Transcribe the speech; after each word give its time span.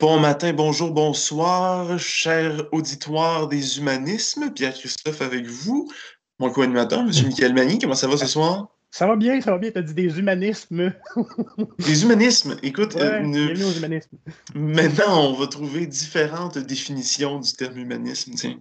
Bon 0.00 0.18
matin, 0.18 0.54
bonjour, 0.54 0.92
bonsoir, 0.92 1.98
cher 1.98 2.62
auditoire 2.72 3.48
des 3.48 3.76
humanismes. 3.76 4.50
Pierre-Christophe 4.50 5.20
avec 5.20 5.44
vous, 5.44 5.92
mon 6.38 6.48
co-animateur, 6.48 7.00
M. 7.00 7.10
Michael 7.26 7.52
Magny. 7.52 7.78
Comment 7.78 7.94
ça 7.94 8.08
va 8.08 8.16
ce 8.16 8.24
soir? 8.24 8.68
Ça 8.90 9.06
va 9.06 9.14
bien, 9.14 9.38
ça 9.42 9.50
va 9.50 9.58
bien. 9.58 9.70
Tu 9.70 9.76
as 9.76 9.82
dit 9.82 9.92
des 9.92 10.18
humanismes. 10.18 10.94
des 11.86 12.02
humanismes. 12.02 12.56
Écoute, 12.62 12.94
ouais, 12.94 13.02
euh, 13.02 13.54
aux 13.54 13.72
humanismes. 13.72 14.16
maintenant, 14.54 15.28
on 15.28 15.32
va 15.34 15.46
trouver 15.48 15.86
différentes 15.86 16.56
définitions 16.56 17.38
du 17.38 17.52
terme 17.52 17.76
humanisme. 17.76 18.32
Tiens. 18.36 18.58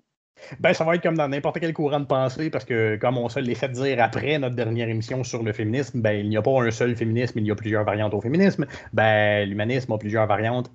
Ben, 0.59 0.73
ça 0.73 0.83
va 0.83 0.95
être 0.95 1.03
comme 1.03 1.17
dans 1.17 1.29
n'importe 1.29 1.59
quel 1.61 1.73
courant 1.73 2.01
de 2.01 2.05
pensée, 2.05 2.49
parce 2.49 2.65
que 2.65 2.97
comme 2.97 3.17
on 3.17 3.29
se 3.29 3.39
l'est 3.39 3.55
fait 3.55 3.69
dire 3.69 4.01
après 4.01 4.37
notre 4.39 4.55
dernière 4.55 4.89
émission 4.89 5.23
sur 5.23 5.43
le 5.43 5.53
féminisme, 5.53 6.01
ben, 6.01 6.19
il 6.19 6.27
n'y 6.27 6.37
a 6.37 6.41
pas 6.41 6.61
un 6.61 6.71
seul 6.71 6.97
féminisme, 6.97 7.39
il 7.39 7.45
y 7.45 7.51
a 7.51 7.55
plusieurs 7.55 7.85
variantes 7.85 8.13
au 8.13 8.19
féminisme. 8.19 8.65
Ben, 8.91 9.47
l'humanisme 9.47 9.93
a 9.93 9.97
plusieurs 9.97 10.27
variantes. 10.27 10.69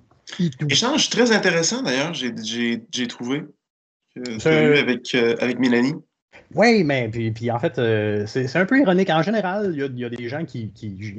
Échange 0.69 1.09
très 1.09 1.31
intéressant 1.31 1.81
d'ailleurs, 1.83 2.13
j'ai 2.13 3.07
trouvé. 3.07 3.43
Euh, 4.17 4.79
avec, 4.79 5.13
euh, 5.13 5.35
avec 5.39 5.59
Mélanie. 5.59 5.93
Oui, 6.53 6.83
mais 6.85 7.09
puis, 7.09 7.51
en 7.51 7.59
fait, 7.59 7.77
euh, 7.79 8.25
c'est 8.27 8.55
un 8.55 8.65
peu 8.65 8.79
ironique. 8.79 9.09
En 9.09 9.21
général, 9.21 9.71
il 9.73 9.99
y, 9.99 10.05
a 10.05 10.09
des 10.09 10.29
gens 10.29 10.45
qui. 10.45 10.71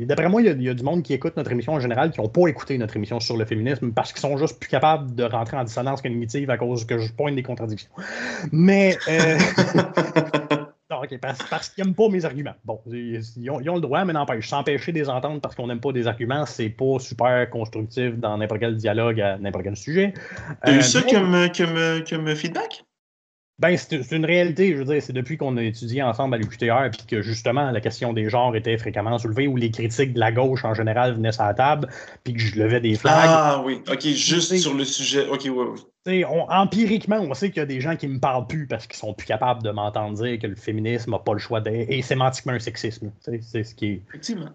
D'après 0.06 0.28
moi, 0.28 0.40
il 0.40 0.62
y, 0.62 0.68
a 0.68 0.74
du 0.74 0.82
monde 0.82 1.02
qui 1.02 1.12
écoute 1.12 1.36
notre 1.36 1.50
émission 1.52 1.74
en 1.74 1.80
général 1.80 2.10
qui 2.10 2.20
n'ont 2.20 2.28
pas 2.28 2.46
écouté 2.46 2.78
notre 2.78 2.96
émission 2.96 3.20
sur 3.20 3.36
le 3.36 3.44
féminisme 3.44 3.92
parce 3.92 4.12
qu'ils 4.12 4.20
sont 4.20 4.36
juste 4.38 4.58
plus 4.58 4.70
capables 4.70 5.14
de 5.14 5.24
rentrer 5.24 5.56
en 5.58 5.64
dissonance 5.64 6.00
cognitive 6.00 6.48
à 6.48 6.56
cause 6.56 6.86
que 6.86 6.98
je 6.98 7.12
pointe 7.12 7.34
des 7.34 7.42
contradictions. 7.42 7.90
Mais. 8.52 8.96
Euh... 11.12 11.16
OK, 11.16 11.20
parce, 11.50 11.68
qu'ils 11.68 11.84
n'aiment 11.84 11.94
pas 11.94 12.08
mes 12.08 12.24
arguments. 12.24 12.54
Bon, 12.64 12.80
ils 12.86 13.50
ont, 13.50 13.58
le 13.58 13.80
droit, 13.80 14.04
mais 14.04 14.12
n'empêche. 14.12 14.48
S'empêcher 14.48 14.92
des 14.92 15.08
entendre 15.08 15.40
parce 15.40 15.54
qu'on 15.54 15.66
n'aime 15.66 15.80
pas 15.80 15.92
des 15.92 16.06
arguments, 16.06 16.46
c'est 16.46 16.68
pas 16.68 16.98
super 16.98 17.48
constructif 17.50 18.16
dans 18.16 18.38
n'importe 18.38 18.60
quel 18.60 18.76
dialogue 18.76 19.20
à 19.20 19.38
n'importe 19.38 19.64
quel 19.64 19.76
sujet. 19.76 20.14
T'as 20.64 20.72
eu 20.72 20.78
euh, 20.78 20.82
ça 20.82 21.02
comme, 21.02 21.48
comme, 21.56 22.04
comme 22.08 22.34
feedback? 22.34 22.85
Ben, 23.58 23.74
c'est 23.78 24.12
une 24.12 24.26
réalité, 24.26 24.72
je 24.72 24.78
veux 24.78 24.84
dire, 24.84 25.02
c'est 25.02 25.14
depuis 25.14 25.38
qu'on 25.38 25.56
a 25.56 25.62
étudié 25.62 26.02
ensemble 26.02 26.34
à 26.34 26.38
l'UQTR, 26.38 26.90
puis 26.90 27.06
que 27.08 27.22
justement 27.22 27.70
la 27.70 27.80
question 27.80 28.12
des 28.12 28.28
genres 28.28 28.54
était 28.54 28.76
fréquemment 28.76 29.16
soulevée, 29.16 29.46
ou 29.46 29.56
les 29.56 29.70
critiques 29.70 30.12
de 30.12 30.20
la 30.20 30.30
gauche 30.30 30.66
en 30.66 30.74
général 30.74 31.14
venaient 31.14 31.32
sur 31.32 31.44
la 31.44 31.54
table, 31.54 31.88
puis 32.22 32.34
que 32.34 32.40
je 32.40 32.58
levais 32.58 32.80
des 32.80 32.96
flags. 32.96 33.14
Ah 33.16 33.62
oui, 33.64 33.80
ok, 33.90 34.02
juste 34.02 34.54
sur 34.58 34.74
le 34.74 34.84
sujet, 34.84 35.26
ok, 35.26 35.40
oui, 35.46 35.80
oui. 36.06 36.24
empiriquement, 36.26 37.18
on 37.18 37.32
sait 37.32 37.48
qu'il 37.48 37.60
y 37.60 37.62
a 37.62 37.66
des 37.66 37.80
gens 37.80 37.96
qui 37.96 38.08
ne 38.08 38.14
me 38.14 38.20
parlent 38.20 38.46
plus 38.46 38.66
parce 38.66 38.86
qu'ils 38.86 38.98
sont 38.98 39.14
plus 39.14 39.26
capables 39.26 39.62
de 39.62 39.70
m'entendre 39.70 40.22
dire 40.22 40.38
que 40.38 40.46
le 40.46 40.56
féminisme 40.56 41.12
n'a 41.12 41.18
pas 41.18 41.32
le 41.32 41.38
choix 41.38 41.62
d'être. 41.62 41.90
Et 41.90 42.02
sémantiquement 42.02 42.52
un 42.52 42.58
sexisme. 42.58 43.10
C'est 43.20 43.64
ce 43.64 43.74
qui 43.74 43.86
est. 43.86 44.02
Effectivement 44.08 44.50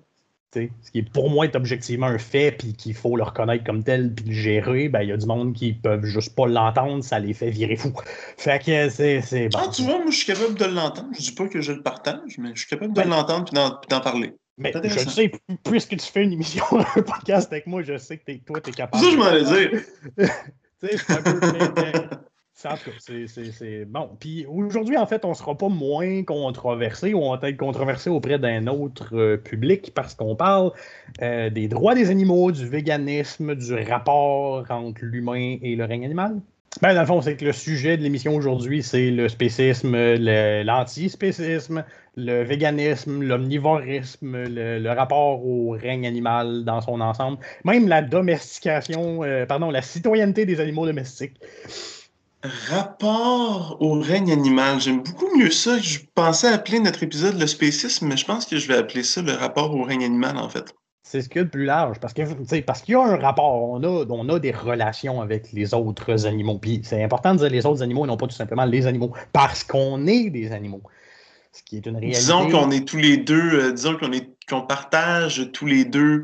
ce 0.53 0.91
qui 0.91 0.99
est 0.99 1.09
pour 1.09 1.30
moi 1.30 1.45
est 1.45 1.55
objectivement 1.55 2.07
un 2.07 2.17
fait, 2.17 2.52
puis 2.52 2.73
qu'il 2.73 2.94
faut 2.94 3.16
le 3.16 3.23
reconnaître 3.23 3.63
comme 3.63 3.83
tel, 3.83 4.13
puis 4.13 4.25
le 4.25 4.33
gérer, 4.33 4.89
ben 4.89 5.02
il 5.02 5.09
y 5.09 5.11
a 5.11 5.17
du 5.17 5.25
monde 5.25 5.53
qui 5.53 5.73
peuvent 5.73 6.03
juste 6.03 6.35
pas 6.35 6.47
l'entendre, 6.47 7.03
ça 7.03 7.19
les 7.19 7.33
fait 7.33 7.49
virer 7.49 7.75
fou. 7.75 7.93
Fait 8.38 8.63
que 8.63 8.89
c'est. 8.89 9.49
Bon. 9.49 9.59
Ah, 9.61 9.67
tu 9.73 9.83
vois, 9.83 9.99
moi 9.99 10.11
je 10.11 10.17
suis 10.17 10.25
capable 10.25 10.55
de 10.55 10.66
l'entendre. 10.66 11.09
Je 11.13 11.21
dis 11.21 11.31
pas 11.31 11.47
que 11.47 11.61
je 11.61 11.71
le 11.71 11.81
partage, 11.81 12.38
mais 12.38 12.52
je 12.53 12.59
suis 12.59 12.69
capable 12.69 12.93
de 12.93 13.02
l'entendre 13.02 13.45
puis 13.45 13.88
d'en 13.89 14.02
parler. 14.02 14.33
Mais 14.58 14.73
je 14.83 15.09
sais, 15.09 15.31
puisque 15.63 15.97
tu 15.97 16.11
fais 16.11 16.23
une 16.23 16.33
émission, 16.33 16.65
un 16.95 17.02
podcast 17.02 17.52
avec 17.52 17.67
moi, 17.67 17.81
je 17.81 17.97
sais 17.97 18.17
que 18.17 18.31
es, 18.31 18.39
toi, 18.39 18.59
tu 18.61 18.69
es 18.69 18.73
capable. 18.73 19.03
Ça, 19.03 19.09
je 19.09 19.15
m'en 19.15 19.25
allais 19.25 19.43
dire. 19.43 19.81
tu 20.81 20.88
sais, 20.88 21.13
un 21.13 21.21
peu. 21.21 22.17
C'est 23.28 23.86
bon. 23.86 24.09
Puis 24.20 24.45
aujourd'hui, 24.48 24.98
en 24.98 25.06
fait, 25.06 25.26
on 25.26 25.30
ne 25.30 25.34
sera 25.34 25.58
pas 25.58 25.70
moins 25.70 26.23
controversé 26.23 27.14
ou 27.14 27.20
on 27.20 27.36
va 27.36 27.50
être 27.50 27.58
controversé 27.58 28.09
auprès 28.09 28.40
d'un 28.40 28.67
autre 28.67 29.16
euh, 29.16 29.38
public 29.38 29.92
parce 29.94 30.16
qu'on 30.16 30.36
parle 30.36 30.72
euh, 31.22 31.50
des 31.50 31.67
droits 31.67 31.95
des 31.95 32.09
animaux, 32.09 32.52
du 32.52 32.67
véganisme, 32.67 33.56
du 33.56 33.73
rapport 33.73 34.66
entre 34.70 35.02
l'humain 35.04 35.58
et 35.61 35.76
le 35.76 35.86
règne 35.86 36.05
animal. 36.05 36.42
Ben, 36.82 36.94
dans 36.94 37.02
le 37.02 37.05
fond, 37.05 37.21
c'est 37.21 37.36
que 37.36 37.44
le 37.44 37.52
sujet 37.52 37.98
de 37.98 38.02
l'émission 38.02 38.33
aujourd'hui, 38.33 38.82
c'est 38.82 39.11
le 39.11 39.27
spécisme, 39.27 39.94
l'antispécisme, 39.94 41.83
le, 42.16 42.44
véganisme, 42.44 43.21
l'omnivorisme, 43.21 44.45
le, 44.48 44.89
rapport 44.89 45.45
au 45.45 45.71
règne 45.71 46.08
animal 46.08 46.64
dans 46.64 46.80
son 46.80 47.02
ensemble, 47.02 47.39
même 47.66 47.89
la 47.89 48.02
domestication, 48.02 49.23
euh, 49.23 49.45
pardon, 49.45 49.70
la 49.70 49.82
citoyenneté 49.82 50.45
des 50.45 50.61
animaux 50.61 50.86
domestiques. 50.86 51.39
Rapport 52.43 53.77
au 53.79 53.99
règne 53.99 54.31
animal. 54.31 54.79
J'aime 54.81 55.03
beaucoup 55.03 55.27
mieux 55.37 55.52
ça. 55.52 55.77
Je 55.77 55.99
pensais 56.15 56.47
appeler 56.47 56.79
notre 56.79 57.03
épisode 57.03 57.39
le 57.39 57.45
spécisme, 57.45 58.07
mais 58.07 58.17
je 58.17 58.25
pense 58.25 58.45
que 58.45 58.57
je 58.57 58.67
vais 58.67 58.77
appeler 58.77 59.03
ça 59.03 59.21
le 59.21 59.33
rapport 59.33 59.75
au 59.75 59.83
règne 59.83 60.03
animal, 60.03 60.37
en 60.37 60.49
fait. 60.49 60.73
C'est 61.03 61.21
ce 61.21 61.29
qu'il 61.29 61.39
y 61.39 61.41
a 61.41 61.43
de 61.43 61.49
plus 61.49 61.65
large, 61.65 61.99
parce 61.99 62.13
que 62.13 62.21
parce 62.61 62.81
qu'il 62.81 62.93
y 62.93 62.95
a 62.95 63.02
un 63.02 63.17
rapport, 63.17 63.69
on 63.69 63.83
a, 63.83 64.05
on 64.09 64.29
a 64.29 64.39
des 64.39 64.52
relations 64.52 65.21
avec 65.21 65.52
les 65.52 65.73
autres 65.73 66.25
animaux. 66.25 66.57
Puis 66.57 66.81
c'est 66.83 67.03
important 67.03 67.33
de 67.33 67.39
dire 67.39 67.49
les 67.49 67.65
autres 67.65 67.83
animaux 67.83 68.05
et 68.05 68.07
non 68.07 68.17
pas 68.17 68.27
tout 68.27 68.35
simplement 68.35 68.65
les 68.65 68.87
animaux, 68.87 69.11
parce 69.33 69.63
qu'on 69.63 70.08
est 70.08 70.29
des 70.29 70.52
animaux. 70.52 70.81
Ce 71.52 71.63
qui 71.63 71.77
est 71.77 71.85
une 71.85 71.97
réalité. 71.97 72.19
Disons 72.19 72.49
qu'on 72.49 72.71
est 72.71 72.87
tous 72.87 72.97
les 72.97 73.17
deux, 73.17 73.53
euh, 73.53 73.71
disons 73.73 73.97
qu'on 73.97 74.13
est 74.13 74.29
qu'on 74.47 74.61
partage 74.61 75.52
tous 75.52 75.65
les 75.65 75.83
deux 75.83 76.23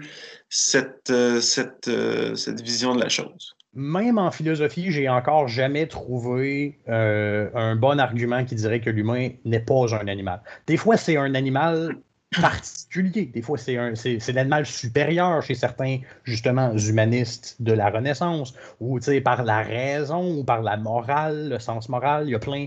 cette, 0.50 1.10
euh, 1.10 1.42
cette, 1.42 1.90
euh, 1.90 2.36
cette 2.36 2.62
vision 2.62 2.96
de 2.96 3.02
la 3.02 3.10
chose 3.10 3.57
même 3.78 4.18
en 4.18 4.32
philosophie, 4.32 4.92
j'ai 4.92 5.08
encore 5.08 5.48
jamais 5.48 5.86
trouvé 5.86 6.80
euh, 6.90 7.48
un 7.54 7.76
bon 7.76 8.00
argument 8.00 8.44
qui 8.44 8.56
dirait 8.56 8.82
que 8.82 8.90
l'humain 8.90 9.30
n'est 9.46 9.60
pas 9.60 9.94
un 9.94 10.08
animal. 10.08 10.42
Des 10.66 10.78
fois, 10.78 10.98
c'est 10.98 11.16
un 11.16 11.36
animal 11.36 11.96
particulier. 12.42 13.28
Des 13.28 13.44
fois, 13.44 13.60
c'est 13.60 14.34
l'animal 14.34 14.66
supérieur 14.66 15.44
chez 15.44 15.54
certains, 15.54 16.00
justement, 16.24 16.76
humanistes 16.76 17.56
de 17.60 17.72
la 17.72 17.92
Renaissance, 17.92 18.56
ou 18.80 19.00
par 19.24 19.44
la 19.44 19.62
raison, 19.62 20.40
ou 20.40 20.44
par 20.44 20.64
la 20.64 20.76
morale, 20.78 21.50
le 21.50 21.60
sens 21.60 21.88
moral. 21.88 22.28
Il 22.28 22.32
y 22.32 22.36
a 22.36 22.40
plein. 22.40 22.66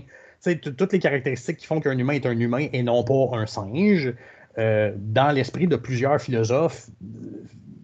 Toutes 0.77 0.93
les 0.93 0.99
caractéristiques 0.99 1.57
qui 1.57 1.67
font 1.67 1.81
qu'un 1.81 1.97
humain 1.97 2.13
est 2.13 2.25
un 2.25 2.39
humain 2.39 2.67
et 2.71 2.83
non 2.83 3.03
pas 3.03 3.37
un 3.37 3.45
singe. 3.45 4.13
Euh, 4.57 4.93
dans 4.97 5.31
l'esprit 5.33 5.67
de 5.67 5.75
plusieurs 5.75 6.21
philosophes, 6.21 6.87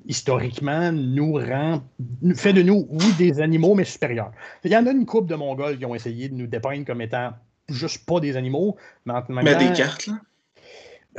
historiquement, 0.07 0.91
nous 0.91 1.33
rend, 1.33 1.83
fait 2.35 2.53
de 2.53 2.61
nous, 2.61 2.87
oui, 2.89 3.13
des 3.17 3.41
animaux, 3.41 3.75
mais 3.75 3.83
supérieurs. 3.83 4.31
Il 4.63 4.71
y 4.71 4.77
en 4.77 4.87
a 4.87 4.91
une 4.91 5.05
couple 5.05 5.29
de 5.29 5.35
Mongols 5.35 5.77
qui 5.77 5.85
ont 5.85 5.95
essayé 5.95 6.29
de 6.29 6.33
nous 6.33 6.47
dépeindre 6.47 6.85
comme 6.85 7.01
étant 7.01 7.31
juste 7.69 8.05
pas 8.05 8.19
des 8.19 8.37
animaux. 8.37 8.77
Mais, 9.05 9.13
mais 9.29 9.55
des 9.55 9.73
cartes, 9.73 10.07
là? 10.07 10.19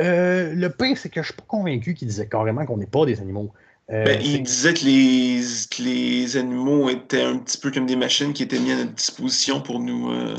Euh, 0.01 0.55
le 0.55 0.71
pire, 0.71 0.97
c'est 0.97 1.09
que 1.09 1.23
je 1.23 1.29
suis 1.29 1.35
pas 1.35 1.45
convaincu 1.47 1.95
qu'ils 1.95 2.09
disaient 2.09 2.29
carrément 2.29 2.65
qu'on 2.65 2.77
n'est 2.77 2.87
pas 2.87 3.05
des 3.05 3.21
animaux. 3.21 3.53
Euh, 3.91 4.05
ben, 4.05 4.21
il 4.23 4.43
disait 4.43 4.75
que 4.75 4.85
les, 4.85 5.41
les, 5.81 6.37
animaux 6.37 6.89
étaient 6.89 7.23
un 7.23 7.39
petit 7.39 7.59
peu 7.59 7.71
comme 7.71 7.87
des 7.87 7.97
machines 7.97 8.33
qui 8.33 8.43
étaient 8.43 8.61
mises 8.61 8.75
à 8.75 8.77
notre 8.77 8.93
disposition 8.93 9.61
pour 9.61 9.81
nous, 9.81 10.11
euh, 10.13 10.37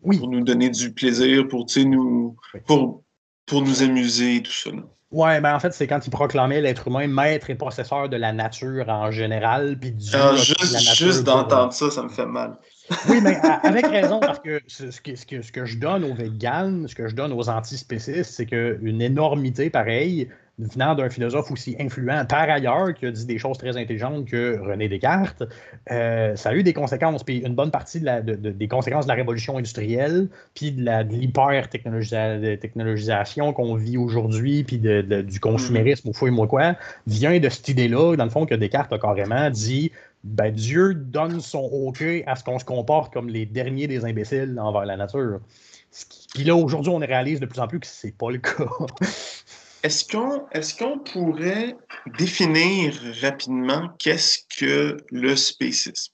pour 0.00 0.28
nous 0.28 0.40
donner 0.40 0.70
du 0.70 0.92
plaisir, 0.92 1.46
pour, 1.46 1.66
nous, 1.76 2.36
pour, 2.66 3.04
pour 3.44 3.62
nous 3.62 3.82
amuser 3.82 4.36
et 4.36 4.42
tout 4.42 4.50
ça. 4.50 4.70
Là. 4.70 4.82
Ouais, 5.16 5.40
ben 5.40 5.54
en 5.54 5.60
fait, 5.60 5.72
c'est 5.72 5.86
quand 5.86 6.06
il 6.06 6.10
proclamait 6.10 6.60
l'être 6.60 6.88
humain 6.88 7.06
maître 7.06 7.48
et 7.48 7.54
possesseur 7.54 8.10
de 8.10 8.18
la 8.18 8.34
nature 8.34 8.86
en 8.90 9.10
général, 9.10 9.78
puis 9.78 9.92
du 9.92 10.04
ah, 10.12 10.34
juste, 10.36 11.24
d'entendre 11.24 11.72
ça, 11.72 11.90
ça 11.90 12.02
me 12.02 12.10
fait 12.10 12.26
mal. 12.26 12.58
oui, 13.08 13.22
mais 13.22 13.38
avec 13.62 13.86
raison, 13.86 14.20
parce 14.20 14.40
que 14.40 14.60
ce, 14.66 15.00
que, 15.00 15.16
ce, 15.16 15.24
que, 15.24 15.40
ce 15.40 15.50
que 15.52 15.64
je 15.64 15.78
donne 15.78 16.04
aux 16.04 16.12
véganes, 16.12 16.86
ce 16.86 16.94
que 16.94 17.08
je 17.08 17.14
donne 17.14 17.32
aux 17.32 17.48
antispécistes, 17.48 18.30
c'est 18.30 18.44
qu'une 18.44 19.00
énormité 19.00 19.70
pareille 19.70 20.28
venant 20.58 20.94
d'un 20.94 21.10
philosophe 21.10 21.50
aussi 21.50 21.76
influent 21.78 22.24
par 22.26 22.48
ailleurs, 22.48 22.94
qui 22.94 23.04
a 23.06 23.10
dit 23.10 23.26
des 23.26 23.36
choses 23.38 23.58
très 23.58 23.76
intelligentes 23.76 24.24
que 24.24 24.58
René 24.58 24.88
Descartes, 24.88 25.42
euh, 25.90 26.34
ça 26.34 26.48
a 26.50 26.54
eu 26.54 26.62
des 26.62 26.72
conséquences. 26.72 27.24
Puis 27.24 27.38
une 27.38 27.54
bonne 27.54 27.70
partie 27.70 28.00
des 28.00 28.68
conséquences 28.68 29.04
de 29.04 29.10
la 29.10 29.16
révolution 29.16 29.58
industrielle, 29.58 30.28
puis 30.54 30.72
de 30.72 30.82
l'hyper-technologisation 31.10 33.52
qu'on 33.52 33.74
vit 33.74 33.98
aujourd'hui, 33.98 34.64
puis 34.64 34.78
du 34.78 35.40
consumérisme, 35.40 36.08
ou 36.08 36.14
fouille-moi 36.14 36.46
quoi, 36.46 36.76
vient 37.06 37.38
de 37.38 37.48
cette 37.48 37.68
idée-là, 37.68 38.16
dans 38.16 38.24
le 38.24 38.30
fond, 38.30 38.46
que 38.46 38.54
Descartes 38.54 38.92
a 38.92 38.98
carrément 38.98 39.50
dit 39.50 39.90
ben, 40.24 40.50
Dieu 40.50 40.94
donne 40.94 41.40
son 41.40 41.68
OK 41.72 42.02
à 42.26 42.34
ce 42.34 42.42
qu'on 42.42 42.58
se 42.58 42.64
comporte 42.64 43.12
comme 43.12 43.28
les 43.28 43.46
derniers 43.46 43.86
des 43.86 44.04
imbéciles 44.04 44.58
envers 44.58 44.86
la 44.86 44.96
nature. 44.96 45.38
Puis 46.34 46.44
là, 46.44 46.56
aujourd'hui, 46.56 46.90
on 46.90 46.98
réalise 46.98 47.40
de 47.40 47.46
plus 47.46 47.60
en 47.60 47.68
plus 47.68 47.80
que 47.80 47.86
c'est 47.86 48.16
pas 48.16 48.30
le 48.30 48.38
cas. 48.38 48.66
Est-ce 49.86 50.74
qu'on 50.76 50.98
pourrait 50.98 51.76
définir 52.18 52.92
rapidement 53.22 53.88
qu'est-ce 54.00 54.40
que 54.58 54.96
le 55.12 55.36
spécisme? 55.36 56.12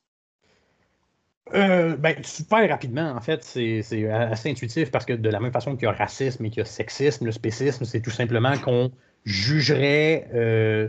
Euh, 1.55 1.97
ben, 1.97 2.17
super 2.23 2.69
rapidement, 2.69 3.13
en 3.13 3.21
fait, 3.23 3.43
c'est 3.43 4.11
assez 4.11 4.51
intuitif 4.51 4.91
parce 4.91 5.07
que 5.07 5.15
de 5.15 5.31
la 5.31 5.41
même 5.41 5.53
façon 5.53 5.75
qu'il 5.75 5.85
y 5.85 5.87
a 5.87 5.93
racisme 5.93 6.45
et 6.45 6.51
qu'il 6.51 6.59
y 6.59 6.61
a 6.61 6.67
sexisme, 6.67 7.25
le 7.25 7.33
spécisme, 7.33 7.87
c'est 7.87 8.03
tout 8.03 8.11
simplement 8.11 8.59
qu'on 8.59 8.91
jugerait 9.25 10.29
euh, 10.35 10.89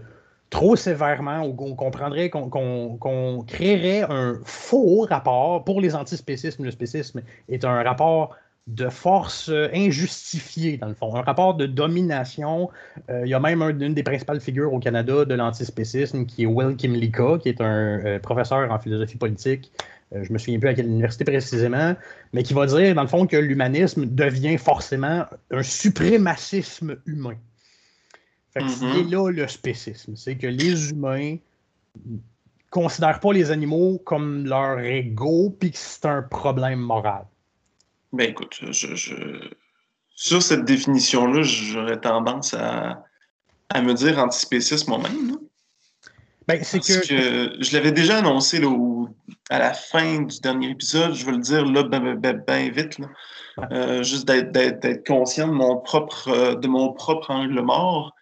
trop 0.49 0.75
sévèrement 0.75 1.45
ou 1.47 1.53
qu'on 1.53 1.75
comprendrait, 1.75 2.29
qu'on 2.29 3.45
créerait 3.47 4.01
un 4.09 4.41
faux 4.43 5.05
rapport. 5.09 5.63
Pour 5.63 5.79
les 5.79 5.95
antispécismes, 5.95 6.65
le 6.65 6.71
spécisme 6.71 7.21
est 7.47 7.63
un 7.63 7.81
rapport 7.81 8.35
de 8.67 8.87
force 8.89 9.49
euh, 9.49 9.67
injustifiée, 9.73 10.77
dans 10.77 10.87
le 10.87 10.93
fond. 10.93 11.15
Un 11.15 11.21
rapport 11.21 11.55
de 11.55 11.65
domination. 11.65 12.69
Euh, 13.09 13.23
il 13.25 13.29
y 13.29 13.33
a 13.33 13.39
même 13.39 13.61
une 13.61 13.93
des 13.93 14.03
principales 14.03 14.39
figures 14.39 14.73
au 14.73 14.79
Canada 14.79 15.25
de 15.25 15.33
l'antispécisme 15.33 16.25
qui 16.25 16.43
est 16.43 16.45
Will 16.45 16.75
Kimlicka, 16.77 17.39
qui 17.39 17.49
est 17.49 17.59
un 17.59 17.99
euh, 18.05 18.19
professeur 18.19 18.71
en 18.71 18.79
philosophie 18.79 19.17
politique. 19.17 19.71
je 20.13 20.29
ne 20.29 20.33
me 20.33 20.37
souviens 20.37 20.59
plus 20.59 20.69
à 20.69 20.73
quelle 20.73 20.87
université 20.87 21.25
précisément, 21.25 21.95
mais 22.31 22.43
qui 22.43 22.53
va 22.53 22.65
dire, 22.65 22.95
dans 22.95 23.01
le 23.01 23.07
fond, 23.07 23.27
que 23.27 23.37
l'humanisme 23.37 24.05
devient 24.05 24.57
forcément 24.57 25.25
un 25.51 25.63
suprémacisme 25.63 26.97
humain. 27.05 27.35
Fait 28.53 28.61
que 28.61 28.69
c'est 28.69 28.85
mm-hmm. 28.85 29.11
là 29.11 29.31
le 29.31 29.47
spécisme. 29.47 30.15
C'est 30.15 30.37
que 30.37 30.47
les 30.47 30.91
humains 30.91 31.37
considèrent 32.69 33.19
pas 33.19 33.33
les 33.33 33.51
animaux 33.51 33.99
comme 34.05 34.45
leur 34.45 34.79
ego, 34.79 35.55
puis 35.59 35.71
que 35.71 35.77
c'est 35.77 36.05
un 36.05 36.21
problème 36.21 36.79
moral. 36.79 37.25
Ben 38.13 38.29
écoute, 38.29 38.59
je, 38.69 39.49
sur 40.15 40.41
cette 40.41 40.65
définition-là, 40.65 41.41
j'aurais 41.41 41.99
tendance 41.99 42.53
à, 42.53 43.03
me 43.81 43.93
dire 43.93 44.19
antispéciste 44.19 44.87
moi-même. 44.87 45.37
Ben, 46.47 46.63
c'est 46.63 46.79
que... 46.79 47.57
je 47.59 47.73
l'avais 47.73 47.91
déjà 47.91 48.19
annoncé 48.19 48.59
là, 48.59 48.69
à 49.49 49.59
la 49.59 49.73
fin 49.73 50.21
du 50.21 50.39
dernier 50.41 50.69
épisode, 50.69 51.15
je 51.15 51.25
vais 51.25 51.31
le 51.31 51.39
dire 51.39 51.65
là 51.65 51.83
ben, 51.83 52.15
ben, 52.15 52.43
ben 52.45 52.71
vite. 52.71 52.97
Euh, 53.71 54.03
juste 54.03 54.27
d'être 54.27 55.05
conscient 55.05 55.47
de 55.47 55.53
mon 55.53 55.77
propre 55.77 56.27
euh, 56.29 56.55
de 56.55 56.67
mon 56.67 56.91
propre 56.91 57.31
angle 57.31 57.61
mort, 57.61 58.13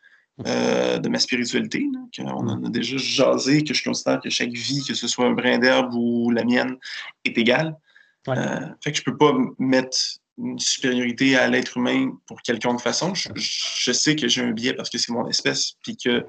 euh, 0.48 0.98
de 0.98 1.10
ma 1.10 1.20
spiritualité. 1.20 1.86
On 2.20 2.48
en 2.48 2.64
a 2.64 2.70
déjà 2.70 2.98
jasé, 2.98 3.64
que 3.64 3.74
je 3.74 3.84
considère 3.84 4.20
que 4.20 4.30
chaque 4.30 4.52
vie, 4.52 4.84
que 4.86 4.94
ce 4.94 5.08
soit 5.08 5.26
un 5.26 5.32
brin 5.32 5.58
d'herbe 5.58 5.94
ou 5.94 6.32
la 6.32 6.44
mienne, 6.44 6.78
est 7.26 7.38
égale. 7.38 7.78
Euh, 8.30 8.60
fait 8.84 8.92
que 8.92 8.98
je 8.98 9.04
peux 9.04 9.18
pas 9.18 9.34
mettre 9.58 9.98
une 10.38 10.60
supériorité 10.60 11.36
à 11.38 11.48
l'être 11.48 11.78
humain 11.78 12.18
pour 12.28 12.42
quelconque 12.42 12.82
façon. 12.82 13.14
Je, 13.16 13.92
sais 13.92 14.16
que 14.16 14.28
j'ai 14.28 14.42
un 14.42 14.52
biais 14.52 14.74
parce 14.74 14.90
que 14.90 14.98
c'est 14.98 15.12
mon 15.12 15.28
espèce, 15.28 15.74
puis 15.84 15.98
que 15.98 16.26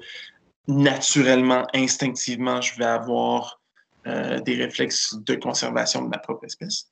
naturellement, 0.67 1.65
instinctivement, 1.73 2.61
je 2.61 2.77
vais 2.77 2.85
avoir 2.85 3.61
euh, 4.07 4.39
des 4.41 4.55
réflexes 4.55 5.15
de 5.15 5.35
conservation 5.35 6.03
de 6.03 6.09
ma 6.09 6.17
propre 6.17 6.45
espèce. 6.45 6.87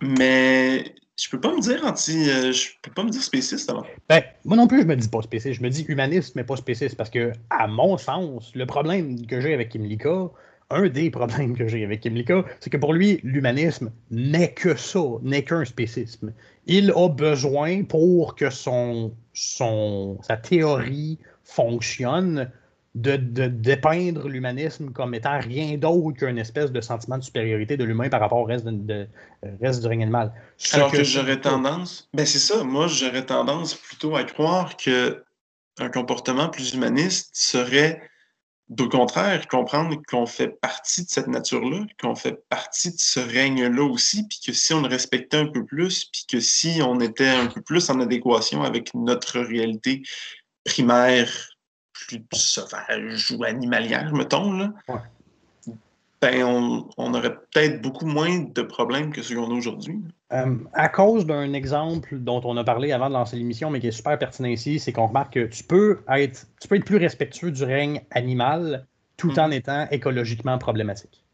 Mais 0.00 0.94
je 1.16 1.28
peux 1.28 1.40
pas 1.40 1.52
me 1.52 1.60
dire 1.60 1.84
anti. 1.84 2.30
Euh, 2.30 2.52
je 2.52 2.68
peux 2.82 2.92
pas 2.92 3.02
me 3.02 3.10
dire 3.10 3.22
spéciste 3.22 3.68
alors. 3.68 3.86
Ben, 4.08 4.22
moi 4.44 4.56
non 4.56 4.68
plus, 4.68 4.82
je 4.82 4.86
me 4.86 4.94
dis 4.94 5.08
pas 5.08 5.22
spéciste. 5.22 5.54
Je 5.54 5.62
me 5.62 5.70
dis 5.70 5.84
humaniste, 5.88 6.36
mais 6.36 6.44
pas 6.44 6.56
spéciste. 6.56 6.96
Parce 6.96 7.10
que, 7.10 7.32
à 7.50 7.66
mon 7.66 7.98
sens, 7.98 8.52
le 8.54 8.66
problème 8.66 9.26
que 9.26 9.40
j'ai 9.40 9.52
avec 9.52 9.70
Kimlika, 9.70 10.30
un 10.70 10.88
des 10.88 11.10
problèmes 11.10 11.56
que 11.56 11.66
j'ai 11.66 11.84
avec 11.84 12.00
Kimlicka, 12.00 12.44
c'est 12.60 12.70
que 12.70 12.76
pour 12.76 12.92
lui, 12.92 13.20
l'humanisme 13.22 13.90
n'est 14.10 14.52
que 14.52 14.76
ça, 14.76 15.00
n'est 15.22 15.44
qu'un 15.44 15.64
spécisme. 15.64 16.32
Il 16.66 16.92
a 16.94 17.08
besoin 17.08 17.84
pour 17.84 18.34
que 18.34 18.50
son, 18.50 19.14
son, 19.32 20.18
sa 20.22 20.36
théorie 20.36 21.18
fonctionne 21.42 22.50
de, 22.94 23.16
dépeindre 23.46 24.28
l'humanisme 24.28 24.90
comme 24.90 25.14
étant 25.14 25.38
rien 25.38 25.76
d'autre 25.78 26.18
qu'une 26.18 26.38
espèce 26.38 26.72
de 26.72 26.80
sentiment 26.80 27.18
de 27.18 27.22
supériorité 27.22 27.76
de 27.76 27.84
l'humain 27.84 28.08
par 28.08 28.20
rapport 28.20 28.38
au 28.38 28.44
reste, 28.44 28.66
de, 28.66 29.06
euh, 29.44 29.50
reste 29.60 29.80
du 29.80 29.86
règne 29.86 30.02
animal. 30.02 30.32
Alors 30.72 30.90
que, 30.90 31.04
j'aurais 31.04 31.40
tendance, 31.40 32.08
ben 32.12 32.26
c'est 32.26 32.38
ça, 32.38 32.64
moi 32.64 32.86
j'aurais 32.88 33.24
tendance 33.24 33.74
plutôt 33.74 34.16
à 34.16 34.24
croire 34.24 34.76
que 34.76 35.22
un 35.78 35.90
comportement 35.90 36.48
plus 36.48 36.74
humaniste 36.74 37.30
serait 37.34 38.02
D'au 38.68 38.88
contraire, 38.88 39.48
comprendre 39.48 39.96
qu'on 40.06 40.26
fait 40.26 40.60
partie 40.60 41.02
de 41.04 41.08
cette 41.08 41.26
nature-là, 41.26 41.86
qu'on 42.00 42.14
fait 42.14 42.46
partie 42.50 42.90
de 42.90 42.98
ce 42.98 43.18
règne-là 43.18 43.82
aussi, 43.82 44.26
puis 44.28 44.40
que 44.46 44.52
si 44.52 44.74
on 44.74 44.82
le 44.82 44.88
respectait 44.88 45.38
un 45.38 45.46
peu 45.46 45.64
plus, 45.64 46.04
puis 46.04 46.26
que 46.30 46.38
si 46.38 46.80
on 46.82 47.00
était 47.00 47.28
un 47.28 47.46
peu 47.46 47.62
plus 47.62 47.88
en 47.88 47.98
adéquation 48.00 48.62
avec 48.62 48.92
notre 48.92 49.40
réalité 49.40 50.02
primaire, 50.64 51.32
plus 51.92 52.22
sauvage 52.32 53.30
ou 53.30 53.42
animalière, 53.44 54.12
mettons, 54.12 54.52
là, 54.52 54.72
ben, 56.20 56.44
on, 56.44 57.14
aurait 57.14 57.34
peut-être 57.34 57.80
beaucoup 57.80 58.06
moins 58.06 58.40
de 58.40 58.62
problèmes 58.62 59.12
que 59.12 59.22
ce 59.22 59.34
qu'on 59.34 59.50
a 59.50 59.54
aujourd'hui. 59.54 60.02
Euh, 60.32 60.56
à 60.72 60.88
cause 60.88 61.26
d'un 61.26 61.52
exemple 61.52 62.18
dont 62.18 62.40
on 62.44 62.56
a 62.56 62.64
parlé 62.64 62.92
avant 62.92 63.08
de 63.08 63.14
lancer 63.14 63.36
l'émission, 63.36 63.70
mais 63.70 63.80
qui 63.80 63.86
est 63.86 63.92
super 63.92 64.18
pertinent 64.18 64.48
ici, 64.48 64.80
c'est 64.80 64.92
qu'on 64.92 65.06
remarque 65.06 65.34
que 65.34 65.46
tu 65.46 65.62
peux, 65.62 66.00
être, 66.08 66.46
tu 66.60 66.68
peux 66.68 66.76
être 66.76 66.84
plus 66.84 66.96
respectueux 66.96 67.52
du 67.52 67.62
règne 67.62 68.02
animal 68.10 68.86
tout 69.16 69.32
mm. 69.32 69.38
en 69.38 69.50
étant 69.52 69.88
écologiquement 69.90 70.58
problématique. 70.58 71.24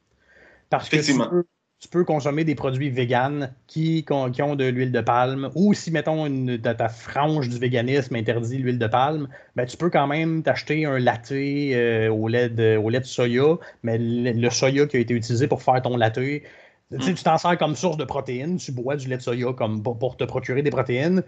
Parce 0.69 0.89
que 0.89 0.97
tu 0.97 1.17
peux, 1.17 1.45
tu 1.85 1.89
peux 1.91 2.03
consommer 2.03 2.45
des 2.45 2.55
produits 2.55 2.89
véganes 2.89 3.53
qui, 3.67 4.07
qui, 4.07 4.43
ont 4.43 4.57
de 4.57 4.65
l'huile 4.65 4.91
de 4.91 5.03
palme, 5.03 5.51
ou 5.55 5.75
si, 5.75 5.91
mettons, 5.91 6.25
une, 6.25 6.59
ta, 6.59 6.89
frange 6.89 7.51
du 7.51 7.59
véganisme 7.59 8.17
interdit 8.17 8.57
l'huile 8.57 8.79
de 8.79 8.87
palme, 8.87 9.29
ben, 9.55 9.67
tu 9.67 9.77
peux 9.77 9.91
quand 9.91 10.07
même 10.07 10.43
t'acheter 10.43 10.87
un 10.87 10.99
latte 10.99 11.33
euh, 11.33 12.09
au, 12.09 12.29
lait 12.29 12.49
de, 12.49 12.79
au 12.79 12.89
lait 12.89 13.01
de 13.01 13.05
soya, 13.05 13.59
mais 13.83 13.99
le, 13.99 14.49
soya 14.49 14.87
qui 14.87 14.97
a 14.97 15.01
été 15.01 15.13
utilisé 15.13 15.47
pour 15.47 15.63
faire 15.63 15.83
ton 15.83 15.99
latte, 15.99 16.15
tu 16.15 16.43
mm. 16.91 17.15
t'en 17.23 17.37
sers 17.37 17.59
comme 17.59 17.77
source 17.77 17.99
de 17.99 18.05
protéines, 18.05 18.57
tu 18.57 18.73
bois 18.73 18.97
du 18.97 19.07
lait 19.07 19.19
de 19.19 19.23
soya 19.23 19.53
comme 19.53 19.83
pour 19.83 20.17
te 20.17 20.25
procurer 20.25 20.63
des 20.63 20.71
protéines, 20.71 21.23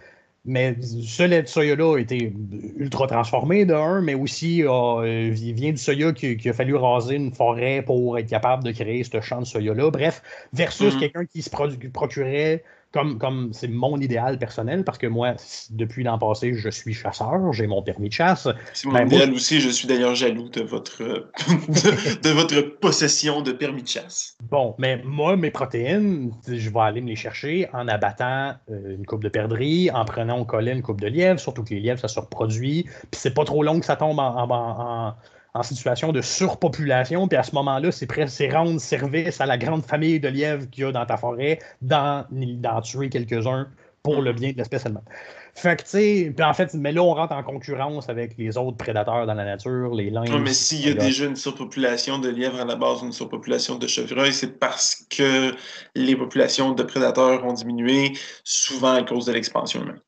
mais 0.46 0.76
ce 0.80 1.24
lait 1.24 1.42
de 1.42 1.48
soya-là 1.48 1.96
a 1.96 1.98
été 1.98 2.32
ultra 2.76 3.06
transformé 3.08 3.64
d'un, 3.64 4.00
mais 4.00 4.14
aussi 4.14 4.62
euh, 4.62 5.34
il 5.36 5.52
vient 5.54 5.72
du 5.72 5.76
soya 5.76 6.12
qu'il 6.12 6.48
a 6.48 6.52
fallu 6.52 6.76
raser 6.76 7.16
une 7.16 7.34
forêt 7.34 7.82
pour 7.82 8.16
être 8.16 8.28
capable 8.28 8.62
de 8.62 8.70
créer 8.70 9.02
ce 9.02 9.20
champ 9.20 9.40
de 9.40 9.46
soya-là. 9.46 9.90
Bref, 9.90 10.22
versus 10.52 10.94
mm-hmm. 10.94 10.98
quelqu'un 11.00 11.24
qui 11.26 11.42
se 11.42 11.50
procurait 11.92 12.62
comme, 12.92 13.52
c'est 13.52 13.68
mon 13.68 13.98
idéal 13.98 14.38
personnel, 14.38 14.84
parce 14.84 14.98
que 14.98 15.06
moi, 15.06 15.34
depuis 15.70 16.02
l'an 16.02 16.18
passé, 16.18 16.54
je 16.54 16.68
suis 16.70 16.94
chasseur, 16.94 17.52
j'ai 17.52 17.66
mon 17.66 17.82
permis 17.82 18.08
de 18.08 18.14
chasse. 18.14 18.48
C'est 18.72 18.88
mon 18.88 18.94
ben, 18.94 19.06
idéal 19.06 19.32
aussi, 19.32 19.60
je 19.60 19.68
suis 19.68 19.86
d'ailleurs 19.86 20.14
jaloux 20.14 20.48
de 20.48 20.62
votre, 20.62 21.02
de, 22.22 22.30
votre 22.30 22.60
possession 22.60 23.42
de 23.42 23.52
permis 23.52 23.82
de 23.82 23.88
chasse. 23.88 24.36
Bon, 24.50 24.74
mais 24.78 25.02
moi, 25.04 25.36
mes 25.36 25.50
protéines, 25.50 26.32
je 26.46 26.70
vais 26.70 26.80
aller 26.80 27.00
me 27.00 27.08
les 27.08 27.16
chercher 27.16 27.68
en 27.72 27.86
abattant 27.88 28.54
euh, 28.70 28.96
une 28.96 29.04
coupe 29.04 29.22
de 29.22 29.28
perdrix, 29.28 29.90
en 29.90 30.04
prenant 30.04 30.38
au 30.38 30.44
collet 30.44 30.72
une 30.72 30.82
coupe 30.82 31.00
de 31.00 31.08
lièvre, 31.08 31.38
surtout 31.38 31.64
que 31.64 31.74
les 31.74 31.80
lièvres, 31.80 32.00
ça 32.00 32.08
se 32.08 32.20
reproduit, 32.20 32.84
puis 32.84 33.20
c'est 33.20 33.34
pas 33.34 33.44
trop 33.44 33.62
long 33.62 33.78
que 33.80 33.86
ça 33.86 33.96
tombe 33.96 34.18
en 34.18 34.46
en 34.46 35.14
situation 35.62 36.12
de 36.12 36.20
surpopulation, 36.20 37.28
puis 37.28 37.36
à 37.36 37.42
ce 37.42 37.54
moment-là, 37.54 37.92
c'est 37.92 38.06
c'est 38.28 38.48
rendre 38.50 38.80
service 38.80 39.40
à 39.40 39.46
la 39.46 39.58
grande 39.58 39.84
famille 39.84 40.20
de 40.20 40.28
lièvres 40.28 40.68
qu'il 40.70 40.84
y 40.84 40.86
a 40.86 40.92
dans 40.92 41.06
ta 41.06 41.16
forêt, 41.16 41.58
d'en 41.82 42.24
tuer 42.82 43.08
quelques-uns 43.08 43.68
pour 44.02 44.22
le 44.22 44.32
bien 44.32 44.52
de 44.52 44.56
l'espèce 44.56 44.86
elle-même. 44.86 45.02
Fait 45.56 45.76
que, 45.76 45.82
tu 45.82 45.88
sais, 45.88 46.32
puis 46.36 46.44
en 46.44 46.52
fait, 46.52 46.74
mais 46.74 46.92
là, 46.92 47.02
on 47.02 47.14
rentre 47.14 47.32
en 47.32 47.42
concurrence 47.42 48.10
avec 48.10 48.36
les 48.36 48.58
autres 48.58 48.76
prédateurs 48.76 49.26
dans 49.26 49.34
la 49.34 49.44
nature, 49.44 49.94
les 49.94 50.10
lynx. 50.10 50.30
mais 50.30 50.52
s'il 50.52 50.86
y 50.86 50.90
a 50.90 50.94
déjà 50.94 51.24
une 51.24 51.34
surpopulation 51.34 52.18
de 52.18 52.28
lièvres 52.28 52.60
à 52.60 52.66
la 52.66 52.76
base, 52.76 53.02
une 53.02 53.12
surpopulation 53.12 53.76
de 53.76 53.86
chevreuils, 53.86 54.34
c'est 54.34 54.58
parce 54.58 55.06
que 55.08 55.54
les 55.94 56.14
populations 56.14 56.72
de 56.72 56.82
prédateurs 56.82 57.44
ont 57.44 57.54
diminué, 57.54 58.12
souvent 58.44 58.94
à 58.94 59.02
cause 59.02 59.24
de 59.24 59.32
l'expansion 59.32 59.82
humaine. 59.82 60.00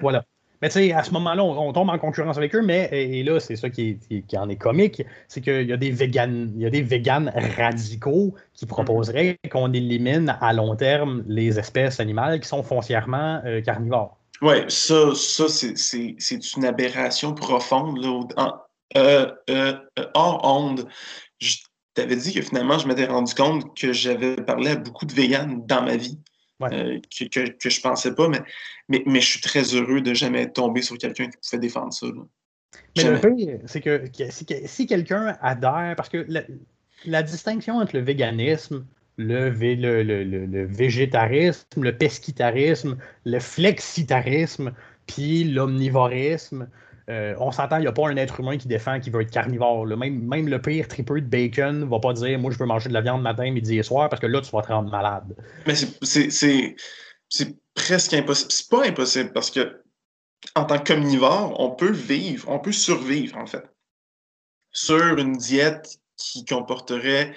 Voilà. 0.00 0.24
Mais 0.62 0.68
tu 0.68 0.74
sais, 0.74 0.92
à 0.92 1.02
ce 1.02 1.10
moment-là, 1.12 1.44
on, 1.44 1.72
tombe 1.72 1.90
en 1.90 1.98
concurrence 1.98 2.36
avec 2.36 2.54
eux, 2.54 2.62
mais 2.62 2.88
et, 2.92 3.22
là, 3.22 3.38
c'est 3.40 3.56
ça 3.56 3.70
qui, 3.70 3.98
en 4.36 4.48
est 4.48 4.56
comique, 4.56 5.02
c'est 5.28 5.40
qu'il 5.40 5.68
y 5.68 5.72
a 5.72 5.76
des 5.76 5.90
véganes, 5.90 6.52
il 6.56 6.62
y 6.62 6.66
a 6.66 6.70
des 6.70 6.82
véganes 6.82 7.32
radicaux 7.56 8.34
qui 8.54 8.64
mhm. 8.64 8.68
proposeraient 8.68 9.38
qu'on 9.50 9.72
élimine 9.72 10.36
à 10.40 10.52
long 10.52 10.74
terme 10.76 11.24
les 11.26 11.58
espèces 11.58 12.00
animales 12.00 12.40
qui 12.40 12.48
sont 12.48 12.62
foncièrement 12.62 13.40
euh, 13.44 13.60
carnivores. 13.60 14.16
Oui, 14.42 14.56
ça, 14.68 15.14
ça 15.14 15.44
c'est 15.48 16.56
une 16.56 16.64
aberration 16.64 17.34
profonde. 17.34 17.98
Là, 17.98 18.66
euh, 18.96 19.30
euh, 19.50 19.74
hors 20.14 20.40
onde, 20.44 20.88
je 21.38 21.56
t'avais 21.94 22.16
dit 22.16 22.32
que 22.32 22.42
finalement, 22.42 22.78
je 22.78 22.86
m'étais 22.86 23.06
rendu 23.06 23.34
compte 23.34 23.76
que 23.76 23.92
j'avais 23.92 24.36
parlé 24.36 24.70
à 24.70 24.76
beaucoup 24.76 25.06
de 25.06 25.12
véganes 25.12 25.66
dans 25.66 25.82
ma 25.82 25.96
vie. 25.96 26.18
Euh, 26.62 26.98
que, 27.18 27.24
que, 27.24 27.50
que, 27.50 27.68
je 27.68 27.80
pensais 27.80 28.14
pas, 28.14 28.28
mais, 28.28 28.40
mais, 28.88 29.02
mais, 29.04 29.20
je 29.20 29.26
suis 29.26 29.40
très 29.40 29.74
heureux 29.74 30.00
de 30.00 30.14
jamais 30.14 30.50
tombé 30.50 30.80
sur 30.80 30.96
quelqu'un 30.96 31.28
qui 31.28 31.36
pouvait 31.36 31.60
défendre 31.60 31.92
ça. 31.92 32.06
Mais 32.96 33.04
le 33.04 33.20
pire, 33.20 33.58
c'est 33.66 33.82
que, 33.82 34.04
si, 34.66 34.86
quelqu'un 34.86 35.36
adhère, 35.42 35.94
parce 35.96 36.08
que 36.08 36.26
la, 37.04 37.22
distinction 37.22 37.76
entre 37.76 37.96
le 37.96 38.02
véganisme, 38.02 38.86
le, 39.18 39.50
le, 39.50 40.02
le, 40.02 40.24
le, 40.24 40.66
végétarisme, 40.66 41.82
le 41.82 41.96
pesquitarisme, 41.96 42.96
le 43.24 43.38
flexitarisme, 43.38 44.72
puis 45.06 45.44
l'omnivorisme, 45.44 46.68
euh, 47.08 47.34
on 47.38 47.52
s'entend, 47.52 47.76
il 47.76 47.82
n'y 47.82 47.86
a 47.86 47.92
pas 47.92 48.08
un 48.08 48.16
être 48.16 48.40
humain 48.40 48.58
qui 48.58 48.66
défend 48.66 48.98
qui 48.98 49.10
veut 49.10 49.22
être 49.22 49.30
carnivore. 49.30 49.86
Même, 49.86 50.26
même 50.26 50.48
le 50.48 50.60
pire 50.60 50.88
tripeux 50.88 51.20
de 51.20 51.26
bacon 51.26 51.88
va 51.88 52.00
pas 52.00 52.12
dire 52.12 52.38
Moi, 52.38 52.50
je 52.50 52.58
veux 52.58 52.66
manger 52.66 52.88
de 52.88 52.94
la 52.94 53.00
viande 53.00 53.22
matin, 53.22 53.50
midi 53.50 53.78
et 53.78 53.82
soir, 53.82 54.08
parce 54.08 54.20
que 54.20 54.26
là, 54.26 54.40
tu 54.40 54.50
vas 54.50 54.62
te 54.62 54.68
rendre 54.68 54.90
malade. 54.90 55.36
Mais 55.66 55.74
c'est 55.74 57.56
presque 57.74 58.14
impossible. 58.14 58.50
C'est 58.50 58.70
pas 58.70 58.86
impossible 58.86 59.32
parce 59.32 59.50
que 59.50 59.82
en 60.54 60.64
tant 60.64 60.78
qu'omnivore, 60.78 61.58
on 61.60 61.70
peut 61.70 61.92
vivre, 61.92 62.48
on 62.48 62.58
peut 62.58 62.72
survivre, 62.72 63.36
en 63.38 63.46
fait, 63.46 63.64
sur 64.72 65.18
une 65.18 65.36
diète 65.36 65.98
qui 66.16 66.44
comporterait 66.44 67.34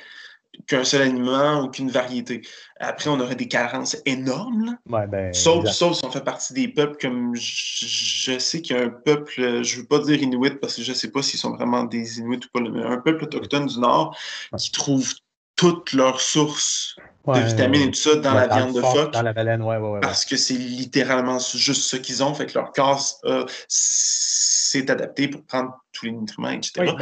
qu'un 0.68 0.84
seul 0.84 1.02
aliment 1.02 1.64
ou 1.64 1.70
qu'une 1.70 1.90
variété. 1.90 2.42
Après, 2.80 3.10
on 3.10 3.20
aurait 3.20 3.36
des 3.36 3.48
carences 3.48 3.98
énormes. 4.06 4.78
Ben, 4.86 5.34
sauf, 5.34 5.68
sauf 5.68 5.98
si 5.98 6.06
on 6.06 6.12
fait 6.12 6.24
partie 6.24 6.54
des 6.54 6.68
peuples 6.68 6.98
comme 7.02 7.36
je, 7.36 8.38
sais 8.38 8.62
qu'il 8.62 8.76
y 8.76 8.80
a 8.80 8.84
un 8.84 8.90
peuple, 8.90 9.64
je 9.64 9.76
ne 9.76 9.82
veux 9.82 9.88
pas 9.88 10.00
dire 10.00 10.22
Inuit 10.22 10.60
parce 10.60 10.76
que 10.76 10.82
je 10.82 10.92
ne 10.92 10.96
sais 10.96 11.12
pas 11.12 11.22
s'ils 11.22 11.40
sont 11.40 11.56
vraiment 11.56 11.84
des 11.84 12.20
Inuits 12.20 12.40
ou 12.46 12.60
pas, 12.60 12.70
mais 12.70 12.84
un 12.84 12.98
peuple 12.98 13.24
autochtone 13.24 13.68
du 13.68 13.80
Nord 13.80 14.18
qui 14.58 14.72
trouve 14.72 15.14
toutes 15.56 15.92
leurs 15.92 16.22
sources 16.22 16.96
de 17.28 17.40
vitamines 17.40 17.90
et 17.90 17.92
tout 17.92 18.00
ça 18.00 18.16
dans 18.16 18.34
la 18.34 18.48
viande 18.48 18.74
de 18.74 18.82
phoque. 18.82 19.12
Dans 19.12 19.22
la 19.22 19.34
baleine, 19.34 19.62
ouais, 19.62 19.78
ouais, 19.78 20.00
Parce 20.00 20.24
que 20.26 20.38
c'est 20.38 20.54
littéralement 20.54 21.38
juste 21.40 21.84
ce 21.84 21.98
qu'ils 21.98 22.24
ont. 22.24 22.34
Fait 22.34 22.46
que 22.46 22.58
leur 22.58 22.72
corps 22.72 23.04
euh, 23.26 23.46
s'est 23.68 24.90
adapté 24.90 25.28
pour 25.28 25.44
prendre 25.44 25.74
tous 25.92 26.06
les 26.06 26.12
nutriments, 26.12 26.50
etc. 26.50 26.94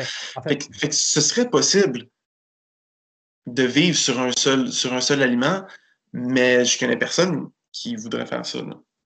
fait... 0.43 0.57
que, 0.57 0.91
ce 0.91 1.21
serait 1.21 1.49
possible 1.49 2.07
de 3.47 3.63
vivre 3.63 3.97
sur 3.97 4.19
un 4.19 4.31
seul, 4.31 4.71
sur 4.71 4.93
un 4.93 5.01
seul 5.01 5.23
aliment, 5.23 5.63
mais 6.13 6.65
je 6.65 6.77
connais 6.77 6.97
personne 6.97 7.49
qui 7.71 7.95
voudrait 7.95 8.25
faire 8.25 8.45
ça. 8.45 8.59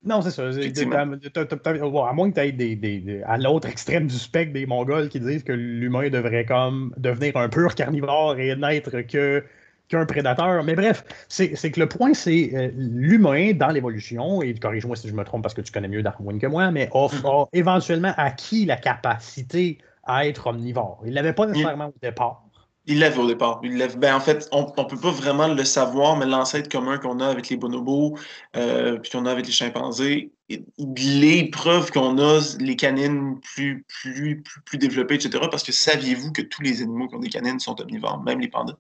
Non, 0.04 0.22
c'est 0.22 0.32
ça. 0.32 0.48
à 0.48 1.06
moins 1.06 2.30
que 2.30 2.34
tu 2.34 2.40
ailles 2.40 2.54
des, 2.54 3.22
à 3.26 3.38
l'autre 3.38 3.68
extrême 3.68 4.08
du 4.08 4.16
spectre 4.16 4.54
des 4.54 4.66
Mongols 4.66 5.10
qui 5.10 5.20
disent 5.20 5.44
que 5.44 5.52
l'humain 5.52 6.10
devrait 6.10 6.46
comme 6.46 6.94
devenir 6.98 7.38
un 7.38 7.50
pur 7.50 7.76
carnivore 7.76 8.40
et 8.40 8.56
n'être 8.56 9.02
que 9.02 9.44
qu'un 9.90 10.06
prédateur. 10.06 10.64
Mais 10.64 10.74
bref, 10.74 11.04
c'est 11.28 11.54
que 11.54 11.80
le 11.80 11.88
point, 11.88 12.14
c'est 12.14 12.52
euh, 12.54 12.72
l'humain 12.76 13.52
dans 13.54 13.68
l'évolution, 13.68 14.42
et 14.42 14.54
corrige-moi 14.56 14.96
si 14.96 15.10
je 15.10 15.14
me 15.14 15.24
trompe 15.24 15.44
parce 15.44 15.54
que 15.54 15.62
tu 15.62 15.72
connais 15.72 15.90
mieux 15.90 16.02
Darwin 16.02 16.40
que 16.40 16.48
moi, 16.48 16.72
mais 16.72 16.90
a, 16.94 17.08
mm-hmm. 17.08 17.50
éventuellement 17.54 18.14
acquis 18.18 18.66
la 18.66 18.78
capacité 18.78 19.78
à 20.04 20.26
être 20.26 20.48
omnivore. 20.48 21.02
Il 21.04 21.12
ne 21.12 21.16
l'avait 21.16 21.34
pas 21.34 21.46
nécessairement 21.46 21.88
au 21.88 21.94
départ. 22.02 22.44
Il 22.86 23.00
l'avait 23.00 23.20
au 23.20 23.28
départ. 23.28 23.60
Il 23.64 23.78
ben, 23.98 24.16
en 24.16 24.20
fait, 24.20 24.50
on 24.52 24.62
ne 24.62 24.84
peut 24.84 24.98
pas 24.98 25.12
vraiment 25.12 25.48
le 25.48 25.64
savoir, 25.64 26.18
mais 26.18 26.26
l'ancêtre 26.26 26.70
commun 26.70 26.98
qu'on 26.98 27.20
a 27.20 27.28
avec 27.28 27.50
les 27.50 27.58
bonobos, 27.58 28.18
euh, 28.56 28.98
puis 28.98 29.12
qu'on 29.12 29.26
a 29.26 29.32
avec 29.32 29.46
les 29.46 29.52
chimpanzés, 29.52 30.32
les 30.77 31.50
preuves 31.50 31.91
qu'on 31.91 32.17
a, 32.17 32.39
les 32.60 32.75
canines 32.75 33.39
plus, 33.41 33.86
plus, 33.88 34.43
plus, 34.65 34.77
développées, 34.77 35.15
etc. 35.15 35.46
Parce 35.50 35.63
que 35.63 35.72
saviez-vous 35.72 36.31
que 36.31 36.41
tous 36.41 36.62
les 36.62 36.81
animaux 36.81 37.08
qui 37.08 37.15
ont 37.15 37.20
des 37.20 37.29
canines 37.29 37.60
sont 37.60 37.79
omnivores, 37.81 38.22
même 38.24 38.39
les 38.39 38.48
pandas? 38.48 38.77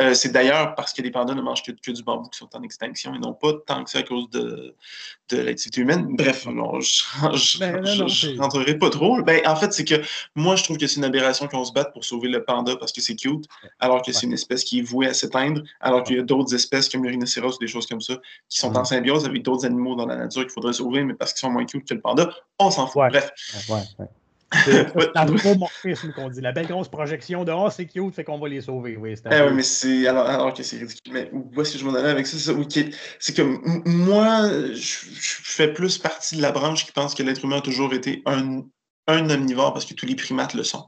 Euh, 0.00 0.14
c'est 0.14 0.30
d'ailleurs 0.30 0.74
parce 0.74 0.92
que 0.92 1.02
les 1.02 1.10
pandas 1.10 1.34
ne 1.34 1.42
mangent 1.42 1.62
que, 1.62 1.90
du 1.90 2.02
bambou 2.02 2.28
qui 2.28 2.38
sont 2.38 2.48
en 2.54 2.62
extinction 2.62 3.14
et 3.14 3.18
non 3.18 3.32
pas 3.32 3.52
tant 3.66 3.84
que 3.84 3.90
ça 3.90 3.98
à 3.98 4.02
cause 4.02 4.28
de, 4.30 4.74
de 5.30 5.36
l'activité 5.38 5.80
humaine. 5.80 6.16
Bref, 6.16 6.46
non, 6.46 6.80
je 6.80 7.64
ne 7.64 8.36
ben, 8.36 8.40
rentrerai 8.40 8.78
pas 8.78 8.90
trop. 8.90 9.22
Ben, 9.22 9.40
en 9.46 9.56
fait, 9.56 9.72
c'est 9.72 9.84
que 9.84 10.02
moi, 10.34 10.56
je 10.56 10.64
trouve 10.64 10.78
que 10.78 10.86
c'est 10.86 10.96
une 10.96 11.04
aberration 11.04 11.48
qu'on 11.48 11.64
se 11.64 11.72
batte 11.72 11.92
pour 11.92 12.04
sauver 12.04 12.28
le 12.28 12.44
panda 12.44 12.76
parce 12.76 12.92
que 12.92 13.00
c'est 13.00 13.16
cute, 13.16 13.46
alors 13.80 14.02
que 14.02 14.12
c'est 14.12 14.26
une 14.26 14.32
espèce 14.32 14.64
qui 14.64 14.80
est 14.80 14.82
vouée 14.82 15.06
à 15.06 15.14
s'éteindre, 15.14 15.62
alors 15.80 16.02
qu'il 16.02 16.16
y 16.16 16.18
a 16.18 16.22
d'autres 16.22 16.54
espèces 16.54 16.88
comme 16.88 17.04
le 17.04 17.10
rhinocéros 17.10 17.56
ou 17.56 17.58
des 17.58 17.66
choses 17.66 17.86
comme 17.86 18.00
ça 18.00 18.14
qui 18.48 18.58
sont 18.58 18.76
en 18.76 18.84
symbiose 18.84 19.24
avec 19.24 19.42
d'autres 19.42 19.64
animaux 19.64 19.94
dans 19.94 20.06
la 20.06 20.16
nature 20.16 20.42
qu'il 20.42 20.50
faudrait 20.50 20.72
sauver 20.72 20.91
mais 20.92 21.14
parce 21.14 21.32
qu'ils 21.32 21.40
sont 21.40 21.50
moins 21.50 21.64
cute 21.64 21.88
que 21.88 21.94
le 21.94 22.00
panda, 22.00 22.30
on 22.58 22.70
s'en 22.70 22.86
fout. 22.86 23.02
Bref. 23.10 23.30
C'est 24.64 24.94
l'anthropomorphisme 25.14 26.12
qu'on 26.12 26.28
dit. 26.28 26.40
La 26.40 26.52
belle 26.52 26.66
grosse 26.66 26.88
projection 26.88 27.44
de 27.44 27.52
oh, 27.52 27.70
c'est 27.70 27.86
cute, 27.86 28.14
fait 28.14 28.24
qu'on 28.24 28.38
va 28.38 28.48
les 28.48 28.60
sauver. 28.60 28.96
Oui, 28.96 29.14
eh 29.30 29.50
mais 29.50 29.62
c'est. 29.62 30.06
Alors, 30.06 30.26
alors, 30.26 30.52
que 30.52 30.62
c'est 30.62 30.76
ridicule. 30.76 31.12
Mais 31.12 31.30
où 31.32 31.60
est-ce 31.60 31.72
que 31.72 31.78
je 31.78 31.84
m'en 31.84 31.94
allais 31.94 32.10
avec 32.10 32.26
ça? 32.26 32.52
C'est 33.18 33.34
que 33.34 33.42
moi, 33.88 34.48
je, 34.74 34.96
fais 35.42 35.72
plus 35.72 35.98
partie 35.98 36.36
de 36.36 36.42
la 36.42 36.52
branche 36.52 36.84
qui 36.84 36.92
pense 36.92 37.14
que 37.14 37.22
l'être 37.22 37.44
humain 37.44 37.58
a 37.58 37.60
toujours 37.62 37.94
été 37.94 38.22
un, 38.26 38.62
un 39.06 39.30
omnivore 39.30 39.72
parce 39.72 39.84
que 39.84 39.94
tous 39.94 40.06
les 40.06 40.16
primates 40.16 40.54
le 40.54 40.64
sont. 40.64 40.84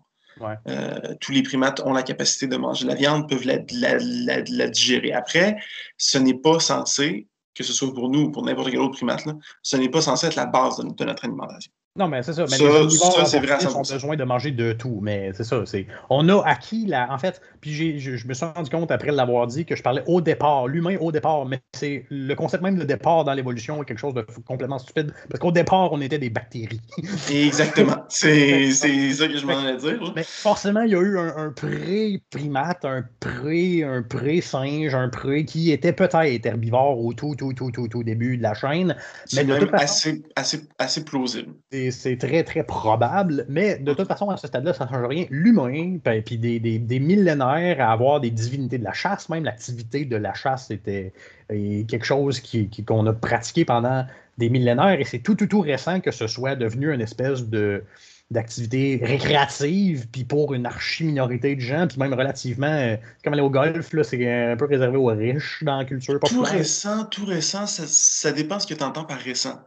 Euh, 0.67 1.15
tous 1.21 1.33
les 1.33 1.43
primates 1.43 1.81
ont 1.85 1.93
la 1.93 2.03
capacité 2.03 2.47
de 2.47 2.57
manger 2.57 2.87
la 2.87 2.95
viande, 2.95 3.29
peuvent 3.29 3.47
la, 3.47 3.59
la, 3.73 4.43
la 4.49 4.69
digérer. 4.69 5.13
Après, 5.13 5.57
ce 5.97 6.19
n'est 6.19 6.35
pas 6.35 6.59
censé 6.61 7.29
que 7.55 7.65
ce 7.65 7.73
soit 7.73 7.93
pour 7.93 8.09
nous 8.09 8.23
ou 8.23 8.31
pour 8.31 8.45
n'importe 8.45 8.71
quel 8.71 8.81
autre 8.81 8.97
primate, 8.97 9.25
là, 9.27 9.35
ce 9.63 9.77
n'est 9.77 9.89
pas 9.89 10.03
censé 10.03 10.27
être 10.27 10.35
la 10.35 10.47
base 10.47 10.79
de, 10.79 11.05
notre 11.05 11.25
alimentation. 11.25 11.73
Non, 11.97 12.09
mais 12.09 12.25
c'est 12.25 12.33
ça. 12.33 12.45
Mais 12.51 12.59
les 12.59 12.67
omnivores 12.67 13.77
ont 13.77 13.83
besoin 13.83 14.17
de 14.17 14.25
manger 14.25 14.51
de 14.51 14.73
tout. 14.73 14.99
Mais 15.01 15.31
c'est 15.33 15.45
ça. 15.45 15.65
C'est... 15.65 15.87
On 16.11 16.29
a 16.29 16.43
acquis 16.45 16.87
la. 16.87 17.13
En 17.13 17.19
fait, 17.19 17.41
puis 17.61 17.73
j'ai, 17.73 18.01
je, 18.01 18.27
me 18.27 18.35
suis 18.35 18.45
rendu 18.45 18.69
compte 18.69 18.91
après 18.91 19.13
l'avoir 19.13 19.47
dit 19.47 19.65
que 19.65 19.77
je 19.77 19.83
parlais 19.83 20.03
au 20.07 20.21
départ, 20.21 20.67
l'humain 20.67 20.97
au 21.01 21.13
départ, 21.13 21.47
mais 21.47 21.61
c'est 21.73 22.05
le 22.11 22.35
concept 22.35 22.65
même 22.65 22.77
de 22.77 22.83
départ 22.83 23.23
dans 23.23 23.33
l'évolution 23.33 23.81
est 23.81 23.87
quelque 23.87 24.01
chose 24.01 24.15
de 24.15 24.27
complètement 24.45 24.81
stupide. 24.81 25.15
Parce 25.31 25.39
qu'au 25.39 25.53
départ, 25.53 25.93
on 25.93 26.01
était 26.01 26.19
des 26.19 26.31
bactéries. 26.31 26.81
Exactement. 27.33 28.05
C'est, 28.09 28.73
c'est 28.73 29.13
ça 29.13 29.29
que 29.29 29.37
je 29.37 29.47
m'en 29.47 29.61
allais 29.61 29.77
dire. 29.77 30.13
Mais 30.17 30.25
forcément, 30.25 30.81
il 30.81 30.91
y 30.91 30.97
a 30.97 31.01
eu 31.01 31.17
un, 31.17 31.53
pré-primate, 31.53 32.85
un 32.85 33.05
pré, 33.21 33.85
un 33.85 34.03
pré-singe, 34.03 34.97
un 34.97 35.11
pré 35.11 35.45
qui 35.45 35.71
était 35.71 35.93
peut-être 35.93 36.45
herbivore 36.45 36.99
au 36.99 37.13
tout, 37.15 37.37
tout, 37.37 37.53
tout, 37.53 37.71
tout, 37.71 37.87
tout 37.87 38.03
début 38.03 38.37
de 38.37 38.43
la 38.43 38.55
chaîne. 38.55 38.97
C'est 39.27 39.45
mais 39.45 39.61
même 39.61 39.71
assez, 39.75 40.25
assez, 40.35 40.67
assez 40.81 41.05
plausible 41.05 41.55
c'est 41.91 42.17
très, 42.17 42.45
très 42.45 42.63
probable. 42.65 43.47
Mais 43.49 43.79
de 43.79 43.93
toute 43.95 44.09
façon, 44.09 44.31
à 44.31 44.37
ce 44.37 44.47
stade-là, 44.47 44.73
ça 44.73 44.85
ne 44.85 44.91
change 44.91 45.07
rien. 45.07 45.27
L'humain, 45.31 45.99
ben, 46.05 46.23
puis 46.23 46.39
des, 46.39 46.59
des, 46.61 47.01
millénaires 47.01 47.81
à 47.81 47.93
avoir 47.93 48.21
des 48.21 48.31
divinités 48.31 48.79
de 48.79 48.85
la 48.85 48.93
chasse, 48.93 49.29
même 49.29 49.45
l'activité 49.45 50.05
de 50.05 50.17
la 50.17 50.35
chasse 50.35 50.71
était 50.71 51.13
quelque 51.49 52.05
chose 52.05 52.41
qu'on 52.41 52.67
qui, 52.67 52.85
qu'on 52.85 53.07
a 53.07 53.13
pratiqué 53.13 53.65
pendant 53.65 54.05
des 54.39 54.49
millénaires. 54.49 54.99
Et 55.01 55.05
c'est 55.05 55.21
tout, 55.21 55.35
tout, 55.35 55.47
tout 55.47 55.61
récent 55.61 56.01
que 56.01 56.11
ce 56.11 56.27
soit 56.27 56.57
devenu 56.57 56.93
une 56.93 57.01
espèce 57.01 57.45
de 57.49 57.85
d'activité 58.31 59.01
récréative, 59.03 60.09
puis 60.11 60.25
pour 60.25 60.55
une 60.55 60.67
archi-minorité 60.67 61.55
de 61.57 61.61
gens, 61.61 61.87
puis 61.87 61.99
même 61.99 62.15
relativement, 62.15 62.67
euh, 62.67 62.97
comme 63.23 63.35
aller 63.35 63.43
au 63.43 63.51
golf, 63.51 63.95
c'est 64.03 64.51
un 64.51 64.57
peu 64.57 64.65
réservé 64.65 64.97
aux 64.97 65.07
riches 65.07 65.63
dans 65.63 65.77
la 65.77 65.85
culture 65.85 66.19
populaire. 66.19 66.43
Tout 66.43 66.51
récent, 66.51 67.05
tout 67.05 67.27
récent, 67.27 67.67
ça, 67.67 67.85
ça 67.87 68.33
dépend 68.33 68.59
ce 68.59 68.67
que 68.67 68.75
tu 68.75 68.83
entends 68.83 69.05
par 69.05 69.19
récent. 69.19 69.61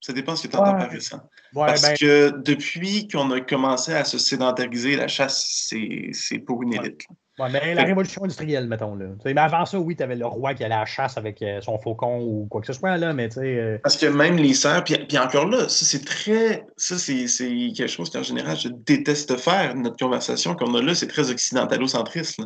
Ça 0.00 0.12
dépend 0.12 0.36
ce 0.36 0.46
que 0.46 0.52
tu 0.52 0.56
entends 0.56 0.78
par 0.78 0.90
récent. 0.90 1.20
Parce 1.54 1.82
ben 1.82 1.96
que 1.96 2.30
depuis 2.42 3.08
qu'on 3.08 3.30
a 3.32 3.40
commencé 3.40 3.92
à 3.92 4.04
se 4.04 4.18
sédentariser, 4.18 4.96
la 4.96 5.08
chasse, 5.08 5.72
c'est 6.12 6.38
pour 6.38 6.62
une 6.62 6.74
élite. 6.74 7.02
Ouais, 7.38 7.48
mais 7.52 7.74
la 7.74 7.84
révolution 7.84 8.24
industrielle, 8.24 8.66
mettons. 8.66 8.96
Là. 8.96 9.06
mais 9.24 9.38
avant 9.38 9.64
ça, 9.64 9.78
oui, 9.78 9.94
tu 9.94 10.02
avais 10.02 10.16
le 10.16 10.26
roi 10.26 10.54
qui 10.54 10.64
allait 10.64 10.74
à 10.74 10.80
la 10.80 10.86
chasse 10.86 11.16
avec 11.16 11.40
euh, 11.42 11.60
son 11.60 11.78
faucon 11.78 12.20
ou 12.20 12.46
quoi 12.50 12.60
que 12.60 12.66
ce 12.66 12.72
soit, 12.72 12.96
là, 12.96 13.12
mais. 13.12 13.28
Euh, 13.38 13.78
Parce 13.82 13.96
que 13.96 14.06
même 14.06 14.36
les 14.36 14.54
sœurs, 14.54 14.82
puis, 14.82 14.96
puis 15.06 15.18
encore 15.18 15.46
là, 15.46 15.68
ça 15.68 15.84
c'est 15.84 16.04
très. 16.04 16.66
Ça, 16.76 16.98
c'est 16.98 17.26
quelque 17.26 17.86
chose 17.86 18.10
qu'en 18.10 18.24
général, 18.24 18.56
je 18.56 18.68
déteste 18.68 19.36
faire. 19.36 19.76
Notre 19.76 19.96
conversation 19.96 20.56
qu'on 20.56 20.74
a 20.74 20.82
là, 20.82 20.94
c'est 20.96 21.06
très 21.06 21.30
occidentalo-centriste. 21.30 22.40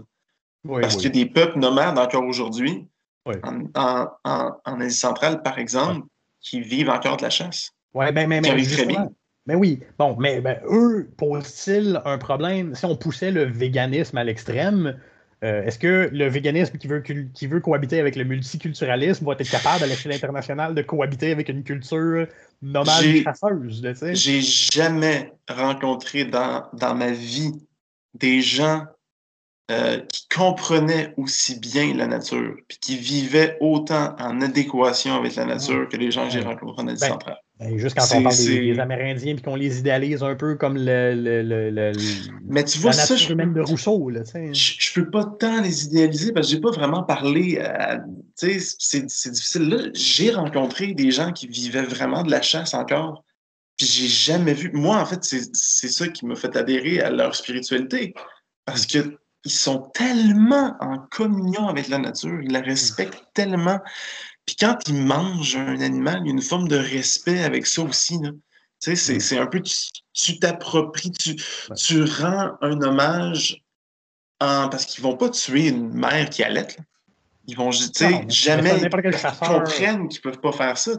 Parce 0.69 0.97
qu'il 0.97 1.05
y 1.05 1.07
a 1.07 1.25
des 1.25 1.27
peuples 1.27 1.59
nomades 1.59 1.99
encore 1.99 2.25
aujourd'hui, 2.25 2.87
en, 3.27 3.65
en, 3.75 4.09
en, 4.25 4.81
Asie 4.81 4.97
centrale, 4.97 5.43
par 5.43 5.59
exemple, 5.59 6.07
qui 6.43 6.61
vivent 6.61 6.91
encore 6.91 7.17
de 7.17 7.23
la 7.23 7.31
chasse. 7.31 7.73
Oui, 7.95 8.11
ben, 8.13 8.29
très 8.43 8.87
bien. 8.87 9.09
Mais 9.47 9.55
oui, 9.55 9.81
bon, 9.99 10.17
mais 10.19 10.41
ben, 10.41 10.61
eux 10.71 11.11
posent-ils 11.17 12.01
un 12.05 12.19
problème? 12.19 12.75
Si 12.75 12.85
on 12.85 12.97
poussait 12.97 13.31
le 13.31 13.45
véganisme 13.45 14.17
à 14.19 14.25
l'extrême? 14.25 15.01
Euh, 15.43 15.65
est-ce 15.65 15.79
que 15.81 16.09
le 16.13 16.29
véganisme 16.29 16.79
qui 16.79 16.87
veut, 16.87 17.01
qui 17.01 17.47
veut 17.49 17.59
cohabiter 17.59 17.99
avec 17.99 18.15
le 18.15 18.23
multiculturalisme 18.23 19.25
va 19.27 19.33
être 19.33 19.51
capable 19.51 19.83
à 19.83 19.89
l'échelle 19.89 20.13
internationale 20.13 20.73
de 20.73 20.83
cohabiter 20.83 21.33
avec 21.33 21.49
une 21.49 21.65
culture 21.65 22.29
nomade 22.63 23.05
chasseuse? 23.25 23.83
J'ai 24.13 24.41
jamais 24.41 25.33
rencontré 25.49 26.25
dans, 26.25 26.69
dans 26.75 26.95
ma 26.95 27.11
vie 27.11 27.51
des 28.15 28.41
gens 28.41 28.85
euh, 29.73 29.99
qui 30.01 30.29
comprenaient 30.29 31.15
aussi 31.17 31.59
bien 31.59 31.95
la 31.95 32.07
nature, 32.07 32.57
puis 32.69 32.77
qui 32.79 32.97
vivaient 32.99 33.57
autant 33.61 34.15
en 34.19 34.43
adéquation 34.43 35.15
avec 35.15 35.35
la 35.37 35.47
nature 35.47 35.89
que 35.89 35.97
les 35.97 36.11
gens 36.11 36.27
que 36.27 36.33
j'ai 36.35 36.41
rencontrés 36.41 36.83
en 36.83 36.89
Asie 36.89 37.01
ben, 37.01 37.09
centrale. 37.09 37.39
Ben, 37.59 37.79
juste 37.79 37.97
quand 37.97 38.05
on 38.15 38.23
parle 38.23 38.37
des, 38.37 38.79
Amérindiens 38.79 39.35
puis 39.35 39.43
qu'on 39.43 39.55
les 39.55 39.79
idéalise 39.79 40.23
un 40.23 40.35
peu 40.35 40.57
comme 40.57 40.77
le, 40.77 41.15
le, 41.15 41.71
le, 41.71 41.93
Mais 42.45 42.65
tu 42.65 42.81
vois, 42.81 42.91
la 42.91 42.99
nature 42.99 43.19
ça, 43.19 43.35
même 43.35 43.55
de 43.55 43.63
Rousseau. 43.63 44.11
Là, 44.11 44.21
je, 44.35 44.41
ne 44.41 44.95
peux 44.95 45.11
pas 45.11 45.25
tant 45.25 45.63
les 45.63 45.87
idéaliser 45.87 46.33
parce 46.33 46.49
que 46.49 46.55
j'ai 46.55 46.61
pas 46.61 46.73
vraiment 46.73 47.03
parlé. 47.03 47.59
c'est 48.37 49.01
difficile. 49.01 49.69
Là, 49.71 49.79
j'ai 49.95 50.33
rencontré 50.33 50.93
des 50.93 51.11
gens 51.11 51.33
qui 51.33 51.47
vivaient 51.47 51.83
vraiment 51.83 52.23
de 52.25 52.31
la 52.31 52.43
chasse 52.43 52.75
encore. 52.75 53.25
Puis 53.79 53.87
j'ai 53.87 54.09
jamais 54.09 54.53
vu. 54.53 54.71
Moi, 54.75 54.99
en 54.99 55.07
fait, 55.07 55.25
c'est 55.25 55.89
ça 55.89 56.09
qui 56.09 56.27
m'a 56.27 56.37
fait 56.37 56.55
adhérer 56.57 57.01
à 57.01 57.11
leur 57.11 57.35
spiritualité. 57.35 58.13
Parce 58.65 58.87
que 58.87 59.19
ils 59.45 59.51
sont 59.51 59.91
tellement 59.95 60.77
en 60.81 60.99
communion 60.99 61.69
avec 61.69 61.89
la 61.89 61.99
nature, 61.99 62.41
ils 62.43 62.53
la 62.53 62.61
respectent 62.61 63.25
tellement. 63.35 63.81
Puis 64.47 64.57
quand 64.57 64.79
ils 64.89 64.95
mangent 64.95 65.57
un 65.57 65.81
animal, 65.81 66.21
il 66.23 66.27
y 66.27 66.31
a 66.31 66.33
une 66.33 66.43
forme 66.43 66.69
de 66.69 66.77
respect 66.77 67.43
avec 67.43 67.67
ça 67.67 67.83
aussi. 67.83 68.19
Tu 68.81 68.97
sais, 68.97 69.21
c'est 69.21 69.39
un 69.39 69.47
peu, 69.47 69.63
tu 70.13 70.39
t'appropries, 70.39 71.13
tu, 71.13 71.37
tu, 71.77 72.03
rends 72.03 72.57
un 72.61 72.81
hommage 72.83 73.63
en, 74.41 74.69
parce 74.69 74.87
qu'ils 74.87 75.03
vont 75.03 75.17
pas 75.17 75.31
tuer 75.31 75.69
une 75.69 75.93
mère 75.93 76.29
qui 76.31 76.43
allait. 76.43 76.67
Ils 77.49 77.57
vont 77.57 77.73
sais, 77.73 78.25
jamais 78.29 78.71
ils 78.79 78.89
comprennent 78.89 80.09
qu'ils 80.09 80.19
ne 80.19 80.23
peuvent 80.23 80.41
pas 80.41 80.53
faire 80.53 80.79
ça. 80.79 80.93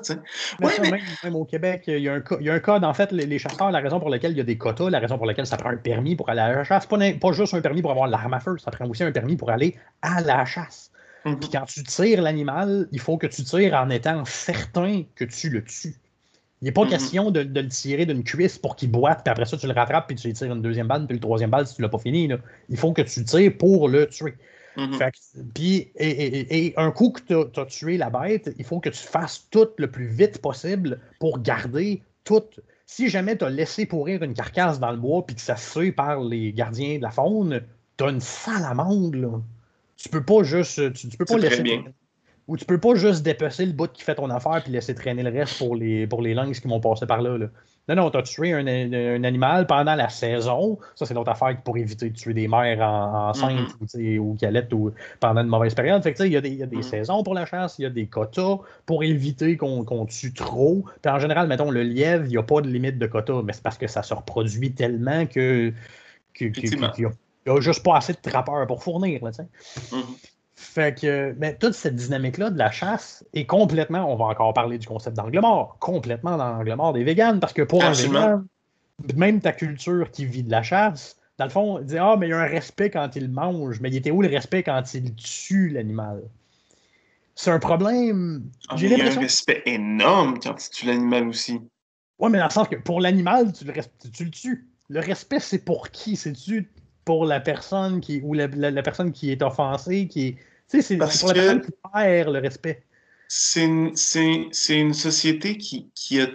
Ouais, 0.62 0.74
mais... 0.82 0.92
Même, 1.24 1.36
au 1.36 1.46
Québec, 1.46 1.84
il 1.88 2.00
y, 2.00 2.10
a 2.10 2.16
un, 2.16 2.24
il 2.40 2.46
y 2.46 2.50
a 2.50 2.54
un 2.54 2.60
code, 2.60 2.84
en 2.84 2.94
fait, 2.94 3.14
les, 3.14 3.40
chasseurs, 3.40 3.72
la 3.72 3.80
raison 3.80 4.00
pour 4.00 4.10
laquelle 4.10 4.34
il 4.34 4.38
y 4.38 4.42
a 4.42 4.44
des 4.44 4.58
quotas, 4.58 4.90
la 4.90 5.00
raison 5.00 5.18
pour 5.18 5.26
laquelle 5.26 5.48
ça 5.48 5.56
prend 5.56 5.70
un 5.70 5.78
permis 5.78 6.18
pour 6.18 6.30
aller 6.30 6.42
à 6.42 6.54
la 6.54 6.64
chasse, 6.66 6.86
pas, 6.86 6.98
pas 6.98 7.32
juste 7.32 7.54
un 7.54 7.62
permis 7.62 7.82
pour 7.82 7.92
avoir 7.92 8.08
l'arme 8.08 8.34
à 8.34 8.42
feu, 8.42 8.58
ça 8.58 8.72
prend 8.72 8.86
aussi 8.88 9.04
un 9.04 9.12
permis 9.14 9.38
pour 9.38 9.52
aller 9.52 9.78
à 10.02 10.22
la 10.22 10.44
chasse. 10.44 10.92
Mhm. 11.24 11.40
Puis 11.40 11.50
quand 11.50 11.66
tu 11.66 11.82
tires 11.84 12.22
l'animal, 12.22 12.90
il 12.92 13.00
faut 13.00 13.18
que 13.18 13.28
tu 13.28 13.44
tires 13.44 13.74
en 13.76 13.90
étant 13.90 14.26
certain 14.26 15.04
que 15.16 15.24
tu 15.24 15.50
le 15.50 15.64
tues. 15.64 15.96
Il 16.62 16.66
n'est 16.66 16.72
pas 16.74 16.84
mhm. 16.84 16.90
question 16.90 17.32
de, 17.32 17.40
le 17.40 17.68
tirer 17.70 18.06
d'une 18.06 18.24
cuisse 18.24 18.58
pour 18.58 18.76
qu'il 18.76 18.92
boite, 18.92 19.22
puis 19.24 19.32
après 19.32 19.46
ça, 19.46 19.56
tu 19.56 19.68
le 19.68 19.74
rattrapes, 19.74 20.08
puis 20.08 20.18
tu 20.18 20.28
lui 20.28 20.34
tires 20.34 20.52
une 20.52 20.62
deuxième 20.62 20.88
balle, 20.88 21.06
puis 21.06 21.16
le 21.16 21.22
troisième 21.22 21.50
balle 21.50 21.68
si 21.68 21.76
tu 21.76 21.82
ne 21.82 21.88
l'as 21.88 21.92
pas 21.92 22.00
fini. 22.00 22.30
Il 22.68 22.78
faut 22.78 22.92
que 22.92 23.02
tu 23.02 23.24
tires 23.24 23.58
pour 23.58 23.88
le 23.88 24.08
tuer. 24.08 24.36
Mhm. 24.78 25.00
puis, 25.54 25.92
et, 25.96 26.74
un 26.78 26.92
coup 26.92 27.12
que 27.12 27.22
tu 27.44 27.60
as, 27.60 27.66
tué 27.66 27.98
la 27.98 28.10
bête, 28.10 28.54
il 28.58 28.66
faut 28.66 28.80
que 28.80 28.90
tu 28.90 29.04
fasses 29.04 29.48
tout 29.52 29.68
le 29.78 29.90
plus 29.90 30.08
vite 30.08 30.40
possible 30.40 31.00
pour 31.20 31.42
garder 31.42 32.02
tout. 32.24 32.44
Si 32.86 33.10
jamais 33.10 33.38
tu 33.38 33.46
as 33.46 33.50
laissé 33.50 33.86
pourrir 33.86 34.24
une 34.24 34.34
carcasse 34.34 34.80
dans 34.80 34.92
le 34.92 34.98
bois 34.98 35.26
puis 35.26 35.36
que 35.36 35.42
ça 35.42 35.56
se 35.56 35.90
par 35.92 36.22
les 36.22 36.54
gardiens 36.54 36.98
de 36.98 37.04
la 37.04 37.12
faune, 37.12 37.62
tu 37.98 38.04
as 38.04 38.10
une 38.10 38.22
salamande. 38.22 39.16
Là. 39.16 39.42
Tu 39.96 40.10
peux 40.10 40.24
pas 40.24 40.44
juste. 40.44 40.94
Tu, 40.94 41.18
peux 41.18 41.26
pas 41.26 41.38
laisser. 41.38 41.84
Ou 42.48 42.58
tu 42.58 42.66
peux 42.66 42.80
pas 42.80 42.96
juste 42.96 43.24
dépecer 43.24 43.66
le 43.66 43.72
bout 43.72 43.92
qui 43.92 44.04
fait 44.04 44.16
ton 44.16 44.30
affaire 44.30 44.62
puis 44.64 44.72
laisser 44.72 44.94
traîner 44.94 45.24
le 45.24 45.30
reste 45.30 45.58
pour 45.58 45.76
les, 45.76 46.08
pour 46.08 46.22
les 46.22 46.34
langues 46.34 46.54
qui 46.54 46.68
vont 46.68 46.82
passer 46.82 47.06
par 47.06 47.22
là. 47.22 47.38
là. 47.38 47.48
Non, 47.90 47.96
non, 47.96 48.10
tu 48.12 48.18
as 48.18 48.24
tué 48.24 48.54
un, 48.54 49.24
animal 49.26 49.68
pendant 49.68 49.96
la 49.96 50.08
saison. 50.08 50.80
Ça, 50.96 51.06
c'est 51.06 51.14
notre 51.14 51.32
affaire 51.32 51.62
pour 51.64 51.78
éviter 51.78 52.10
de 52.10 52.16
tuer 52.16 52.34
des 52.34 52.48
mères 52.48 52.80
en, 52.80 53.30
enceintes 53.30 53.76
mm-hmm. 53.82 54.20
ou 54.20 54.36
qui 54.36 54.46
allaitent 54.46 54.72
ou 54.72 54.94
pendant 55.20 55.42
une 55.42 55.50
mauvaise 55.50 55.76
période. 55.76 56.02
Fait 56.02 56.16
il 56.20 56.32
y 56.32 56.38
a 56.38 56.42
des, 56.42 56.52
y 56.52 56.64
a 56.64 56.66
des 56.66 56.78
mm-hmm. 56.78 56.82
saisons 56.82 57.24
pour 57.24 57.34
la 57.34 57.46
chasse, 57.46 57.80
il 57.80 57.82
y 57.82 57.86
a 57.86 57.90
des 57.90 58.08
quotas 58.08 58.60
pour 58.86 59.04
éviter 59.04 59.58
qu'on 59.58 60.06
tue 60.06 60.34
trop. 60.34 60.86
Puis 61.02 61.12
en 61.12 61.20
général, 61.20 61.48
mettons, 61.48 61.72
le 61.72 61.84
lièvre, 61.84 62.24
il 62.26 62.30
n'y 62.30 62.38
a 62.38 62.44
pas 62.44 62.62
de 62.62 62.70
limite 62.70 62.98
de 62.98 63.06
quotas, 63.06 63.42
mais 63.44 63.52
c'est 63.52 63.64
parce 63.64 63.78
que 63.78 63.88
ça 63.88 64.02
se 64.02 64.14
reproduit 64.14 64.74
tellement 64.74 65.26
que. 65.26 65.74
qu'il 66.34 66.52
n'y 66.52 67.06
a, 67.52 67.60
juste 67.60 67.84
pas 67.84 67.98
assez 67.98 68.14
de 68.14 68.20
trappeurs 68.22 68.66
pour 68.66 68.82
fournir. 68.82 69.26
Là, 69.26 69.32
mm-hmm. 69.32 70.33
Fait 70.56 71.00
que, 71.00 71.36
mais 71.40 71.56
toute 71.58 71.74
cette 71.74 71.96
dynamique-là 71.96 72.52
de 72.52 72.58
la 72.58 72.70
chasse 72.70 73.26
est 73.34 73.46
complètement, 73.46 74.12
on 74.12 74.16
va 74.16 74.26
encore 74.26 74.54
parler 74.54 74.78
du 74.78 74.88
concept 74.88 75.18
d'angle 75.18 75.40
mort, 75.40 75.78
complètement 75.80 76.38
dans 76.38 76.50
l'angle 76.50 76.76
mort 76.76 76.94
des 76.94 77.04
véganes, 77.04 77.40
parce 77.40 77.54
que 77.54 77.64
pour 77.64 77.84
un 77.84 77.92
végan, 77.92 78.44
même 79.16 79.42
ta 79.42 79.52
culture 79.52 80.12
qui 80.12 80.26
vit 80.26 80.44
de 80.44 80.52
la 80.52 80.62
chasse, 80.62 81.18
dans 81.38 81.46
le 81.46 81.52
fond, 81.52 81.80
dit 81.80 81.98
Ah, 81.98 82.16
mais 82.20 82.28
il 82.28 82.30
y 82.30 82.34
a 82.34 82.40
un 82.40 82.46
respect 82.46 82.92
quand 82.92 83.16
il 83.16 83.30
mange, 83.30 83.80
mais 83.82 83.90
il 83.90 83.96
était 83.96 84.12
où 84.12 84.22
le 84.22 84.30
respect 84.30 84.64
quand 84.64 84.94
il 84.94 85.16
tue 85.16 85.70
l'animal? 85.70 86.22
C'est 87.36 87.50
un 87.50 87.60
problème. 87.60 88.44
Ah, 88.70 88.76
il 88.78 88.90
y 88.90 89.02
a 89.02 89.06
un 89.06 89.20
respect 89.20 89.64
énorme 89.66 90.40
quand 90.40 90.54
tu 90.54 90.70
tues 90.70 90.86
l'animal 90.86 91.28
aussi. 91.28 91.60
Oui, 92.20 92.30
mais 92.30 92.38
dans 92.38 92.46
le 92.46 92.52
sens 92.52 92.68
que 92.68 92.76
pour 92.76 93.02
l'animal, 93.02 93.52
tu, 93.54 93.66
tu, 94.14 94.26
le 94.26 94.30
tues. 94.30 94.68
Le 94.90 95.00
respect, 95.00 95.40
c'est 95.40 95.66
pour 95.66 95.90
qui? 95.90 96.16
C'est-tu 96.16 96.72
pour 97.06 97.26
la 97.26 97.40
personne 97.40 98.02
qui 98.02 98.22
ou 98.24 98.34
la, 98.34 98.48
personne 98.84 99.12
qui 99.12 99.32
est 99.32 99.42
offensée, 99.42 100.08
qui 100.08 100.28
est 100.28 100.38
c'est 100.68 100.98
pour 100.98 101.28
la 101.28 101.34
personne 101.34 101.62
qui 101.62 101.72
perd 101.94 102.34
le 102.34 102.40
respect. 102.40 102.84
C'est 103.28 103.64
une, 103.64 103.94
une, 104.70 104.94
société 104.94 105.58
qui, 105.58 105.92
qui, 105.96 106.22
a, 106.22 106.28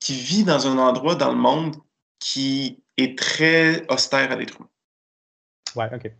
qui 0.00 0.14
vit 0.14 0.44
dans 0.44 0.66
un 0.66 0.78
endroit 0.78 1.14
dans 1.14 1.32
le 1.32 1.38
monde 1.38 1.76
qui 2.18 2.82
est 2.96 3.18
très 3.18 3.86
austère 3.88 4.32
à 4.32 4.36
l'être 4.36 4.56
humain. 4.58 4.70
Ouais, 5.74 5.94
OK. 5.94 6.12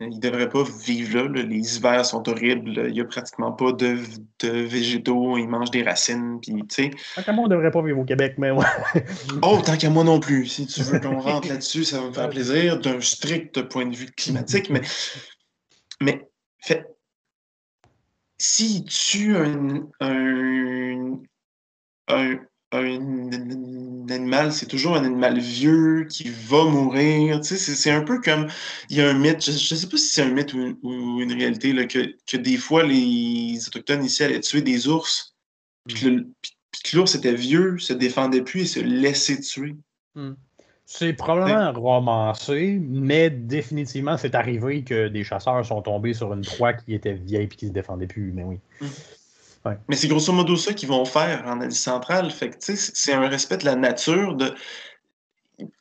Ils 0.00 0.10
ne 0.10 0.20
devraient 0.20 0.48
pas 0.48 0.62
vivre 0.62 1.22
là, 1.22 1.42
Les 1.42 1.76
hivers 1.76 2.06
sont 2.06 2.28
horribles. 2.28 2.84
Il 2.86 2.92
n'y 2.92 3.00
a 3.00 3.04
pratiquement 3.04 3.50
pas 3.50 3.72
de, 3.72 3.98
de, 4.40 4.48
végétaux. 4.48 5.36
Ils 5.38 5.48
mangent 5.48 5.72
des 5.72 5.82
racines. 5.82 6.38
Puis, 6.40 6.54
tant 7.16 7.22
qu'à 7.22 7.32
moi, 7.32 7.44
on 7.44 7.48
ne 7.48 7.54
devrait 7.54 7.72
pas 7.72 7.82
vivre 7.82 7.98
au 7.98 8.04
Québec, 8.04 8.34
mais 8.38 8.52
ouais. 8.52 8.64
oh, 9.42 9.60
tant 9.64 9.76
qu'à 9.76 9.90
moi 9.90 10.04
non 10.04 10.20
plus. 10.20 10.46
Si 10.46 10.66
tu 10.66 10.82
veux 10.82 11.00
qu'on 11.00 11.18
rentre 11.18 11.48
là-dessus, 11.50 11.84
ça 11.84 12.00
va 12.00 12.08
me 12.08 12.12
faire 12.12 12.28
plaisir 12.28 12.78
d'un 12.78 13.00
strict 13.00 13.60
point 13.62 13.86
de 13.86 13.96
vue 13.96 14.10
climatique. 14.12 14.70
mais, 14.70 14.82
mais 16.00 16.28
fait, 16.60 16.86
s'il 18.38 18.84
tue 18.84 19.36
un, 19.36 19.88
un, 20.00 21.18
un, 22.06 22.36
animal, 22.72 24.52
c'est 24.52 24.66
toujours 24.66 24.96
un 24.96 25.04
animal 25.04 25.38
vieux 25.38 26.04
qui 26.04 26.28
va 26.28 26.64
mourir. 26.64 27.40
Tu 27.40 27.56
sais, 27.56 27.74
c'est 27.74 27.90
un 27.90 28.02
peu 28.02 28.20
comme. 28.20 28.48
Il 28.90 28.96
y 28.96 29.00
a 29.00 29.08
un 29.08 29.14
mythe, 29.14 29.42
je 29.42 29.74
ne 29.74 29.78
sais 29.78 29.88
pas 29.88 29.96
si 29.96 30.08
c'est 30.08 30.22
un 30.22 30.30
mythe 30.30 30.52
ou, 30.54 31.20
une 31.20 31.32
réalité, 31.32 31.72
là, 31.72 31.86
que, 31.86 32.14
que, 32.26 32.36
des 32.36 32.56
fois 32.56 32.82
les 32.82 33.58
Autochtones 33.66 34.04
ici 34.04 34.22
allaient 34.22 34.40
tuer 34.40 34.62
des 34.62 34.88
ours, 34.88 35.34
puis 35.86 36.26
que 36.84 36.96
l'ours 36.96 37.14
était 37.14 37.34
vieux, 37.34 37.78
se 37.78 37.92
défendait 37.92 38.42
plus 38.42 38.62
et 38.62 38.66
se 38.66 38.80
laissait 38.80 39.40
tuer. 39.40 39.76
Hmm. 40.14 40.34
C'est 40.90 41.12
probablement 41.12 41.70
romancé, 41.78 42.80
mais 42.80 43.28
définitivement, 43.28 44.16
c'est 44.16 44.34
arrivé 44.34 44.84
que 44.84 45.08
des 45.08 45.22
chasseurs 45.22 45.64
sont 45.66 45.82
tombés 45.82 46.14
sur 46.14 46.32
une 46.32 46.40
proie 46.40 46.72
qui 46.72 46.94
était 46.94 47.12
vieille 47.12 47.44
et 47.44 47.48
qui 47.48 47.66
se 47.66 47.72
défendait 47.72 48.06
plus, 48.06 48.32
mais 48.32 48.42
oui. 48.42 48.58
Mm. 48.80 48.86
Mais 49.88 49.96
c'est 49.96 50.08
grosso 50.08 50.32
modo 50.32 50.56
ça 50.56 50.72
qu'ils 50.72 50.88
vont 50.88 51.04
faire 51.04 51.44
en 51.46 51.60
Asie 51.60 51.78
centrale. 51.78 52.30
Fait 52.30 52.56
c'est 52.60 53.12
un 53.12 53.28
respect 53.28 53.58
de 53.58 53.64
la 53.64 53.76
nature. 53.76 54.34
De... 54.34 54.54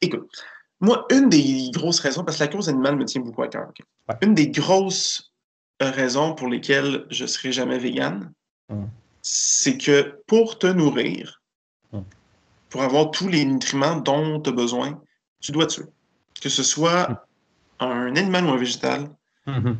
Écoute, 0.01 0.29
moi, 0.79 1.05
une 1.11 1.29
des 1.29 1.69
grosses 1.73 1.99
raisons, 1.99 2.23
parce 2.23 2.37
que 2.37 2.43
la 2.43 2.49
cause 2.49 2.69
animale 2.69 2.95
me 2.97 3.05
tient 3.05 3.21
beaucoup 3.21 3.43
à 3.43 3.47
cœur, 3.47 3.67
une 4.21 4.33
des 4.33 4.49
grosses 4.49 5.31
raisons 5.79 6.33
pour 6.33 6.47
lesquelles 6.47 7.05
je 7.09 7.23
ne 7.23 7.27
serai 7.27 7.51
jamais 7.51 7.77
vegan, 7.77 8.31
mm. 8.69 8.85
c'est 9.21 9.77
que 9.77 10.21
pour 10.27 10.57
te 10.59 10.67
nourrir, 10.67 11.41
mm 11.91 12.01
pour 12.69 12.83
avoir 12.83 13.11
tous 13.11 13.27
les 13.27 13.45
nutriments 13.45 13.97
dont 13.97 14.39
tu 14.41 14.49
as 14.49 14.53
besoin, 14.53 15.01
tu 15.39 15.51
dois 15.51 15.67
tuer. 15.67 15.85
Que 16.41 16.49
ce 16.49 16.63
soit 16.63 17.25
un 17.79 18.15
animal 18.15 18.45
ou 18.45 18.49
un 18.49 18.57
végétal, 18.57 19.09
mm-hmm. 19.47 19.75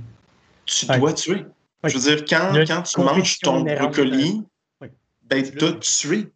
tu 0.66 0.86
dois 0.86 1.14
tuer. 1.14 1.46
Je 1.84 1.98
veux 1.98 2.16
dire, 2.16 2.26
quand, 2.26 2.54
quand 2.68 2.82
tu 2.82 3.02
manges 3.02 3.40
ton 3.40 3.62
brocoli, 3.62 4.42
ben, 5.24 5.44
tu 5.44 5.66
as 5.66 5.74
tué. 5.74 6.28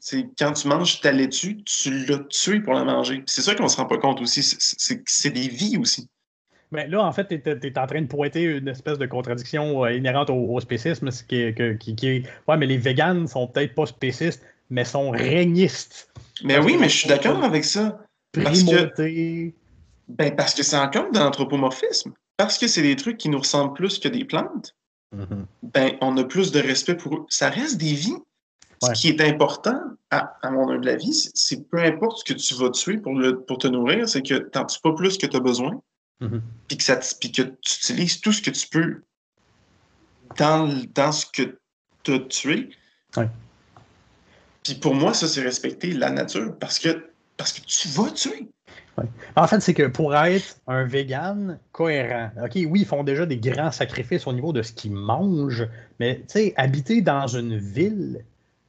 C'est 0.00 0.26
quand 0.36 0.52
tu 0.52 0.66
manges 0.66 1.00
ta 1.00 1.12
laitue, 1.12 1.62
tu 1.64 2.06
l'as 2.06 2.18
tué 2.28 2.60
pour 2.60 2.74
la 2.74 2.84
manger. 2.84 3.22
C'est 3.26 3.42
ça 3.42 3.54
qu'on 3.54 3.64
ne 3.64 3.68
se 3.68 3.76
rend 3.76 3.86
pas 3.86 3.98
compte 3.98 4.20
aussi. 4.20 4.42
C'est 4.42 5.30
des 5.30 5.48
vies 5.48 5.76
aussi. 5.78 6.08
Mais 6.72 6.86
là, 6.86 7.02
en 7.02 7.12
fait, 7.12 7.26
tu 7.26 7.34
es, 7.34 7.78
en 7.78 7.86
train 7.86 8.02
de 8.02 8.06
pointer 8.06 8.42
une 8.42 8.68
espèce 8.68 8.98
de 8.98 9.06
contradiction 9.06 9.84
euh, 9.84 9.92
inhérente 9.92 10.30
au, 10.30 10.60
spécisme, 10.60 11.10
ce 11.10 11.24
qui 11.24 11.36
est, 11.36 11.78
qui, 11.78 11.96
est, 12.06 12.22
Ouais, 12.46 12.56
mais 12.56 12.66
les 12.66 12.78
véganes 12.78 13.26
sont 13.26 13.48
peut-être 13.48 13.74
pas 13.74 13.86
spécistes, 13.86 14.44
mais 14.70 14.84
sont 14.84 15.10
régnistes. 15.10 16.12
Mais 16.44 16.58
oui, 16.58 16.76
mais 16.78 16.88
je 16.88 16.96
suis 16.96 17.08
d'accord 17.08 17.42
avec 17.42 17.64
ça. 17.64 17.98
Parce 18.32 18.62
que, 18.62 19.52
ben, 20.08 20.36
parce 20.36 20.54
que 20.54 20.62
c'est 20.62 20.76
encore 20.76 21.10
de 21.10 21.18
l'anthropomorphisme. 21.18 22.12
Parce 22.40 22.56
que 22.56 22.68
c'est 22.68 22.80
des 22.80 22.96
trucs 22.96 23.18
qui 23.18 23.28
nous 23.28 23.38
ressemblent 23.38 23.74
plus 23.74 23.98
que 23.98 24.08
des 24.08 24.24
plantes. 24.24 24.74
Mm-hmm. 25.14 25.44
Ben, 25.62 25.98
on 26.00 26.16
a 26.16 26.24
plus 26.24 26.52
de 26.52 26.58
respect 26.58 26.94
pour 26.94 27.14
eux. 27.14 27.26
Ça 27.28 27.50
reste 27.50 27.76
des 27.76 27.92
vies. 27.92 28.16
Ce 28.82 28.92
qui 28.92 29.08
est 29.08 29.20
important, 29.20 29.78
à, 30.10 30.32
mon 30.50 30.70
humble 30.70 30.88
avis, 30.88 31.30
c'est 31.34 31.68
peu 31.68 31.76
importe 31.76 32.20
ce 32.20 32.32
que 32.32 32.38
tu 32.38 32.54
vas 32.54 32.70
tuer 32.70 32.96
pour, 32.96 33.12
le, 33.12 33.40
pour 33.42 33.58
te 33.58 33.66
nourrir, 33.66 34.08
c'est 34.08 34.22
que 34.22 34.38
tu 34.38 34.58
n'en 34.58 34.64
tues 34.64 34.80
pas 34.82 34.94
plus 34.94 35.18
que 35.18 35.26
tu 35.26 35.36
as 35.36 35.40
besoin, 35.40 35.82
mm-hmm. 36.22 36.40
puis 36.66 36.78
que, 36.78 37.28
que 37.28 37.42
tu 37.42 37.74
utilises 37.76 38.22
tout 38.22 38.32
ce 38.32 38.40
que 38.40 38.50
tu 38.50 38.66
peux 38.68 39.02
dans, 40.38 40.82
dans 40.94 41.12
ce 41.12 41.26
que 41.26 41.58
tu 42.04 42.14
as 42.14 42.20
tué. 42.20 42.70
Ouais. 43.18 43.28
Puis 44.64 44.76
pour 44.76 44.94
moi, 44.94 45.12
ça, 45.12 45.28
c'est 45.28 45.42
respecter 45.42 45.92
la 45.92 46.08
nature 46.08 46.56
parce 46.58 46.78
que, 46.78 47.10
parce 47.36 47.52
que 47.52 47.60
tu 47.60 47.88
vas 47.88 48.10
tuer. 48.12 48.48
En 49.36 49.46
fait, 49.46 49.60
c'est 49.60 49.74
que 49.74 49.86
pour 49.86 50.14
être 50.14 50.56
un 50.66 50.84
vegan 50.84 51.58
cohérent, 51.72 52.30
OK, 52.42 52.52
oui, 52.54 52.80
ils 52.80 52.86
font 52.86 53.02
déjà 53.02 53.24
des 53.24 53.38
grands 53.38 53.70
sacrifices 53.70 54.26
au 54.26 54.32
niveau 54.32 54.52
de 54.52 54.62
ce 54.62 54.72
qu'ils 54.72 54.92
mangent, 54.92 55.66
mais 55.98 56.16
tu 56.16 56.24
sais, 56.28 56.54
habiter 56.56 57.00
dans 57.00 57.26
une 57.26 57.56
ville 57.56 58.24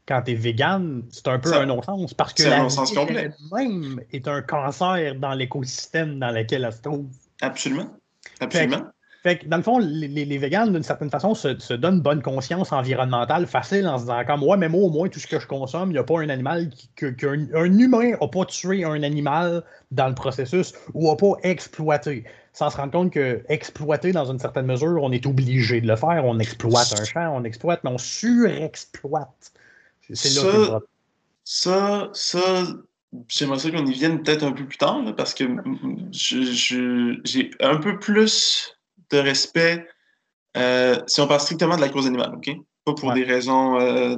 quand 0.08 0.22
tu 0.24 0.32
es 0.32 0.36
vegan, 0.36 1.04
c'est 1.10 1.28
un 1.28 1.40
peu 1.40 1.54
un 1.54 1.66
non-sens 1.66 2.14
parce 2.14 2.34
que 2.34 2.44
la 2.44 2.66
ville 3.06 3.34
même 3.52 4.02
est 4.12 4.28
un 4.28 4.42
cancer 4.42 5.16
dans 5.16 5.34
l'écosystème 5.34 6.20
dans 6.20 6.32
lequel 6.32 6.64
elle 6.64 6.74
se 6.74 6.82
trouve. 6.82 7.08
Absolument. 7.42 7.90
Absolument. 8.40 8.86
Fait 9.24 9.38
que, 9.38 9.46
dans 9.46 9.58
le 9.58 9.64
fond, 9.64 9.78
les, 9.78 10.08
les, 10.08 10.38
véganes, 10.40 10.74
d'une 10.74 10.82
certaine 10.82 11.12
façon, 11.12 11.36
se, 11.36 11.60
se, 11.60 11.76
donnent 11.76 12.02
bonne 12.02 12.24
conscience 12.24 12.72
environnementale 12.72 13.46
facile 13.46 13.88
en 13.88 13.98
se 13.98 14.04
disant 14.04 14.26
comme 14.26 14.40
moi, 14.40 14.58
mais 14.58 14.68
moi, 14.68 14.82
au 14.82 14.90
moins, 14.90 15.10
tout 15.10 15.20
ce 15.20 15.28
que 15.28 15.40
je 15.40 15.46
consomme, 15.46 15.90
il 15.90 15.94
n'y 15.94 16.00
a 16.00 16.04
pas 16.04 16.20
un 16.20 16.30
animal 16.30 16.70
qui, 16.70 16.90
qu'un 17.16 17.48
un 17.54 17.78
humain 17.78 18.14
n'a 18.20 18.28
pas 18.28 18.46
tué 18.46 18.84
un 18.84 19.04
animal 19.04 19.64
dans 19.92 20.08
le 20.08 20.16
processus 20.16 20.74
ou 20.96 21.08
n'a 21.08 21.16
pas 21.16 21.34
exploité. 21.44 22.24
Sans 22.54 22.72
se 22.72 22.78
rendre 22.78 22.92
compte 22.92 23.14
que 23.14 23.44
exploiter 23.48 24.12
dans 24.12 24.26
une 24.26 24.40
certaine 24.40 24.66
mesure, 24.66 25.04
on 25.04 25.12
est 25.12 25.28
obligé 25.28 25.82
de 25.82 25.88
le 25.88 25.96
faire. 25.96 26.26
On 26.26 26.40
exploite 26.40 26.92
un 27.00 27.06
champ, 27.06 27.36
on 27.36 27.44
exploite, 27.44 27.82
mais 27.84 27.92
on 27.92 28.00
surexploite. 28.00 29.54
C'est 30.14 30.34
là 30.42 30.80
ça, 31.44 32.10
ça, 32.10 32.10
ça, 32.14 32.68
j'aimerais 33.28 33.60
ça 33.60 33.70
qu'on 33.70 33.86
y 33.86 33.94
vienne 33.94 34.24
peut-être 34.24 34.44
un 34.44 34.52
peu 34.52 34.66
plus 34.66 34.78
tard, 34.78 35.04
parce 35.16 35.36
que 35.36 35.44
j'ai 36.12 37.52
un 37.60 37.78
peu 37.78 38.00
plus 38.00 38.81
de 39.12 39.18
respect 39.20 39.88
Euh, 40.58 41.00
si 41.08 41.22
on 41.22 41.28
parle 41.28 41.40
strictement 41.40 41.76
de 41.78 41.82
la 41.82 41.90
cause 41.90 42.08
animale, 42.08 42.34
OK? 42.36 42.50
Pas 42.84 42.94
pour 42.94 43.14
des 43.14 43.24
raisons 43.24 43.80
euh, 43.80 44.18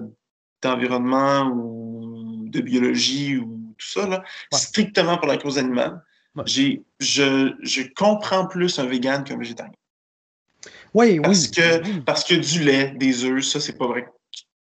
d'environnement 0.61 1.51
ou 1.53 2.45
de 2.47 2.61
biologie 2.61 3.37
ou 3.37 3.75
tout 3.77 3.87
ça, 3.87 4.07
là. 4.07 4.23
Strictement 4.51 5.17
pour 5.17 5.27
la 5.27 5.37
cause 5.37 5.57
animale. 5.57 6.01
Je, 6.45 6.79
je 6.99 7.93
comprends 7.93 8.47
plus 8.47 8.79
un 8.79 8.85
vegan 8.87 9.23
qu'un 9.23 9.37
végétarien. 9.37 9.73
Oui, 10.93 11.19
parce 11.19 11.45
oui. 11.45 11.51
Que, 11.51 11.99
Parce 11.99 12.23
que 12.23 12.33
du 12.33 12.63
lait, 12.63 12.93
des 12.95 13.25
œufs, 13.25 13.43
ça, 13.43 13.59
c'est 13.59 13.77
pas 13.77 13.87
vrai. 13.87 14.07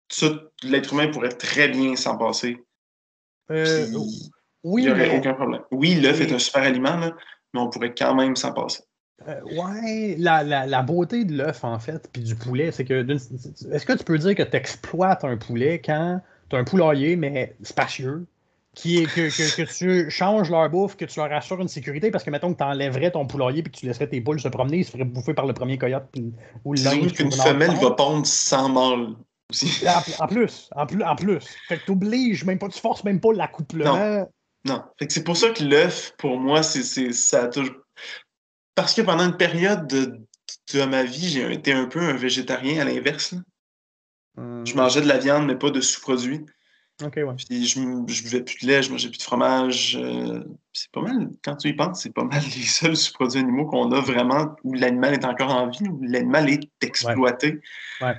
Ça, 0.10 0.28
l'être 0.64 0.94
humain 0.94 1.10
pourrait 1.10 1.30
très 1.30 1.68
bien 1.68 1.96
s'en 1.96 2.18
passer. 2.18 2.58
Euh, 3.52 3.88
oui. 4.64 4.84
Il 4.84 4.86
n'y 4.86 4.92
aurait 4.92 5.18
aucun 5.18 5.34
problème. 5.34 5.62
Oui, 5.72 5.96
l'œuf 5.96 6.22
est 6.22 6.32
un 6.32 6.40
super 6.40 6.64
aliment, 6.64 6.98
mais 6.98 7.60
on 7.60 7.70
pourrait 7.70 7.94
quand 7.94 8.16
même 8.16 8.36
s'en 8.36 8.54
passer. 8.54 8.84
Euh, 9.28 9.42
ouais, 9.56 10.16
la, 10.18 10.44
la, 10.44 10.66
la, 10.66 10.82
beauté 10.82 11.26
de 11.26 11.36
l'œuf, 11.36 11.64
en 11.64 11.80
fait, 11.80 12.10
puis 12.12 12.24
du 12.24 12.36
poulet, 12.36 12.72
c'est 12.72 12.86
que. 12.86 13.06
Est-ce 13.12 13.86
que 13.86 13.94
tu 13.94 14.04
peux 14.04 14.18
dire 14.18 14.36
que 14.36 14.44
tu 14.44 14.58
exploites 14.58 15.24
un 15.24 15.38
poulet 15.38 15.82
quand 15.84 16.22
tu 16.50 16.56
as 16.56 16.60
un 16.60 16.64
poulailler, 16.64 17.16
mais 17.16 17.56
spacieux, 17.62 18.26
qui 18.74 19.00
est 19.00 19.06
que, 19.06 19.30
que, 19.30 19.78
tu 19.78 20.10
changes 20.10 20.50
leur 20.50 20.70
bouffe, 20.70 20.96
que 20.96 21.06
tu 21.06 21.20
leur 21.20 21.32
assures 21.34 21.60
une 21.60 21.68
sécurité, 21.68 22.10
parce 22.10 22.24
que 22.24 22.30
mettons 22.30 22.54
que 22.54 22.58
tu 22.58 22.64
enlèverais 22.64 23.12
ton 23.12 23.28
poulailler 23.28 23.64
puis 23.64 23.72
que 23.72 23.78
tu 23.78 23.86
laisserais 23.86 24.08
tes 24.08 24.22
poules 24.22 24.40
se 24.40 24.48
promener, 24.48 24.78
ils 24.78 24.86
se 24.86 24.92
feraient 24.92 25.04
bouffer 25.04 25.34
par 25.34 25.46
le 25.46 25.54
premier 25.54 25.78
coyote 25.78 26.08
ou 26.64 26.74
le 26.74 26.82
linge. 26.82 27.14
qu'une 27.14 27.32
femelle 27.32 27.76
va 27.76 27.92
pondre 27.92 28.26
sans 28.26 28.70
mâle. 28.70 29.16
En, 30.20 30.28
plus, 30.28 30.70
en 30.74 30.86
plus, 30.86 31.04
en 31.04 31.16
plus. 31.16 31.46
Fait 31.68 31.78
que 31.78 31.86
t'obliges, 31.86 32.46
même 32.46 32.58
pas, 32.58 32.70
tu 32.70 32.80
forces 32.80 33.04
même 33.04 33.20
pas 33.20 33.34
l'accouplement. 33.34 33.98
Non. 33.98 34.30
non. 34.66 34.84
Fait 34.98 35.08
que 35.08 35.14
c'est 35.14 35.24
pour 35.26 35.36
ça 35.36 35.50
que 35.50 35.64
l'œuf, 35.64 36.14
pour 36.18 36.40
moi, 36.40 36.64
c'est 36.64 37.12
ça 37.12 37.44
a 37.44 37.48
toujours. 37.48 37.76
Parce 38.82 38.96
que 38.96 39.02
pendant 39.02 39.26
une 39.26 39.38
période 39.38 39.86
de, 39.86 40.20
de 40.74 40.86
ma 40.86 41.04
vie, 41.04 41.30
j'ai 41.30 41.54
été 41.54 41.72
un 41.72 41.86
peu 41.86 42.00
un 42.00 42.14
végétarien 42.14 42.82
à 42.82 42.84
l'inverse. 42.84 43.36
Hum. 44.38 44.66
Je 44.66 44.76
mangeais 44.76 45.02
de 45.02 45.08
la 45.08 45.20
viande, 45.20 45.46
mais 45.46 45.56
pas 45.56 45.70
de 45.70 45.82
sous-produits. 45.82 46.42
Ouais. 47.00 47.10
Puis 47.10 47.66
je, 47.68 47.80
je 47.80 48.24
buvais 48.24 48.42
plus 48.44 48.58
de 48.62 48.68
lait, 48.68 48.82
je 48.82 48.92
mangeais 48.92 49.10
plus 49.10 49.20
de 49.20 49.24
fromage. 49.24 50.00
Euh, 50.02 50.44
c'est 50.74 50.92
pas 50.92 51.02
mal, 51.02 51.30
quand 51.44 51.58
tu 51.58 51.70
y 51.70 51.74
penses, 51.74 52.02
c'est 52.02 52.14
pas 52.14 52.24
mal 52.24 52.42
les 52.56 52.64
seuls 52.64 52.98
sous-produits 52.98 53.40
animaux 53.40 53.68
qu'on 53.68 53.92
a 53.92 54.00
vraiment 54.00 54.56
où 54.64 54.74
l'animal 54.74 55.14
est 55.14 55.26
encore 55.26 55.54
en 55.54 55.70
vie, 55.70 55.88
où 55.88 56.02
l'animal 56.02 56.50
est 56.50 56.68
exploité. 56.82 57.60
Ouais. 58.02 58.16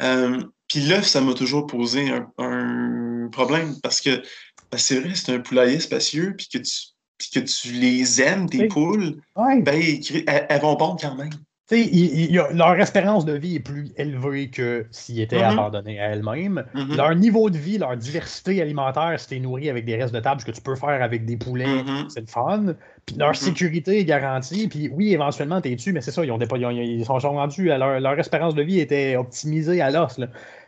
Euh, 0.00 0.42
puis 0.68 0.80
l'œuf, 0.80 1.04
ça 1.04 1.20
m'a 1.20 1.34
toujours 1.34 1.66
posé 1.66 2.10
un, 2.38 3.28
problème 3.32 3.74
parce 3.82 4.00
que 4.00 4.22
ben, 4.70 4.78
c'est 4.78 5.00
vrai, 5.00 5.14
c'est 5.14 5.34
un 5.34 5.40
poulailler 5.40 5.80
spacieux, 5.80 6.34
puis 6.36 6.48
que 6.48 6.58
tu, 6.58 6.72
que 7.18 7.40
tu 7.40 7.72
les 7.72 8.20
aimes, 8.20 8.48
tes 8.48 8.68
poules, 8.68 9.20
ben, 9.36 9.82
elles, 10.26 10.60
vont 10.60 10.76
pondre 10.76 10.98
quand 11.00 11.16
même 11.16 11.30
leur 11.70 12.78
espérance 12.78 13.24
de 13.24 13.32
vie 13.32 13.56
est 13.56 13.60
plus 13.60 13.92
élevée 13.96 14.50
que 14.50 14.86
s'ils 14.90 15.20
étaient 15.20 15.38
mm-hmm. 15.38 15.52
abandonnés 15.52 16.00
à 16.00 16.10
elles-mêmes. 16.10 16.64
Mm-hmm. 16.74 16.96
Leur 16.96 17.14
niveau 17.16 17.50
de 17.50 17.58
vie, 17.58 17.78
leur 17.78 17.96
diversité 17.96 18.62
alimentaire, 18.62 19.18
si 19.18 19.28
tu 19.28 19.40
nourri 19.40 19.68
avec 19.68 19.84
des 19.84 19.96
restes 19.96 20.14
de 20.14 20.20
table, 20.20 20.40
ce 20.40 20.46
que 20.46 20.52
tu 20.52 20.60
peux 20.60 20.76
faire 20.76 21.02
avec 21.02 21.24
des 21.24 21.36
poulets, 21.36 21.66
mm-hmm. 21.66 22.08
c'est 22.08 22.20
le 22.20 22.26
fun. 22.26 22.74
Puis 23.04 23.16
leur 23.16 23.34
sécurité 23.34 23.98
est 23.98 24.04
garantie. 24.04 24.68
Puis 24.68 24.90
oui, 24.92 25.12
éventuellement, 25.12 25.60
tu 25.60 25.72
es 25.72 25.76
tu 25.76 25.92
mais 25.92 26.00
c'est 26.00 26.12
ça, 26.12 26.24
ils, 26.24 26.30
ont 26.30 26.38
des, 26.38 26.46
ils, 26.46 27.04
sont, 27.04 27.18
rendus 27.18 27.70
à 27.72 27.78
leur, 27.78 27.98
leur, 27.98 28.18
espérance 28.18 28.54
de 28.54 28.62
vie 28.62 28.78
était 28.78 29.16
optimisée 29.16 29.80
à 29.80 29.90
l'os. 29.90 30.20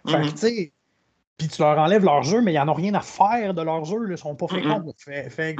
Fait 0.06 0.22
que, 0.22 0.30
tu 0.30 0.36
sais, 0.36 0.72
puis 1.38 1.46
tu 1.46 1.62
leur 1.62 1.78
enlèves 1.78 2.04
leurs 2.04 2.34
œufs, 2.34 2.42
mais 2.42 2.52
ils 2.52 2.56
n'en 2.56 2.68
ont 2.68 2.74
rien 2.74 2.94
à 2.94 3.00
faire 3.00 3.54
de 3.54 3.62
leurs 3.62 3.92
œufs, 3.92 4.02
ils 4.04 4.10
ne 4.10 4.16
sont 4.16 4.34
pas 4.34 4.48
féconds. 4.48 4.92
Fait, 4.98 5.54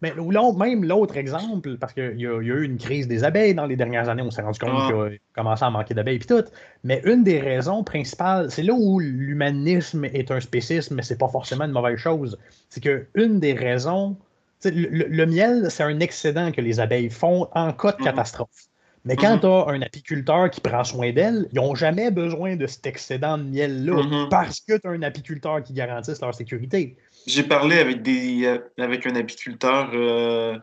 Mais 0.00 0.14
même 0.14 0.84
l'autre 0.84 1.18
exemple, 1.18 1.76
parce 1.76 1.92
qu'il 1.92 2.18
y, 2.18 2.26
a 2.26 2.40
eu 2.40 2.64
une 2.64 2.78
crise 2.78 3.06
des 3.06 3.22
abeilles 3.22 3.54
dans 3.54 3.66
les 3.66 3.76
dernières 3.76 4.08
années, 4.08 4.22
on 4.22 4.30
s'est 4.30 4.40
rendu 4.40 4.58
compte 4.58 4.86
qu'il 4.86 4.96
a 4.96 5.10
commencé 5.34 5.64
à 5.64 5.70
manquer 5.70 5.92
d'abeilles 5.92 6.16
et 6.16 6.20
tout. 6.20 6.44
Mais 6.82 7.02
une 7.04 7.24
des 7.24 7.40
raisons 7.40 7.84
principales, 7.84 8.50
c'est 8.50 8.62
là 8.62 8.72
où 8.72 9.00
l'humanisme 9.00 10.06
est 10.06 10.30
un 10.30 10.40
spécisme, 10.40 10.94
mais 10.94 11.02
c'est 11.02 11.18
pas 11.18 11.28
forcément 11.28 11.66
une 11.66 11.72
mauvaise 11.72 11.98
chose. 11.98 12.38
C'est 12.70 12.82
que 12.82 13.06
une 13.14 13.38
des 13.38 13.52
raisons, 13.52 14.16
le, 14.64 15.08
le, 15.08 15.26
miel, 15.26 15.66
c'est 15.68 15.82
un 15.82 16.00
excédent 16.00 16.52
que 16.52 16.62
les 16.62 16.80
abeilles 16.80 17.10
font 17.10 17.48
en 17.54 17.74
cas 17.74 17.92
de 17.92 18.02
catastrophe. 18.02 18.69
Mais 19.04 19.16
quand 19.16 19.36
mm-hmm. 19.36 19.40
tu 19.40 19.70
as 19.70 19.74
un 19.74 19.82
apiculteur 19.82 20.50
qui 20.50 20.60
prend 20.60 20.84
soin 20.84 21.12
d'elle, 21.12 21.48
ils 21.52 21.56
n'ont 21.56 21.74
jamais 21.74 22.10
besoin 22.10 22.56
de 22.56 22.66
cet 22.66 22.86
excédent 22.86 23.38
de 23.38 23.44
miel-là 23.44 24.02
mm-hmm. 24.02 24.28
parce 24.28 24.60
que 24.60 24.76
tu 24.76 24.86
as 24.86 24.90
un 24.90 25.02
apiculteur 25.02 25.62
qui 25.62 25.72
garantisse 25.72 26.20
leur 26.20 26.34
sécurité. 26.34 26.96
J'ai 27.26 27.42
parlé 27.42 27.78
avec, 27.78 28.02
des, 28.02 28.44
euh, 28.44 28.58
avec 28.78 29.06
un 29.06 29.14
apiculteur 29.16 29.90
euh, 29.94 30.58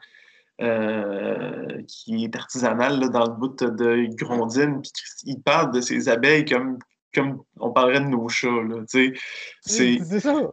euh, 0.62 1.82
qui 1.88 2.26
est 2.26 2.36
artisanal 2.36 3.10
dans 3.10 3.26
le 3.26 3.34
bout 3.34 3.56
de 3.60 4.15
Grondine, 4.15 4.82
puis 4.82 4.91
il 5.26 5.41
parle 5.41 5.71
de 5.71 5.82
ses 5.82 6.10
abeilles 6.10 6.45
comme, 6.45 6.78
comme 7.13 7.41
on 7.60 7.71
parlerait 7.71 8.02
de 8.02 8.08
nos 8.08 8.28
chats. 8.30 8.50
C'est 8.88 9.13
ça. 10.19 10.52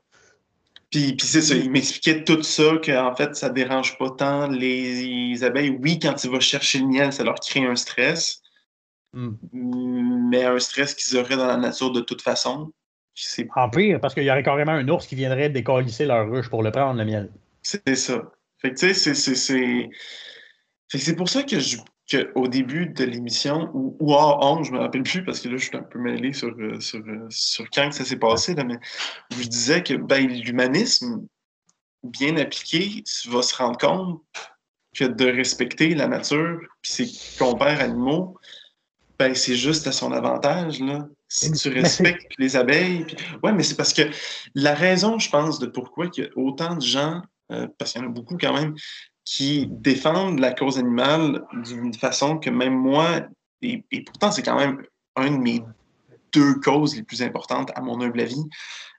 Puis, 0.95 1.27
c'est 1.27 1.43
ça, 1.43 1.57
il 1.57 1.71
m'expliquait 1.71 2.23
tout 2.23 2.43
ça, 2.45 2.79
qu'en 2.85 3.15
fait, 3.17 3.35
ça 3.35 3.49
dérange 3.49 3.99
pas 3.99 4.11
tant 4.11 4.47
les, 4.47 5.43
abeilles. 5.43 5.77
Oui, 5.83 5.99
quand 5.99 6.15
tu 6.15 6.29
vas 6.29 6.39
chercher 6.39 6.79
le 6.79 6.87
miel, 6.87 7.13
ça 7.13 7.25
leur 7.25 7.35
crée 7.35 7.67
un 7.67 7.75
stress, 7.75 8.43
hmm. 9.13 9.33
mais 9.53 10.45
un 10.45 10.59
stress 10.61 10.95
qu'ils 10.95 11.19
auraient 11.19 11.37
dans 11.37 11.49
la 11.49 11.57
nature 11.57 11.91
de 11.91 12.01
toute 12.01 12.23
façon. 12.23 12.71
En 13.57 13.71
pire, 13.71 14.01
parce 14.01 14.15
qu'il 14.15 14.23
y 14.25 14.31
aurait 14.31 14.43
carrément 14.43 14.73
un 14.73 14.89
ours 14.89 15.07
qui 15.07 15.17
viendrait 15.17 15.51
décollisser 15.51 16.05
leur 16.05 16.31
ruche 16.31 16.49
pour 16.49 16.63
le 16.63 16.71
prendre, 16.71 16.99
le 16.99 17.05
miel. 17.05 17.31
C'est 17.63 17.97
ça. 17.97 18.31
Fait 18.59 18.71
que 18.73 18.79
tu 18.79 18.95
sais, 18.95 19.15
c'est. 19.15 19.91
C'est 20.89 21.17
pour 21.17 21.29
ça 21.29 21.43
que 21.43 21.59
je, 21.59 21.79
qu'au 22.11 22.49
début 22.49 22.87
de 22.87 23.05
l'émission, 23.05 23.71
ou, 23.73 23.97
ou 23.99 24.13
hors 24.13 24.63
je 24.65 24.73
ne 24.73 24.77
me 24.77 24.83
rappelle 24.83 25.03
plus 25.03 25.25
parce 25.25 25.41
que 25.41 25.49
là, 25.49 25.57
je 25.57 25.65
suis 25.67 25.77
un 25.77 25.83
peu 25.83 25.99
mêlé 25.99 26.33
sur, 26.33 26.49
euh, 26.49 26.79
sur, 26.81 27.01
euh, 27.01 27.27
sur 27.31 27.65
quand 27.71 27.89
que 27.89 27.95
ça 27.95 28.05
s'est 28.05 28.19
passé, 28.19 28.55
là, 28.55 28.65
mais 28.65 28.79
je 29.31 29.47
disais 29.47 29.83
que 29.83 29.95
ben, 29.95 30.27
l'humanisme, 30.27 31.27
bien 32.03 32.37
appliqué, 32.37 33.03
va 33.29 33.43
se 33.43 33.57
rendre 33.57 33.79
compte 33.79 34.23
que 34.95 35.05
de 35.05 35.27
respecter 35.27 35.95
la 35.95 36.07
nature 36.07 36.61
puis 36.83 36.93
ses 36.93 37.39
compères 37.39 37.81
animaux, 37.81 38.39
ben, 39.19 39.35
c'est 39.35 39.57
juste 39.57 39.87
à 39.87 39.93
son 39.93 40.13
avantage. 40.13 40.81
Là. 40.81 41.07
Si 41.29 41.51
tu 41.53 41.69
respectes 41.71 42.33
les 42.39 42.57
abeilles. 42.57 43.05
Puis... 43.05 43.17
Ouais, 43.43 43.53
mais 43.53 43.63
c'est 43.63 43.77
parce 43.77 43.93
que 43.93 44.03
la 44.55 44.75
raison, 44.75 45.19
je 45.19 45.31
pense, 45.31 45.59
de 45.59 45.67
pourquoi 45.67 46.07
il 46.17 46.25
y 46.25 46.27
a 46.27 46.31
autant 46.37 46.77
de 46.77 46.83
gens, 46.83 47.23
euh, 47.53 47.67
parce 47.79 47.93
qu'il 47.93 48.03
y 48.03 48.05
en 48.05 48.09
a 48.09 48.13
beaucoup 48.13 48.37
quand 48.39 48.53
même, 48.53 48.75
qui 49.25 49.67
défendent 49.71 50.39
la 50.39 50.53
cause 50.53 50.79
animale 50.79 51.45
d'une 51.65 51.95
façon 51.95 52.39
que 52.39 52.51
même 52.51 52.75
moi, 52.75 53.23
et, 53.63 53.83
pourtant 54.05 54.31
c'est 54.31 54.43
quand 54.43 54.59
même 54.59 54.83
un 55.17 55.31
de 55.31 55.39
mes 55.39 55.63
deux 56.33 56.55
causes 56.55 56.97
les 56.97 57.03
plus 57.03 57.23
importantes 57.23 57.71
à 57.75 57.81
mon 57.81 58.01
humble 58.01 58.21
avis. 58.21 58.45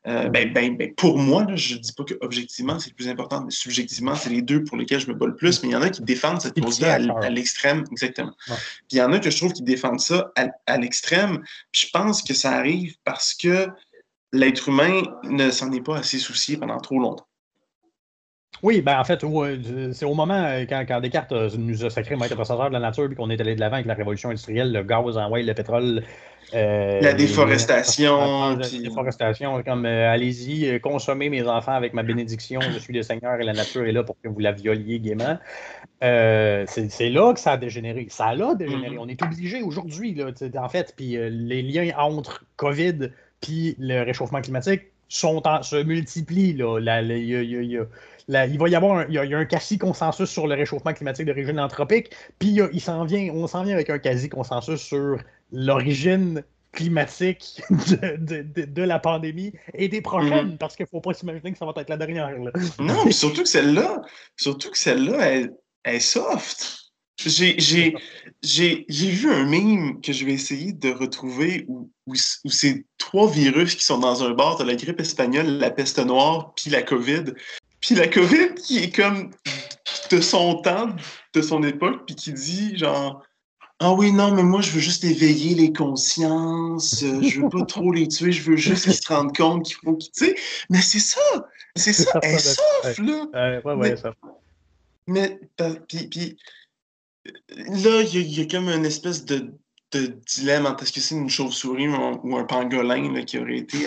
Euh, 0.07 0.29
ben, 0.29 0.53
ben, 0.53 0.77
ben, 0.77 0.93
pour 0.93 1.17
moi, 1.17 1.47
je 1.55 1.75
ne 1.75 1.79
dis 1.79 1.91
pas 1.91 2.03
que 2.03 2.13
objectivement 2.21 2.79
c'est 2.79 2.91
le 2.91 2.95
plus 2.95 3.07
important, 3.07 3.43
mais 3.43 3.51
subjectivement, 3.51 4.15
c'est 4.15 4.29
les 4.29 4.43
deux 4.43 4.63
pour 4.63 4.77
lesquels 4.77 4.99
je 4.99 5.07
me 5.07 5.15
bats 5.15 5.25
le 5.25 5.35
plus. 5.35 5.61
Mais 5.63 5.69
il 5.69 5.71
y 5.71 5.75
en 5.75 5.81
a 5.81 5.89
qui 5.89 6.03
défendent 6.03 6.41
cette 6.41 6.59
cause-là 6.59 6.93
à, 6.93 7.29
l'extrême, 7.29 7.83
exactement. 7.91 8.33
Puis 8.47 8.57
il 8.91 8.97
y 8.97 9.01
en 9.01 9.11
a 9.13 9.19
que 9.19 9.29
je 9.29 9.37
trouve 9.37 9.51
qui 9.51 9.63
défendent 9.63 9.99
ça 9.99 10.31
à, 10.67 10.77
l'extrême. 10.77 11.39
Puis 11.71 11.87
je 11.87 11.89
pense 11.91 12.21
que 12.21 12.35
ça 12.35 12.51
arrive 12.51 12.95
parce 13.03 13.33
que 13.33 13.67
l'être 14.31 14.69
humain 14.69 15.01
ne 15.23 15.49
s'en 15.49 15.71
est 15.71 15.81
pas 15.81 15.97
assez 15.97 16.19
soucié 16.19 16.57
pendant 16.57 16.79
trop 16.79 16.99
longtemps. 16.99 17.27
Oui, 18.65 18.81
ben 18.81 18.99
en 18.99 19.03
fait, 19.03 19.23
euh, 19.23 19.93
c'est 19.93 20.05
au 20.05 20.15
moment 20.15 20.43
euh, 20.43 20.65
quand, 20.67 20.83
quand, 20.87 20.99
Descartes 20.99 21.31
euh, 21.33 21.51
nous 21.55 21.85
a 21.85 21.91
sacré 21.91 22.15
maître 22.15 22.33
processeur 22.33 22.69
de 22.69 22.73
la 22.73 22.79
nature, 22.79 23.05
puis 23.05 23.15
qu'on 23.15 23.29
est 23.29 23.39
allé 23.39 23.53
de 23.53 23.59
l'avant 23.59 23.75
avec 23.75 23.85
la 23.85 23.93
révolution 23.93 24.29
industrielle, 24.29 24.71
le 24.71 24.81
gaz 24.81 25.19
en 25.19 25.29
le 25.29 25.53
pétrole. 25.53 26.01
la 26.51 27.13
déforestation. 27.13 28.57
La 28.57 28.67
déforestation, 28.67 29.61
comme 29.61 29.85
allez-y, 29.85 30.79
consommez 30.79 31.29
mes 31.29 31.47
enfants 31.47 31.73
avec 31.73 31.93
ma 31.93 32.01
bénédiction, 32.01 32.59
je 32.59 32.79
suis 32.79 32.93
le 32.95 33.03
Seigneur 33.03 33.39
et 33.39 33.43
la 33.43 33.53
nature 33.53 33.85
est 33.85 33.91
là 33.91 34.03
pour 34.03 34.17
que 34.19 34.29
vous 34.29 34.39
la 34.39 34.51
violiez 34.51 34.99
gaiement. 34.99 35.37
c'est 36.01 37.09
là 37.11 37.33
que 37.35 37.39
ça 37.39 37.51
a 37.51 37.57
dégénéré. 37.57 38.07
Ça 38.09 38.29
a 38.29 38.55
dégénéré. 38.55 38.95
Mm-hmm. 38.95 38.99
On 38.99 39.07
est 39.07 39.21
obligé 39.21 39.61
aujourd'hui, 39.61 40.17
en 40.57 40.69
fait, 40.69 40.91
puis 40.97 41.17
les 41.19 41.61
liens 41.61 41.91
entre 41.99 42.43
COVID 42.55 43.11
puis 43.41 43.75
le 43.77 44.01
réchauffement 44.01 44.41
climatique 44.41 44.85
sont 45.07 45.43
se 45.61 45.83
multiplient. 45.83 46.53
Là. 46.53 46.79
Il 48.27 48.57
va 48.57 48.69
y 48.69 48.75
avoir 48.75 48.99
un, 48.99 49.05
il 49.07 49.13
y 49.13 49.33
a, 49.33 49.37
un 49.37 49.45
quasi-consensus 49.45 50.29
sur 50.29 50.47
le 50.47 50.55
réchauffement 50.55 50.93
climatique 50.93 51.25
d'origine 51.25 51.59
anthropique, 51.59 52.11
puis 52.39 52.59
il 52.71 52.81
s'en 52.81 53.05
vient, 53.05 53.31
on 53.33 53.47
s'en 53.47 53.63
vient 53.63 53.73
avec 53.73 53.89
un 53.89 53.99
quasi-consensus 53.99 54.81
sur 54.81 55.17
l'origine 55.51 56.43
climatique 56.71 57.61
de, 57.69 58.81
la 58.81 58.99
pandémie 58.99 59.53
et 59.73 59.87
des 59.87 60.01
prochaines, 60.01 60.51
mm-hmm. 60.51 60.57
parce 60.57 60.75
qu'il 60.75 60.83
ne 60.83 60.89
faut 60.89 61.01
pas 61.01 61.13
s'imaginer 61.13 61.53
que 61.53 61.57
ça 61.57 61.65
va 61.65 61.73
être 61.77 61.89
la 61.89 61.97
dernière. 61.97 62.31
Non, 62.79 63.05
mais 63.05 63.11
surtout 63.11 63.43
que 63.43 63.49
celle-là, 63.49 64.01
surtout 64.35 64.71
que 64.71 64.77
celle-là, 64.77 65.17
elle, 65.21 65.53
elle 65.83 65.95
est 65.95 65.99
soft. 65.99 66.85
J'ai 67.17 67.95
vu 68.43 69.31
un 69.31 69.45
meme 69.45 70.01
que 70.01 70.11
je 70.11 70.25
vais 70.25 70.33
essayer 70.33 70.73
de 70.73 70.91
retrouver 70.91 71.65
où, 71.69 71.89
où, 72.05 72.15
c'est 72.15 72.85
trois 72.97 73.31
virus 73.31 73.75
qui 73.75 73.85
sont 73.85 73.99
dans 73.99 74.23
un 74.23 74.31
bar. 74.31 74.57
T'as 74.57 74.65
la 74.65 74.75
grippe 74.75 74.99
espagnole, 74.99 75.47
la 75.47 75.71
peste 75.71 75.99
noire, 75.99 76.53
puis 76.55 76.69
la 76.69 76.81
COVID. 76.81 77.23
Puis 77.85 77.93
la 77.93 78.07
COVID 78.07 78.55
qui 78.55 78.79
est 78.79 78.95
comme 78.95 79.29
de 80.09 80.19
son 80.19 80.55
temps, 80.55 80.89
de 81.33 81.41
son 81.43 81.61
époque, 81.61 82.07
puis 82.07 82.15
qui 82.15 82.33
dit 82.33 82.75
genre 82.75 83.23
Ah 83.79 83.93
oui, 83.93 84.11
non, 84.11 84.31
mais 84.33 84.41
moi, 84.41 84.61
je 84.61 84.71
veux 84.71 84.79
juste 84.79 85.03
éveiller 85.03 85.53
les 85.53 85.71
consciences. 85.71 87.03
Euh, 87.03 87.21
je 87.21 87.41
veux 87.41 87.49
pas 87.49 87.63
trop 87.67 87.91
les 87.91 88.07
tuer. 88.07 88.31
Je 88.31 88.41
veux 88.41 88.57
juste 88.57 88.85
qu'ils 88.85 88.95
se 88.95 89.07
rendent 89.07 89.37
compte 89.37 89.65
qu'il 89.65 89.75
faut 89.75 89.93
qu'ils. 89.97 90.11
Tu 90.11 90.25
sais, 90.25 90.35
mais 90.71 90.81
c'est 90.81 90.99
ça! 90.99 91.21
C'est 91.75 91.93
ça! 91.93 92.19
Elle 92.23 92.39
souffle, 92.39 93.03
là! 93.03 93.61
ouais, 93.63 93.73
ouais, 93.75 93.97
ça. 93.97 94.15
Mais, 95.05 95.39
puis, 95.87 96.37
là, 97.49 98.01
il 98.01 98.39
y, 98.39 98.41
a 98.41 98.45
comme 98.45 98.69
une 98.69 98.85
espèce 98.85 99.25
de, 99.25 99.53
de 99.91 100.07
dilemme 100.25 100.65
entre 100.65 100.83
est-ce 100.83 100.91
que 100.91 101.01
c'est 101.01 101.13
une 101.13 101.29
chauve-souris 101.29 101.87
ou, 101.87 102.35
un 102.35 102.45
pangolin 102.45 103.13
là, 103.13 103.21
qui 103.21 103.37
aurait 103.37 103.57
été. 103.57 103.85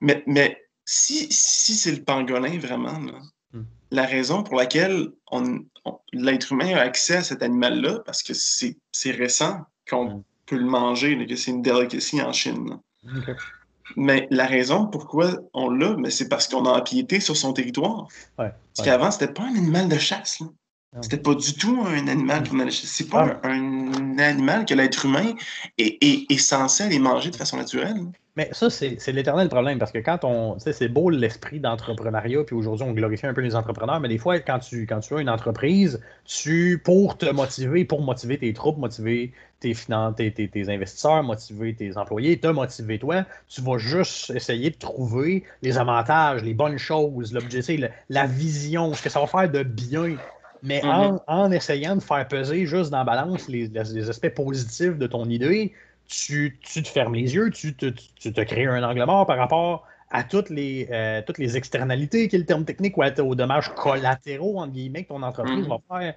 Mais, 0.00 0.24
mais 0.26 0.60
si, 0.84 1.28
si 1.30 1.74
c'est 1.76 1.92
le 1.92 2.02
pangolin, 2.02 2.58
vraiment, 2.58 2.98
là. 2.98 3.20
La 3.90 4.04
raison 4.04 4.42
pour 4.42 4.56
laquelle 4.56 5.08
on, 5.30 5.64
l'être 6.12 6.52
humain 6.52 6.74
a 6.74 6.80
accès 6.80 7.16
à 7.16 7.22
cet 7.22 7.42
animal-là, 7.42 8.00
parce 8.04 8.22
que 8.22 8.32
c'est 8.34 9.10
récent 9.10 9.60
qu'on 9.88 10.16
hmm. 10.16 10.22
peut 10.46 10.56
le 10.56 10.64
manger, 10.64 11.26
que 11.26 11.36
c'est 11.36 11.50
une 11.50 11.62
delicacy 11.62 12.20
en 12.20 12.32
Chine. 12.32 12.78
Mais 13.94 14.26
la 14.30 14.46
raison 14.46 14.86
pourquoi 14.86 15.38
on 15.54 15.70
l'a, 15.70 15.96
c'est 16.10 16.28
parce 16.28 16.48
qu'on 16.48 16.64
a 16.64 16.70
empiété 16.70 17.20
sur 17.20 17.36
son 17.36 17.52
territoire. 17.52 18.08
Parce 18.36 18.52
qu'avant, 18.84 19.10
c'était 19.10 19.32
pas 19.32 19.44
un 19.44 19.54
animal 19.54 19.88
de 19.88 19.98
chasse. 19.98 20.42
C'était 21.02 21.18
pas 21.18 21.34
du 21.34 21.52
tout 21.54 21.84
un 21.86 22.08
animal 22.08 22.48
qu'on 22.48 22.60
allait 22.60 22.70
C'est 22.70 23.08
pas 23.08 23.38
un, 23.42 24.18
animal 24.18 24.64
que 24.64 24.74
l'être 24.74 25.04
humain 25.04 25.34
est, 25.78 26.02
est, 26.02 26.38
censé 26.38 26.84
aller 26.84 26.98
manger 26.98 27.30
de 27.30 27.36
façon 27.36 27.58
naturelle. 27.58 28.06
Mais 28.36 28.50
ça, 28.52 28.68
c'est 28.68 29.12
l'éternel 29.12 29.48
problème 29.48 29.78
parce 29.78 29.92
que 29.92 29.98
quand 29.98 30.24
on. 30.24 30.58
c'est 30.58 30.88
beau 30.88 31.08
l'esprit 31.08 31.58
d'entrepreneuriat, 31.58 32.44
puis 32.44 32.54
aujourd'hui, 32.54 32.86
on 32.86 32.92
glorifie 32.92 33.26
un 33.26 33.32
peu 33.32 33.40
les 33.40 33.56
entrepreneurs, 33.56 33.98
mais 33.98 34.08
des 34.08 34.18
fois, 34.18 34.38
quand 34.40 34.58
tu, 34.58 34.86
quand 34.86 35.00
tu 35.00 35.14
as 35.16 35.20
une 35.20 35.30
entreprise, 35.30 36.02
tu, 36.24 36.80
pour 36.84 37.16
te 37.16 37.26
motiver, 37.26 37.86
pour 37.86 38.02
motiver 38.02 38.38
tes 38.38 38.52
troupes, 38.52 38.76
motiver 38.76 39.32
tes, 39.60 39.74
tes, 40.16 40.48
tes, 40.48 40.68
investisseurs, 40.68 41.22
motiver 41.22 41.74
tes 41.74 41.96
employés, 41.96 42.38
te 42.38 42.48
motiver 42.48 42.98
toi, 42.98 43.24
tu 43.48 43.62
vas 43.62 43.78
juste 43.78 44.30
essayer 44.30 44.68
de 44.68 44.76
trouver 44.76 45.44
les 45.62 45.78
avantages, 45.78 46.42
les 46.44 46.52
bonnes 46.52 46.78
choses, 46.78 47.32
l'objectif, 47.32 47.80
la 48.10 48.26
vision, 48.26 48.92
ce 48.92 49.02
que 49.02 49.08
ça 49.08 49.20
va 49.20 49.26
faire 49.26 49.50
de 49.50 49.62
bien. 49.62 50.16
Mais 50.62 50.80
mm-hmm. 50.80 51.20
en, 51.26 51.50
essayant 51.52 51.96
de 51.96 52.00
faire 52.00 52.26
peser 52.28 52.66
juste 52.66 52.90
dans 52.90 52.98
la 52.98 53.04
balance 53.04 53.48
les, 53.48 53.68
les 53.68 54.10
aspects 54.10 54.34
positifs 54.34 54.96
de 54.96 55.06
ton 55.06 55.24
idée, 55.26 55.72
tu, 56.08 56.58
te 56.74 56.88
fermes 56.88 57.14
les 57.14 57.34
yeux, 57.34 57.50
tu 57.50 57.74
te, 57.74 58.40
crées 58.42 58.66
un 58.66 58.82
angle 58.82 59.04
mort 59.04 59.26
par 59.26 59.38
rapport 59.38 59.86
à 60.10 60.22
toutes 60.22 60.50
les, 60.50 60.88
euh, 60.90 61.20
toutes 61.26 61.38
les 61.38 61.56
externalités, 61.56 62.28
qui 62.28 62.36
est 62.36 62.38
le 62.38 62.44
terme 62.44 62.64
technique, 62.64 62.96
ou 62.96 63.02
aux 63.02 63.34
dommages 63.34 63.74
collatéraux, 63.74 64.58
entre 64.58 64.72
guillemets, 64.72 65.04
que 65.04 65.08
ton 65.08 65.22
entreprise 65.22 65.66
mm-hmm. 65.66 65.80
va 65.88 66.00
faire. 66.00 66.14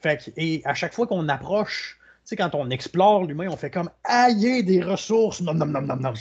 Fait 0.00 0.32
et 0.36 0.62
à 0.64 0.74
chaque 0.74 0.92
fois 0.92 1.06
qu'on 1.06 1.28
approche, 1.28 1.98
tu 2.26 2.30
sais, 2.30 2.36
quand 2.36 2.54
on 2.54 2.70
explore 2.70 3.24
l'humain, 3.24 3.48
on 3.50 3.56
fait 3.56 3.70
comme 3.70 3.90
aïe 4.04 4.62
des 4.62 4.82
ressources, 4.82 5.40
non, 5.40 5.54
non, 5.54 5.66
non, 5.66 5.82
non, 5.82 5.96
non. 5.96 6.12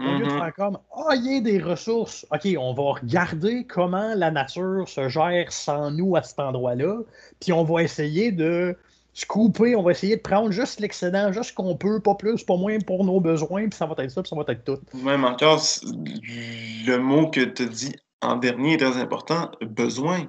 Au 0.00 0.02
lieu 0.02 0.18
de 0.20 0.24
mm-hmm. 0.24 0.38
faire 0.38 0.54
comme 0.54 0.78
aïe 1.08 1.42
des 1.42 1.60
ressources, 1.60 2.26
OK, 2.32 2.48
on 2.58 2.72
va 2.72 2.82
regarder 3.00 3.64
comment 3.64 4.14
la 4.14 4.30
nature 4.30 4.88
se 4.88 5.08
gère 5.08 5.52
sans 5.52 5.90
nous 5.90 6.16
à 6.16 6.22
cet 6.22 6.38
endroit-là, 6.38 7.00
puis 7.38 7.52
on 7.52 7.64
va 7.64 7.82
essayer 7.82 8.32
de 8.32 8.76
se 9.12 9.26
couper, 9.26 9.76
on 9.76 9.82
va 9.82 9.90
essayer 9.90 10.16
de 10.16 10.22
prendre 10.22 10.50
juste 10.52 10.80
l'excédent, 10.80 11.32
juste 11.32 11.50
ce 11.50 11.54
qu'on 11.54 11.76
peut, 11.76 12.00
pas 12.00 12.14
plus, 12.14 12.42
pas 12.44 12.56
moins 12.56 12.78
pour 12.78 13.04
nos 13.04 13.20
besoins, 13.20 13.68
puis 13.68 13.76
ça 13.76 13.86
va 13.86 13.94
être 13.98 14.10
ça, 14.10 14.22
puis 14.22 14.30
ça 14.30 14.36
va 14.36 14.44
être 14.48 14.64
tout. 14.64 14.78
Même 15.04 15.24
encore, 15.24 15.62
le 15.82 16.96
mot 16.96 17.28
que 17.28 17.40
tu 17.40 17.64
as 17.64 17.66
dit 17.66 17.94
en 18.22 18.36
dernier 18.36 18.74
est 18.74 18.78
très 18.78 18.96
important, 18.96 19.50
besoin. 19.60 20.26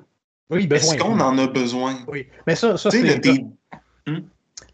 Oui, 0.50 0.68
besoin. 0.68 0.96
Est-ce 0.96 1.02
qu'on 1.02 1.20
en 1.20 1.38
a 1.38 1.48
besoin? 1.48 1.96
Oui, 2.08 2.28
mais 2.46 2.56
ça, 2.56 2.78
ça 2.78 2.92
c'est... 2.92 3.22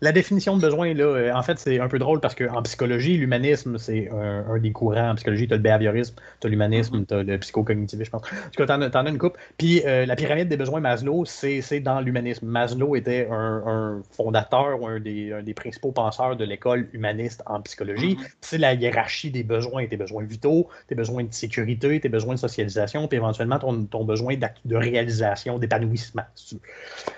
La 0.02 0.12
définition 0.12 0.56
de 0.56 0.62
besoin, 0.62 0.94
là, 0.94 1.06
euh, 1.06 1.34
en 1.34 1.42
fait, 1.42 1.58
c'est 1.58 1.80
un 1.80 1.88
peu 1.88 1.98
drôle 1.98 2.20
parce 2.20 2.36
qu'en 2.36 2.62
psychologie, 2.62 3.18
l'humanisme, 3.18 3.78
c'est 3.80 4.10
un, 4.12 4.58
des 4.60 4.72
courants. 4.72 5.10
En 5.12 5.16
psychologie, 5.16 5.48
tu 5.48 5.54
as 5.54 5.58
le 5.58 5.64
behaviorisme, 5.64 6.16
tu 6.40 6.48
as 6.48 6.50
l'humanisme, 6.50 6.98
mm-hmm. 6.98 7.06
tu 7.08 7.14
as 7.16 7.24
le 7.24 7.38
psychocognitif, 7.40 8.04
je 8.04 8.10
pense. 8.10 8.22
En 8.22 8.50
tout 8.52 8.66
cas, 8.66 8.78
tu 8.78 8.98
en, 8.98 9.06
as 9.06 9.10
une 9.10 9.18
coupe. 9.18 9.38
Puis 9.58 9.82
euh, 9.86 10.06
la 10.06 10.16
pyramide 10.16 10.50
des 10.50 10.58
besoins 10.58 10.80
Maslow, 10.82 11.26
c'est 11.26 11.80
dans 11.80 12.00
l'humanisme. 12.00 12.46
Maslow 12.46 12.96
était 12.96 13.28
un, 13.32 14.02
fondateur 14.12 14.82
ou 14.82 14.88
un 14.88 15.00
des, 15.00 15.54
principaux 15.56 15.92
penseurs 15.92 16.36
de 16.36 16.46
l'école 16.46 16.88
humaniste 16.94 17.42
en 17.48 17.62
psychologie. 17.62 18.16
Mm-hmm. 18.16 18.36
C'est 18.42 18.58
la 18.60 18.74
hiérarchie 18.76 19.32
des 19.32 19.44
besoins, 19.44 19.88
tes 19.88 19.98
besoins 19.98 20.24
vitaux, 20.24 20.70
tes 20.88 20.96
besoins 20.96 21.24
de 21.24 21.34
sécurité, 21.34 22.00
tes 22.00 22.10
besoins 22.10 22.36
de 22.36 22.40
socialisation, 22.40 23.08
puis 23.08 23.18
éventuellement 23.18 23.58
ton, 23.58 23.86
ton 23.86 24.06
besoin 24.06 24.36
de 24.38 24.76
réalisation, 24.76 25.58
d'épanouissement. 25.58 26.26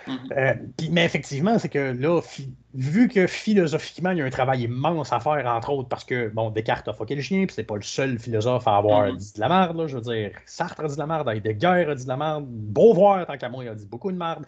Mm-hmm. 0.08 0.18
Euh, 0.38 0.54
mais 0.92 1.04
effectivement, 1.04 1.60
c'est 1.60 1.70
que 1.70 1.94
là, 2.00 2.22
vu 2.74 3.08
que 3.08 3.26
philosophiquement, 3.28 4.12
il 4.12 4.20
y 4.20 4.22
a 4.22 4.26
un 4.26 4.30
travail 4.30 4.64
immense 4.64 5.12
à 5.12 5.20
faire, 5.20 5.46
entre 5.48 5.72
autres, 5.72 5.90
parce 5.90 6.04
que, 6.04 6.30
bon, 6.30 6.50
Descartes 6.52 6.88
a 6.88 6.94
fucké 6.94 7.16
le 7.16 7.22
chien, 7.22 7.46
puis 7.46 7.54
c'est 7.56 7.64
pas 7.64 7.76
le 7.76 7.82
seul 7.82 8.20
philosophe 8.20 8.68
à 8.68 8.78
avoir 8.78 9.08
mm-hmm. 9.08 9.18
dit 9.18 9.34
de 9.34 9.40
la 9.40 9.50
merde, 9.50 9.78
là, 9.78 9.88
je 9.88 9.96
veux 9.96 10.02
dire, 10.02 10.32
Sartre 10.46 10.82
a 10.82 10.88
dit 10.88 10.94
de 10.94 11.00
la 11.00 11.08
merde, 11.08 11.28
Heidegger 11.30 11.86
a 11.90 11.96
dit 11.96 12.04
de 12.04 12.10
la 12.10 12.18
merde, 12.18 12.46
Beauvoir, 12.48 13.26
tant 13.26 13.38
qu'à 13.38 13.50
moi, 13.50 13.64
il 13.64 13.70
a 13.70 13.76
dit 13.76 13.86
beaucoup 13.86 14.12
de 14.12 14.18
merde. 14.18 14.46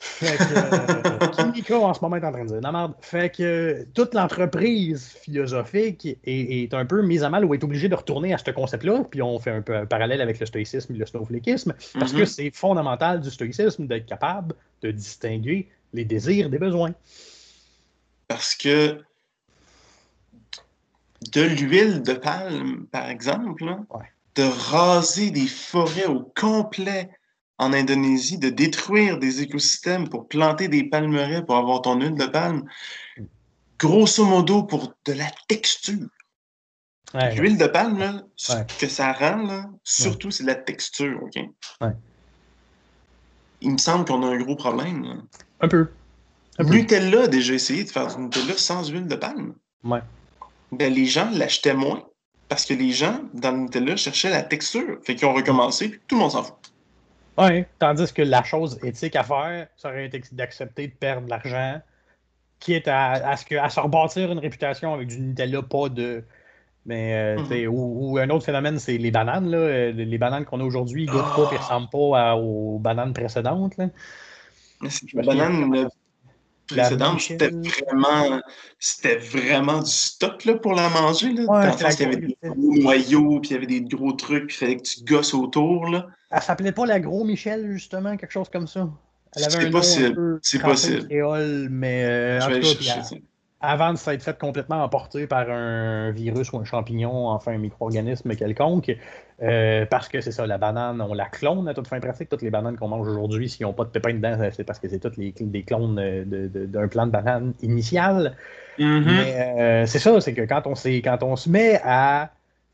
Fait 0.00 0.36
que 0.36 1.72
euh, 1.74 1.74
en 1.82 1.92
ce 1.92 2.00
moment 2.02 2.16
est 2.16 2.24
en 2.24 2.30
train 2.30 2.44
de 2.44 2.48
dire 2.48 2.58
de 2.58 2.62
la 2.62 2.70
merde. 2.70 2.94
Fait 3.00 3.34
que 3.34 3.84
toute 3.94 4.14
l'entreprise 4.14 5.08
philosophique 5.08 6.06
est, 6.24 6.72
un 6.72 6.86
peu 6.86 7.02
mise 7.02 7.24
à 7.24 7.30
mal 7.30 7.44
ou 7.44 7.52
est 7.52 7.64
obligée 7.64 7.88
de 7.88 7.96
retourner 7.96 8.32
à 8.32 8.38
ce 8.38 8.48
concept-là. 8.52 9.02
Puis 9.10 9.22
on 9.22 9.40
fait 9.40 9.50
un 9.50 9.62
peu 9.62 9.74
un 9.74 9.86
parallèle 9.86 10.20
avec 10.20 10.38
le 10.38 10.46
stoïcisme 10.46 10.94
et 10.94 10.98
le 10.98 11.04
snowflakisme, 11.04 11.74
parce 11.98 12.12
que 12.12 12.18
mm-hmm. 12.18 12.26
c'est 12.26 12.50
fondamental 12.54 13.20
du 13.20 13.30
stoïcisme 13.30 13.88
d'être 13.88 14.06
capable 14.06 14.54
de 14.82 14.92
distinguer 14.92 15.68
les 15.92 16.04
désirs 16.04 16.48
des 16.48 16.58
besoins. 16.58 16.94
Parce 18.28 18.54
que 18.54 19.02
de 21.32 21.42
l'huile 21.42 22.02
de 22.02 22.12
palme, 22.12 22.86
par 22.86 23.08
exemple, 23.08 23.64
de 24.34 24.42
raser 24.42 25.30
des 25.30 25.48
forêts 25.48 26.06
au 26.06 26.20
complet 26.36 27.10
en 27.58 27.72
Indonésie, 27.72 28.38
de 28.38 28.50
détruire 28.50 29.18
des 29.18 29.42
écosystèmes 29.42 30.08
pour 30.08 30.28
planter 30.28 30.68
des 30.68 30.84
palmeraies 30.84 31.44
pour 31.44 31.56
avoir 31.56 31.82
ton 31.82 32.00
huile 32.00 32.14
de 32.14 32.26
palme, 32.26 32.64
grosso 33.78 34.24
modo 34.24 34.62
pour 34.62 34.94
de 35.04 35.12
la 35.12 35.30
texture. 35.48 36.08
L'huile 37.14 37.58
de 37.58 37.66
palme, 37.66 38.22
ce 38.36 38.52
que 38.78 38.86
ça 38.86 39.12
rend, 39.12 39.64
surtout, 39.82 40.30
c'est 40.30 40.44
la 40.44 40.54
texture. 40.54 41.20
OK? 41.22 41.90
Il 43.60 43.72
me 43.72 43.78
semble 43.78 44.04
qu'on 44.04 44.22
a 44.22 44.26
un 44.26 44.38
gros 44.38 44.54
problème. 44.54 45.22
Un 45.60 45.68
peu. 45.68 45.88
Nutella 46.58 47.22
a 47.22 47.26
déjà 47.28 47.54
essayé 47.54 47.84
de 47.84 47.90
faire 47.90 48.06
du 48.08 48.22
Nutella 48.22 48.54
sans 48.56 48.88
huile 48.90 49.06
de 49.06 49.16
palme. 49.16 49.54
Ouais. 49.84 50.00
Ben, 50.72 50.92
les 50.92 51.06
gens 51.06 51.30
l'achetaient 51.32 51.74
moins 51.74 52.02
parce 52.48 52.64
que 52.64 52.74
les 52.74 52.92
gens, 52.92 53.20
dans 53.34 53.52
le 53.52 53.58
Nutella, 53.58 53.96
cherchaient 53.96 54.30
la 54.30 54.42
texture. 54.42 54.98
Fait 55.04 55.14
qu'ils 55.14 55.28
ont 55.28 55.34
recommencé, 55.34 55.88
puis 55.90 56.00
tout 56.08 56.16
le 56.16 56.22
monde 56.22 56.30
s'en 56.32 56.42
fout. 56.42 56.56
Oui, 57.36 57.64
tandis 57.78 58.12
que 58.12 58.22
la 58.22 58.42
chose 58.42 58.78
éthique 58.82 59.14
à 59.14 59.22
faire, 59.22 59.68
ça 59.76 59.90
aurait 59.90 60.06
été 60.06 60.20
d'accepter 60.32 60.88
de 60.88 60.92
perdre 60.92 61.26
de 61.26 61.30
l'argent, 61.30 61.80
qui 62.58 62.74
est 62.74 62.88
à, 62.88 63.36
ce 63.36 63.44
que, 63.44 63.54
à 63.54 63.68
se 63.68 63.78
rebâtir 63.78 64.32
une 64.32 64.38
réputation 64.38 64.92
avec 64.92 65.08
du 65.08 65.20
Nutella, 65.20 65.62
pas 65.62 65.88
de. 65.88 66.24
Mais, 66.86 67.14
euh, 67.14 67.36
mm-hmm. 67.36 67.68
ou, 67.68 68.18
un 68.18 68.30
autre 68.30 68.46
phénomène, 68.46 68.78
c'est 68.78 68.96
les 68.96 69.10
bananes. 69.10 69.50
Là. 69.50 69.90
Les 69.90 70.18
bananes 70.18 70.46
qu'on 70.46 70.60
a 70.60 70.64
aujourd'hui, 70.64 71.04
ils 71.04 71.10
goûtent 71.10 71.36
pas 71.36 71.50
et 71.52 71.58
ressemblent 71.58 71.90
pas 71.90 72.34
aux 72.34 72.78
bananes 72.78 73.12
précédentes. 73.12 73.76
Là. 73.76 73.88
Précédente, 76.68 77.20
c'était 77.20 77.50
vraiment, 77.50 78.40
c'était 78.78 79.16
vraiment 79.16 79.80
du 79.80 79.90
stock 79.90 80.44
là, 80.44 80.54
pour 80.54 80.74
la 80.74 80.88
manger. 80.88 81.32
Là. 81.32 81.44
Ouais, 81.44 81.92
il 81.92 82.00
y 82.00 82.04
avait 82.04 82.16
des 82.16 82.36
gros 82.42 82.74
noyaux, 82.74 83.40
puis 83.40 83.50
il 83.50 83.54
y 83.54 83.56
avait 83.56 83.66
des 83.66 83.80
gros 83.82 84.12
trucs, 84.12 84.46
puis 84.46 84.56
il 84.56 84.58
fallait 84.58 84.76
que 84.76 84.82
tu 84.82 85.04
gosses 85.04 85.34
autour. 85.34 85.88
Là. 85.88 86.06
Elle 86.30 86.42
s'appelait 86.42 86.72
pas 86.72 86.86
la 86.86 87.00
Gros 87.00 87.24
Michel, 87.24 87.70
justement, 87.72 88.16
quelque 88.16 88.32
chose 88.32 88.48
comme 88.50 88.66
ça? 88.66 88.88
C'est 89.36 89.70
possible. 89.70 90.38
C'est 90.42 90.60
possible. 90.60 91.06
Créole, 91.06 91.68
mais 91.70 92.04
euh, 92.04 92.40
en 92.40 92.46
tout 92.46 92.60
cas, 92.60 93.16
avant 93.60 93.92
de 93.92 93.98
s'être 93.98 94.22
fait 94.22 94.38
complètement 94.38 94.82
emporter 94.84 95.26
par 95.26 95.50
un 95.50 96.12
virus 96.12 96.52
ou 96.52 96.58
un 96.58 96.64
champignon, 96.64 97.28
enfin 97.28 97.52
un 97.52 97.58
micro-organisme 97.58 98.36
quelconque, 98.36 98.96
euh, 99.42 99.84
parce 99.86 100.08
que 100.08 100.20
c'est 100.20 100.30
ça, 100.30 100.46
la 100.46 100.58
banane, 100.58 101.00
on 101.00 101.12
la 101.12 101.26
clone 101.26 101.68
à 101.68 101.74
toute 101.74 101.88
fin 101.88 101.98
pratique. 101.98 102.28
Toutes 102.28 102.42
les 102.42 102.50
bananes 102.50 102.76
qu'on 102.76 102.88
mange 102.88 103.08
aujourd'hui, 103.08 103.48
s'ils 103.48 103.66
n'ont 103.66 103.72
pas 103.72 103.84
de 103.84 103.90
pépins 103.90 104.14
dedans, 104.14 104.48
c'est 104.52 104.64
parce 104.64 104.78
que 104.78 104.88
c'est 104.88 105.00
toutes 105.00 105.16
les, 105.16 105.32
des 105.32 105.62
clones 105.64 105.96
d'un 105.96 106.82
de, 106.82 106.86
plan 106.86 107.06
de 107.06 107.10
banane 107.10 107.54
initial. 107.60 108.36
Mm-hmm. 108.78 109.04
Mais 109.04 109.56
euh, 109.58 109.86
c'est 109.86 109.98
ça, 109.98 110.20
c'est 110.20 110.34
que 110.34 110.42
quand 110.42 110.62
on, 110.66 110.74
quand 110.74 111.22
on 111.22 111.34
se 111.34 111.50
met 111.50 111.80
à 111.84 112.30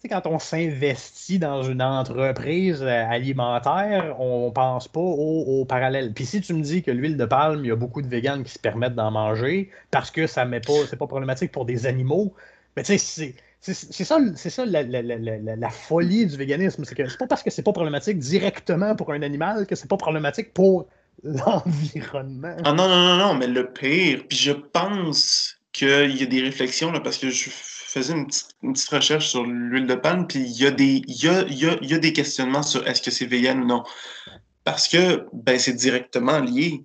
quand 0.08 0.26
on 0.26 0.38
s'investit 0.38 1.38
dans 1.38 1.62
une 1.62 1.82
entreprise 1.82 2.82
euh, 2.82 3.04
alimentaire, 3.08 4.16
on 4.20 4.50
pense 4.50 4.88
pas 4.88 5.00
au, 5.00 5.64
parallèle. 5.64 6.12
Puis 6.12 6.26
si 6.26 6.40
tu 6.40 6.54
me 6.54 6.62
dis 6.62 6.82
que 6.82 6.90
l'huile 6.90 7.16
de 7.16 7.24
palme, 7.24 7.64
il 7.64 7.68
y 7.68 7.70
a 7.70 7.76
beaucoup 7.76 8.02
de 8.02 8.08
véganes 8.08 8.44
qui 8.44 8.52
se 8.52 8.58
permettent 8.58 8.94
d'en 8.94 9.10
manger 9.10 9.70
parce 9.90 10.10
que 10.10 10.26
ça 10.26 10.44
met 10.44 10.60
pas, 10.60 10.86
c'est 10.88 10.96
pas 10.96 11.06
problématique 11.06 11.52
pour 11.52 11.64
des 11.64 11.86
animaux, 11.86 12.34
mais 12.76 12.84
sais, 12.84 12.98
c'est 12.98 14.04
ça, 14.04 14.18
ça 14.34 14.66
la, 14.66 15.70
folie 15.70 16.26
du 16.26 16.36
véganisme. 16.36 16.84
C'est 16.84 16.94
que 16.94 17.08
c'est 17.08 17.18
pas 17.18 17.26
parce 17.26 17.42
que 17.42 17.50
c'est 17.50 17.62
pas 17.62 17.72
problématique 17.72 18.18
directement 18.18 18.94
pour 18.94 19.12
un 19.12 19.22
animal 19.22 19.66
que 19.66 19.74
c'est 19.74 19.88
pas 19.88 19.96
problématique 19.96 20.52
pour 20.52 20.86
l'environnement. 21.22 22.56
Ah 22.64 22.72
non, 22.72 22.88
non, 22.88 23.06
non, 23.06 23.16
non, 23.16 23.34
mais 23.34 23.46
le 23.46 23.70
pire, 23.70 24.24
puis 24.28 24.36
je 24.36 24.52
pense 24.52 25.58
qu'il 25.72 26.16
y 26.16 26.22
a 26.22 26.26
des 26.26 26.42
réflexions, 26.42 26.92
là, 26.92 27.00
parce 27.00 27.18
que 27.18 27.30
je 27.30 27.48
faisais 27.94 28.12
une 28.12 28.26
petite, 28.26 28.88
recherche 28.88 29.28
sur 29.28 29.44
l'huile 29.44 29.86
de 29.86 29.94
palme, 29.94 30.26
puis 30.26 30.40
il 30.40 30.60
y, 30.60 30.66
a 30.66 30.70
des, 30.70 31.02
y 31.06 31.28
a, 31.28 31.42
il, 31.42 31.88
y 31.90 31.94
a, 31.94 31.98
des 31.98 32.12
questionnements 32.12 32.62
sur 32.62 32.86
est-ce 32.86 33.00
que 33.00 33.10
c'est 33.10 33.26
vegan 33.26 33.62
ou 33.62 33.66
non. 33.66 33.84
Parce 34.64 34.88
que 34.88 35.26
ben, 35.32 35.58
c'est 35.58 35.74
directement 35.74 36.40
lié. 36.40 36.84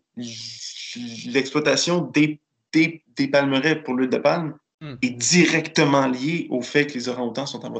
L'exploitation 1.26 2.02
des, 2.02 2.40
des, 2.74 3.04
des 3.16 3.28
palmeraies 3.28 3.82
pour 3.82 3.96
l'huile 3.96 4.10
de 4.10 4.18
palme 4.18 4.56
hmm. 4.82 4.96
est 5.02 5.10
directement 5.10 6.08
liée 6.08 6.48
au 6.50 6.62
fait 6.62 6.86
que 6.86 6.94
les 6.94 7.10
orang-outans 7.10 7.46
sont 7.46 7.66
en 7.66 7.72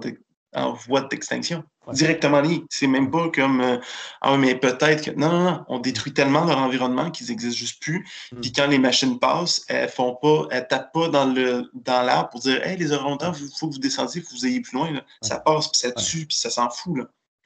en 0.56 0.74
voie 0.74 1.02
d'extinction. 1.02 1.64
Directement 1.92 2.42
lié. 2.42 2.64
C'est 2.70 2.88
même 2.88 3.10
pas 3.10 3.30
comme 3.30 3.62
euh, 3.62 3.78
Ah, 4.22 4.38
mais 4.38 4.56
peut-être 4.56 5.06
que. 5.06 5.12
Non, 5.12 5.30
non, 5.30 5.44
non. 5.44 5.66
On 5.70 5.80
détruit 5.80 6.14
tellement 6.14 6.46
leur 6.46 6.60
environnement 6.60 7.10
qu'ils 7.10 7.28
n'existent 7.28 7.58
juste 7.58 7.82
plus. 7.82 8.06
Mm. 8.32 8.42
Puis 8.42 8.52
quand 8.52 8.68
les 8.68 8.78
machines 8.78 9.20
passent, 9.20 9.66
elles 9.68 9.90
font 9.90 10.16
pas, 10.22 10.48
elles 10.52 10.68
tapent 10.68 10.94
pas 10.94 11.08
dans 11.08 11.26
le 11.26 11.70
dans 11.74 12.04
l'arbre 12.04 12.30
pour 12.30 12.42
dire 12.42 12.64
Hey, 12.66 12.78
les 12.78 12.92
orang 12.92 13.18
il 13.22 13.50
faut 13.58 13.70
que 13.70 13.74
vous 13.74 13.80
descendiez, 13.80 14.22
il 14.22 14.24
faut 14.24 14.36
que 14.36 14.40
vous 14.40 14.46
ayez 14.46 14.62
plus 14.62 14.78
loin. 14.78 14.90
Ça 15.22 15.40
passe, 15.40 15.68
puis 15.68 15.80
ça 15.80 15.92
tue, 15.92 16.26
puis 16.26 16.38
ça 16.38 16.50
s'en 16.50 16.70
fout. 16.70 16.98
Là. 16.98 17.06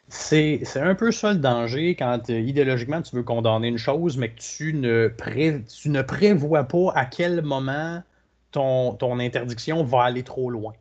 C'est, 0.10 0.62
un 0.76 0.96
peu 0.96 1.12
ça 1.12 1.34
le 1.34 1.40
danger 1.40 1.96
quand 1.96 2.30
euh, 2.30 2.40
idéologiquement 2.40 3.02
tu 3.02 3.16
veux 3.16 3.24
condamner 3.24 3.70
une 3.70 3.78
chose, 3.78 4.18
mais 4.18 4.30
que 4.30 4.40
tu 4.40 4.74
ne, 4.74 5.14
tu 5.82 5.90
ne 5.90 6.02
prévois 6.02 6.66
pas 6.66 6.92
à 6.94 7.06
quel 7.06 7.42
moment 7.42 8.04
ton, 8.52 8.94
ton 8.94 9.20
interdiction 9.20 9.84
va 9.84 10.04
aller 10.04 10.24
trop 10.24 10.50
loin. 10.50 10.74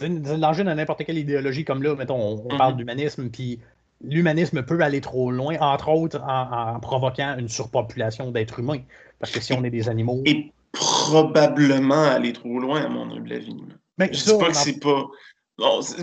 C'est 0.00 0.08
le 0.08 0.38
danger 0.38 0.64
dans 0.64 0.74
n'importe 0.74 1.04
quelle 1.04 1.18
idéologie, 1.18 1.64
comme 1.64 1.82
là, 1.82 1.94
mettons, 1.94 2.20
on, 2.20 2.52
mhm. 2.52 2.58
parle 2.58 2.76
d'humanisme, 2.76 3.28
puis 3.28 3.60
l'humanisme 4.02 4.62
peut 4.62 4.80
aller 4.80 5.00
trop 5.00 5.30
loin, 5.30 5.56
entre 5.60 5.90
autres 5.90 6.20
en, 6.26 6.80
provoquant 6.80 7.36
une 7.38 7.48
surpopulation 7.48 8.30
d'êtres 8.30 8.60
humains. 8.60 8.80
Parce 9.18 9.32
que 9.32 9.40
si 9.40 9.52
on 9.52 9.62
est 9.64 9.70
des 9.70 9.88
animaux. 9.88 10.22
Et 10.24 10.52
probablement 10.72 12.04
aller 12.04 12.32
trop 12.32 12.58
loin, 12.58 12.82
à 12.82 12.88
mon 12.88 13.10
humble 13.10 13.32
avis. 13.32 13.54
Mais 13.98 14.08
ben, 14.08 14.14
je 14.14 14.24
dis 14.24 14.38
pas 14.38 14.48
que 14.48 14.56
c'est 14.56 14.80
pas. 14.80 15.06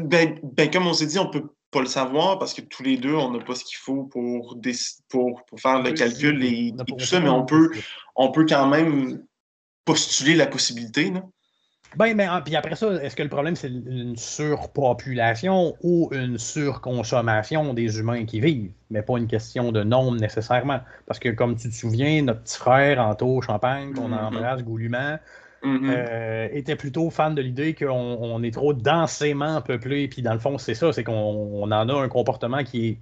Ben, 0.04 0.40
ben, 0.44 0.70
comme 0.70 0.86
on 0.86 0.94
s'est 0.94 1.08
dit, 1.08 1.18
on 1.18 1.30
peut 1.30 1.50
pas 1.72 1.82
le 1.82 1.88
savoir 1.88 2.38
parce 2.38 2.54
que 2.54 2.62
tous 2.62 2.84
les 2.84 2.98
deux, 2.98 3.16
on 3.16 3.32
n'a 3.32 3.44
pas 3.44 3.56
ce 3.56 3.64
qu'il 3.64 3.78
faut 3.78 4.04
pour, 4.04 4.58
pour, 5.10 5.44
pour, 5.50 5.60
faire 5.60 5.82
le 5.82 5.92
calcul 5.94 6.44
et, 6.44 6.74
tout 6.88 7.00
ça, 7.00 7.20
mais 7.20 7.30
on 7.30 7.46
peut, 7.46 7.72
on 8.16 8.32
peut 8.32 8.46
quand 8.48 8.68
même 8.68 9.24
postuler 9.84 10.36
la 10.36 10.48
possibilité. 10.48 11.10
Là. 11.10 11.24
Ben, 11.95 12.15
mais 12.15 12.28
puis 12.43 12.56
après 12.56 12.76
ça, 12.76 12.93
est-ce 13.02 13.15
que 13.15 13.23
le 13.23 13.30
problème, 13.30 13.56
c'est 13.56 13.69
une 13.69 14.15
surpopulation 14.17 15.76
ou 15.82 16.10
une 16.12 16.38
surconsommation 16.38 17.73
des 17.73 18.00
humains 18.00 18.26
qui 18.26 18.39
vivent, 18.39 18.71
mais 18.89 19.02
pas 19.02 19.17
une 19.17 19.28
question 19.28 19.71
de 19.71 19.84
nombre 19.84 20.19
nécessairement? 20.19 20.82
Parce 21.06 21.19
que, 21.19 21.30
comme 21.30 21.56
tu 21.56 21.69
te 21.69 21.73
souviens, 21.73 22.21
notre 22.23 22.41
petit 22.41 22.58
frère, 22.58 23.00
Anto 23.00 23.41
Champagne, 23.41 23.93
qu'on 23.93 24.10
mm-hmm. 24.10 24.26
embrasse 24.26 24.63
goulûment, 24.63 25.17
mm-hmm. 25.63 25.89
euh, 25.89 26.47
était 26.52 26.76
plutôt 26.76 27.10
fan 27.10 27.34
de 27.36 27.41
l'idée 27.41 27.73
qu'on 27.73 28.43
est 28.43 28.54
trop 28.54 28.73
densément 28.73 29.62
peuplé, 29.62 30.08
puis 30.08 30.21
dans 30.21 30.34
le 30.34 30.39
fond, 30.39 30.58
c'est 30.58 30.76
ça, 30.76 30.91
c'est 30.91 31.04
qu'on 31.04 31.63
en 31.63 31.71
a 31.71 31.93
un 31.93 32.10
comportement 32.10 32.63
qui 32.63 32.88
est 32.88 32.97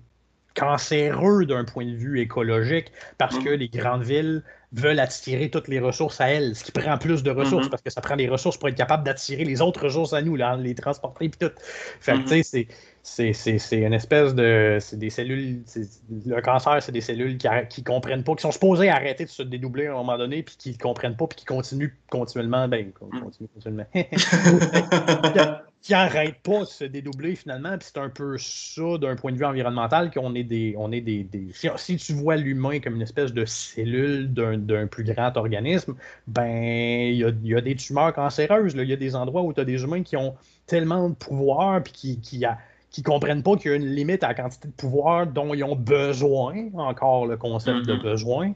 cancéreux 0.54 1.46
d'un 1.46 1.66
point 1.66 1.86
de 1.86 1.96
vue 1.96 2.22
écologique 2.22 2.92
parce 3.18 3.38
que 3.38 3.50
mm-hmm. 3.50 3.56
les 3.56 3.68
grandes 3.68 4.04
villes 4.04 4.44
veulent 4.76 5.00
attirer 5.00 5.50
toutes 5.50 5.68
les 5.68 5.80
ressources 5.80 6.20
à 6.22 6.30
elles, 6.30 6.56
ce 6.56 6.64
qui 6.64 6.72
prend 6.72 6.98
plus 6.98 7.24
de 7.24 7.32
ressources 7.32 7.68
mm-hmm. 7.68 7.70
parce 7.70 7.82
que 7.82 7.90
ça 7.90 8.02
prend 8.02 8.16
des 8.16 8.28
ressources 8.28 8.58
pour 8.58 8.70
être 8.70 8.76
capable 8.76 9.04
d'attirer 9.04 9.46
les 9.46 9.62
autres 9.62 9.84
ressources 9.84 10.14
à 10.14 10.22
nous, 10.22 10.36
là, 10.36 10.56
les 10.58 10.76
transporter 10.76 11.26
et 11.26 11.30
tout. 11.30 11.52
Fait 12.00 12.14
que, 12.14 12.30
tu 12.30 12.44
sais, 12.44 12.68
c'est 13.34 13.78
une 13.78 13.94
espèce 13.94 14.36
de. 14.36 14.78
C'est 14.82 14.98
des 14.98 15.10
cellules. 15.10 15.64
Le 16.26 16.42
cancer, 16.42 16.82
c'est 16.82 16.92
des 16.92 17.02
cellules 17.02 17.38
qui, 17.38 17.48
qui 17.70 17.84
comprennent 17.84 18.24
pas, 18.24 18.36
qui 18.36 18.42
sont 18.42 18.52
supposées 18.52 18.90
arrêter 18.90 19.26
de 19.26 19.30
se 19.30 19.44
dédoubler 19.44 19.88
à 19.88 19.92
un 19.92 19.96
moment 19.96 20.18
donné, 20.18 20.44
puis 20.44 20.56
qui 20.58 20.72
ne 20.72 20.78
comprennent 20.78 21.16
pas, 21.16 21.28
puis 21.28 21.38
qui 21.38 21.46
continuent 21.46 21.94
continuellement. 22.10 22.68
Ben, 22.68 22.92
continuent 22.92 23.50
continuellement. 23.54 23.86
qui 25.86 25.92
n'arrête 25.92 26.42
pas 26.42 26.62
de 26.62 26.66
se 26.66 26.84
dédoubler 26.84 27.36
finalement. 27.36 27.78
Puis 27.78 27.90
c'est 27.94 28.00
un 28.00 28.10
peu 28.10 28.40
ça 28.40 28.98
d'un 29.00 29.16
point 29.16 29.32
de 29.32 29.38
vue 29.38 29.46
environnemental 29.46 30.10
qu'on 30.10 30.34
est 30.34 30.44
des. 30.44 30.74
On 30.80 30.92
est 30.92 31.02
des, 31.02 31.28
Si, 31.54 31.98
tu 31.98 32.14
vois 32.14 32.38
l'humain 32.38 32.80
comme 32.80 32.96
une 32.96 33.04
espèce 33.04 33.34
de 33.34 33.46
cellule 33.46 34.34
d'un 34.34 34.88
plus 34.88 35.04
grand 35.04 35.38
organisme, 35.38 35.94
ben 36.26 37.14
il 37.14 37.18
y 37.44 37.56
a, 37.56 37.62
des 37.62 37.76
tumeurs 37.76 38.14
cancéreuses. 38.14 38.74
Il 38.76 38.90
y 38.90 38.94
a 38.94 38.96
des 38.96 39.16
endroits 39.16 39.44
où 39.44 39.54
tu 39.54 39.62
as 39.62 39.66
des 39.66 39.84
humains 39.84 40.02
qui 40.02 40.18
ont 40.18 40.36
tellement 40.66 41.10
de 41.10 41.14
pouvoir 41.14 41.84
puis 41.84 41.94
qui, 41.94 42.20
qui, 42.20 42.44
qui 42.90 43.04
comprennent 43.04 43.44
pas 43.44 43.56
qu'il 43.56 43.70
y 43.70 43.74
a 43.76 43.78
une 43.78 43.86
limite 43.86 44.24
à 44.24 44.30
la 44.30 44.34
quantité 44.34 44.68
de 44.68 44.74
pouvoir 44.74 45.28
dont 45.28 45.54
ils 45.54 45.64
ont 45.64 45.76
besoin, 45.76 46.68
encore 46.78 47.28
le 47.28 47.38
concept 47.38 47.86
de 47.86 47.94
mm-hmm. 47.94 48.02
besoin. 48.02 48.54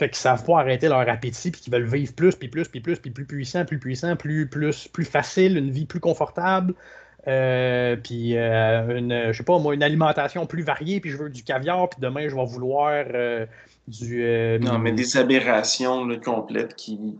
Fait 0.00 0.08
qu'ils 0.08 0.16
savent 0.16 0.42
pas 0.46 0.60
arrêter 0.60 0.88
leur 0.88 1.06
appétit, 1.06 1.50
puis 1.50 1.60
qu'ils 1.60 1.70
veulent 1.70 1.86
vivre 1.86 2.14
plus, 2.14 2.34
puis 2.34 2.48
plus, 2.48 2.66
puis 2.66 2.80
plus, 2.80 2.98
puis 2.98 3.10
plus 3.10 3.26
puissant, 3.26 3.66
plus 3.66 3.78
puissant, 3.78 4.16
plus, 4.16 4.48
plus, 4.48 4.88
plus 4.88 5.04
facile, 5.04 5.58
une 5.58 5.70
vie 5.70 5.84
plus 5.84 6.00
confortable. 6.00 6.72
Euh, 7.28 7.96
puis 7.96 8.34
euh, 8.34 8.96
une, 8.96 9.30
je 9.30 9.36
sais 9.36 9.44
pas 9.44 9.58
moi, 9.58 9.74
une 9.74 9.82
alimentation 9.82 10.46
plus 10.46 10.62
variée, 10.62 11.00
puis 11.00 11.10
je 11.10 11.18
veux 11.18 11.28
du 11.28 11.44
caviar, 11.44 11.90
puis 11.90 12.00
demain 12.00 12.30
je 12.30 12.34
vais 12.34 12.46
vouloir 12.46 13.04
euh, 13.12 13.44
du. 13.88 14.24
non, 14.62 14.78
mais 14.78 14.92
des 14.92 15.18
aberrations 15.18 16.08
complètes 16.24 16.74
qui, 16.76 17.18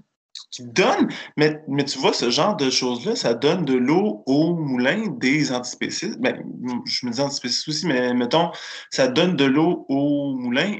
qui 0.50 0.62
donne, 0.62 1.10
mais, 1.36 1.60
mais 1.68 1.84
tu 1.84 1.98
vois, 1.98 2.14
ce 2.14 2.30
genre 2.30 2.56
de 2.56 2.70
choses-là, 2.70 3.14
ça 3.14 3.34
donne 3.34 3.66
de 3.66 3.74
l'eau 3.74 4.22
au 4.24 4.54
moulin 4.54 5.06
des 5.18 5.52
antispécistes. 5.52 6.18
Ben, 6.18 6.42
je 6.86 7.04
me 7.04 7.12
dis 7.12 7.20
antispécistes 7.20 7.68
aussi, 7.68 7.86
mais 7.86 8.14
mettons, 8.14 8.52
ça 8.88 9.06
donne 9.06 9.36
de 9.36 9.44
l'eau 9.44 9.84
au 9.90 10.34
moulin 10.34 10.78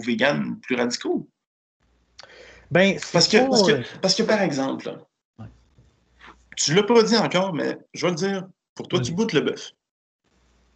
véganes 0.00 0.58
plus 0.60 0.76
radicaux? 0.76 1.28
Ben, 2.70 2.98
parce, 3.12 3.28
que, 3.28 3.48
parce, 3.48 3.62
que, 3.62 3.98
parce 4.00 4.14
que, 4.14 4.22
par 4.22 4.42
exemple, 4.42 4.98
tu 6.56 6.74
l'as 6.74 6.82
pas 6.82 7.02
dit 7.02 7.16
encore, 7.16 7.54
mais 7.54 7.78
je 7.94 8.06
vais 8.06 8.10
le 8.10 8.16
dire, 8.16 8.48
pour 8.74 8.88
toi, 8.88 9.00
tu 9.00 9.12
goûtes 9.12 9.32
le 9.32 9.40
bœuf. 9.40 9.72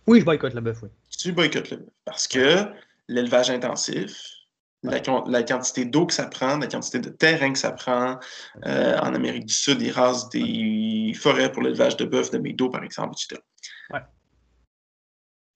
Oui, 0.06 0.20
je 0.20 0.24
boycotte 0.24 0.54
le 0.54 0.60
bœuf, 0.60 0.82
oui. 0.82 0.88
Tu 1.18 1.32
boycottes 1.32 1.70
le 1.70 1.76
bœuf. 1.78 1.88
Parce 2.04 2.28
que 2.28 2.66
l'élevage 3.08 3.50
intensif, 3.50 4.40
la, 4.82 5.42
quantité 5.42 5.84
d'eau 5.84 6.06
que 6.06 6.14
ça 6.14 6.26
prend, 6.26 6.56
la 6.58 6.66
quantité 6.66 7.00
de 7.00 7.10
terrain 7.10 7.52
que 7.52 7.58
ça 7.58 7.72
prend. 7.72 8.18
Euh, 8.66 8.96
en 8.98 9.14
Amérique 9.14 9.46
du 9.46 9.54
Sud, 9.54 9.82
ils 9.82 9.90
rasent 9.90 10.28
des 10.30 11.12
forêts 11.14 11.52
pour 11.52 11.62
l'élevage 11.62 11.96
de 11.96 12.04
bœuf, 12.04 12.30
de 12.30 12.38
médots, 12.38 12.70
par 12.70 12.82
exemple, 12.82 13.14
etc. 13.14 13.40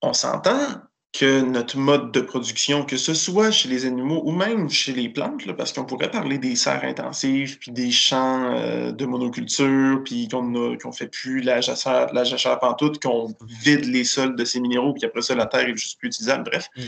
On 0.03 0.13
s'entend 0.13 0.83
que 1.17 1.43
notre 1.43 1.79
mode 1.79 2.11
de 2.11 2.21
production, 2.21 2.85
que 2.85 2.97
ce 2.97 3.15
soit 3.15 3.53
chez 3.53 3.69
les 3.69 3.87
animaux 3.87 4.21
ou 4.25 4.33
même 4.33 4.69
chez 4.69 4.93
les 4.93 5.09
plantes, 5.09 5.51
parce 5.57 5.73
qu'on 5.73 5.85
pourrait 5.85 6.11
parler 6.11 6.39
des 6.39 6.57
serres 6.57 6.85
intensives, 6.85 7.59
puis 7.59 7.71
des 7.71 7.93
champs 7.93 8.53
euh, 8.53 8.91
de 8.91 9.07
monoculture, 9.07 10.03
puis 10.05 10.29
qu'on 10.29 10.43
ne 10.43 10.93
fait 10.93 11.07
plus 11.07 11.41
la 11.41 11.61
jachère, 11.61 12.13
la 12.13 12.25
jachère 12.25 12.59
pantoute, 12.59 13.01
qu'on 13.01 13.33
vide 13.63 13.85
les 13.85 14.05
sols 14.05 14.35
de 14.35 14.45
ces 14.45 14.59
minéraux, 14.61 14.93
puis 14.93 15.05
après 15.05 15.23
ça, 15.23 15.35
la 15.35 15.47
terre 15.47 15.69
est 15.69 15.77
juste 15.77 15.99
plus 15.99 16.09
utilisable. 16.09 16.51
Bref. 16.51 16.69
Mm 16.77 16.83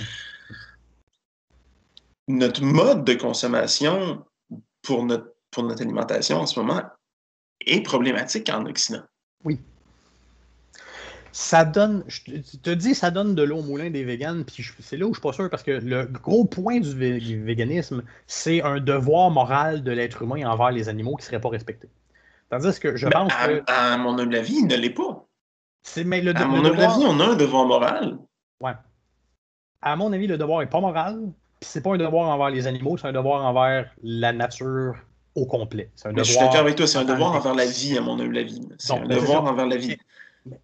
notre 2.29 2.63
mode 2.63 3.05
de 3.05 3.15
consommation 3.15 4.25
pour 4.83 5.05
notre, 5.05 5.35
pour 5.51 5.63
notre 5.63 5.83
alimentation 5.83 6.39
en 6.39 6.47
ce 6.47 6.59
moment 6.59 6.83
est 7.61 7.81
problématique 7.81 8.49
en 8.49 8.67
Occident. 8.67 9.03
Oui. 9.45 9.61
Ça 11.39 11.67
donne, 11.67 12.03
je 12.09 12.23
te 12.63 12.71
dis, 12.71 12.95
ça 12.95 13.11
donne 13.11 13.35
de 13.35 13.43
l'eau 13.43 13.59
au 13.59 13.63
moulin 13.63 13.91
des 13.91 14.05
véganes, 14.05 14.47
puis 14.47 14.67
c'est 14.81 14.97
là 14.97 15.05
où 15.05 15.13
je 15.13 15.19
suis 15.19 15.23
pas 15.23 15.35
sûr, 15.35 15.51
parce 15.51 15.63
que 15.63 15.71
le 15.71 16.07
gros 16.07 16.47
point 16.47 16.81
du 16.81 17.45
véganisme, 17.45 18.05
c'est 18.27 18.63
un 18.63 18.81
devoir 18.81 19.31
moral 19.31 19.83
de 19.83 19.93
l'être 19.93 20.23
humain 20.23 20.49
envers 20.51 20.71
les 20.71 20.89
animaux 20.89 21.15
qui 21.17 21.25
ne 21.25 21.27
seraient 21.27 21.41
pas 21.43 21.51
respectés. 21.51 21.91
Tandis 22.49 22.81
que 22.81 22.97
je 22.97 23.07
ben, 23.07 23.25
pense 23.25 23.33
à, 23.39 23.49
que. 23.49 23.63
À 23.67 23.99
mon 23.99 24.19
humble 24.19 24.35
avis, 24.35 24.61
il 24.61 24.67
ne 24.67 24.77
l'est 24.77 24.89
pas. 24.89 25.27
Mais 26.07 26.23
le, 26.23 26.35
à 26.35 26.47
mon 26.47 26.65
humble 26.65 26.81
avis, 26.81 27.05
on 27.05 27.21
a 27.21 27.27
un 27.27 27.37
devoir 27.37 27.67
moral. 27.67 28.17
Ouais. 28.63 28.73
À 29.83 29.95
mon 29.95 30.15
avis, 30.15 30.27
le 30.27 30.39
devoir 30.39 30.61
n'est 30.61 30.71
pas 30.71 30.81
moral, 30.81 31.21
c'est 31.61 31.83
pas 31.83 31.93
un 31.93 31.99
devoir 31.99 32.31
envers 32.31 32.49
les 32.49 32.67
animaux, 32.67 32.97
c'est 32.97 33.09
un 33.09 33.13
devoir 33.13 33.45
envers 33.45 33.91
la 34.03 34.33
nature 34.33 34.95
au 35.35 35.45
complet. 35.45 35.91
je 36.03 36.23
suis 36.23 36.39
d'accord 36.39 36.57
avec 36.57 36.77
toi, 36.77 36.87
c'est 36.87 36.97
un 36.97 37.05
devoir 37.05 37.33
envers 37.35 37.55
la 37.55 37.67
vie, 37.67 37.99
à 37.99 38.01
mon 38.01 38.19
humble 38.19 38.39
avis. 38.39 38.67
C'est 38.79 38.95
un 38.95 39.05
devoir 39.05 39.45
envers 39.45 39.67
la 39.67 39.77
vie. 39.77 39.99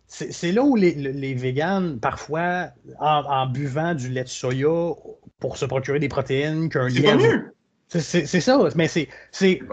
C'est 0.07 0.53
là 0.53 0.63
où 0.63 0.77
les, 0.77 0.95
les 0.95 1.35
véganes, 1.35 1.99
parfois, 1.99 2.69
en, 3.01 3.47
buvant 3.47 3.95
du 3.95 4.09
lait 4.09 4.25
de 4.25 4.29
soya 4.29 4.95
pour 5.41 5.57
se 5.57 5.65
procurer 5.65 5.99
des 5.99 6.09
protéines, 6.09 6.69
qu'un 6.69 6.89
lièvre. 6.89 7.51
C'est 8.01 8.41
ça, 8.41 8.59
mais 8.75 8.89
c'est, 8.89 9.09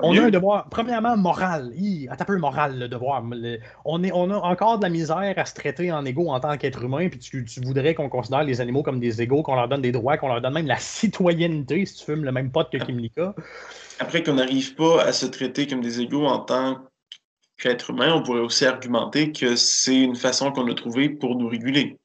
on 0.01 0.17
a 0.17 0.23
un 0.23 0.29
devoir, 0.29 0.67
premièrement, 0.69 1.15
moral. 1.15 1.71
un 2.09 2.25
peu 2.25 2.37
moral, 2.37 2.77
le 2.77 2.89
devoir. 2.89 3.23
on, 3.85 4.03
est, 4.03 4.11
on 4.13 4.29
a 4.29 4.35
encore 4.35 4.77
de 4.77 4.83
la 4.83 4.89
misère 4.89 5.33
à 5.37 5.45
se 5.45 5.53
traiter 5.53 5.91
en 5.91 6.03
égaux 6.03 6.29
en 6.29 6.39
tant 6.41 6.57
qu'être 6.57 6.83
humain, 6.83 7.07
puis 7.07 7.19
tu, 7.19 7.45
voudrais 7.63 7.95
qu'on 7.95 8.09
considère 8.09 8.43
les 8.43 8.59
animaux 8.59 8.83
comme 8.83 8.99
des 8.99 9.21
égaux, 9.21 9.41
qu'on 9.41 9.55
leur 9.55 9.69
donne 9.69 9.81
des 9.81 9.93
droits, 9.93 10.17
qu'on 10.17 10.27
leur 10.27 10.41
donne 10.41 10.53
même 10.53 10.67
la 10.67 10.77
citoyenneté 10.77 11.85
si 11.85 11.95
tu 11.95 12.05
fumes 12.05 12.25
le 12.25 12.33
même 12.33 12.51
pote 12.51 12.69
que 12.69 12.77
Kimlika. 12.77 13.35
Après 13.99 14.21
qu'on 14.21 14.33
n'arrive 14.33 14.75
pas 14.75 15.03
à 15.03 15.13
se 15.13 15.25
traiter 15.25 15.67
comme 15.67 15.81
des 15.81 16.01
égaux 16.01 16.25
en 16.25 16.39
tant 16.39 16.81
qu'être 17.59 17.89
humain, 17.91 18.13
on 18.13 18.23
pourrait 18.23 18.39
aussi 18.39 18.65
argumenter 18.65 19.31
que 19.31 19.55
c'est 19.55 20.01
une 20.01 20.15
façon 20.15 20.51
qu'on 20.51 20.69
a 20.69 20.73
trouvée 20.73 21.09
pour 21.09 21.35
nous 21.35 21.47
réguler. 21.47 21.97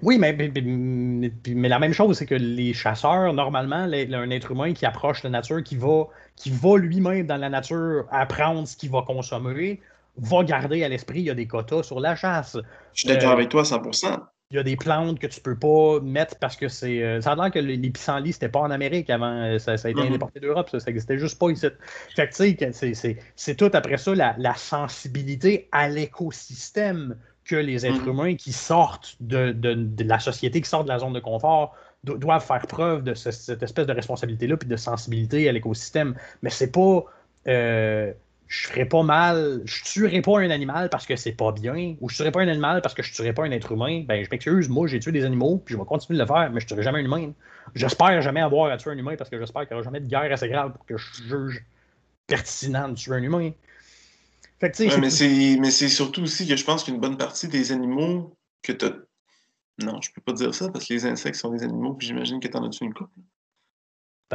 Oui, 0.00 0.16
mais, 0.18 0.32
mais, 0.32 1.68
la 1.68 1.78
même 1.78 1.92
chose, 1.92 2.16
c'est 2.16 2.26
que 2.26 2.34
les 2.34 2.72
chasseurs, 2.72 3.32
normalement, 3.34 3.76
un 3.76 4.30
être 4.30 4.50
humain 4.52 4.72
qui 4.72 4.86
approche 4.86 5.22
la 5.22 5.30
nature, 5.30 5.62
qui 5.62 5.76
va, 5.76 6.04
qui 6.36 6.50
va 6.50 6.78
lui-même 6.78 7.26
dans 7.26 7.36
la 7.36 7.50
nature 7.50 8.06
apprendre 8.10 8.66
ce 8.66 8.76
qu'il 8.76 8.90
va 8.90 9.02
consommer, 9.02 9.80
va 10.16 10.44
garder 10.44 10.82
à 10.84 10.88
l'esprit, 10.88 11.20
il 11.20 11.26
y 11.26 11.30
a 11.30 11.34
des 11.34 11.46
quotas 11.46 11.82
sur 11.82 12.00
la 12.00 12.16
chasse. 12.16 12.56
Je 12.94 13.00
suis 13.00 13.08
d'accord 13.08 13.30
euh, 13.30 13.34
avec 13.34 13.48
toi 13.48 13.62
à 13.62 13.64
100%. 13.64 14.20
Il 14.52 14.56
y 14.56 14.58
a 14.58 14.62
des 14.62 14.76
plantes 14.76 15.18
que 15.18 15.26
tu 15.26 15.40
peux 15.40 15.56
pas 15.56 15.98
mettre 16.00 16.36
parce 16.36 16.56
que 16.56 16.68
c'est. 16.68 17.02
Euh, 17.02 17.22
ça 17.22 17.32
a 17.32 17.36
l'air 17.36 17.50
que 17.50 17.58
les 17.58 17.78
pissenlits, 17.88 18.34
c'était 18.34 18.50
pas 18.50 18.60
en 18.60 18.70
Amérique 18.70 19.08
avant. 19.08 19.32
Euh, 19.32 19.58
ça, 19.58 19.72
a 19.72 19.74
été 19.74 19.94
mm-hmm. 19.94 20.14
importé 20.14 20.40
d'Europe, 20.40 20.68
ça, 20.70 20.78
n'existait 20.86 21.16
juste 21.16 21.38
pas 21.38 21.48
ici. 21.48 21.68
Fait 22.14 22.28
que, 22.28 22.34
tu 22.34 22.94
sais, 22.94 23.18
c'est 23.34 23.54
tout 23.54 23.70
après 23.72 23.96
ça 23.96 24.14
la, 24.14 24.54
sensibilité 24.54 25.68
à 25.72 25.88
l'écosystème 25.88 27.16
que 27.46 27.56
les 27.56 27.86
êtres 27.86 28.04
mm-hmm. 28.04 28.10
humains 28.10 28.34
qui 28.36 28.52
sortent 28.52 29.16
de, 29.20 29.56
la 30.04 30.18
société, 30.18 30.60
qui 30.60 30.68
sortent 30.68 30.84
de 30.84 30.92
la 30.92 30.98
zone 30.98 31.14
de 31.14 31.20
confort, 31.20 31.74
doivent 32.04 32.44
faire 32.44 32.66
preuve 32.66 33.04
de 33.04 33.14
cette 33.14 33.62
espèce 33.62 33.86
de 33.86 33.92
responsabilité-là 33.94 34.58
puis 34.58 34.68
de 34.68 34.76
sensibilité 34.76 35.48
à 35.48 35.52
l'écosystème. 35.52 36.14
Mais 36.42 36.50
c'est 36.50 36.70
pas 36.70 37.06
je 38.52 38.68
ferais 38.68 38.84
pas 38.84 39.02
mal, 39.02 39.62
je 39.64 39.82
tuerais 39.82 40.20
pas 40.20 40.38
un 40.40 40.50
animal 40.50 40.90
parce 40.90 41.06
que 41.06 41.16
c'est 41.16 41.32
pas 41.32 41.52
bien, 41.52 41.96
ou 42.02 42.10
je 42.10 42.16
tuerais 42.16 42.30
pas 42.30 42.42
un 42.42 42.48
animal 42.48 42.82
parce 42.82 42.92
que 42.92 43.02
je 43.02 43.10
tuerais 43.10 43.32
pas 43.32 43.44
un 43.44 43.50
être 43.50 43.72
humain, 43.72 44.04
ben 44.06 44.22
je 44.22 44.28
m'excuse, 44.30 44.68
moi 44.68 44.86
j'ai 44.86 45.00
tué 45.00 45.10
des 45.10 45.24
animaux, 45.24 45.62
puis 45.64 45.72
je 45.72 45.78
vais 45.78 45.86
continuer 45.86 46.18
de 46.18 46.22
le 46.22 46.26
faire, 46.26 46.50
mais 46.52 46.60
je 46.60 46.66
tuerai 46.66 46.82
jamais 46.82 46.98
un 46.98 47.04
humain. 47.04 47.32
J'espère 47.74 48.20
jamais 48.20 48.42
avoir 48.42 48.70
à 48.70 48.76
tuer 48.76 48.90
un 48.90 48.98
humain 48.98 49.16
parce 49.16 49.30
que 49.30 49.38
j'espère 49.38 49.62
qu'il 49.62 49.74
n'y 49.74 49.80
aura 49.80 49.84
jamais 49.84 50.00
de 50.00 50.06
guerre 50.06 50.30
assez 50.30 50.50
grave 50.50 50.74
pour 50.74 50.84
que 50.84 50.98
je 50.98 51.22
juge 51.22 51.64
pertinent 52.26 52.90
de 52.90 52.94
tuer 52.94 53.14
un 53.14 53.22
humain. 53.22 53.52
Fait 54.60 54.78
mais 54.78 55.70
c'est 55.70 55.88
surtout 55.88 56.22
aussi 56.22 56.46
que 56.46 56.54
je 56.54 56.64
pense 56.64 56.84
qu'une 56.84 57.00
bonne 57.00 57.16
partie 57.16 57.48
des 57.48 57.72
animaux 57.72 58.36
que 58.62 58.72
tu 58.72 58.84
Non, 59.82 59.98
je 60.02 60.12
peux 60.12 60.20
pas 60.20 60.34
dire 60.34 60.54
ça 60.54 60.68
parce 60.68 60.86
que 60.86 60.92
les 60.92 61.06
insectes 61.06 61.36
sont 61.36 61.52
des 61.52 61.62
animaux, 61.62 61.94
puis 61.94 62.06
j'imagine 62.06 62.38
que 62.38 62.48
tu 62.48 62.56
en 62.58 62.66
as 62.66 62.68
tué 62.68 62.84
une 62.84 62.92
couple. 62.92 63.18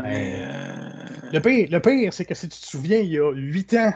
Ben, 0.01 0.05
euh, 0.05 1.29
le 1.33 1.39
pire, 1.39 1.67
le 1.71 1.79
pire 1.79 2.13
c'est 2.13 2.25
que 2.25 2.35
si 2.35 2.47
tu 2.49 2.59
te 2.59 2.65
souviens, 2.65 2.99
il 2.99 3.11
y 3.11 3.19
a 3.19 3.31
huit 3.31 3.73
ans, 3.73 3.93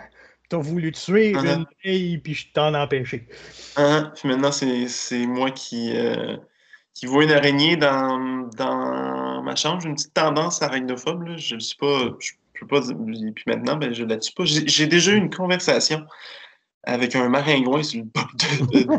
tu 0.49 0.55
as 0.55 0.59
voulu 0.59 0.91
tuer 0.91 1.33
uh-huh. 1.33 1.59
une 1.59 1.65
fille, 1.79 2.17
puis 2.17 2.33
je 2.33 2.51
t'en 2.53 2.73
ai 2.73 2.77
empêché. 2.77 3.27
Uh-huh. 3.75 4.11
Puis 4.13 4.27
maintenant, 4.27 4.51
c'est 4.51 5.25
moi 5.25 5.51
qui, 5.51 5.95
euh, 5.95 6.37
qui 6.93 7.05
vois 7.05 7.23
une 7.23 7.31
araignée 7.31 7.77
dans, 7.77 8.49
dans 8.57 9.41
ma 9.43 9.55
chambre. 9.55 9.81
J'ai 9.81 9.89
une 9.89 9.95
petite 9.95 10.13
tendance 10.13 10.61
arachnophobe. 10.61 11.23
Là. 11.23 11.37
Je 11.37 11.55
ne 11.55 11.59
suis 11.59 11.77
pas. 11.77 12.09
Je 12.19 12.31
peux 12.59 12.67
pas. 12.67 12.81
Puis 12.81 13.43
maintenant, 13.47 13.77
ben, 13.77 13.93
je 13.93 14.03
ne 14.03 14.09
la 14.09 14.17
tue 14.17 14.33
pas. 14.33 14.43
J'ai 14.45 14.87
déjà 14.87 15.11
eu 15.11 15.17
une 15.17 15.29
conversation 15.29 16.05
avec 16.83 17.15
un 17.15 17.29
maringouin 17.29 17.83
sur 17.83 17.99
le 17.99 18.05
bord 18.05 18.31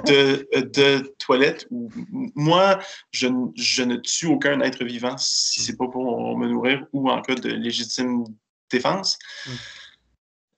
de, 0.06 0.60
de, 0.60 1.14
toilette. 1.18 1.66
Moi, 1.70 2.78
je, 3.10 3.28
je, 3.56 3.82
ne 3.82 3.96
tue 3.96 4.26
aucun 4.26 4.60
être 4.60 4.84
vivant 4.84 5.16
si 5.18 5.60
c'est 5.60 5.76
pas 5.76 5.88
pour 5.88 6.38
me 6.38 6.48
nourrir 6.48 6.86
ou 6.92 7.10
en 7.10 7.20
cas 7.22 7.34
de 7.34 7.48
légitime 7.48 8.24
défense. 8.70 9.18
Mm. 9.46 9.50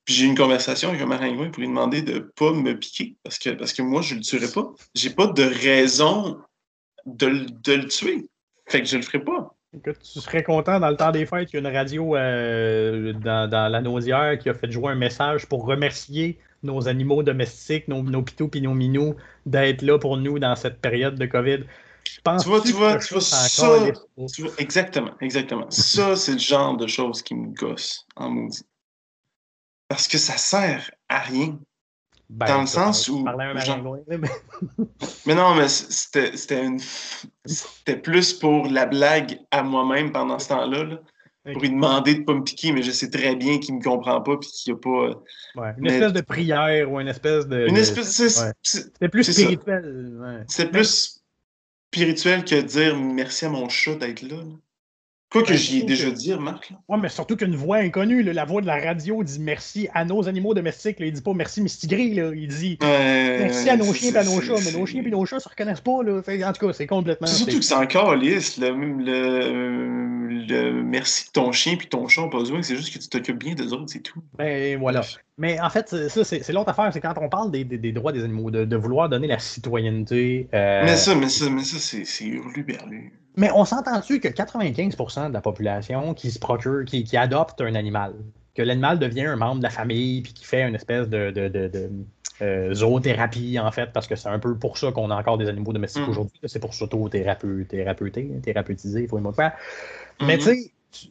Puis 0.05 0.14
j'ai 0.14 0.25
eu 0.27 0.29
une 0.29 0.37
conversation 0.37 0.91
avec 0.91 1.01
un 1.01 1.07
maringouin 1.07 1.51
pour 1.51 1.61
lui 1.61 1.68
demander 1.68 2.03
de 2.03 2.14
ne 2.14 2.18
pas 2.18 2.53
me 2.53 2.79
piquer 2.79 3.16
parce 3.22 3.39
que, 3.39 3.51
parce 3.51 3.72
que 3.72 3.81
moi, 3.81 4.03
je 4.03 4.14
ne 4.14 4.18
le 4.18 4.25
tuerais 4.25 4.53
pas. 4.53 4.72
J'ai 4.95 5.11
pas 5.11 5.29
de 5.29 5.43
raison 5.43 6.39
de, 7.07 7.47
de, 7.62 7.72
le 7.72 7.87
tuer. 7.87 8.29
Fait 8.66 8.81
que 8.81 8.87
je 8.87 8.97
le 8.97 9.03
ferai 9.03 9.20
pas. 9.20 9.55
Écoute, 9.75 9.99
tu 10.01 10.20
serais 10.20 10.43
content 10.43 10.79
dans 10.79 10.91
le 10.91 10.97
temps 10.97 11.11
des 11.11 11.27
fêtes, 11.27 11.53
il 11.53 11.55
y 11.55 11.57
a 11.57 11.68
une 11.68 11.75
radio 11.75 12.14
euh, 12.14 13.12
dans, 13.14 13.51
dans, 13.51 13.68
la 13.72 13.81
nausière 13.81 14.39
qui 14.39 14.49
a 14.49 14.55
fait 14.55 14.70
jouer 14.70 14.93
un 14.93 14.95
message 14.95 15.47
pour 15.47 15.64
remercier 15.64 16.39
nos 16.65 16.89
animaux 16.89 17.23
domestiques, 17.23 17.89
nos, 17.89 18.03
nos 18.03 18.23
pitous 18.23 18.51
et 18.55 18.61
nos 18.61 18.75
minous, 18.75 19.15
d'être 19.47 19.83
là 19.83 19.99
pour 19.99 20.17
nous 20.17 20.39
dans 20.39 20.57
cette 20.57 20.81
période 20.81 21.17
de 21.17 21.27
COVID. 21.27 21.61
tu 21.61 22.21
vois, 22.25 22.61
tu 22.61 22.73
vois, 22.73 22.99
tu 22.99 23.15
vois, 23.15 23.23
ça, 23.23 23.79
exactement, 24.59 25.12
exactement. 25.21 25.67
ça, 25.71 26.17
c'est 26.17 26.33
le 26.33 26.39
genre 26.39 26.77
de 26.77 26.87
choses 26.87 27.23
qui 27.23 27.35
me 27.35 27.55
gosse 27.55 28.07
en 28.17 28.31
maudit. 28.31 28.65
Parce 29.89 30.09
que 30.09 30.19
ça 30.19 30.37
sert 30.37 30.91
à 31.09 31.21
rien. 31.21 31.59
Ben, 32.31 32.47
dans 32.47 32.62
le 32.62 32.67
sens 32.67 33.07
où. 33.09 33.23
mais 35.27 35.35
non, 35.35 35.55
mais 35.55 35.69
c'était 35.69 36.65
une... 36.65 36.81
C'était 37.45 37.99
plus 37.99 38.33
pour 38.33 38.67
la 38.67 38.87
blague 38.87 39.39
à 39.51 39.62
moi-même 39.62 40.11
pendant 40.11 40.39
ce 40.39 40.49
temps-là. 40.49 40.85
Là 40.85 40.99
pour 41.53 41.61
lui 41.61 41.71
demander 41.71 42.15
de 42.15 42.21
ne 42.21 42.25
pas 42.25 42.35
me 42.35 42.43
piquer, 42.43 42.73
mais 42.73 42.83
je 42.83 42.91
sais 42.91 43.11
très 43.11 43.37
bien 43.37 43.59
qu'il 43.59 43.75
ne 43.75 43.81
me 43.81 43.85
comprend 43.85 44.21
pas 44.23 44.33
et 44.33 44.39
qu'il 44.39 44.73
n'y 44.73 44.79
a 44.79 44.81
pas. 44.81 45.23
Ouais, 45.57 45.75
une 45.77 45.87
espèce 45.87 46.13
de 46.13 46.21
prière 46.23 46.91
ou 46.91 47.01
une 47.01 47.09
espèce 47.09 47.47
de. 47.47 47.67
Une 47.69 47.77
espèce. 47.77 48.51
C'est 48.63 49.09
plus 49.09 49.25
spirituel. 49.25 50.45
C'est 50.49 50.71
plus 50.71 51.23
spirituel 51.93 52.45
que 52.45 52.61
dire 52.61 52.97
merci 52.97 53.45
à 53.45 53.51
mon 53.51 53.69
chat 53.69 53.97
d'être 53.97 54.23
là. 54.23 54.43
Quoi 55.35 55.43
que 55.43 55.55
j'y 55.55 55.80
ai 55.80 55.82
déjà 55.82 56.12
dit, 56.12 56.32
Marc. 56.35 56.72
Oui, 56.89 56.97
mais 57.03 57.09
surtout 57.09 57.35
qu'une 57.35 57.57
voix 57.57 57.78
inconnue, 57.78 58.22
la 58.22 58.45
voix 58.45 58.61
de 58.61 58.68
la 58.68 58.78
radio 58.78 59.24
dit 59.24 59.41
merci 59.41 59.89
à 59.93 60.05
nos 60.05 60.28
animaux 60.28 60.55
domestiques. 60.55 61.01
Là. 61.01 61.07
Il 61.07 61.12
dit 61.12 61.22
pas 61.22 61.32
merci 61.35 61.61
Mistigris, 61.61 62.20
il 62.37 62.47
dit 62.47 62.78
merci 62.80 63.68
à 63.68 63.76
nos 63.76 63.93
chiens 63.93 64.12
et 64.12 64.16
à 64.16 64.22
nos 64.22 64.41
chats. 64.41 64.55
Mais 64.64 64.78
nos 64.78 64.87
chiens 64.87 65.03
et 65.05 65.11
nos 65.11 65.26
chats 65.26 65.35
ne 65.35 65.41
se 65.41 65.49
reconnaissent 65.49 65.80
pas. 65.80 66.05
Là. 66.05 66.20
en 66.49 66.53
tout 66.53 66.66
cas, 66.68 66.72
c'est 66.72 66.87
complètement. 66.87 67.26
Surtout 67.26 67.59
que 67.59 67.64
c'est 67.64 67.74
encore 67.74 68.14
lisse. 68.14 68.59
Le, 68.59 68.70
le, 68.70 70.47
le, 70.47 70.82
merci 70.85 71.26
de 71.26 71.32
ton 71.32 71.51
chien 71.51 71.72
et 71.72 71.89
ton 71.89 72.07
chat 72.07 72.28
pas 72.28 72.39
besoin. 72.39 72.62
C'est 72.62 72.76
juste 72.76 72.95
que 72.95 73.01
tu 73.01 73.09
t'occupes 73.09 73.41
bien 73.41 73.57
des 73.57 73.72
autres, 73.72 73.89
c'est 73.89 74.05
tout. 74.05 74.22
Ben 74.39 74.78
voilà. 74.78 75.01
Mais 75.37 75.61
en 75.61 75.68
fait, 75.68 76.09
ça, 76.11 76.22
c'est 76.22 76.53
l'autre 76.53 76.68
affaire, 76.70 76.93
c'est 76.93 77.01
quand 77.01 77.14
on 77.20 77.28
parle 77.28 77.51
des, 77.51 77.64
des, 77.64 77.91
droits 77.91 78.12
des 78.12 78.22
animaux, 78.22 78.53
de, 78.53 78.76
vouloir 78.76 79.09
donner 79.09 79.26
la 79.26 79.41
citoyenneté. 79.41 80.47
Euh, 80.55 80.82
mais 80.85 80.95
ça, 80.95 81.16
mais 81.16 81.28
ça, 81.28 81.51
mais 81.51 81.64
ça, 81.64 81.78
c'est 81.80 82.24
hurlu-berlu. 82.24 83.24
Mais 83.37 83.51
on 83.53 83.64
s'entend-tu 83.64 84.20
que 84.20 84.28
95% 84.28 85.28
de 85.28 85.32
la 85.32 85.41
population 85.41 86.14
qui 86.14 86.30
se 86.30 86.39
procure, 86.39 86.85
qui, 86.85 87.05
qui 87.05 87.16
adopte 87.16 87.61
un 87.61 87.74
animal, 87.74 88.14
que 88.55 88.62
l'animal 88.62 88.99
devient 88.99 89.26
un 89.26 89.37
membre 89.37 89.59
de 89.59 89.64
la 89.64 89.70
famille, 89.70 90.22
puis 90.22 90.32
qui 90.32 90.45
fait 90.45 90.62
une 90.62 90.74
espèce 90.74 91.09
de, 91.09 91.30
de, 91.30 91.49
de, 91.49 91.68
de 91.68 91.91
euh, 92.43 92.74
zoothérapie, 92.74 93.59
en 93.59 93.70
fait, 93.72 93.93
parce 93.93 94.07
que 94.07 94.16
c'est 94.16 94.28
un 94.28 94.39
peu 94.39 94.57
pour 94.57 94.78
ça 94.78 94.93
qu'on 94.93 95.11
a 95.11 95.16
encore 95.16 95.39
des 95.39 95.49
animaux 95.49 95.72
domestiques 95.72 96.07
mm. 96.07 96.11
aujourd'hui. 96.11 96.39
C'est 96.45 96.61
pour 96.61 96.74
s'auto-thérapeuter, 96.74 98.30
thérapeutiser, 98.43 99.03
il 99.03 99.09
faut 99.09 99.18
le 99.18 99.32
faire. 99.32 99.53
Mais 100.20 100.39
tu 100.39 100.45
sais, 100.45 100.70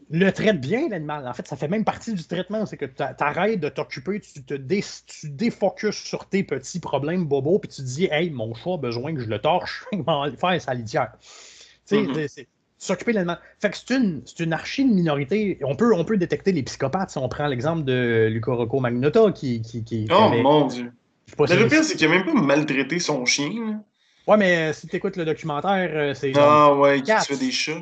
le 0.09 0.31
traite 0.31 0.61
bien, 0.61 0.87
l'animal. 0.89 1.27
En 1.27 1.33
fait, 1.33 1.47
ça 1.47 1.55
fait 1.55 1.67
même 1.67 1.83
partie 1.83 2.13
du 2.13 2.23
traitement. 2.23 2.65
C'est 2.65 2.77
que 2.77 2.85
tu 2.85 3.03
arrêtes 3.19 3.59
de 3.59 3.69
t'occuper, 3.69 4.19
tu 4.19 4.43
te 4.43 4.53
dé, 4.53 4.83
tu 5.05 5.29
défocuses 5.29 5.95
sur 5.95 6.25
tes 6.25 6.43
petits 6.43 6.79
problèmes 6.79 7.25
bobos, 7.25 7.59
puis 7.59 7.69
tu 7.69 7.81
te 7.81 7.87
dis, 7.87 8.07
hey, 8.11 8.29
mon 8.29 8.53
chat 8.53 8.73
a 8.73 8.77
besoin 8.77 9.13
que 9.13 9.21
je 9.21 9.27
le 9.27 9.39
torche, 9.39 9.85
il 9.91 10.01
va 10.03 10.29
faire 10.37 10.61
sa 10.61 10.73
litière. 10.73 11.11
Mm-hmm. 11.91 12.45
s'occuper 12.77 13.11
de 13.11 13.15
l'animal. 13.17 13.39
Fait 13.59 13.69
que 13.69 13.77
c'est 13.77 13.95
une, 13.95 14.21
une 14.39 14.53
archi 14.53 14.85
minorité. 14.85 15.59
On 15.63 15.75
peut, 15.75 15.93
on 15.93 16.03
peut 16.03 16.17
détecter 16.17 16.51
les 16.51 16.63
psychopathes 16.63 17.11
si 17.11 17.17
on 17.17 17.29
prend 17.29 17.47
l'exemple 17.47 17.83
de 17.83 18.27
Luca 18.31 18.53
Rocco 18.53 18.79
Magnota 18.79 19.31
qui. 19.31 19.61
qui, 19.61 19.83
qui 19.83 20.07
oh 20.11 20.29
mon 20.41 20.67
dieu. 20.67 20.91
le 21.37 21.67
pire, 21.67 21.83
c'est 21.83 21.95
qu'il 21.95 22.09
n'a 22.09 22.15
même 22.15 22.25
pas 22.25 22.33
maltraité 22.33 22.99
son 22.99 23.25
chien. 23.25 23.81
Ouais, 24.27 24.37
mais 24.37 24.71
si 24.73 24.87
tu 24.87 24.95
écoutes 24.95 25.17
le 25.17 25.25
documentaire, 25.25 25.91
euh, 25.93 26.13
c'est. 26.13 26.31
Ah 26.35 26.73
ouais, 26.75 27.01
qui 27.01 27.11
fait 27.11 27.37
des 27.37 27.51
chats. 27.51 27.81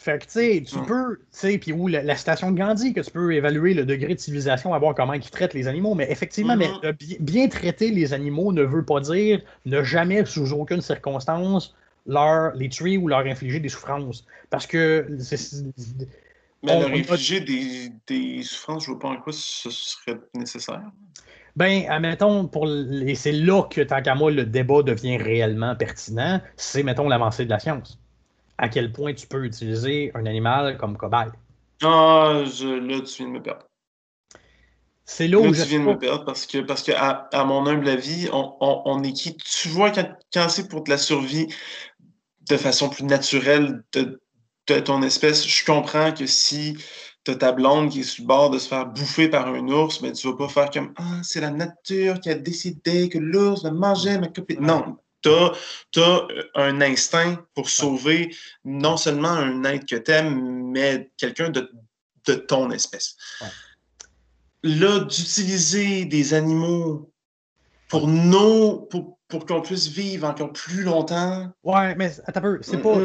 Fait 0.00 0.18
que, 0.18 0.24
tu 0.24 0.30
sais, 0.30 0.64
tu 0.66 0.78
peux, 0.78 1.18
tu 1.18 1.24
sais, 1.30 1.58
puis 1.58 1.74
où 1.74 1.86
la, 1.86 2.16
station 2.16 2.50
de 2.52 2.56
Gandhi, 2.56 2.94
que 2.94 3.02
tu 3.02 3.10
peux 3.10 3.34
évaluer 3.34 3.74
le 3.74 3.84
degré 3.84 4.14
de 4.14 4.18
civilisation, 4.18 4.72
à 4.72 4.78
voir 4.78 4.94
comment 4.94 5.12
ils 5.12 5.20
traitent 5.28 5.52
les 5.52 5.68
animaux, 5.68 5.94
mais 5.94 6.10
effectivement, 6.10 6.56
mais 6.56 6.68
mm-hmm. 6.68 7.20
bien 7.20 7.48
traiter 7.48 7.90
les 7.90 8.14
animaux 8.14 8.50
ne 8.50 8.62
veut 8.62 8.82
pas 8.82 9.00
dire 9.00 9.42
ne 9.66 9.82
jamais, 9.82 10.24
sous 10.24 10.54
aucune 10.54 10.80
circonstance, 10.80 11.76
leur, 12.06 12.54
les 12.54 12.68
tuer 12.68 12.96
ou 12.96 13.08
leur 13.08 13.20
infliger 13.20 13.60
des 13.60 13.68
souffrances. 13.68 14.26
Parce 14.50 14.66
que. 14.66 15.06
mais 16.62 16.80
leur 16.80 16.90
infliger 16.90 17.40
des, 17.40 17.92
des, 18.06 18.42
souffrances, 18.42 18.84
je 18.84 18.90
ne 18.90 18.96
vois 18.96 19.00
pas 19.00 19.08
en 19.08 19.16
quoi 19.20 19.32
ce 19.32 19.70
serait 19.70 20.18
nécessaire. 20.34 20.82
Ben, 21.56 21.84
admettons, 21.88 22.46
pour 22.46 22.68
et 22.68 23.14
c'est 23.14 23.32
là 23.32 23.64
que, 23.64 23.80
tant 23.80 24.00
qu'à 24.02 24.14
moi, 24.14 24.30
le 24.30 24.46
débat 24.46 24.82
devient 24.82 25.16
réellement 25.16 25.74
pertinent, 25.74 26.40
c'est, 26.56 26.82
mettons, 26.82 27.08
l'avancée 27.08 27.44
de 27.44 27.50
la 27.50 27.58
science 27.58 27.98
à 28.60 28.68
quel 28.68 28.92
point 28.92 29.14
tu 29.14 29.26
peux 29.26 29.44
utiliser 29.44 30.12
un 30.14 30.26
animal 30.26 30.76
comme 30.76 30.96
cobaye. 30.96 31.30
Ah, 31.82 32.42
je, 32.44 32.68
là, 32.68 33.00
tu 33.00 33.22
viens 33.22 33.28
de 33.28 33.32
me 33.32 33.42
perdre. 33.42 33.64
C'est 35.04 35.26
là, 35.26 35.38
où 35.38 35.46
tu 35.46 35.62
viens 35.62 35.80
de 35.80 35.84
me 35.84 35.98
perdre 35.98 36.24
parce 36.24 36.46
que, 36.46 36.58
parce 36.58 36.82
que 36.82 36.92
à, 36.94 37.44
mon 37.44 37.66
humble 37.66 37.88
avis, 37.88 38.28
on, 38.32 38.54
on, 38.60 39.02
est 39.02 39.12
qui? 39.12 39.36
Tu 39.36 39.68
vois, 39.68 39.90
quand, 39.90 40.06
quand 40.32 40.48
c'est 40.48 40.68
pour 40.68 40.84
de 40.84 40.90
la 40.90 40.98
survie 40.98 41.48
de 42.50 42.56
façon 42.56 42.88
plus 42.88 43.04
naturelle 43.04 43.82
de, 43.92 44.20
ton 44.84 45.02
espèce, 45.02 45.46
je 45.48 45.64
comprends 45.64 46.12
que 46.12 46.26
si 46.26 46.76
tu 47.24 47.32
as 47.32 47.34
ta 47.34 47.50
blonde 47.50 47.90
qui 47.90 48.00
est 48.00 48.04
sur 48.04 48.22
le 48.22 48.28
bord 48.28 48.50
de 48.50 48.58
se 48.58 48.68
faire 48.68 48.86
bouffer 48.86 49.28
par 49.28 49.48
un 49.48 49.66
ours, 49.68 50.00
mais 50.00 50.12
tu 50.12 50.28
vas 50.28 50.36
pas 50.36 50.48
faire 50.48 50.70
comme 50.70 50.94
Ah, 50.96 51.20
c'est 51.24 51.40
la 51.40 51.50
nature 51.50 52.20
qui 52.20 52.30
a 52.30 52.34
décidé 52.34 53.08
que 53.08 53.18
l'ours 53.18 53.64
va 53.64 53.72
manger 53.72 54.18
ma 54.18 54.28
copine. 54.28 54.60
Non, 54.60 54.96
tu 55.22 55.28
as, 55.28 56.28
un 56.54 56.80
instinct 56.80 57.44
pour 57.54 57.68
sauver 57.68 58.34
non 58.64 58.96
seulement 58.96 59.28
un 59.28 59.64
être 59.64 59.86
que 59.86 59.96
tu 59.96 60.10
aimes, 60.12 60.70
mais 60.70 61.10
quelqu'un 61.16 61.50
de, 61.50 61.68
ton 62.46 62.70
espèce. 62.70 63.16
Là, 64.62 65.00
d'utiliser 65.00 66.04
des 66.04 66.32
animaux 66.32 67.12
pour 67.88 68.06
nos, 68.06 68.82
pour 68.82 69.18
qu'on 69.38 69.60
puisse 69.62 69.88
vivre 69.88 70.28
encore 70.28 70.52
plus 70.52 70.82
longtemps. 70.82 71.52
Ouais, 71.64 71.94
mais 71.94 72.10
attends 72.26 72.40
un 72.40 72.42
peu, 72.42 72.58
c'est 72.62 72.78
pas. 72.78 72.96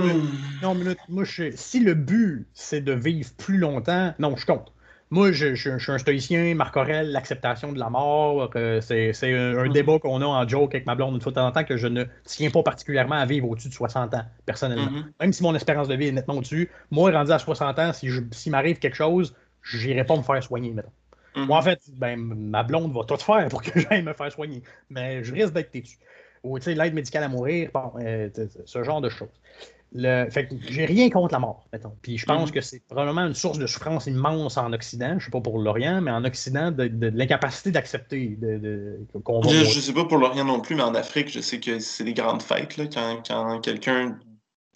Non, 0.62 0.76
minute. 0.76 0.98
Moi, 1.10 1.24
si 1.26 1.80
le 1.80 1.94
but, 1.94 2.48
c'est 2.54 2.82
de 2.82 2.94
vivre 2.94 3.30
plus 3.38 3.58
longtemps, 3.58 4.14
non, 4.20 4.36
je 4.36 4.46
compte. 4.46 4.72
Moi, 5.12 5.32
je, 5.32 5.54
suis 5.54 5.92
un 5.92 5.98
stoïcien, 5.98 6.56
Marc 6.56 6.76
Aurel, 6.76 7.12
l'acceptation 7.12 7.72
de 7.72 7.80
la 7.80 7.92
mort, 7.92 8.50
euh, 8.56 8.82
c'est 8.82 9.14
un, 9.24 9.70
débat 9.70 10.00
qu'on 10.00 10.20
a 10.22 10.26
en 10.26 10.48
joke 10.48 10.74
avec 10.74 10.88
ma 10.88 10.96
blonde 10.96 11.14
une 11.14 11.22
fois 11.22 11.32
de 11.32 11.36
temps 11.36 11.48
en 11.48 11.52
temps 11.52 11.64
que 11.64 11.78
je 11.78 11.88
ne 11.88 12.06
tiens 12.24 12.50
pas 12.50 12.64
particulièrement 12.64 13.16
à 13.16 13.26
vivre 13.26 13.48
au-dessus 13.48 13.70
de 13.70 13.74
60 13.74 14.16
ans, 14.16 14.24
personnellement. 14.46 14.90
Même 15.20 15.32
si 15.32 15.44
mon 15.44 15.54
espérance 15.54 15.88
de 15.88 15.96
vie 15.96 16.08
est 16.08 16.12
nettement 16.12 16.36
au-dessus, 16.36 16.72
moi, 16.90 17.12
rendu 17.12 17.32
à 17.32 17.40
60 17.40 17.80
ans, 17.80 17.94
si 17.94 18.10
s'il 18.32 18.52
m'arrive 18.52 18.80
quelque 18.80 18.96
chose, 18.96 19.36
je 19.62 19.88
n'irai 19.88 20.06
pas 20.06 20.18
me 20.18 20.24
faire 20.24 20.44
soigner, 20.44 20.72
mettons. 20.72 20.90
Moi, 21.36 21.58
en 21.58 21.62
mm-hmm. 21.62 21.64
fait, 21.64 21.80
ben, 21.94 22.18
ma 22.18 22.64
blonde 22.64 22.94
va 22.94 23.04
tout 23.04 23.18
faire 23.18 23.48
pour 23.50 23.62
que 23.62 23.80
j'aille 23.80 24.04
me 24.04 24.14
faire 24.14 24.32
soigner, 24.32 24.62
mais 24.90 25.24
je 25.24 25.34
risque 25.34 25.54
d'être 25.54 25.72
têtu. 25.72 25.98
Ou 26.44 26.58
l'aide 26.58 26.94
médicale 26.94 27.24
à 27.24 27.28
mourir, 27.28 27.70
bon, 27.74 27.92
euh, 28.00 28.30
ce 28.66 28.84
genre 28.84 29.02
de 29.02 29.10
choses. 29.10 29.30
Le... 29.94 30.30
Fait 30.30 30.48
que 30.48 30.56
j'ai 30.70 30.86
rien 30.86 31.10
contre 31.10 31.34
la 31.34 31.40
mort, 31.40 31.66
mettons. 31.72 31.94
Puis 32.02 32.18
je 32.18 32.26
pense 32.26 32.50
mm-hmm. 32.50 32.54
que 32.54 32.62
c'est 32.62 32.82
probablement 32.86 33.22
une 33.22 33.34
source 33.34 33.58
de 33.58 33.66
souffrance 33.66 34.08
immense 34.08 34.58
en 34.58 34.74
Occident. 34.74 35.16
Je 35.18 35.26
sais 35.26 35.32
pas 35.32 35.42
pour 35.42 35.58
l'Orient, 35.58 36.02
mais 36.02 36.12
en 36.12 36.24
Occident, 36.26 36.72
de, 36.72 36.90
l'incapacité 37.14 37.72
d'accepter 37.72 38.38
de, 38.40 39.00
qu'on 39.24 39.40
va. 39.40 39.50
Je, 39.50 39.64
je, 39.64 39.80
sais 39.80 39.94
pas 39.94 40.06
pour 40.06 40.18
l'Orient 40.18 40.46
non 40.46 40.60
plus, 40.60 40.76
mais 40.76 40.84
en 40.84 40.94
Afrique, 40.96 41.32
je 41.32 41.40
sais 41.40 41.60
que 41.60 41.80
c'est 41.80 42.04
des 42.04 42.14
grandes 42.14 42.42
fêtes 42.44 42.78
là, 42.78 42.86
quand, 42.94 43.22
quand 43.28 43.60
quelqu'un 43.62 44.18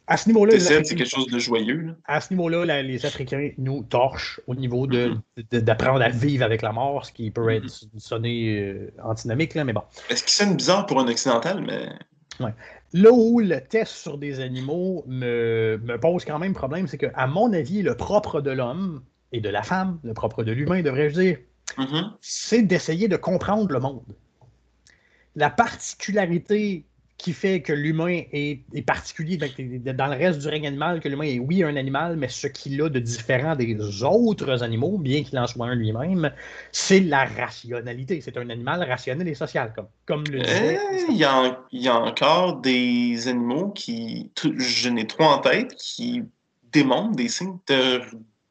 à 0.10 0.18
ce 0.18 0.28
niveau-là, 0.28 0.60
c'est 0.60 0.82
quelque 0.96 1.06
chose 1.06 1.28
de 1.28 1.38
joyeux. 1.38 1.96
À 2.06 2.20
ce 2.20 2.34
niveau-là, 2.34 2.82
les 2.82 3.06
Africains 3.06 3.52
nous 3.60 3.84
torchent 3.84 4.42
au 4.48 4.56
niveau 4.56 4.88
mm-hmm. 4.88 5.60
d'apprendre 5.62 6.02
à 6.02 6.10
vivre 6.10 6.44
avec 6.44 6.64
la 6.64 6.72
mort, 6.72 7.06
ce 7.06 7.12
qui 7.12 7.30
peut 7.30 7.50
être 7.50 7.66
mm-hmm. 7.66 8.00
sonné 8.00 8.60
euh, 8.60 8.92
antinomique, 9.04 9.54
là, 9.54 9.64
mais 9.64 9.74
bon. 9.74 9.84
Est-ce 10.10 10.24
qui 10.24 10.34
sonne 10.34 10.56
bizarre 10.56 10.88
pour 10.88 11.00
un 11.00 11.08
occidental, 11.08 11.64
mais. 11.64 11.90
Ouais. 12.44 12.54
Là 12.94 13.12
où 13.12 13.40
le 13.40 13.62
test 13.62 13.94
sur 13.94 14.18
des 14.18 14.40
animaux 14.40 15.04
me, 15.06 15.80
pose 16.02 16.26
quand 16.26 16.40
même 16.40 16.54
problème, 16.54 16.88
c'est 16.88 16.98
que, 16.98 17.12
à 17.14 17.28
mon 17.28 17.54
avis, 17.54 17.84
le 17.84 17.96
propre 17.96 18.42
de 18.42 18.50
l'homme 18.50 19.04
et 19.32 19.42
de 19.42 19.50
la 19.50 19.62
femme, 19.62 20.00
le 20.04 20.16
propre 20.16 20.44
de 20.44 20.52
l'humain, 20.52 20.82
devrais-je 20.82 21.20
dire, 21.20 21.38
mm-hmm. 21.78 22.14
c'est 22.20 22.64
d'essayer 22.64 23.08
de 23.08 23.16
comprendre 23.16 23.72
le 23.72 23.80
monde. 23.80 24.16
La 25.36 25.52
particularité 25.52 26.88
qui 27.20 27.34
fait 27.34 27.62
que 27.62 27.74
l'humain 27.74 28.24
est, 28.32 28.82
particulier 28.88 29.38
dans 29.38 30.08
le 30.08 30.18
reste 30.18 30.40
du 30.40 30.48
règne 30.48 30.66
animal, 30.66 31.02
que 31.02 31.10
l'humain 31.10 31.26
est, 31.26 31.38
oui, 31.38 31.64
un 31.64 31.76
animal, 31.76 32.16
mais 32.16 32.30
ce 32.30 32.48
qu'il 32.48 32.82
a 32.82 32.88
de 32.90 33.00
différent 33.00 33.56
des 33.56 33.78
autres 34.02 34.64
animaux, 34.64 34.98
bien 34.98 35.22
qu'il 35.24 35.38
en 35.38 35.46
soit 35.46 35.68
un 35.68 35.76
lui-même, 35.76 36.32
c'est 36.72 37.02
la 37.02 37.26
rationalité. 37.26 38.22
C'est 38.22 38.38
un 38.38 38.50
animal 38.50 38.82
rationnel 38.84 39.28
et 39.28 39.36
social, 39.36 39.74
comme, 39.76 39.88
comme 40.06 40.24
le 40.32 40.40
disait. 40.40 40.80
Eh, 40.94 41.12
il 41.12 41.18
y, 41.18 41.26
a, 41.26 41.60
il 41.74 41.82
y 41.82 41.90
a 41.90 42.00
encore 42.00 42.62
des 42.62 43.28
animaux 43.28 43.70
qui, 43.72 44.32
je 44.58 44.90
n'ai 44.90 45.06
trois 45.06 45.36
en 45.36 45.40
tête, 45.40 45.76
qui 45.76 46.24
démontrent 46.72 47.18
des 47.18 47.28
signes 47.28 47.58
de 47.68 48.00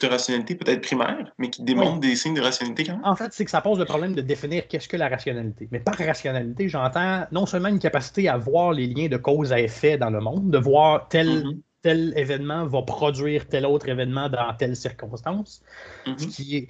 de 0.01 0.07
rationalité 0.07 0.55
peut-être 0.55 0.81
primaire, 0.83 1.33
mais 1.39 1.51
qui 1.51 1.63
démontre 1.63 1.99
des 1.99 2.15
signes 2.15 2.35
de 2.35 2.41
rationalité 2.41 2.85
quand 2.85 2.93
même. 2.93 3.05
En 3.05 3.17
fait, 3.17 3.33
c'est 3.33 3.45
que 3.45 3.51
ça 3.51 3.61
pose 3.61 3.79
le 3.79 3.85
problème 3.85 4.15
de 4.15 4.21
définir 4.21 4.69
qu'est-ce 4.69 4.89
que 4.89 4.97
la 4.97 5.09
rationalité. 5.09 5.69
Mais 5.73 5.81
par 5.81 5.97
rationalité, 5.97 6.69
j'entends 6.69 7.27
non 7.33 7.47
seulement 7.47 7.69
une 7.69 7.81
capacité 7.81 8.29
à 8.29 8.37
voir 8.37 8.73
les 8.73 8.87
liens 8.87 9.09
de 9.09 9.17
cause 9.17 9.53
à 9.53 9.61
effet 9.61 9.99
dans 9.99 10.11
le 10.11 10.21
monde, 10.21 10.51
de 10.51 10.59
voir 10.59 11.09
tel, 11.09 11.29
mm-hmm. 11.29 11.61
tel 11.83 12.13
événement 12.17 12.67
va 12.67 12.83
produire 12.83 13.49
tel 13.49 13.67
autre 13.67 13.89
événement 13.89 14.29
dans 14.29 14.55
telle 14.57 14.77
circonstance, 14.77 15.63
ce 16.05 16.11
mm-hmm. 16.11 16.29
qui 16.29 16.57
est 16.57 16.69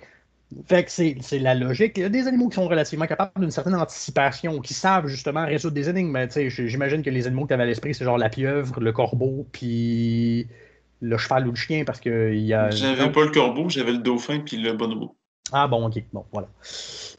fait 0.66 0.84
que 0.84 0.90
c'est 0.90 1.38
la 1.38 1.54
logique. 1.54 1.92
Il 1.96 2.02
y 2.02 2.06
a 2.06 2.08
des 2.08 2.26
animaux 2.26 2.48
qui 2.48 2.54
sont 2.54 2.68
relativement 2.68 3.06
capables 3.06 3.38
d'une 3.38 3.50
certaine 3.50 3.74
anticipation, 3.74 4.60
qui 4.60 4.72
savent 4.72 5.06
justement 5.06 5.44
résoudre 5.44 5.74
des 5.74 5.90
énigmes. 5.90 6.16
J'imagine 6.48 7.02
que 7.02 7.10
les 7.10 7.26
animaux 7.26 7.42
que 7.42 7.48
tu 7.48 7.54
avais 7.54 7.64
à 7.64 7.66
l'esprit, 7.66 7.94
c'est 7.94 8.04
genre 8.04 8.16
la 8.16 8.30
pieuvre, 8.30 8.80
le 8.80 8.92
corbeau, 8.92 9.46
puis 9.52 10.48
le 11.00 11.16
cheval 11.18 11.46
ou 11.46 11.50
le 11.50 11.56
chien 11.56 11.84
parce 11.84 12.00
que 12.00 12.32
il 12.32 12.44
y 12.44 12.54
a. 12.54 12.70
J'avais 12.70 13.10
pas 13.10 13.24
le 13.24 13.30
corbeau, 13.30 13.68
j'avais 13.68 13.92
le 13.92 13.98
dauphin 13.98 14.40
puis 14.40 14.56
le 14.56 14.72
bonobo. 14.72 15.16
Ah 15.52 15.66
bon, 15.66 15.86
ok, 15.86 16.02
bon, 16.12 16.24
voilà. 16.32 16.48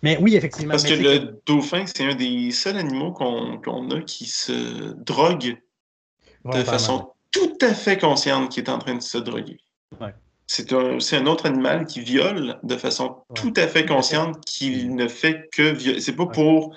Mais 0.03 0.17
oui, 0.21 0.35
effectivement. 0.35 0.71
Parce 0.71 0.83
que 0.83 0.93
le 0.93 1.41
dauphin, 1.45 1.85
c'est 1.85 2.03
un 2.03 2.15
des 2.15 2.51
seuls 2.51 2.77
animaux 2.77 3.11
qu'on 3.11 3.89
a 3.89 4.01
qui 4.01 4.25
se 4.25 4.93
drogue 5.03 5.57
de 6.45 6.63
façon 6.63 7.11
tout 7.31 7.57
à 7.61 7.73
fait 7.73 7.97
consciente 7.97 8.51
qui 8.51 8.59
est 8.59 8.69
en 8.69 8.79
train 8.79 8.95
de 8.95 9.01
se 9.01 9.17
droguer. 9.17 9.59
Ouais. 9.99 10.13
C'est 10.47 10.73
un, 10.73 10.97
un, 10.97 11.25
autre 11.27 11.45
animal 11.45 11.85
qui 11.85 12.01
viole 12.01 12.57
de 12.63 12.75
façon 12.75 13.17
tout 13.35 13.53
à 13.55 13.67
fait 13.67 13.85
consciente 13.85 14.43
qu'il 14.45 14.95
ne 14.95 15.07
fait 15.07 15.47
que 15.51 15.73
violer. 15.73 16.01
C'est 16.01 16.15
pas 16.15 16.25
pour 16.25 16.75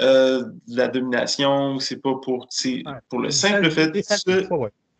euh, 0.00 0.44
la 0.66 0.88
domination, 0.88 1.78
c'est 1.78 2.00
pas 2.00 2.14
pour, 2.22 2.48
pour 3.08 3.18
le 3.20 3.30
simple 3.30 3.70
fait 3.70 3.88
de 3.88 4.02
se 4.02 4.48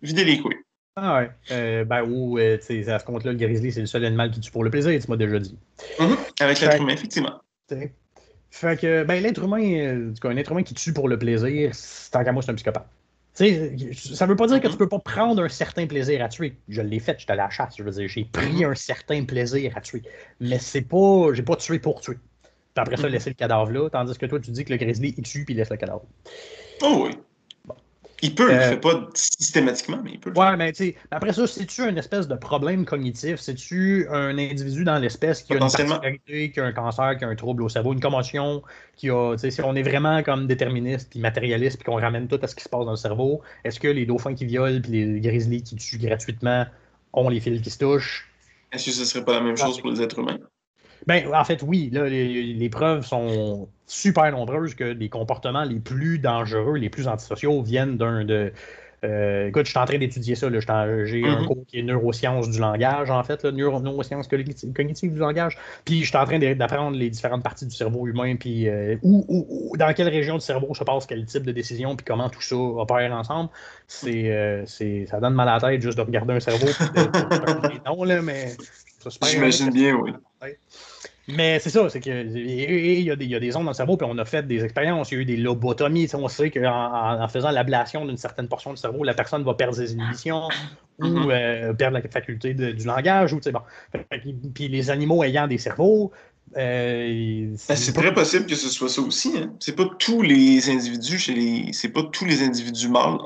vider 0.02 0.24
les 0.24 0.38
couilles. 0.38 0.58
Ah 0.96 1.16
ouais. 1.16 1.30
Euh, 1.50 1.84
ben, 1.84 2.02
ou, 2.02 2.38
euh, 2.38 2.56
à 2.56 2.98
ce 2.98 3.04
compte-là, 3.04 3.32
le 3.32 3.38
grizzly, 3.38 3.72
c'est 3.72 3.80
le 3.80 3.86
seul 3.86 4.04
animal 4.04 4.30
qui 4.30 4.40
tue 4.40 4.50
pour 4.50 4.62
le 4.62 4.70
plaisir, 4.70 5.00
tu 5.02 5.10
m'as 5.10 5.16
déjà 5.16 5.38
dit. 5.38 5.56
Mm-hmm. 5.98 6.16
Avec 6.40 6.60
l'être 6.60 6.82
humain, 6.82 6.92
effectivement. 6.92 7.40
Fait 8.50 8.78
que, 8.78 9.02
ben, 9.04 9.22
l'être 9.22 9.42
humain, 9.42 9.62
euh, 9.62 10.12
un 10.24 10.36
être 10.36 10.52
humain 10.52 10.62
qui 10.62 10.74
tue 10.74 10.92
pour 10.92 11.08
le 11.08 11.18
plaisir, 11.18 11.72
tant 12.10 12.22
qu'à 12.22 12.32
moi, 12.32 12.42
c'est 12.42 12.50
un 12.50 12.54
psychopathe. 12.54 12.86
sais, 13.32 13.74
ça 13.94 14.26
veut 14.26 14.36
pas 14.36 14.46
dire 14.46 14.60
que 14.60 14.66
tu 14.66 14.74
mm-hmm. 14.74 14.76
peux 14.76 14.88
pas 14.88 14.98
prendre 14.98 15.42
un 15.42 15.48
certain 15.48 15.86
plaisir 15.86 16.22
à 16.22 16.28
tuer. 16.28 16.58
Je 16.68 16.82
l'ai 16.82 16.98
fait, 16.98 17.18
j'étais 17.18 17.32
à 17.32 17.36
la 17.36 17.48
chasse. 17.48 17.74
Je 17.78 17.82
veux 17.82 17.90
dire, 17.90 18.08
j'ai 18.08 18.26
pris 18.26 18.62
mm-hmm. 18.62 18.72
un 18.72 18.74
certain 18.74 19.24
plaisir 19.24 19.72
à 19.74 19.80
tuer. 19.80 20.02
Mais 20.40 20.58
c'est 20.58 20.82
pas. 20.82 21.32
J'ai 21.32 21.42
pas 21.42 21.56
tué 21.56 21.78
pour 21.78 22.02
tuer. 22.02 22.18
Puis 22.74 22.82
après 22.82 22.98
ça, 22.98 23.08
laisser 23.08 23.30
le 23.30 23.34
cadavre 23.34 23.70
là. 23.70 23.88
Tandis 23.88 24.16
que 24.18 24.26
toi, 24.26 24.40
tu 24.40 24.50
dis 24.50 24.64
que 24.66 24.72
le 24.72 24.78
grizzly, 24.78 25.14
il 25.16 25.24
tue 25.24 25.44
puis 25.46 25.54
il 25.54 25.56
laisse 25.56 25.70
le 25.70 25.76
cadavre. 25.78 26.04
Oh 26.82 27.04
oui. 27.06 27.16
Il 28.24 28.36
peut, 28.36 28.44
il 28.44 28.54
ne 28.54 28.58
le 28.58 28.64
euh, 28.64 28.70
fait 28.70 28.80
pas 28.80 29.08
systématiquement, 29.14 30.00
mais 30.04 30.12
il 30.12 30.20
peut. 30.20 30.32
Ouais, 30.36 30.56
mais 30.56 30.72
tu 30.72 30.84
sais, 30.84 30.96
après 31.10 31.32
ça, 31.32 31.44
c'est-tu 31.44 31.82
un 31.82 31.96
espèce 31.96 32.28
de 32.28 32.36
problème 32.36 32.84
cognitif? 32.84 33.40
C'est-tu 33.40 34.06
un 34.08 34.38
individu 34.38 34.84
dans 34.84 34.98
l'espèce 34.98 35.42
qui 35.42 35.52
a 35.52 35.56
une 35.56 35.60
particularité, 35.62 36.52
qui 36.52 36.60
a 36.60 36.64
un 36.64 36.72
cancer, 36.72 37.16
qui 37.18 37.24
a 37.24 37.28
un 37.28 37.34
trouble 37.34 37.64
au 37.64 37.68
cerveau, 37.68 37.92
une 37.92 38.00
commotion, 38.00 38.62
qui 38.94 39.10
a, 39.10 39.32
tu 39.32 39.40
sais, 39.40 39.50
si 39.50 39.60
on 39.62 39.74
est 39.74 39.82
vraiment 39.82 40.22
comme 40.22 40.46
déterministe 40.46 41.10
puis 41.10 41.18
matérialiste 41.18 41.78
puis 41.78 41.84
qu'on 41.84 42.00
ramène 42.00 42.28
tout 42.28 42.38
à 42.40 42.46
ce 42.46 42.54
qui 42.54 42.62
se 42.62 42.68
passe 42.68 42.84
dans 42.84 42.92
le 42.92 42.96
cerveau, 42.96 43.42
est-ce 43.64 43.80
que 43.80 43.88
les 43.88 44.06
dauphins 44.06 44.34
qui 44.34 44.46
violent 44.46 44.80
puis 44.80 44.92
les 44.92 45.20
grizzlies 45.20 45.64
qui 45.64 45.74
tuent 45.74 45.98
gratuitement 45.98 46.66
ont 47.12 47.28
les 47.28 47.40
fils 47.40 47.60
qui 47.60 47.70
se 47.70 47.78
touchent? 47.78 48.30
Est-ce 48.70 48.86
que 48.86 48.90
ce 48.92 49.04
serait 49.04 49.24
pas 49.24 49.32
la 49.32 49.40
même 49.40 49.56
chose 49.56 49.80
pour 49.80 49.90
les 49.90 50.00
êtres 50.00 50.20
humains? 50.20 50.38
Ben, 51.06 51.32
en 51.34 51.44
fait, 51.44 51.62
oui. 51.62 51.90
Là, 51.92 52.08
les, 52.08 52.68
preuves 52.68 53.04
sont 53.04 53.68
super 53.86 54.30
nombreuses 54.32 54.74
que 54.74 54.84
les 54.84 55.08
comportements 55.08 55.64
les 55.64 55.80
plus 55.80 56.18
dangereux, 56.18 56.76
les 56.76 56.90
plus 56.90 57.08
antisociaux 57.08 57.62
viennent 57.62 57.96
d'un 57.96 58.24
de. 58.24 58.52
Euh, 59.04 59.48
écoute, 59.48 59.66
je 59.66 59.70
suis 59.70 59.78
en 59.80 59.84
train 59.84 59.98
d'étudier 59.98 60.36
ça. 60.36 60.48
J'ai 60.48 60.58
un 60.60 60.62
mm-hmm. 60.64 61.46
cours 61.46 61.66
qui 61.66 61.80
est 61.80 61.82
neurosciences 61.82 62.48
du 62.48 62.60
langage, 62.60 63.10
en 63.10 63.24
fait, 63.24 63.42
là, 63.42 63.50
neurosciences 63.50 64.28
cognitives 64.28 65.12
du 65.12 65.18
langage. 65.18 65.58
Puis 65.84 66.04
je 66.04 66.08
suis 66.08 66.16
en 66.16 66.24
train 66.24 66.38
d'apprendre 66.38 66.96
les 66.96 67.10
différentes 67.10 67.42
parties 67.42 67.66
du 67.66 67.74
cerveau 67.74 68.06
humain, 68.06 68.36
puis 68.36 68.68
euh, 68.68 68.96
où, 69.02 69.72
dans 69.76 69.92
quelle 69.92 70.08
région 70.08 70.36
du 70.36 70.44
cerveau 70.44 70.72
se 70.72 70.84
passe 70.84 71.06
quel 71.06 71.24
type 71.24 71.44
de 71.44 71.50
décision, 71.50 71.96
puis 71.96 72.04
comment 72.04 72.28
tout 72.28 72.42
ça 72.42 72.54
opère 72.54 73.12
ensemble. 73.12 73.50
C'est, 73.88 74.30
euh, 74.30 74.64
ça 74.66 75.18
donne 75.18 75.34
mal 75.34 75.48
à 75.48 75.54
la 75.54 75.60
tête 75.60 75.82
juste 75.82 75.98
de 75.98 76.02
regarder 76.02 76.34
un 76.34 76.40
cerveau. 76.40 76.68
non, 77.84 78.04
là, 78.04 78.22
mais 78.22 78.52
J'imagine 79.22 79.70
bien, 79.70 79.94
oui. 79.94 80.12
Mais 81.34 81.58
c'est 81.58 81.70
ça, 81.70 81.88
c'est 81.88 82.00
que 82.00 82.10
il 82.10 83.00
y, 83.00 83.10
a 83.10 83.16
des, 83.16 83.56
ondes 83.56 83.64
dans 83.64 83.70
le 83.70 83.74
cerveau, 83.74 83.96
puis 83.96 84.06
on 84.10 84.18
a 84.18 84.24
fait 84.24 84.46
des 84.46 84.64
expériences, 84.64 85.10
il 85.10 85.14
y 85.14 85.18
a 85.18 85.20
eu 85.22 85.24
des 85.24 85.36
lobotomies. 85.36 86.08
On 86.14 86.28
sait 86.28 86.50
qu'en 86.50 87.22
en 87.22 87.28
faisant 87.28 87.50
l'ablation 87.50 88.04
d'une 88.04 88.16
certaine 88.16 88.48
portion 88.48 88.70
du 88.70 88.76
cerveau, 88.76 89.04
la 89.04 89.14
personne 89.14 89.42
va 89.42 89.54
perdre 89.54 89.74
ses 89.74 89.92
inhibitions 89.92 90.48
ou 90.98 91.30
euh, 91.30 91.72
perdre 91.72 91.98
la 91.98 92.08
faculté 92.08 92.54
du 92.54 92.86
langage. 92.86 93.32
Ou, 93.32 93.40
bon. 93.50 93.60
Puis 94.54 94.68
les 94.68 94.90
animaux 94.90 95.24
ayant 95.24 95.46
des 95.46 95.58
cerveaux, 95.58 96.12
euh, 96.56 97.56
ben, 97.68 97.76
c'est 97.76 97.92
très 97.92 98.12
possible 98.12 98.46
que 98.46 98.54
ce 98.54 98.68
soit 98.68 98.88
ça 98.88 99.00
aussi. 99.00 99.32
Hein. 99.36 99.54
C'est 99.60 99.74
pas 99.74 99.88
tous 99.98 100.22
les 100.22 100.68
individus 100.70 101.18
chez 101.18 101.34
les. 101.34 101.72
C'est 101.72 101.88
pas 101.88 102.02
tous 102.02 102.24
les 102.24 102.42
individus 102.42 102.88
mâles, 102.88 103.18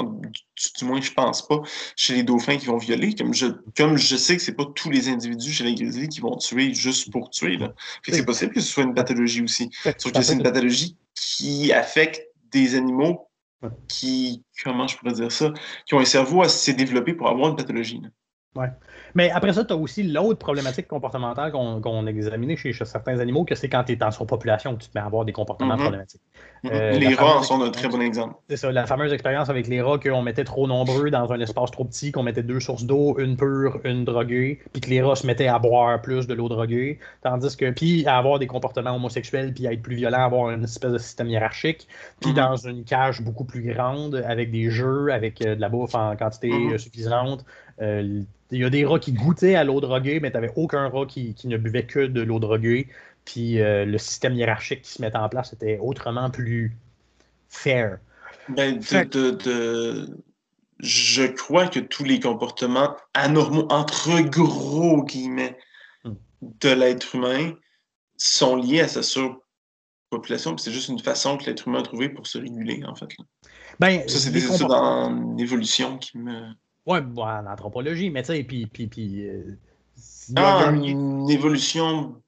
du, 0.78 0.84
moins 0.84 1.00
je 1.00 1.12
pense 1.12 1.46
pas, 1.46 1.60
chez 1.96 2.14
les 2.14 2.22
dauphins 2.22 2.56
qui 2.56 2.66
vont 2.66 2.78
violer. 2.78 3.14
Comme 3.14 3.34
je, 3.34 3.46
comme 3.76 3.96
je 3.96 4.16
sais 4.16 4.36
que 4.36 4.42
c'est 4.42 4.54
pas 4.54 4.66
tous 4.74 4.90
les 4.90 5.08
individus 5.08 5.52
chez 5.52 5.64
les 5.64 5.74
grizzlies 5.74 6.08
qui 6.08 6.20
vont 6.20 6.36
tuer 6.36 6.72
juste 6.72 7.10
pour 7.10 7.30
tuer. 7.30 7.58
C'est 8.06 8.24
possible 8.24 8.52
que 8.52 8.60
ce 8.60 8.68
soit 8.68 8.84
une 8.84 8.94
pathologie 8.94 9.42
aussi. 9.42 9.70
Sauf 9.98 10.12
que 10.12 10.22
c'est 10.22 10.34
une 10.34 10.42
pathologie 10.42 10.96
qui 11.14 11.72
affecte 11.72 12.28
des 12.52 12.76
animaux 12.76 13.28
qui. 13.88 14.44
Comment 14.62 14.86
je 14.86 14.96
pourrais 14.96 15.14
dire 15.14 15.32
ça? 15.32 15.52
Qui 15.86 15.94
ont 15.94 16.00
un 16.00 16.04
cerveau 16.04 16.42
assez 16.42 16.74
développé 16.74 17.12
pour 17.12 17.28
avoir 17.28 17.50
une 17.50 17.56
pathologie. 17.56 18.00
Ouais. 18.56 18.70
Mais 19.14 19.30
après 19.30 19.52
ça, 19.52 19.64
tu 19.64 19.72
as 19.72 19.76
aussi 19.76 20.02
l'autre 20.02 20.38
problématique 20.38 20.88
comportementale 20.88 21.52
qu'on 21.52 22.06
a 22.06 22.10
examinée 22.10 22.56
chez, 22.56 22.72
certains 22.72 23.18
animaux, 23.18 23.44
que 23.44 23.54
c'est 23.54 23.68
quand 23.68 23.84
tu 23.84 23.92
es 23.92 24.02
en 24.02 24.10
surpopulation 24.10 24.76
que 24.76 24.82
tu 24.82 24.88
te 24.90 24.98
mets 24.98 25.02
à 25.02 25.06
avoir 25.06 25.24
des 25.24 25.32
comportements 25.32 25.74
mm-hmm. 25.76 25.80
problématiques. 25.80 26.20
Mm-hmm. 26.64 26.70
Euh, 26.72 26.90
les 26.92 27.14
rats 27.14 27.38
en 27.38 27.42
sont 27.42 27.62
un 27.62 27.70
très 27.70 27.88
bon 27.88 28.00
exemple. 28.00 28.34
C'est 28.48 28.56
ça, 28.56 28.72
la 28.72 28.86
fameuse 28.86 29.12
expérience 29.12 29.48
avec 29.48 29.68
les 29.68 29.80
rats 29.80 29.98
qu'on 29.98 30.22
mettait 30.22 30.44
trop 30.44 30.66
nombreux 30.66 31.10
dans 31.10 31.32
un 31.32 31.40
espace 31.40 31.70
trop 31.70 31.84
petit, 31.84 32.12
qu'on 32.12 32.22
mettait 32.22 32.42
deux 32.42 32.60
sources 32.60 32.84
d'eau, 32.84 33.18
une 33.18 33.36
pure, 33.36 33.80
une 33.84 34.04
droguée, 34.04 34.60
puis 34.72 34.80
que 34.80 34.90
les 34.90 35.02
rats 35.02 35.16
se 35.16 35.26
mettaient 35.26 35.48
à 35.48 35.58
boire 35.58 36.00
plus 36.02 36.26
de 36.26 36.34
l'eau 36.34 36.48
droguée, 36.48 36.98
tandis 37.22 37.56
que, 37.56 37.70
puis 37.70 38.06
à 38.06 38.18
avoir 38.18 38.38
des 38.38 38.46
comportements 38.46 38.96
homosexuels, 38.96 39.54
puis 39.54 39.66
à 39.66 39.72
être 39.72 39.82
plus 39.82 39.96
violent, 39.96 40.24
avoir 40.24 40.50
une 40.50 40.64
espèce 40.64 40.92
de 40.92 40.98
système 40.98 41.28
hiérarchique, 41.28 41.86
puis 42.20 42.32
mm-hmm. 42.32 42.34
dans 42.34 42.56
une 42.56 42.84
cage 42.84 43.22
beaucoup 43.22 43.44
plus 43.44 43.62
grande, 43.62 44.22
avec 44.26 44.50
des 44.50 44.70
jeux, 44.70 45.12
avec 45.12 45.40
euh, 45.40 45.54
de 45.54 45.60
la 45.60 45.68
bouffe 45.68 45.94
en 45.94 46.16
quantité 46.16 46.50
euh, 46.52 46.78
suffisante, 46.78 47.44
il 48.50 48.60
y 48.60 48.64
a 48.64 48.70
des 48.70 48.84
rats 48.84 48.98
qui 48.98 49.12
goûtaient 49.12 49.56
à 49.56 49.64
l'eau 49.64 49.80
droguée, 49.80 50.20
mais 50.20 50.30
tu 50.30 50.36
n'avais 50.36 50.52
aucun 50.56 50.88
rat 50.88 51.06
qui, 51.06 51.34
ne 51.44 51.56
buvait 51.56 51.86
que 51.86 52.06
de 52.06 52.22
l'eau 52.22 52.38
droguée. 52.38 52.88
Puis 53.24 53.60
euh, 53.60 53.84
le 53.84 53.98
système 53.98 54.34
hiérarchique 54.34 54.82
qui 54.82 54.92
se 54.92 55.02
mettait 55.02 55.16
en 55.16 55.28
place 55.28 55.52
était 55.52 55.78
autrement 55.82 56.30
plus 56.30 56.76
fair. 57.48 57.98
Ben, 58.48 58.80
Je 60.78 61.26
crois 61.26 61.66
que 61.66 61.80
tous 61.80 62.04
les 62.04 62.20
comportements 62.20 62.96
anormaux, 63.14 63.66
entre 63.70 64.20
gros 64.20 65.02
guillemets, 65.02 65.58
hmm. 66.04 66.12
de 66.42 66.68
l'être 66.68 67.16
humain 67.16 67.52
sont 68.16 68.56
liés 68.56 68.80
à 68.80 68.88
sa 68.88 69.02
surpopulation. 69.02 70.56
C'est 70.56 70.70
juste 70.70 70.88
une 70.88 71.00
façon 71.00 71.36
que 71.36 71.46
l'être 71.46 71.66
humain 71.66 71.80
a 71.80 71.82
trouvé 71.82 72.08
pour 72.08 72.26
se 72.26 72.38
réguler, 72.38 72.82
en 72.86 72.94
fait. 72.94 73.08
Ben, 73.80 74.08
ça, 74.08 74.18
c'est 74.18 74.30
des 74.30 74.46
études 74.46 74.70
en 74.70 75.36
évolution 75.36 75.98
qui 75.98 76.18
me. 76.18 76.52
Oui, 76.86 76.98
en 77.16 77.46
anthropologie, 77.46 78.10
mais 78.10 78.22
tu 78.22 78.32
sais, 78.32 78.44
puis. 78.44 78.66
puis, 78.66 78.86
puis 78.86 79.26
euh, 79.28 79.58
ah, 80.36 80.70
une 80.72 81.30
évolution 81.30 82.20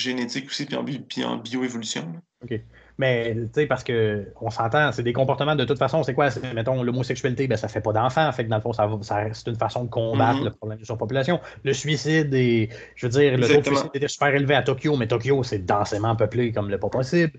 génétique 0.00 0.48
aussi, 0.48 0.66
puis 0.66 1.24
en, 1.24 1.36
bioévolution. 1.36 2.14
OK. 2.42 2.60
Mais, 2.98 3.34
tu 3.34 3.48
sais, 3.54 3.66
parce 3.66 3.84
que 3.84 4.26
on 4.40 4.50
s'entend, 4.50 4.92
c'est 4.92 5.02
des 5.02 5.12
comportements 5.12 5.56
de 5.56 5.64
toute 5.64 5.78
façon, 5.78 6.02
c'est 6.02 6.14
quoi? 6.14 6.28
Mettons, 6.54 6.82
l'homosexualité, 6.82 7.46
ben, 7.46 7.56
ça 7.56 7.68
fait 7.68 7.80
pas 7.80 7.92
d'enfants. 7.92 8.30
Fait 8.32 8.44
que 8.44 8.50
dans 8.50 8.56
le 8.56 8.62
fond, 8.62 8.72
ça, 8.72 8.88
ça 9.02 9.26
c'est 9.32 9.48
une 9.48 9.56
façon 9.56 9.84
de 9.84 9.90
combattre 9.90 10.40
mm-hmm. 10.40 10.44
le 10.44 10.50
problème 10.50 10.78
de 10.78 10.84
surpopulation. 10.84 11.40
Le 11.64 11.72
suicide 11.72 12.32
est, 12.34 12.70
je 12.96 13.06
veux 13.06 13.10
dire, 13.10 13.36
le 13.36 13.46
taux 13.46 13.60
de 13.60 13.66
suicide 13.66 13.90
était 13.94 14.08
super 14.08 14.34
élevé 14.34 14.54
à 14.54 14.62
Tokyo, 14.62 14.96
mais 14.96 15.06
Tokyo, 15.06 15.42
c'est 15.42 15.64
densément 15.64 16.16
peuplé 16.16 16.52
comme 16.52 16.70
le 16.70 16.78
pas 16.78 16.88
possible. 16.88 17.32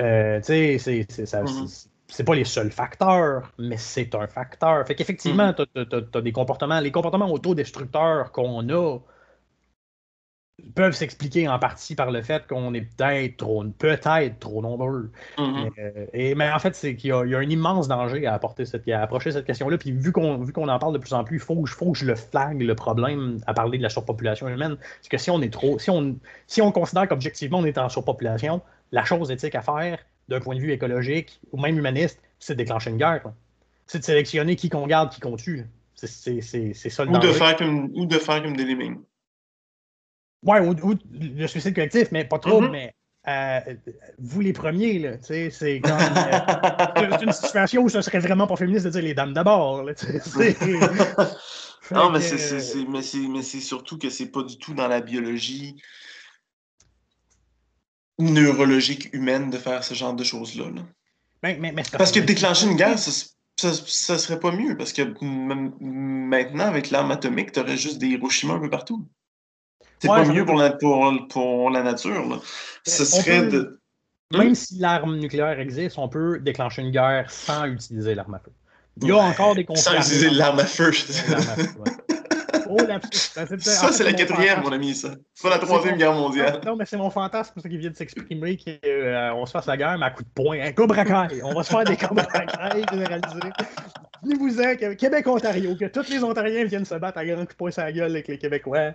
Euh, 0.00 0.38
tu 0.40 0.78
sais, 0.78 1.06
c'est, 1.08 1.26
ça, 1.26 1.42
mm-hmm 1.42 1.88
c'est 2.08 2.24
pas 2.24 2.34
les 2.34 2.44
seuls 2.44 2.70
facteurs, 2.70 3.52
mais 3.58 3.76
c'est 3.76 4.14
un 4.14 4.26
facteur. 4.26 4.86
Fait 4.86 4.94
qu'effectivement, 4.94 5.50
mm. 5.50 5.54
tu 5.74 6.16
as, 6.18 6.20
des 6.20 6.32
comportements, 6.32 6.80
les 6.80 6.92
comportements 6.92 7.30
autodestructeurs 7.30 8.32
qu'on 8.32 8.68
a 8.70 8.98
peuvent 10.74 10.94
s'expliquer 10.94 11.48
en 11.48 11.58
partie 11.58 11.94
par 11.94 12.10
le 12.10 12.22
fait 12.22 12.46
qu'on 12.46 12.72
est 12.72 12.80
peut-être 12.80 13.36
trop, 13.36 13.62
peut-être 13.64 14.38
trop 14.38 14.62
nombreux. 14.62 15.10
Mm-hmm. 15.36 15.70
Euh, 15.78 16.06
et, 16.14 16.34
mais 16.34 16.50
en 16.50 16.58
fait, 16.58 16.74
c'est 16.74 16.96
qu'il 16.96 17.10
y, 17.10 17.12
a 17.12 17.18
un 17.18 17.42
immense 17.42 17.88
danger 17.88 18.26
à, 18.26 18.34
apporter 18.34 18.64
cette, 18.64 18.88
à 18.88 19.02
approcher 19.02 19.32
cette 19.32 19.44
question-là. 19.44 19.76
Puis 19.76 19.92
vu 19.92 20.12
qu'on 20.12 20.38
vu 20.38 20.52
qu'on 20.52 20.68
en 20.68 20.78
parle 20.78 20.94
de 20.94 20.98
plus 20.98 21.12
en 21.12 21.24
plus, 21.24 21.36
il 21.36 21.40
faut, 21.40 21.66
faut, 21.66 21.92
que 21.92 21.98
je 21.98 22.06
le 22.06 22.14
flague 22.14 22.62
le 22.62 22.74
problème 22.74 23.38
à 23.46 23.52
parler 23.52 23.76
de 23.76 23.82
la 23.82 23.90
surpopulation 23.90 24.48
humaine. 24.48 24.76
C'est 25.02 25.10
que 25.10 25.18
si 25.18 25.30
on 25.30 25.42
est 25.42 25.52
trop, 25.52 25.78
si 25.78 25.90
on, 25.90 26.16
si 26.46 26.62
on 26.62 26.72
considère 26.72 27.06
qu'objectivement 27.06 27.58
on 27.58 27.64
est 27.64 27.76
en 27.76 27.90
surpopulation, 27.90 28.62
la 28.92 29.04
chose 29.04 29.30
éthique 29.30 29.54
à 29.54 29.62
faire, 29.62 29.98
d'un 30.28 30.40
point 30.40 30.54
de 30.54 30.60
vue 30.60 30.72
écologique 30.72 31.40
ou 31.52 31.60
même 31.60 31.78
humaniste, 31.78 32.20
c'est 32.38 32.54
de 32.54 32.58
déclencher 32.58 32.90
une 32.90 32.98
guerre. 32.98 33.32
C'est 33.86 34.00
de 34.00 34.04
sélectionner 34.04 34.56
qui 34.56 34.68
qu'on 34.68 34.86
garde, 34.86 35.10
qui 35.10 35.20
qu'on 35.20 35.36
tue. 35.36 35.64
C'est 35.94 36.10
ça 36.10 37.04
le 37.04 37.10
ou 37.10 37.18
de, 37.18 37.32
faire 37.32 37.56
comme, 37.56 37.90
ou 37.94 38.06
de 38.06 38.18
faire 38.18 38.42
comme 38.42 38.56
des 38.56 38.64
lemmings. 38.64 38.98
Ouais, 40.42 40.60
ou, 40.60 40.94
le 41.12 41.46
suicide 41.46 41.74
collectif, 41.74 42.08
mais 42.12 42.24
pas 42.24 42.38
trop, 42.38 42.60
mm-hmm. 42.60 42.70
mais 42.70 42.94
euh, 43.28 43.60
vous 44.18 44.40
les 44.40 44.52
premiers, 44.52 44.98
là, 45.00 45.16
c'est 45.20 45.50
euh, 45.64 45.80
une 47.22 47.32
situation 47.32 47.82
où 47.82 47.88
ce 47.88 48.00
serait 48.00 48.20
vraiment 48.20 48.46
pas 48.46 48.56
féministe 48.56 48.84
de 48.84 48.90
dire 48.90 49.02
les 49.02 49.14
dames 49.14 49.32
d'abord. 49.32 49.82
non, 51.90 52.10
mais 52.10 52.20
c'est 52.20 53.60
surtout 53.60 53.98
que 53.98 54.10
c'est 54.10 54.30
pas 54.30 54.42
du 54.42 54.58
tout 54.58 54.74
dans 54.74 54.86
la 54.86 55.00
biologie 55.00 55.82
neurologique 58.18 59.12
humaine 59.12 59.50
de 59.50 59.58
faire 59.58 59.84
ce 59.84 59.94
genre 59.94 60.14
de 60.14 60.24
choses-là. 60.24 60.66
Ben, 61.42 61.74
parce 61.92 62.12
que 62.12 62.20
déclencher 62.20 62.66
une 62.66 62.76
guerre, 62.76 62.98
ça, 62.98 63.10
ça, 63.58 64.18
serait 64.18 64.40
pas 64.40 64.52
mieux, 64.52 64.76
parce 64.76 64.92
que 64.92 65.02
maintenant, 65.22 66.64
avec 66.64 66.90
l'arme 66.90 67.10
atomique, 67.10 67.52
tu 67.52 67.60
aurais 67.60 67.76
juste 67.76 67.98
des 67.98 68.08
Hiroshima 68.08 68.54
un 68.54 68.60
peu 68.60 68.70
partout. 68.70 69.06
C'est 69.98 70.08
pas 70.08 70.24
mieux 70.24 70.44
pour 70.44 70.56
la, 70.56 70.70
pour, 70.70 71.10
pour 71.28 71.70
la 71.70 71.82
nature. 71.82 72.28
Là. 72.28 72.40
Ce 72.86 73.04
serait 73.04 73.46
de. 73.46 73.80
Même 74.32 74.54
si 74.54 74.78
l'arme 74.78 75.16
nucléaire 75.18 75.58
existe, 75.60 75.98
on 75.98 76.08
peut 76.08 76.40
déclencher 76.40 76.82
une 76.82 76.90
guerre 76.90 77.30
sans 77.30 77.66
utiliser 77.66 78.14
l'arme 78.14 78.34
à 78.34 78.40
feu. 78.40 78.52
Il 79.00 79.08
y 79.08 79.12
a 79.12 79.18
encore 79.18 79.54
des 79.54 79.64
conflits. 79.64 79.82
Sans 79.82 79.94
utiliser 79.94 80.30
l'arme 80.30 80.58
à 80.58 80.64
feu. 80.64 80.90
Je 80.90 81.02
Oh, 82.68 82.76
ça, 83.58 83.92
c'est 83.92 84.04
la 84.04 84.12
quatrième, 84.12 84.62
mon 84.62 84.72
ami, 84.72 84.94
ça. 84.94 85.14
C'est 85.34 85.48
pas 85.48 85.54
la 85.54 85.58
troisième 85.58 85.96
guerre 85.96 86.12
mondiale. 86.12 86.60
Non, 86.64 86.76
mais 86.76 86.84
c'est 86.84 86.96
mon 86.96 87.10
fantasme, 87.10 87.60
ça 87.60 87.68
qui 87.68 87.78
vient 87.78 87.90
de 87.90 87.96
s'exprimer, 87.96 88.56
qu'on 88.56 88.72
euh, 88.84 89.46
se 89.46 89.50
fasse 89.50 89.66
la 89.66 89.76
guerre, 89.76 89.98
mais 89.98 90.06
à 90.06 90.10
coup 90.10 90.22
de 90.22 90.28
poing. 90.28 90.60
Un 90.60 90.72
Cobra 90.72 91.04
Kai. 91.04 91.42
On 91.42 91.54
va 91.54 91.62
se 91.62 91.70
faire 91.70 91.84
des 91.84 91.96
Cobra 91.96 92.24
Kai 92.24 92.84
généralisés. 92.90 93.50
Venez-vous-en, 94.22 94.94
Québec-Ontario, 94.96 95.76
que 95.76 95.84
tous 95.86 96.08
les 96.08 96.24
Ontariens 96.24 96.64
viennent 96.64 96.84
se 96.84 96.94
battre 96.94 97.18
à 97.18 97.26
grand 97.26 97.44
coup 97.44 97.52
de 97.52 97.56
poing 97.56 97.70
sur 97.70 97.82
la 97.82 97.92
gueule 97.92 98.10
avec 98.10 98.28
les 98.28 98.38
Québécois. 98.38 98.92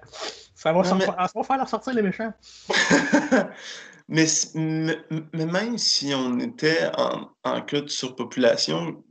Ça 0.55 0.74
va, 0.74 0.84
faire 0.84 1.57
leur 1.57 1.69
sortir 1.69 1.93
les 1.93 2.01
méchants. 2.01 2.34
mais, 4.07 4.26
mais, 4.55 5.45
même 5.45 5.78
si 5.78 6.13
on 6.13 6.39
était 6.39 6.89
en, 6.97 7.30
en 7.43 7.61
cas 7.61 7.82
de 7.82 7.88
surpopulation, 7.88 9.03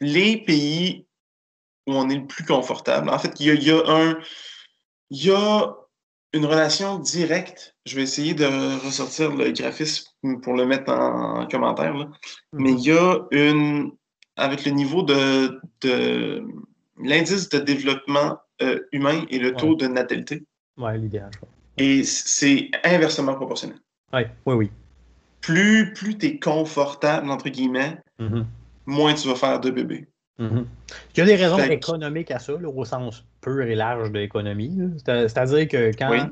les 0.00 0.38
pays 0.38 1.05
où 1.86 1.94
on 1.94 2.08
est 2.08 2.16
le 2.16 2.26
plus 2.26 2.44
confortable. 2.44 3.08
En 3.10 3.18
fait, 3.18 3.38
il 3.40 3.62
y 3.62 3.70
a, 3.70 3.82
un, 3.86 4.18
il 5.10 5.24
y 5.24 5.30
a 5.30 5.74
une 6.32 6.44
relation 6.44 6.98
directe. 6.98 7.76
Je 7.86 7.96
vais 7.96 8.02
essayer 8.02 8.34
de 8.34 8.46
ressortir 8.84 9.34
le 9.34 9.52
graphisme 9.52 10.10
pour 10.42 10.54
le 10.54 10.66
mettre 10.66 10.92
en, 10.92 11.46
commentaire. 11.46 11.94
Mais 12.52 12.72
il 12.72 12.80
y 12.80 12.90
a 12.90 13.20
une, 13.30 13.92
avec 14.36 14.64
le 14.64 14.72
niveau 14.72 15.02
de, 15.02 15.60
de 15.82 16.44
l'indice 17.02 17.48
de 17.48 17.58
développement 17.58 18.38
euh, 18.62 18.80
humain 18.92 19.24
et 19.30 19.38
le 19.38 19.54
taux 19.54 19.74
de 19.74 19.86
natalité. 19.86 20.44
Oui, 20.76 20.98
l'idéal. 20.98 21.30
Et 21.78 22.04
c'est 22.04 22.70
inversement 22.84 23.34
proportionnel. 23.34 23.78
Oui, 24.12 24.22
oui, 24.46 24.54
oui. 24.54 24.70
Plus, 25.40 25.92
plus 25.92 26.18
tu 26.18 26.26
es 26.26 26.38
confortable, 26.38 27.30
entre 27.30 27.48
guillemets, 27.50 27.98
mm-hmm. 28.18 28.44
moins 28.86 29.14
tu 29.14 29.28
vas 29.28 29.34
faire 29.34 29.60
de 29.60 29.70
bébés. 29.70 30.08
Mm-hmm. 30.38 30.64
Il 31.14 31.18
y 31.18 31.20
a 31.22 31.24
des 31.24 31.36
raisons 31.36 31.58
économiques 31.58 32.30
à 32.30 32.38
ça, 32.38 32.52
au 32.54 32.84
sens 32.84 33.24
pur 33.40 33.62
et 33.62 33.74
large 33.74 34.10
de 34.12 34.18
l'économie. 34.18 34.78
C'est-à-dire 35.04 35.66
que 35.68 35.96
quand, 35.96 36.28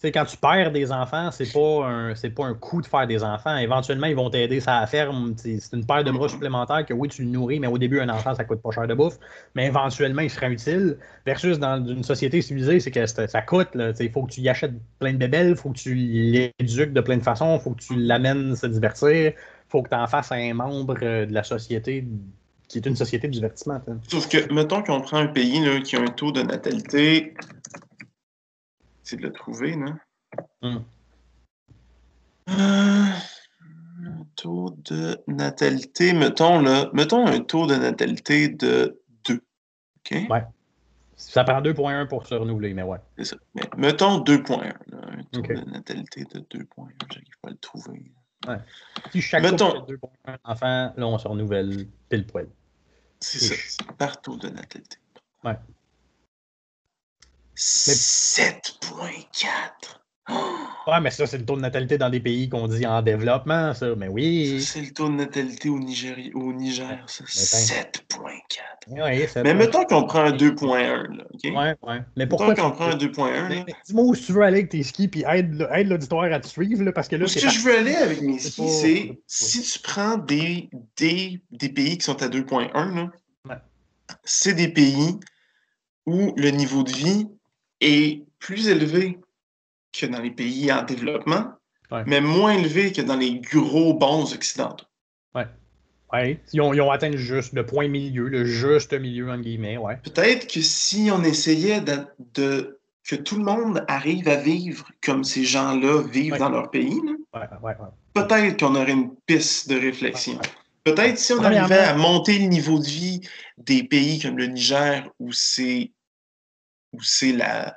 quand 0.00 0.24
tu 0.26 0.36
perds 0.36 0.70
des 0.70 0.92
enfants, 0.92 1.30
c'est 1.32 1.52
pas 1.52 1.86
un 1.86 2.14
pas 2.14 2.44
un 2.44 2.54
coût 2.54 2.80
de 2.80 2.86
faire 2.86 3.08
des 3.08 3.24
enfants. 3.24 3.56
Éventuellement, 3.56 4.06
ils 4.06 4.14
vont 4.14 4.30
t'aider 4.30 4.60
ça 4.60 4.76
à 4.76 4.80
la 4.82 4.86
ferme. 4.86 5.34
C'est 5.36 5.58
une 5.72 5.84
paire 5.84 6.04
de 6.04 6.12
bras 6.12 6.26
mm-hmm. 6.26 6.30
supplémentaires 6.30 6.86
que 6.86 6.94
oui, 6.94 7.08
tu 7.08 7.22
le 7.22 7.30
nourris, 7.30 7.58
mais 7.58 7.66
au 7.66 7.78
début, 7.78 7.98
un 7.98 8.08
enfant, 8.08 8.32
ça 8.32 8.44
coûte 8.44 8.62
pas 8.62 8.70
cher 8.70 8.86
de 8.86 8.94
bouffe. 8.94 9.18
Mais 9.56 9.66
éventuellement, 9.66 10.22
il 10.22 10.30
sera 10.30 10.48
utile. 10.50 10.96
Versus 11.26 11.58
dans 11.58 11.84
une 11.84 12.04
société 12.04 12.40
civilisée, 12.40 12.78
c'est 12.78 12.92
que 12.92 13.06
ça 13.06 13.42
coûte. 13.42 13.70
Il 13.98 14.12
faut 14.12 14.22
que 14.22 14.30
tu 14.30 14.40
y 14.40 14.48
achètes 14.48 14.74
plein 15.00 15.14
de 15.14 15.18
bébelles, 15.18 15.48
il 15.48 15.56
faut 15.56 15.70
que 15.70 15.78
tu 15.78 15.94
l'éduques 15.96 16.92
de 16.92 17.00
plein 17.00 17.16
de 17.16 17.24
façons, 17.24 17.56
il 17.56 17.60
faut 17.60 17.72
que 17.72 17.82
tu 17.82 17.96
l'amènes 17.96 18.54
se 18.54 18.68
divertir, 18.68 19.32
il 19.32 19.34
faut 19.68 19.82
que 19.82 19.88
tu 19.88 19.96
en 19.96 20.06
fasses 20.06 20.30
un 20.30 20.54
membre 20.54 20.96
euh, 21.02 21.26
de 21.26 21.34
la 21.34 21.42
société 21.42 22.06
qui 22.68 22.78
est 22.78 22.86
une 22.86 22.96
société 22.96 23.26
de 23.26 23.32
divertissement. 23.32 23.80
Sauf 24.08 24.28
que, 24.28 24.52
mettons 24.52 24.82
qu'on 24.82 25.00
prend 25.00 25.18
un 25.18 25.26
pays 25.26 25.60
là, 25.60 25.80
qui 25.80 25.96
a 25.96 26.00
un 26.00 26.06
taux 26.06 26.32
de 26.32 26.42
natalité. 26.42 27.34
C'est 29.02 29.16
de 29.16 29.22
le 29.22 29.32
trouver, 29.32 29.74
non? 29.74 29.94
un 30.60 30.70
hmm. 30.70 30.84
euh, 32.50 33.06
taux 34.36 34.74
de 34.84 35.18
natalité, 35.26 36.12
mettons, 36.12 36.60
là, 36.60 36.90
mettons 36.92 37.26
un 37.26 37.40
taux 37.40 37.66
de 37.66 37.74
natalité 37.74 38.48
de 38.48 39.00
2. 39.26 39.34
OK? 39.34 40.18
Ouais. 40.28 40.44
Ça 41.16 41.42
prend 41.42 41.60
2.1 41.60 42.06
pour 42.06 42.26
se 42.26 42.34
renouveler, 42.34 42.74
mais 42.74 42.82
ouais. 42.82 42.98
C'est 43.16 43.24
ça. 43.24 43.36
Mais 43.54 43.62
mettons 43.76 44.20
2.1. 44.20 44.72
Un 44.92 45.22
taux 45.32 45.42
de 45.42 45.70
natalité 45.70 46.24
de 46.24 46.40
2.1. 46.40 46.66
J'arrive 47.10 47.38
pas 47.42 47.48
à 47.48 47.50
le 47.50 47.56
trouver. 47.56 48.12
Ouais. 48.46 48.58
Si 49.12 49.20
chaque 49.20 49.42
mettons... 49.42 49.84
2.1 49.86 50.38
enfant, 50.44 50.94
là, 50.96 51.06
on 51.06 51.18
se 51.18 51.26
renouvelle 51.26 51.88
pile 52.08 52.24
poil. 52.26 52.48
C'est 53.20 53.40
ça, 53.40 53.54
c'est 53.66 53.92
partout 53.96 54.36
de 54.36 54.48
natalité. 54.48 54.98
Ouais. 55.44 55.58
7.4. 57.56 60.00
Ouais, 60.88 61.00
mais 61.02 61.10
ça, 61.10 61.26
c'est 61.26 61.36
le 61.36 61.44
taux 61.44 61.56
de 61.56 61.60
natalité 61.60 61.98
dans 61.98 62.08
des 62.08 62.20
pays 62.20 62.48
qu'on 62.48 62.66
dit 62.66 62.86
en 62.86 63.02
développement, 63.02 63.74
ça. 63.74 63.94
Mais 63.94 64.08
oui. 64.08 64.62
C'est 64.62 64.80
le 64.80 64.90
taux 64.90 65.08
de 65.08 65.14
natalité 65.14 65.68
au, 65.68 65.78
Niger, 65.78 66.16
au 66.34 66.54
Niger, 66.54 67.04
ça. 67.06 67.24
7,4. 67.24 69.42
mais 69.42 69.52
mettons 69.52 69.84
qu'on 69.84 70.04
prend 70.04 70.20
un 70.20 70.30
2,1. 70.30 71.20
OK? 71.20 71.44
Ouais, 71.44 71.76
ouais. 71.82 72.00
Mais 72.16 72.26
pourquoi 72.26 72.54
qu'on 72.54 72.70
prend 72.70 72.86
un 72.86 72.96
2,1. 72.96 73.66
Dis-moi 73.86 74.04
où 74.04 74.16
tu 74.16 74.32
veux 74.32 74.40
aller 74.40 74.56
avec 74.58 74.70
tes 74.70 74.82
skis, 74.82 75.08
puis 75.08 75.24
aide, 75.28 75.68
aide 75.72 75.88
l'auditoire 75.88 76.32
à 76.32 76.40
te 76.40 76.46
suivre, 76.46 76.82
là, 76.82 76.92
parce 76.92 77.08
que 77.08 77.16
là. 77.16 77.26
Ce 77.26 77.38
que 77.38 77.50
je 77.50 77.60
veux 77.60 77.76
aller 77.76 77.94
avec 77.94 78.22
mes 78.22 78.38
skis, 78.38 78.68
c'est 78.68 79.20
si 79.26 79.60
tu 79.60 79.78
prends 79.80 80.16
des, 80.16 80.70
des, 80.96 81.42
des, 81.50 81.68
pays 81.68 81.98
qui 81.98 82.04
sont 82.04 82.22
à 82.22 82.28
2,1, 82.28 83.10
c'est 84.24 84.54
des 84.54 84.68
pays 84.68 85.20
où 86.06 86.32
le 86.36 86.48
niveau 86.48 86.82
de 86.82 86.92
vie 86.92 87.26
est 87.82 88.22
plus 88.38 88.68
élevé 88.68 89.18
que 89.92 90.06
dans 90.06 90.20
les 90.20 90.30
pays 90.30 90.72
en 90.72 90.82
développement, 90.82 91.52
mais 92.06 92.20
moins 92.20 92.52
élevé 92.52 92.92
que 92.92 93.02
dans 93.02 93.16
les 93.16 93.40
gros 93.40 93.94
bons 93.94 94.34
occidentaux. 94.34 94.86
Ouais. 95.34 95.46
Ouais. 96.12 96.40
Ils 96.52 96.60
ont, 96.60 96.72
ils 96.72 96.80
ont, 96.80 96.90
atteint 96.90 97.16
juste 97.16 97.52
le 97.52 97.64
point 97.64 97.88
milieu, 97.88 98.28
le 98.28 98.44
juste 98.44 98.92
milieu, 98.92 99.30
en 99.30 99.38
guillemets, 99.38 99.76
ouais. 99.76 99.96
Peut-être 100.02 100.46
que 100.52 100.60
si 100.60 101.10
on 101.12 101.22
essayait 101.22 101.80
de, 101.80 102.78
que 103.08 103.16
tout 103.16 103.36
le 103.36 103.44
monde 103.44 103.84
arrive 103.88 104.28
à 104.28 104.36
vivre 104.36 104.88
comme 105.02 105.24
ces 105.24 105.44
gens-là 105.44 106.02
vivent 106.02 106.36
dans 106.36 106.50
leur 106.50 106.70
pays, 106.70 107.00
peut-être 108.14 108.58
qu'on 108.58 108.74
aurait 108.74 108.92
une 108.92 109.14
piste 109.26 109.68
de 109.70 109.78
réflexion. 109.78 110.38
Peut-être 110.84 111.18
si 111.18 111.32
on 111.32 111.42
arrivait 111.42 111.78
à 111.78 111.94
monter 111.94 112.38
le 112.38 112.46
niveau 112.46 112.78
de 112.78 112.86
vie 112.86 113.20
des 113.58 113.82
pays 113.82 114.18
comme 114.20 114.38
le 114.38 114.46
Niger, 114.46 115.10
où 115.18 115.32
c'est 115.32 115.92
où 116.92 117.02
c'est 117.02 117.32
la, 117.32 117.76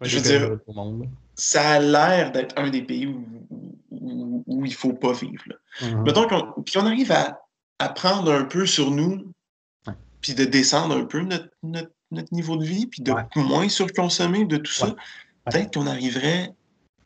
je 0.00 0.18
veux 0.18 0.22
dire, 0.22 0.58
ça 1.34 1.72
a 1.72 1.80
l'air 1.80 2.32
d'être 2.32 2.58
un 2.58 2.70
des 2.70 2.82
pays 2.82 3.06
où, 3.06 3.24
où, 3.90 4.64
il 4.64 4.70
ne 4.70 4.74
faut 4.74 4.92
pas 4.92 5.12
vivre. 5.12 5.42
Mm-hmm. 5.80 6.02
Mettons 6.04 6.28
qu'on 6.28 6.86
arrive 6.86 7.12
à, 7.12 7.40
à, 7.78 7.88
prendre 7.88 8.32
un 8.32 8.44
peu 8.44 8.66
sur 8.66 8.90
nous, 8.90 9.32
puis 10.20 10.34
de 10.34 10.44
descendre 10.44 10.96
un 10.96 11.04
peu 11.04 11.20
notre, 11.20 11.48
notre, 11.62 11.90
niveau 12.32 12.56
de 12.56 12.64
vie, 12.64 12.86
puis 12.86 13.02
de 13.02 13.12
moins 13.36 13.68
surconsommer 13.68 14.44
de 14.44 14.56
tout 14.56 14.72
ça, 14.72 14.94
peut-être 15.44 15.74
qu'on 15.74 15.86
arriverait 15.86 16.52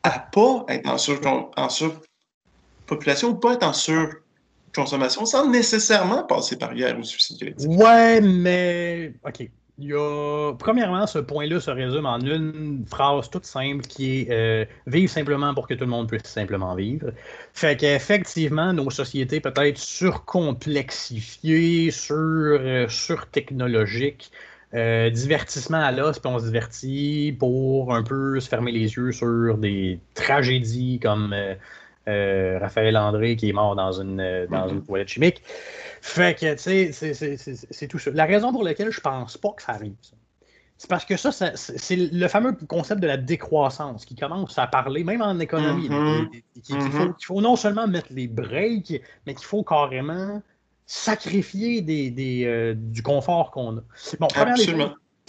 à 0.03 0.19
pas 0.19 0.65
être 0.69 0.89
en, 0.89 0.97
sur, 0.97 1.19
en 1.25 1.69
surpopulation 1.69 3.29
ou 3.29 3.35
pas 3.35 3.53
être 3.53 3.63
en 3.63 3.73
surconsommation 3.73 5.25
sans 5.25 5.49
nécessairement 5.49 6.23
passer 6.23 6.57
par 6.57 6.73
guerre 6.73 6.97
ou 6.99 7.03
suicide 7.03 7.55
Ouais, 7.59 8.21
mais 8.21 9.13
OK. 9.25 9.49
Il 9.79 9.87
y 9.87 9.93
a, 9.93 10.53
premièrement, 10.59 11.07
ce 11.07 11.17
point-là 11.17 11.59
se 11.59 11.71
résume 11.71 12.05
en 12.05 12.19
une 12.19 12.85
phrase 12.87 13.27
toute 13.31 13.45
simple 13.45 13.83
qui 13.83 14.19
est 14.19 14.29
euh, 14.29 14.65
vivre 14.85 15.11
simplement 15.11 15.51
pour 15.55 15.67
que 15.67 15.73
tout 15.73 15.85
le 15.85 15.89
monde 15.89 16.07
puisse 16.07 16.25
simplement 16.25 16.75
vivre. 16.75 17.11
Fait 17.53 17.75
qu'effectivement, 17.75 18.71
nos 18.71 18.91
sociétés 18.91 19.39
peut-être 19.39 19.79
surcomplexifiées, 19.79 21.89
sur, 21.89 22.15
euh, 22.15 22.87
surtechnologiques, 22.87 24.31
euh, 24.75 25.09
divertissement 25.09 25.81
à 25.81 25.91
l'os, 25.91 26.19
puis 26.19 26.31
on 26.31 26.37
se 26.37 26.45
divertit 26.45 27.35
pour 27.39 27.95
un 27.95 28.03
peu 28.03 28.39
se 28.39 28.47
fermer 28.47 28.71
les 28.71 28.93
yeux 28.93 29.11
sur 29.11 29.57
des 29.57 29.99
tragédies 30.13 30.99
comme 30.99 31.33
Raphaël 32.07 32.97
André 32.97 33.35
qui 33.35 33.49
est 33.49 33.53
mort 33.53 33.75
dans 33.75 34.01
une, 34.01 34.47
dans 34.49 34.67
une 34.67 34.83
toilette 34.83 35.07
chimique. 35.07 35.41
Fait 36.01 36.37
que, 36.37 36.53
tu 36.53 36.93
sais, 36.93 37.53
c'est 37.71 37.87
tout 37.87 37.99
ça. 37.99 38.11
La 38.11 38.25
raison 38.25 38.51
pour 38.51 38.63
laquelle 38.63 38.91
je 38.91 38.99
pense 38.99 39.37
pas 39.37 39.51
que 39.55 39.61
ça 39.61 39.73
arrive, 39.73 39.95
c'est 40.77 40.89
parce 40.89 41.05
que 41.05 41.15
ça, 41.15 41.31
c'est 41.55 41.95
le 41.95 42.27
fameux 42.27 42.51
concept 42.67 42.99
de 42.99 43.07
la 43.07 43.15
décroissance 43.15 44.03
qui 44.03 44.15
commence 44.15 44.57
à 44.57 44.67
parler, 44.67 45.05
même 45.05 45.21
en 45.21 45.39
économie, 45.39 45.87
mm-hmm. 45.87 46.29
qu'il 46.61 46.75
mm-hmm. 46.75 47.13
faut, 47.23 47.39
non 47.39 47.55
seulement 47.55 47.87
mettre 47.87 48.07
les 48.09 48.27
breaks, 48.27 49.01
mais 49.25 49.33
qu'il 49.33 49.45
faut 49.45 49.63
carrément 49.63 50.41
sacrifier 50.85 51.81
des, 51.81 52.43
euh, 52.45 52.73
du 52.75 53.01
confort 53.01 53.51
qu'on 53.51 53.77
a. 53.77 53.81
Bon, 54.19 54.27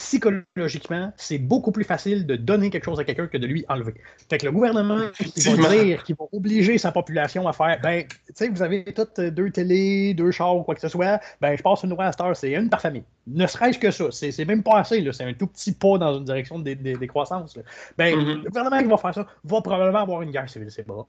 psychologiquement, 0.05 1.11
c'est 1.17 1.39
beaucoup 1.39 1.73
plus 1.73 1.85
facile 1.85 2.27
de 2.27 2.37
donner 2.37 2.69
quelque 2.69 2.85
chose 2.85 3.01
à 3.01 3.05
quelqu'un 3.05 3.27
que 3.27 3.39
de 3.39 3.47
lui 3.47 3.65
enlever. 3.71 3.95
Fait 4.29 4.37
que 4.37 4.45
le 4.45 4.53
gouvernement 4.53 5.09
qui 5.17 5.41
va 5.41 5.71
dire, 5.71 6.05
qui 6.05 6.13
va 6.13 6.27
obliger 6.31 6.77
sa 6.77 6.93
population 6.93 7.49
à 7.49 7.55
faire, 7.55 7.79
ben, 7.83 8.05
tu 8.07 8.33
sais, 8.35 8.49
vous 8.51 8.61
avez 8.61 8.85
toutes 8.85 9.19
deux 9.19 9.51
télés, 9.51 10.13
deux 10.13 10.31
chars 10.31 10.57
ou 10.57 10.63
quoi 10.63 10.75
que 10.75 10.83
ce 10.83 10.89
soit, 10.89 11.21
ben, 11.41 11.57
je 11.57 11.63
passe 11.63 11.85
une 11.85 11.89
nouvelle 11.89 12.13
star, 12.13 12.37
c'est 12.37 12.53
une 12.53 12.69
par 12.69 12.83
famille. 12.83 13.05
Ne 13.27 13.47
serait-ce 13.47 13.79
que 13.79 13.91
ça. 13.91 14.11
C'est 14.11 14.45
même 14.45 14.63
pas 14.63 14.81
assez, 14.81 15.03
c'est 15.13 15.25
un 15.25 15.33
tout 15.33 15.47
petit 15.47 15.73
pas 15.73 15.97
dans 15.97 16.19
une 16.19 16.25
direction 16.25 16.59
de 16.59 16.75
décroissance. 16.75 17.59
Ben, 17.97 18.15
mm-hmm. 18.15 18.43
le 18.43 18.49
gouvernement 18.51 18.79
qui 18.81 18.89
va 18.89 18.99
faire 18.99 19.15
ça 19.15 19.27
va 19.45 19.63
probablement 19.63 20.01
avoir 20.01 20.21
une 20.21 20.33
guerre 20.33 20.51
civile, 20.51 20.71
c'est 20.71 20.85
pas. 20.85 21.07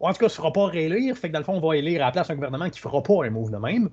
En 0.00 0.12
tout 0.12 0.18
cas, 0.18 0.26
ne 0.26 0.28
se 0.28 0.36
fera 0.36 0.52
pas 0.52 0.66
réélire, 0.66 1.16
fait 1.16 1.28
que 1.28 1.32
dans 1.32 1.38
le 1.38 1.44
fond, 1.46 1.54
on 1.54 1.66
va 1.66 1.74
élire 1.74 2.02
à 2.02 2.06
la 2.06 2.12
place 2.12 2.28
un 2.28 2.34
gouvernement 2.34 2.68
qui 2.68 2.80
fera 2.80 3.02
pas 3.02 3.24
un 3.24 3.30
move 3.30 3.50
de 3.50 3.56
même. 3.56 3.88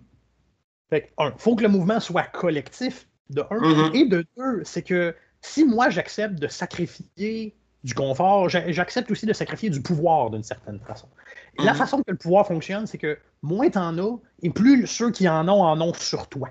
Fait 0.89 1.03
que, 1.03 1.07
un, 1.17 1.31
faut 1.37 1.55
que 1.55 1.63
le 1.63 1.69
mouvement 1.69 2.01
soit 2.01 2.23
collectif, 2.23 3.07
de 3.29 3.41
un. 3.41 3.59
Mm-hmm. 3.59 3.95
Et 3.95 4.05
de 4.05 4.25
deux, 4.37 4.61
c'est 4.63 4.83
que 4.83 5.15
si 5.41 5.65
moi 5.65 5.89
j'accepte 5.89 6.35
de 6.35 6.47
sacrifier 6.47 7.55
du 7.83 7.93
confort, 7.93 8.49
j'accepte 8.49 9.11
aussi 9.11 9.25
de 9.25 9.33
sacrifier 9.33 9.69
du 9.69 9.81
pouvoir 9.81 10.31
d'une 10.31 10.43
certaine 10.43 10.79
façon. 10.79 11.07
La 11.57 11.71
mm-hmm. 11.71 11.75
façon 11.75 11.97
que 11.97 12.11
le 12.11 12.17
pouvoir 12.17 12.47
fonctionne, 12.47 12.87
c'est 12.87 12.97
que 12.97 13.17
moins 13.41 13.69
t'en 13.69 13.97
as, 13.97 14.17
et 14.41 14.49
plus 14.49 14.87
ceux 14.87 15.11
qui 15.11 15.29
en 15.29 15.47
ont 15.47 15.61
en 15.61 15.79
ont 15.81 15.93
sur 15.93 16.27
toi. 16.27 16.49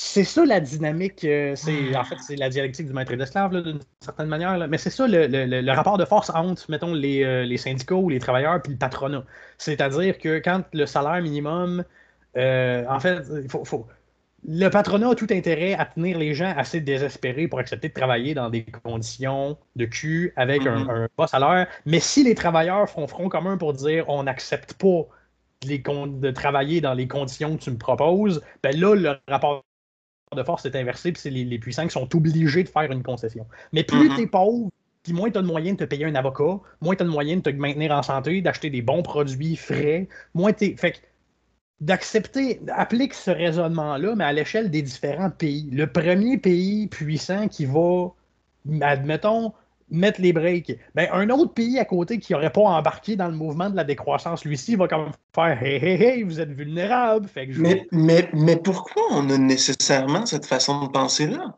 C'est 0.00 0.22
ça 0.22 0.44
la 0.44 0.60
dynamique, 0.60 1.24
euh, 1.24 1.56
c'est 1.56 1.96
en 1.96 2.04
fait 2.04 2.14
c'est 2.20 2.36
la 2.36 2.48
dialectique 2.48 2.86
du 2.86 2.92
maître 2.92 3.10
et 3.10 3.16
d'une 3.16 3.80
certaine 4.00 4.28
manière, 4.28 4.68
mais 4.68 4.78
c'est 4.78 4.90
ça 4.90 5.08
le, 5.08 5.72
rapport 5.72 5.98
de 5.98 6.04
force 6.04 6.30
entre, 6.32 6.70
mettons, 6.70 6.94
les, 6.94 7.24
euh, 7.24 7.42
les 7.42 7.56
syndicats 7.56 7.96
ou 7.96 8.08
les 8.08 8.20
travailleurs 8.20 8.62
puis 8.62 8.74
le 8.74 8.78
patronat. 8.78 9.24
C'est-à-dire 9.58 10.18
que 10.18 10.38
quand 10.38 10.62
le 10.72 10.86
salaire 10.86 11.20
minimum, 11.20 11.82
euh, 12.36 12.84
en 12.88 13.00
fait, 13.00 13.24
il 13.42 13.50
faut, 13.50 13.64
faut 13.64 13.88
le 14.46 14.68
patronat 14.68 15.10
a 15.10 15.14
tout 15.14 15.26
intérêt 15.30 15.74
à 15.74 15.84
tenir 15.84 16.18
les 16.18 16.34
gens 16.34 16.54
assez 16.56 16.80
désespérés 16.80 17.48
pour 17.48 17.58
accepter 17.58 17.88
de 17.88 17.94
travailler 17.94 18.34
dans 18.34 18.50
des 18.50 18.64
conditions 18.64 19.58
de 19.76 19.84
cul 19.84 20.32
avec 20.36 20.66
un, 20.66 20.88
un, 20.88 21.08
bas 21.16 21.26
salaire. 21.26 21.66
Mais 21.86 22.00
si 22.00 22.22
les 22.22 22.34
travailleurs 22.34 22.88
font 22.88 23.06
front 23.06 23.28
commun 23.28 23.56
pour 23.56 23.72
dire 23.72 24.08
on 24.08 24.22
n'accepte 24.22 24.74
pas 24.74 25.06
de 25.66 26.30
travailler 26.30 26.80
dans 26.80 26.94
les 26.94 27.08
conditions 27.08 27.56
que 27.56 27.62
tu 27.62 27.70
me 27.70 27.78
proposes, 27.78 28.42
ben 28.62 28.78
là, 28.78 28.94
le 28.94 29.14
rapport 29.28 29.64
de 30.36 30.42
force 30.42 30.66
est 30.66 30.76
inversé, 30.76 31.12
puis 31.12 31.20
c'est 31.20 31.30
les, 31.30 31.58
puissants 31.58 31.86
qui 31.86 31.92
sont 31.92 32.14
obligés 32.14 32.62
de 32.62 32.68
faire 32.68 32.90
une 32.92 33.02
concession. 33.02 33.46
Mais 33.72 33.82
plus 33.82 34.08
mm-hmm. 34.08 34.16
tu 34.16 34.22
es 34.22 34.26
pauvre, 34.26 34.70
puis 35.02 35.12
moins 35.12 35.30
tu 35.30 35.38
as 35.38 35.42
de 35.42 35.46
moyens 35.46 35.76
de 35.78 35.84
te 35.84 35.88
payer 35.88 36.04
un 36.04 36.14
avocat, 36.14 36.60
moins 36.80 36.94
tu 36.94 37.02
as 37.02 37.06
de 37.06 37.10
moyens 37.10 37.42
de 37.42 37.50
te 37.50 37.56
maintenir 37.56 37.92
en 37.92 38.02
santé, 38.02 38.40
d'acheter 38.42 38.70
des 38.70 38.82
bons 38.82 39.02
produits 39.02 39.56
frais, 39.56 40.08
moins 40.34 40.52
tu 40.52 40.76
Fait 40.76 40.92
que 40.92 40.98
d'accepter, 41.80 42.60
applique 42.74 43.14
ce 43.14 43.30
raisonnement-là, 43.30 44.14
mais 44.16 44.24
à 44.24 44.32
l'échelle 44.32 44.70
des 44.70 44.82
différents 44.82 45.30
pays. 45.30 45.68
Le 45.70 45.86
premier 45.86 46.38
pays 46.38 46.88
puissant 46.88 47.48
qui 47.48 47.66
va, 47.66 48.08
admettons, 48.80 49.52
mettre 49.90 50.20
les 50.20 50.32
breaks, 50.32 50.78
ben, 50.94 51.08
un 51.12 51.30
autre 51.30 51.54
pays 51.54 51.78
à 51.78 51.84
côté 51.84 52.18
qui 52.18 52.32
n'aurait 52.32 52.52
pas 52.52 52.60
embarqué 52.60 53.16
dans 53.16 53.28
le 53.28 53.34
mouvement 53.34 53.70
de 53.70 53.76
la 53.76 53.84
décroissance, 53.84 54.44
lui-ci, 54.44 54.76
va 54.76 54.88
quand 54.88 55.04
même 55.04 55.12
faire 55.34 55.62
Hey, 55.62 55.82
hey, 55.82 56.02
hey, 56.02 56.22
vous 56.22 56.40
êtes 56.40 56.50
vulnérable. 56.50 57.26
Fait 57.28 57.46
mais, 57.46 57.86
mais, 57.90 58.28
mais 58.32 58.56
pourquoi 58.56 59.02
on 59.10 59.30
a 59.30 59.38
nécessairement 59.38 60.26
cette 60.26 60.46
façon 60.46 60.86
de 60.86 60.90
penser-là? 60.90 61.56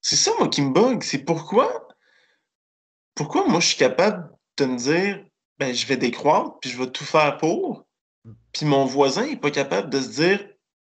C'est 0.00 0.16
ça, 0.16 0.32
moi, 0.38 0.48
qui 0.48 0.62
me 0.62 0.72
bug. 0.72 1.02
C'est 1.02 1.24
pourquoi, 1.24 1.88
pourquoi 3.14 3.46
moi, 3.46 3.60
je 3.60 3.68
suis 3.68 3.76
capable 3.76 4.30
de 4.56 4.64
me 4.64 4.76
dire 4.76 5.24
ben, 5.58 5.74
je 5.74 5.86
vais 5.86 5.96
décroître, 5.96 6.58
puis 6.60 6.70
je 6.70 6.78
vais 6.78 6.90
tout 6.90 7.04
faire 7.04 7.36
pour, 7.36 7.84
puis 8.58 8.66
mon 8.66 8.84
voisin 8.84 9.26
n'est 9.26 9.36
pas 9.36 9.52
capable 9.52 9.88
de 9.88 10.00
se 10.00 10.20
dire 10.20 10.44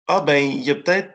Ah, 0.09 0.21
ben, 0.21 0.43
il 0.43 0.63
y 0.63 0.71
a 0.71 0.75
peut-être 0.75 1.11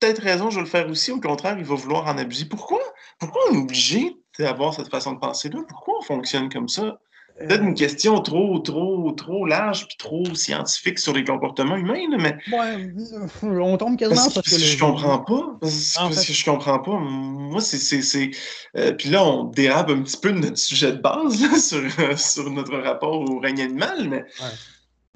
peut-être 0.00 0.22
raison, 0.22 0.50
je 0.50 0.56
vais 0.56 0.62
le 0.62 0.68
faire 0.68 0.88
aussi. 0.88 1.10
Au 1.10 1.20
contraire, 1.20 1.56
il 1.58 1.64
va 1.64 1.74
vouloir 1.74 2.06
en 2.06 2.16
abuser. 2.16 2.46
Pourquoi? 2.46 2.80
Pourquoi 3.18 3.42
on 3.50 3.54
est 3.54 3.58
obligé 3.58 4.16
d'avoir 4.38 4.72
cette 4.72 4.88
façon 4.88 5.12
de 5.12 5.18
penser-là? 5.18 5.60
Pourquoi 5.68 5.98
on 5.98 6.02
fonctionne 6.02 6.48
comme 6.48 6.68
ça? 6.68 6.98
Peut-être 7.38 7.62
une 7.62 7.74
question 7.74 8.18
trop, 8.22 8.58
trop, 8.60 9.12
trop 9.12 9.44
large 9.44 9.86
puis 9.86 9.96
trop 9.98 10.24
scientifique 10.34 10.98
sur 10.98 11.12
les 11.12 11.22
comportements 11.22 11.76
humains, 11.76 12.06
mais. 12.18 12.38
Ouais, 12.50 12.90
on 13.42 13.76
tombe 13.76 13.98
quasiment 13.98 14.30
parce, 14.34 14.48
que, 14.48 14.58
je 14.58 14.78
comprends 14.78 15.18
pas. 15.18 15.58
Parce, 15.60 16.26
que 16.26 16.32
je 16.32 16.44
comprends 16.46 16.78
pas. 16.78 16.98
Moi, 16.98 17.60
c'est. 17.60 18.30
Euh, 18.78 18.92
puis 18.92 19.10
là, 19.10 19.22
on 19.22 19.44
dérape 19.44 19.90
un 19.90 20.00
petit 20.00 20.16
peu 20.16 20.32
de 20.32 20.38
notre 20.38 20.56
sujet 20.56 20.92
de 20.92 20.96
base 20.96 21.60
sur, 21.60 22.18
sur 22.18 22.50
notre 22.50 22.78
rapport 22.78 23.20
au 23.20 23.38
règne 23.38 23.60
animal, 23.60 24.08
mais. 24.08 24.24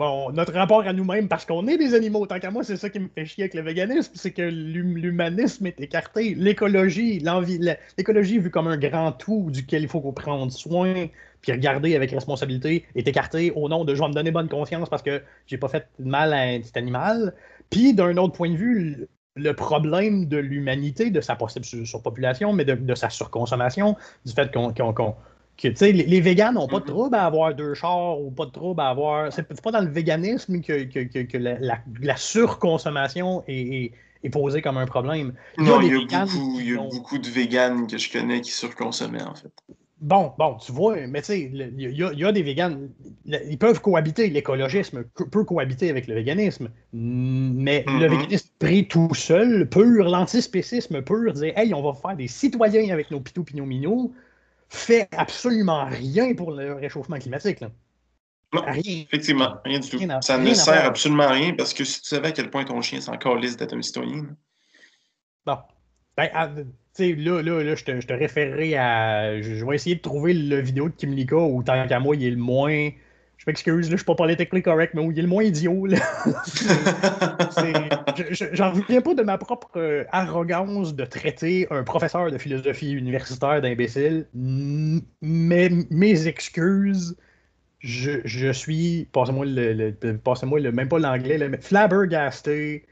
Bon, 0.01 0.33
notre 0.33 0.55
rapport 0.55 0.81
à 0.81 0.95
nous-mêmes, 0.95 1.29
parce 1.29 1.45
qu'on 1.45 1.67
est 1.69 1.77
des 1.77 1.93
animaux, 1.93 2.25
tant 2.25 2.41
qu'à 2.41 2.51
moi, 2.51 2.65
c'est 2.65 2.79
ça 2.79 2.89
qui 2.89 3.01
me 3.01 3.09
fait 3.15 3.27
chier 3.27 3.45
avec 3.45 3.53
le 3.53 3.61
véganisme, 3.61 4.11
c'est 4.15 4.31
que 4.31 4.41
l'humanisme 4.41 5.67
est 5.67 5.79
écarté. 5.79 6.35
L'écologie, 6.35 7.23
l'écologie 7.99 8.39
vue 8.39 8.51
comme 8.51 8.67
un 8.69 8.79
grand 8.79 9.13
tout 9.13 9.51
duquel 9.51 9.83
il 9.83 9.89
faut 9.89 10.01
qu'on 10.01 10.15
prenne 10.15 10.49
soin, 10.49 11.09
puis 11.43 11.53
regarder 11.53 11.97
avec 11.97 12.13
responsabilité, 12.13 12.87
est 12.95 13.07
écartée 13.09 13.51
au 13.51 13.69
nom 13.69 13.85
de 13.85 13.95
je 13.95 14.01
vais 14.01 14.09
me 14.09 14.15
donner 14.15 14.31
bonne 14.31 14.49
conscience 14.49 14.89
parce 14.89 15.03
que 15.03 15.21
j'ai 15.47 15.59
pas 15.59 15.69
fait 15.69 15.87
de 15.99 16.09
mal 16.09 16.33
à 16.33 16.45
un 16.45 16.61
animal. 16.77 17.35
Puis 17.69 17.93
d'un 17.93 18.17
autre 18.17 18.33
point 18.33 18.49
de 18.49 18.57
vue, 18.57 19.07
le 19.37 19.53
problème 19.53 20.25
de 20.25 20.39
l'humanité, 20.39 21.11
de 21.11 21.21
sa 21.21 21.37
possible 21.37 21.67
surpopulation, 21.67 22.55
mais 22.55 22.65
de, 22.65 22.95
sa 22.95 23.11
surconsommation, 23.11 23.99
du 24.25 24.33
fait 24.33 24.51
qu'on. 24.51 25.15
Que, 25.61 25.85
les, 25.85 25.93
les 25.93 26.21
véganes 26.21 26.55
n'ont 26.55 26.67
pas 26.67 26.81
de 26.81 26.85
mm-hmm. 26.85 26.89
trouble 26.89 27.17
à 27.17 27.27
avoir 27.27 27.55
deux 27.55 27.75
chars 27.75 28.21
ou 28.21 28.31
pas 28.31 28.47
de 28.47 28.51
trouble 28.51 28.81
à 28.81 28.89
avoir. 28.89 29.33
C'est 29.33 29.47
pas 29.63 29.71
dans 29.71 29.81
le 29.81 29.91
véganisme 29.91 30.61
que, 30.61 30.85
que, 30.85 31.39
la, 31.39 32.17
surconsommation 32.17 33.45
est, 33.47 33.93
est, 34.23 34.31
posée 34.31 34.63
comme 34.63 34.79
un 34.79 34.87
problème. 34.87 35.35
non, 35.59 35.81
il 35.81 35.93
y 35.93 36.15
a, 36.15 36.25
beaucoup, 36.25 36.61
il 36.61 36.71
y 36.71 36.77
a 36.77 36.83
beaucoup 36.83 37.19
de 37.19 37.29
véganes 37.29 37.87
que 37.87 37.99
je 37.99 38.11
connais 38.11 38.41
qui 38.41 38.53
surconsommaient, 38.53 39.23
en 39.23 39.35
fait. 39.35 39.53
Bon, 40.01 40.33
bon, 40.39 40.55
tu 40.55 40.73
vois, 40.73 40.97
mais 41.09 41.21
tu 41.21 41.27
sais, 41.27 41.41
il 41.53 41.79
y, 41.79 42.25
a 42.25 42.33
des 42.33 42.43
véganes, 42.43 42.89
ils 43.27 43.59
peuvent 43.59 43.83
cohabiter, 43.83 44.31
l'écologisme 44.31 45.05
peut 45.05 45.45
cohabiter 45.45 45.91
avec 45.91 46.07
le 46.07 46.15
véganisme, 46.15 46.71
mais 46.95 47.85
le 47.87 47.93
mm-hmm. 47.93 48.09
véganisme 48.09 48.49
pris 48.59 48.89
tout 48.89 49.13
seul, 49.15 49.69
pur, 49.69 50.09
l'antispécisme 50.09 51.03
pur, 51.03 51.35
dire, 51.35 51.53
hey, 51.55 51.75
on 51.75 51.83
va 51.83 51.93
faire 51.93 52.17
des 52.17 52.29
citoyens 52.29 52.91
avec 52.91 53.11
nos 53.11 53.21
pitous 53.21 53.45
pis 53.45 53.57
nos 53.57 53.67
fait 54.71 55.09
absolument 55.13 55.85
rien 55.87 56.35
pour 56.35 56.53
le 56.53 56.75
réchauffement 56.75 57.19
climatique. 57.19 57.61
Là. 57.61 57.71
Non, 58.53 58.63
rien. 58.63 59.03
effectivement, 59.03 59.57
rien 59.65 59.79
du 59.79 59.89
tout. 59.89 59.99
Ça 60.23 60.39
ne 60.39 60.55
sert 60.55 60.85
absolument 60.85 61.25
à 61.25 61.33
rien 61.33 61.55
parce 61.55 61.75
que 61.75 61.85
si 61.85 62.01
tu 62.01 62.09
savais 62.09 62.29
à 62.29 62.33
quel 62.33 62.51
point 62.51 62.65
ton 62.65 62.81
chien 62.81 63.01
c'est 63.01 63.11
encore 63.11 63.37
lisse 63.37 63.57
d'être 63.57 63.75
un 63.75 63.83
citoyen. 63.83 64.27
Bon. 65.47 65.59
Ben, 66.17 66.29
là, 66.35 67.43
là, 67.43 67.63
là 67.63 67.75
je, 67.75 67.85
te, 67.85 68.01
je 68.01 68.07
te 68.07 68.13
référerai 68.13 68.77
à. 68.77 69.41
Je, 69.41 69.65
vais 69.65 69.75
essayer 69.75 69.97
de 69.97 70.01
trouver 70.01 70.35
le 70.35 70.61
vidéo 70.61 70.89
de 70.89 70.95
Kim 70.95 71.13
Lika 71.13 71.37
où, 71.37 71.63
tant 71.63 71.87
qu'à 71.87 72.01
moi, 72.01 72.17
il 72.17 72.25
est 72.25 72.31
le 72.31 72.37
moins. 72.37 72.91
Je 73.41 73.45
m'excuse, 73.47 73.89
là, 73.89 73.93
je 73.93 73.97
suis 73.97 74.05
pas 74.05 74.15
politiquement 74.15 74.61
correct, 74.61 74.93
mais 74.93 75.01
où 75.01 75.11
il 75.11 75.19
est 75.19 75.23
le 75.23 75.29
moins 75.29 75.43
idiot. 75.43 75.87
J'en 78.53 78.71
reviens 78.71 79.01
pas 79.01 79.15
de 79.15 79.23
ma 79.23 79.39
propre 79.39 79.71
euh, 79.77 80.05
arrogance 80.13 80.95
de 80.95 81.07
traiter 81.07 81.67
un 81.71 81.83
professeur 81.83 82.31
de 82.31 82.37
philosophie 82.37 82.93
universitaire 82.93 83.63
d'imbécile. 83.63 84.27
Mais 84.35 85.71
mes 85.91 86.27
excuses, 86.27 87.17
je, 87.79 88.21
je 88.27 88.53
suis. 88.53 89.09
Passez-moi 89.11 89.47
le, 89.47 89.93
Passez-moi 90.23 90.61
le. 90.61 90.71
Même 90.71 90.89
pas 90.89 90.99
l'anglais, 90.99 91.39
mais 91.49 91.57
flabbergasté 91.57 92.85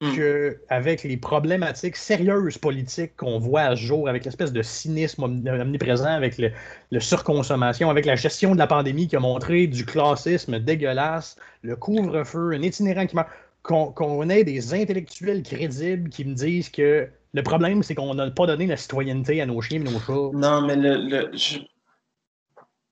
Hmm. 0.00 0.14
qu'avec 0.14 1.02
les 1.02 1.16
problématiques 1.16 1.96
sérieuses 1.96 2.56
politiques 2.56 3.16
qu'on 3.16 3.40
voit 3.40 3.62
à 3.62 3.74
ce 3.74 3.80
jour, 3.80 4.08
avec 4.08 4.24
l'espèce 4.24 4.52
de 4.52 4.62
cynisme 4.62 5.24
omniprésent, 5.24 6.06
avec 6.06 6.38
le, 6.38 7.00
surconsommation, 7.00 7.90
avec 7.90 8.06
la 8.06 8.14
gestion 8.14 8.52
de 8.52 8.58
la 8.58 8.68
pandémie 8.68 9.08
qui 9.08 9.16
a 9.16 9.20
montré 9.20 9.66
du 9.66 9.84
classisme 9.84 10.60
dégueulasse, 10.60 11.36
le 11.62 11.74
couvre-feu, 11.74 12.52
un 12.52 12.62
itinérant 12.62 13.06
qui 13.06 13.16
meurt, 13.16 13.28
qu'on 13.62 14.30
ait 14.30 14.44
des 14.44 14.72
intellectuels 14.72 15.42
crédibles 15.42 16.10
qui 16.10 16.24
me 16.24 16.34
disent 16.34 16.68
que 16.68 17.08
le 17.34 17.42
problème, 17.42 17.82
c'est 17.82 17.96
qu'on 17.96 18.14
n'a 18.14 18.30
pas 18.30 18.46
donné 18.46 18.66
la 18.66 18.76
citoyenneté 18.76 19.42
à 19.42 19.46
nos 19.46 19.60
chiens 19.60 19.80
et 19.80 19.84
nos 19.84 19.98
chats. 19.98 20.30
Non, 20.32 20.62
mais 20.64 20.76
le, 20.76 21.30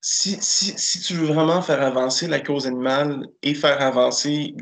si, 0.01 0.37
si, 0.41 1.01
tu 1.03 1.15
veux 1.15 1.27
vraiment 1.27 1.63
faire 1.63 1.83
avancer 1.83 2.27
la 2.27 2.41
cause 2.41 2.67
animale 2.67 3.27
et 3.45 3.55
faire 3.55 3.81
avancer 3.81 4.55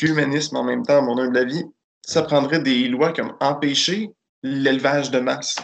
l'humanisme 0.00 0.56
en 0.56 0.64
même 0.64 0.84
temps, 0.84 0.98
à 0.98 1.02
mon 1.02 1.18
humble 1.18 1.38
avis, 1.38 1.64
ça 2.02 2.22
prendrait 2.22 2.60
des 2.60 2.88
lois 2.88 3.12
comme 3.12 3.34
empêcher 3.40 4.10
l'élevage 4.42 5.10
de 5.10 5.20
masse. 5.20 5.56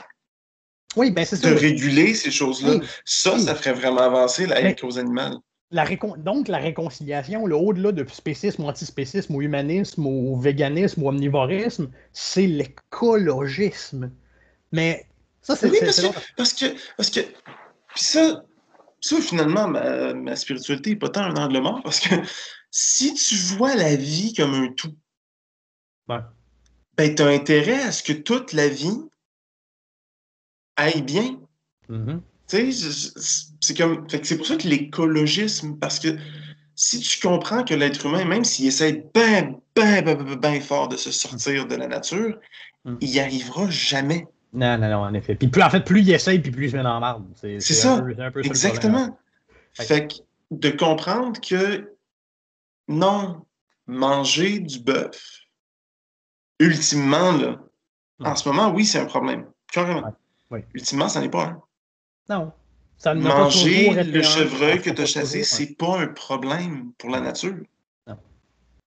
Oui, 0.97 1.11
ben 1.11 1.25
c'est 1.25 1.37
ça. 1.37 1.51
De 1.51 1.55
réguler 1.55 2.15
ces 2.15 2.31
choses-là. 2.31 2.81
Ça, 3.05 3.39
ça 3.39 3.55
ferait 3.55 3.75
vraiment 3.75 4.01
avancer 4.01 4.47
la 4.47 4.73
cause 4.75 4.99
animale. 4.99 5.37
La 5.73 5.87
Donc, 6.17 6.49
la 6.49 6.59
réconciliation, 6.59 7.45
au-delà 7.45 7.93
de 7.93 8.05
spécisme 8.11 8.65
ou 8.65 8.69
antispécisme 8.69 9.37
ou 9.37 9.41
humanisme 9.41 10.05
ou 10.05 10.37
véganisme 10.37 11.05
ou 11.05 11.09
omnivorisme, 11.09 11.89
c'est 12.13 12.49
l'écologisme. 12.49 14.11
Mais 14.73 15.07
ça, 15.43 15.55
c'est. 15.55 15.71
Oui, 15.71 15.79
parce, 15.81 16.01
que, 16.01 16.07
parce 16.37 16.53
que. 16.55 16.67
Parce 16.97 17.11
que. 17.11 17.21
Puis 17.21 18.05
ça, 18.05 18.43
ça, 19.01 19.21
finalement, 19.21 19.69
ma, 19.69 20.13
ma 20.13 20.35
spiritualité 20.35 20.91
n'est 20.91 20.97
pas 20.97 21.09
tant 21.09 21.23
un 21.23 21.37
angle 21.37 21.61
mort 21.61 21.81
parce 21.85 22.01
que 22.01 22.17
si 22.71 23.15
tu 23.15 23.35
vois 23.57 23.75
la 23.75 23.97
vie 23.97 24.33
comme 24.35 24.55
un 24.55 24.69
tout, 24.73 24.95
ben, 26.09 27.15
tu 27.15 27.23
as 27.23 27.27
intérêt 27.27 27.83
à 27.83 27.93
ce 27.93 28.03
que 28.03 28.13
toute 28.13 28.53
la 28.53 28.69
vie 28.69 28.99
aille 30.77 31.03
bien. 31.03 31.41
Mm-hmm. 31.89 32.21
C'est 33.61 33.77
comme. 33.77 34.07
C'est 34.23 34.37
pour 34.37 34.47
ça 34.47 34.57
que 34.57 34.67
l'écologisme, 34.67 35.77
parce 35.79 35.99
que 35.99 36.17
si 36.75 37.01
tu 37.01 37.21
comprends 37.21 37.63
que 37.63 37.75
l'être 37.75 38.07
humain, 38.07 38.25
même 38.25 38.45
s'il 38.45 38.67
essaie 38.67 39.05
bien, 39.15 39.55
bien, 39.77 40.03
bien, 40.03 40.15
bien 40.15 40.61
fort 40.61 40.89
de 40.89 40.97
se 40.97 41.11
sortir 41.11 41.67
de 41.67 41.75
la 41.75 41.87
nature, 41.87 42.39
mm. 42.85 42.97
il 43.01 43.11
n'y 43.11 43.21
arrivera 43.21 43.69
jamais. 43.71 44.27
Non, 44.53 44.79
non, 44.79 44.91
non, 44.91 44.99
en 45.03 45.15
effet. 45.15 45.37
Puis 45.37 45.49
plus, 45.49 45.63
en 45.63 45.71
fait, 45.71 45.85
plus 45.85 46.01
il 46.01 46.11
essaye, 46.11 46.41
puis 46.41 46.51
plus 46.51 46.67
il 46.67 46.71
se 46.73 46.77
met 46.77 46.83
dans 46.83 46.95
la 46.95 47.01
marde. 47.01 47.25
C'est 47.37 47.61
ça. 47.61 48.05
Exactement. 48.43 49.17
fait 49.75 50.09
que 50.09 50.15
de 50.51 50.71
comprendre 50.71 51.41
que 51.41 51.93
non, 52.91 53.47
manger 53.87 54.59
du 54.59 54.81
bœuf, 54.81 55.41
ultimement, 56.59 57.33
là, 57.33 57.61
en 58.23 58.35
ce 58.37 58.49
moment, 58.49 58.71
oui, 58.71 58.85
c'est 58.85 58.99
un 58.99 59.07
problème. 59.07 59.51
Carrément. 59.73 60.15
Ultimement, 60.75 61.09
ça 61.09 61.21
n'est 61.21 61.31
pas 61.31 61.47
un. 61.47 61.63
Non. 62.29 62.53
Ça 62.99 63.15
Manger 63.15 64.03
le 64.03 64.23
chevreuil 64.23 64.83
que 64.83 64.91
tu 64.91 65.03
as 65.03 65.07
chassé, 65.07 65.43
c'est 65.45 65.75
pas 65.77 66.01
un 66.01 66.09
problème 66.09 66.93
pour 66.99 67.11
la 67.11 67.21
nature. 67.21 67.57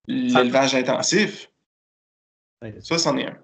L'élevage 0.06 0.76
intensif, 0.76 1.50
ça, 2.82 2.98
c'en 2.98 3.18
est 3.18 3.28
un. 3.28 3.38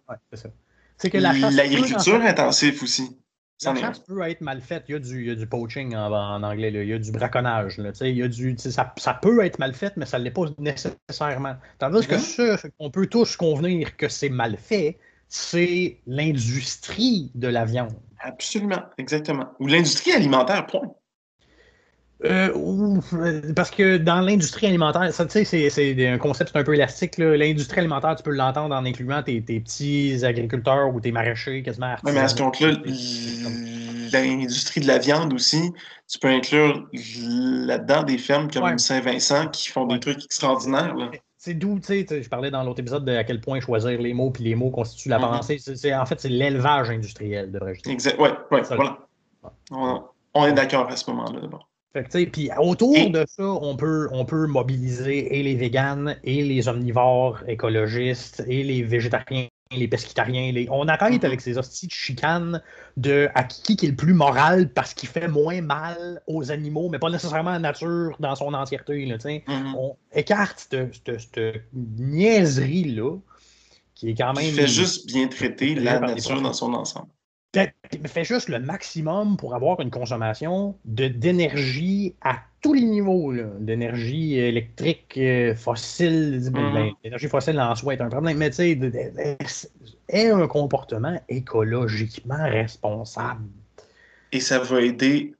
c'est 0.98 1.14
L'agriculture 1.14 2.22
intensive 2.22 2.84
aussi. 2.84 3.18
La 3.64 3.76
chasse 3.76 4.00
peut 4.00 4.22
être 4.22 4.42
mal 4.42 4.62
faite. 4.62 4.86
Il 4.88 4.94
y 4.94 4.96
a 4.96 5.00
du, 5.00 5.22
il 5.22 5.28
y 5.28 5.32
a 5.32 5.36
du 5.36 5.46
poaching 5.46 5.96
en, 5.96 6.12
en, 6.12 6.44
anglais. 6.44 6.72
Là. 6.72 6.84
Il 6.84 6.90
y 6.90 6.94
a 6.94 7.00
du 7.00 7.12
braconnage. 7.12 7.78
Là. 7.78 7.92
Il 8.02 8.16
y 8.16 8.24
a 8.24 8.28
du, 8.28 8.56
ça, 8.58 8.94
ça, 8.98 9.14
peut 9.14 9.44
être 9.44 9.60
mal 9.60 9.74
fait, 9.74 9.96
mais 9.98 10.06
ça 10.06 10.18
ne 10.18 10.24
l'est 10.24 10.32
pas 10.32 10.46
nécessairement. 10.58 11.56
Tandis 11.78 12.08
que 12.08 12.18
ce 12.18 12.68
qu'on 12.78 12.90
peut 12.90 13.08
tous 13.08 13.36
convenir 13.36 13.98
que 13.98 14.08
c'est 14.08 14.30
mal 14.30 14.58
fait, 14.58 14.98
c'est 15.28 15.98
l'industrie 16.08 17.32
de 17.36 17.48
la 17.48 17.66
viande. 17.66 17.94
Absolument, 18.22 18.84
exactement. 18.98 19.50
Ou 19.60 19.68
l'industrie 19.68 20.12
alimentaire, 20.12 20.66
point. 20.66 20.94
Euh, 22.26 23.00
parce 23.56 23.72
que 23.72 23.98
dans 23.98 24.20
l'industrie 24.20 24.68
alimentaire, 24.68 25.14
ça, 25.14 25.26
c'est, 25.30 25.46
c'est 25.46 26.08
un 26.08 26.18
concept 26.18 26.56
un 26.56 26.64
peu 26.64 26.74
élastique. 26.74 27.18
L'industrie 27.18 27.80
alimentaire, 27.80 28.16
tu 28.16 28.24
peux 28.24 28.34
l'entendre 28.34 28.76
en 28.76 28.86
incluant 28.86 29.24
tes, 29.24 29.42
petits 29.42 30.20
agriculteurs 30.24 30.94
ou 30.94 31.00
tes 31.00 31.12
maraîchers 31.12 31.64
quasiment 31.64 31.96
Oui, 32.04 32.12
mais 32.14 32.20
à 32.20 32.28
ce 32.28 32.36
compte-là, 32.36 32.74
l'industrie 34.12 34.82
de 34.82 34.88
la 34.88 34.98
viande 34.98 35.34
aussi, 35.34 35.72
tu 36.08 36.20
peux 36.20 36.28
inclure 36.28 36.90
là-dedans 36.92 38.04
des 38.04 38.18
fermes 38.18 38.50
comme 38.52 38.78
Saint-Vincent 38.78 39.48
qui 39.48 39.70
font 39.70 39.86
des 39.86 40.00
trucs 40.00 40.24
extraordinaires. 40.26 40.96
C'est 41.38 41.54
d'où, 41.54 41.80
tu 41.80 42.06
sais, 42.06 42.22
je 42.22 42.28
parlais 42.28 42.52
dans 42.52 42.64
l'autre 42.64 42.82
épisode 42.82 43.06
de 43.06 43.14
à 43.14 43.24
quel 43.24 43.40
point 43.40 43.62
choisir 43.62 43.98
les 44.02 44.14
mots, 44.14 44.30
puis 44.30 44.44
les 44.44 44.56
mots 44.56 44.72
constituent 44.72 45.08
la 45.08 45.20
mm-hmm. 45.20 45.48
pensée. 45.48 45.94
en 45.96 46.06
fait, 46.06 46.20
c'est 46.20 46.28
l'élevage 46.28 46.90
industriel, 46.90 47.50
devrais-je 47.50 47.82
dire. 47.82 47.94
Exact, 47.94 48.20
ouais, 48.20 48.32
ouais, 48.52 48.62
voilà. 48.64 48.98
On, 50.34 50.46
est 50.46 50.52
d'accord 50.52 50.90
à 50.90 50.98
ce 50.98 51.10
moment-là, 51.12 51.40
d'abord. 51.40 51.69
Puis 51.94 52.50
autour 52.60 53.10
de 53.10 53.26
ça, 53.28 53.44
on 53.44 53.76
peut, 53.76 54.10
on 54.12 54.26
peut 54.26 54.46
mobiliser 54.46 55.40
et 55.40 55.44
les 55.44 55.56
véganes, 55.56 56.18
et 56.24 56.44
les 56.44 56.68
omnivores 56.68 57.42
écologistes, 57.48 58.44
et 58.48 58.64
les 58.64 58.84
végétariens, 58.84 59.48
les 59.72 59.88
pesquitariens. 59.88 60.52
Les... 60.52 60.68
On 60.70 60.88
arrête 60.88 61.22
mm-hmm. 61.22 61.26
avec 61.26 61.42
ces 61.42 61.58
hosties 61.58 61.88
de 61.88 61.92
chicanes 61.92 62.62
de 62.98 63.30
à 63.34 63.44
qui, 63.44 63.76
qui 63.76 63.88
est 63.88 63.90
le 63.90 63.96
plus 63.96 64.14
moral 64.14 64.70
parce 64.70 64.94
qu'il 64.94 65.10
fait 65.10 65.28
moins 65.28 65.62
mal 65.62 66.22
aux 66.28 66.52
animaux, 66.52 66.90
mais 66.90 67.00
pas 67.00 67.10
nécessairement 67.10 67.52
à 67.52 67.54
la 67.54 67.60
nature 67.60 68.16
dans 68.20 68.36
son 68.36 68.54
entièreté. 68.54 69.06
Là, 69.08 69.18
mm-hmm. 69.18 69.76
On 69.76 69.96
écarte 70.14 70.68
cette, 70.70 71.64
niaiserie-là 71.74 73.18
qui 73.96 74.12
est 74.12 74.16
quand 74.16 74.34
même. 74.34 74.46
Il 74.46 74.54
fait 74.54 74.68
juste 74.68 75.08
bien 75.08 75.28
traiter 75.28 75.74
la 75.74 76.00
nature 76.00 76.40
dans 76.40 76.54
son 76.54 76.74
ensemble 76.76 77.10
fait 77.54 78.24
juste 78.24 78.50
le 78.50 78.60
maximum 78.60 79.38
pour 79.38 79.56
avoir 79.56 79.80
une 79.80 79.90
consommation 79.90 80.78
d'énergie 80.86 82.16
à 82.22 82.38
tous 82.62 82.74
les 82.74 82.84
niveaux, 82.84 83.34
d'énergie 83.60 84.38
électrique, 84.38 85.14
euh, 85.18 85.56
fossile. 85.56 86.40
Mm-hmm. 86.42 86.74
Ben, 86.74 86.92
l'énergie 87.04 87.28
fossile 87.28 87.60
en 87.60 87.76
soi 87.76 87.94
est 87.94 88.02
un 88.02 88.10
problème, 88.10 88.38
mais 88.38 88.50
tu 88.50 88.58
sais, 88.58 88.80
est 90.10 90.30
un 90.30 90.48
comportement 90.48 91.20
écologiquement 91.30 92.44
responsable. 92.44 93.46
Et 94.32 94.40
ça 94.40 94.60
va 94.60 94.82
aider 94.82 95.34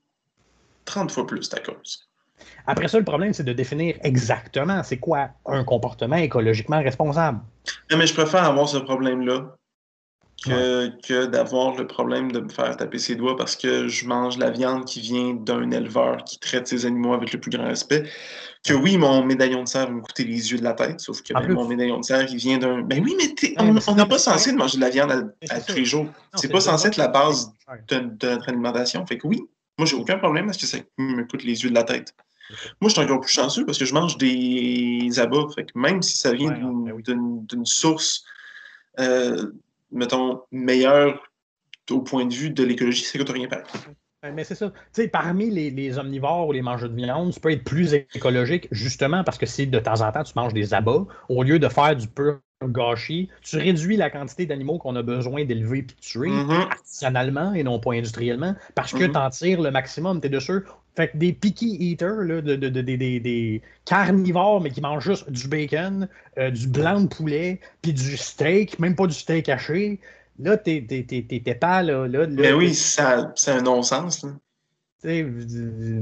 30 0.86 1.12
fois 1.12 1.28
plus 1.28 1.50
ta 1.50 1.60
cause. 1.60 2.10
Après 2.66 2.88
ça, 2.88 2.98
le 2.98 3.06
problème, 3.06 3.34
c'est 3.34 3.44
de 3.44 3.54
définir 3.54 3.98
exactement 4.04 4.82
c'est 4.84 4.98
quoi 4.98 5.30
un 5.46 5.64
comportement 5.64 6.16
écologiquement 6.16 6.82
responsable. 6.82 7.40
mais 7.96 8.08
je 8.08 8.14
préfère 8.14 8.44
avoir 8.44 8.68
ce 8.68 8.78
problème-là 8.78 9.56
que, 10.42 11.26
d'avoir 11.26 11.76
le 11.76 11.88
problème 11.88 12.32
de 12.32 12.40
me 12.40 12.50
faire 12.50 12.76
taper 12.78 13.00
ses 13.00 13.16
doigts 13.16 13.36
parce 13.36 13.56
que 13.56 13.88
je 13.88 14.06
mange 14.06 14.38
la 14.38 14.50
viande 14.50 14.86
qui 14.86 15.02
vient 15.02 15.34
d'un 15.34 15.72
éleveur 15.72 16.24
qui 16.24 16.40
traite 16.40 16.68
ses 16.68 16.86
animaux 16.86 17.14
avec 17.14 17.34
le 17.34 17.40
plus 17.40 17.52
grand 17.52 17.66
respect, 17.66 18.10
Que 18.66 18.74
oui, 18.74 18.98
mon 18.98 19.24
médaillon 19.24 19.64
de 19.64 19.68
serre 19.68 19.88
va 19.88 19.94
me 19.94 20.02
coûter 20.02 20.24
les 20.24 20.52
yeux 20.52 20.58
de 20.58 20.64
la 20.64 20.74
tête, 20.74 21.00
sauf 21.00 21.22
que 21.22 21.34
ben, 21.34 21.54
mon 21.54 21.68
médaillon 21.68 22.00
de 22.00 22.06
serre, 22.06 22.28
il 22.30 22.38
vient 22.38 22.58
d'un. 22.58 22.82
Ben 22.82 23.04
oui, 23.04 23.16
mais 23.18 23.54
on 23.88 23.96
n'est 23.96 24.06
pas 24.06 24.20
censé 24.20 24.52
de 24.52 24.58
manger 24.58 24.78
de 24.78 24.82
la 24.82 24.90
viande 24.90 25.34
à, 25.50 25.62
tous 25.62 25.76
les 25.76 25.86
jours. 25.86 26.08
C'est 26.36 26.52
pas 26.52 26.62
censé 26.62 26.88
être 26.88 26.98
la 26.98 27.08
base 27.08 27.52
de, 27.88 28.00
notre 28.00 28.50
alimentation. 28.50 29.06
Fait 29.06 29.18
que 29.18 29.28
oui, 29.28 29.42
moi, 29.78 29.86
j'ai 29.86 29.96
aucun 29.96 30.18
problème 30.18 30.46
parce 30.46 30.58
que 30.58 30.66
ça 30.66 30.78
me 30.98 31.24
coûte 31.24 31.44
les 31.44 31.64
yeux 31.64 31.70
de 31.70 31.76
la 31.76 31.84
tête. 31.84 32.14
Moi, 32.82 32.90
je 32.90 32.96
suis 32.96 33.02
encore 33.02 33.22
plus 33.22 33.32
chanceux 33.32 33.66
parce 33.66 33.78
que 33.78 33.86
je 33.86 33.94
mange 33.94 34.18
des 34.18 35.10
abats. 35.20 35.48
Fait 35.56 35.66
que 35.66 35.78
même 35.78 36.02
si 36.02 36.18
ça 36.18 36.34
vient 36.34 36.52
ben 36.52 37.02
d'une 37.06 37.66
source, 37.66 38.24
euh, 39.00 39.52
mettons, 39.92 40.42
meilleure 40.52 41.22
au 41.92 42.02
point 42.02 42.26
de 42.26 42.34
vue 42.34 42.50
de 42.52 42.64
l'écologie, 42.64 43.04
ça 43.04 43.18
ne 43.18 43.24
coûte 43.24 43.34
rien 43.34 43.48
pareil. 43.48 43.66
Mais 44.34 44.44
c'est 44.44 44.56
ça. 44.56 44.70
Tu 44.70 44.76
sais, 44.92 45.08
parmi 45.08 45.50
les, 45.50 45.98
omnivores 45.98 46.48
ou 46.48 46.52
les 46.52 46.62
mangeurs 46.62 46.90
de 46.90 46.96
viande, 46.96 47.34
tu 47.34 47.40
peux 47.40 47.52
être 47.52 47.64
plus 47.64 47.94
écologique 47.94 48.68
justement 48.72 49.24
parce 49.24 49.38
que 49.38 49.46
si 49.46 49.66
de 49.66 49.80
temps 49.80 50.02
en 50.02 50.12
temps 50.12 50.24
tu 50.24 50.34
manges 50.36 50.54
des 50.54 50.74
abats, 50.74 51.06
au 51.30 51.44
lieu 51.44 51.58
de 51.58 51.70
faire 51.70 51.96
du 51.96 52.08
pur 52.08 52.40
gâchis, 52.68 53.30
tu 53.42 53.58
réduis 53.58 53.96
la 53.96 54.10
quantité 54.10 54.46
d'animaux 54.46 54.78
qu'on 54.78 54.98
a 54.98 55.02
besoin 55.02 55.46
d'élever 55.46 55.80
et 55.80 55.82
de 55.84 55.94
tuer 55.94 56.28
mm-hmm. 56.28 56.70
artisanalement 56.70 57.54
et 57.54 57.64
non 57.64 57.80
pas 57.80 57.94
industriellement 57.94 58.56
parce 58.76 58.92
que 58.92 59.06
mm-hmm. 59.06 59.12
tu 59.12 59.18
en 59.18 59.30
tires 59.30 59.62
le 59.62 59.72
maximum. 59.72 60.20
Tu 60.20 60.28
es 60.28 60.30
de 60.30 60.40
sûr. 60.40 60.79
Fait 60.96 61.10
que 61.10 61.18
des 61.18 61.34
picky 61.34 61.78
eaters, 61.80 62.24
là, 62.24 62.42
de, 62.42 62.56
des 62.56 63.62
carnivores, 63.86 64.62
mais 64.62 64.72
qui 64.72 64.82
mangent 64.82 65.06
juste 65.06 65.30
du 65.30 65.48
bacon, 65.48 66.08
euh, 66.38 66.52
du 66.52 66.68
blanc 66.68 67.02
de 67.02 67.08
poulet, 67.08 67.62
puis 67.82 67.94
du 67.94 68.18
steak, 68.18 68.80
même 68.80 68.96
pas 68.96 69.08
du 69.08 69.14
steak 69.14 69.48
haché. 69.50 70.00
Là, 70.40 70.58
t'es 70.58 70.82
pas 71.60 71.84
là. 71.84 72.08
là, 72.08 72.28
Mais 72.28 72.54
oui, 72.54 72.74
c'est 72.74 73.02
un 73.02 73.62
non-sens. 73.62 74.26
Tu 75.02 75.26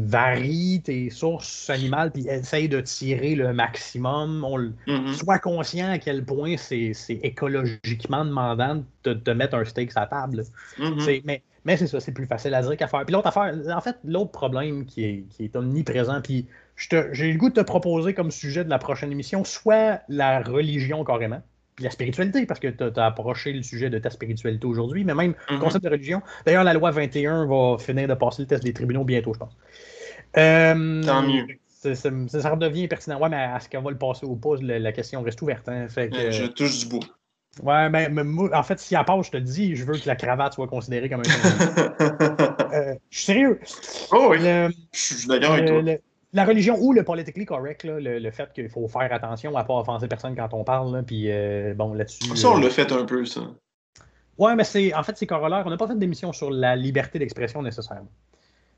varie 0.07 0.81
tes 0.83 1.11
sources 1.11 1.69
animales 1.69 2.11
puis 2.11 2.27
essaye 2.27 2.67
de 2.67 2.81
tirer 2.81 3.35
le 3.35 3.53
maximum. 3.53 4.43
Mm-hmm. 4.87 5.13
Sois 5.13 5.37
conscient 5.37 5.91
à 5.91 5.99
quel 5.99 6.25
point 6.25 6.55
c'est 6.57 6.93
écologiquement 7.21 8.25
demandant 8.25 8.83
de 9.03 9.13
te 9.13 9.29
mettre 9.29 9.55
un 9.55 9.65
steak 9.65 9.91
sur 9.91 10.01
la 10.01 10.07
table. 10.07 10.43
Mm-hmm. 10.79 11.21
Mais, 11.25 11.43
mais 11.67 11.75
c'est 11.75 11.87
ça, 11.87 11.99
c'est 11.99 12.13
plus 12.13 12.25
facile 12.25 12.53
à 12.55 12.61
dire 12.61 12.77
qu'à 12.77 12.87
faire. 12.87 13.03
Puis 13.03 13.13
l'autre 13.13 13.27
affaire, 13.27 13.53
en 13.75 13.81
fait, 13.81 13.97
l'autre 14.05 14.31
problème 14.31 14.85
qui 14.85 15.03
est, 15.03 15.25
qui 15.29 15.43
est 15.43 15.55
omniprésent, 15.57 16.21
puis 16.21 16.47
j'ai 16.77 17.33
le 17.33 17.37
goût 17.37 17.49
de 17.49 17.55
te 17.55 17.59
proposer 17.59 18.13
comme 18.13 18.31
sujet 18.31 18.63
de 18.63 18.69
la 18.69 18.79
prochaine 18.79 19.11
émission, 19.11 19.43
soit 19.43 19.99
la 20.07 20.41
religion 20.41 21.03
carrément 21.03 21.41
puis 21.75 21.83
la 21.83 21.91
spiritualité, 21.91 22.47
parce 22.47 22.59
que 22.59 22.69
tu 22.69 22.99
as, 22.99 23.05
approché 23.05 23.53
le 23.53 23.61
sujet 23.61 23.91
de 23.91 23.99
ta 23.99 24.09
spiritualité 24.09 24.65
aujourd'hui, 24.65 25.03
mais 25.03 25.13
même 25.13 25.35
le 25.47 25.57
mhm. 25.57 25.61
concept 25.61 25.83
de 25.83 25.89
religion. 25.91 26.23
D'ailleurs, 26.43 26.63
la 26.63 26.73
loi 26.73 26.89
21 26.89 27.45
va 27.45 27.77
finir 27.77 28.07
de 28.07 28.15
passer 28.15 28.41
le 28.41 28.47
test 28.47 28.63
des 28.63 28.73
tribunaux 28.73 29.03
bientôt, 29.03 29.33
je 29.33 29.39
pense. 29.39 29.55
Euh, 30.37 31.03
Tant 31.03 31.21
mieux. 31.21 31.45
Ça, 31.69 32.49
redevient 32.49 32.87
pertinent. 32.87 33.19
Ouais, 33.19 33.29
mais 33.29 33.47
est-ce 33.55 33.69
qu'on 33.69 33.83
va 33.83 33.91
le 33.91 33.97
passer 33.97 34.25
ou 34.25 34.35
pas? 34.35 34.55
La, 34.59 34.91
question 34.91 35.21
reste 35.21 35.39
ouverte. 35.43 35.69
Hein. 35.69 35.87
Fait 35.87 36.09
que, 36.09 36.31
je 36.31 36.45
touche 36.45 36.79
du 36.79 36.87
bout. 36.87 37.05
Ouais, 37.63 37.89
mais, 37.89 38.09
en 38.53 38.63
fait, 38.63 38.79
si 38.79 38.95
elle 38.95 39.05
passe, 39.05 39.27
je 39.27 39.31
te 39.31 39.37
dis, 39.37 39.75
je 39.75 39.83
veux 39.83 39.97
que 39.97 40.07
la 40.07 40.15
cravate 40.15 40.53
soit 40.53 40.67
considérée 40.67 41.09
comme 41.09 41.21
un. 41.21 41.23
euh, 42.73 42.95
je 43.09 43.17
suis 43.17 43.25
sérieux. 43.25 43.59
Oh 44.11 44.27
oui. 44.31 44.39
je 44.39 44.71
suis 44.93 45.27
d'accord 45.27 45.53
avec 45.53 45.67
toi 45.67 45.81
la 46.33 46.45
religion 46.45 46.77
ou 46.79 46.93
le 46.93 47.03
politically 47.03 47.45
correct, 47.45 47.83
le, 47.83 48.31
fait 48.31 48.51
qu'il 48.53 48.69
faut 48.69 48.87
faire 48.87 49.11
attention 49.11 49.55
à 49.57 49.63
ne 49.63 49.67
pas 49.67 49.75
offenser 49.75 50.07
personne 50.07 50.35
quand 50.35 50.53
on 50.53 50.63
parle, 50.63 51.03
puis 51.03 51.31
euh, 51.31 51.73
bon, 51.73 51.93
là-dessus. 51.93 52.35
Ça, 52.35 52.49
on 52.49 52.57
l'a 52.57 52.69
fait 52.69 52.91
un 52.91 53.05
peu, 53.05 53.25
ça. 53.25 53.41
Ouais, 54.37 54.55
mais 54.55 54.63
c'est 54.63 54.93
en 54.93 55.03
fait, 55.03 55.17
c'est 55.17 55.25
corollaire. 55.25 55.63
On 55.65 55.69
n'a 55.69 55.77
pas 55.77 55.87
fait 55.87 55.97
d'émission 55.97 56.31
sur 56.33 56.51
la 56.51 56.75
liberté 56.75 57.17
d'expression 57.17 57.61
nécessairement. 57.61 58.11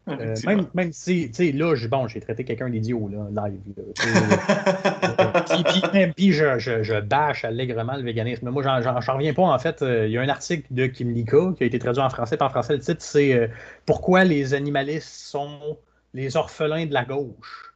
Euh, 0.09 0.35
même, 0.45 0.67
même 0.73 0.91
si, 0.93 1.29
tu 1.29 1.33
sais, 1.33 1.51
là, 1.51 1.75
bon, 1.89 2.07
j'ai 2.07 2.19
traité 2.19 2.43
quelqu'un 2.43 2.69
d'idiot, 2.69 3.09
là, 3.09 3.47
live. 3.47 3.59
puis, 5.91 6.11
puis, 6.15 6.31
je, 6.31 6.59
je, 6.59 6.83
je, 6.83 6.99
bâche 6.99 7.45
allègrement 7.45 7.95
le 7.95 8.03
véganisme. 8.03 8.49
Moi, 8.49 8.63
j'en 8.63 9.13
reviens 9.13 9.33
pas, 9.33 9.43
en 9.43 9.59
fait. 9.59 9.81
Euh, 9.81 10.07
il 10.07 10.11
y 10.13 10.17
a 10.17 10.21
un 10.21 10.29
article 10.29 10.65
de 10.71 10.87
Kim 10.87 11.11
Lika 11.11 11.53
qui 11.57 11.63
a 11.63 11.67
été 11.67 11.79
traduit 11.79 12.01
en 12.01 12.09
français. 12.09 12.41
en 12.41 12.49
français, 12.49 12.73
le 12.73 12.79
titre, 12.79 13.01
c'est 13.01 13.49
Pourquoi 13.85 14.23
les 14.23 14.53
animalistes 14.53 15.09
sont 15.09 15.77
les 16.13 16.37
orphelins 16.37 16.85
de 16.85 16.93
la 16.93 17.05
gauche. 17.05 17.73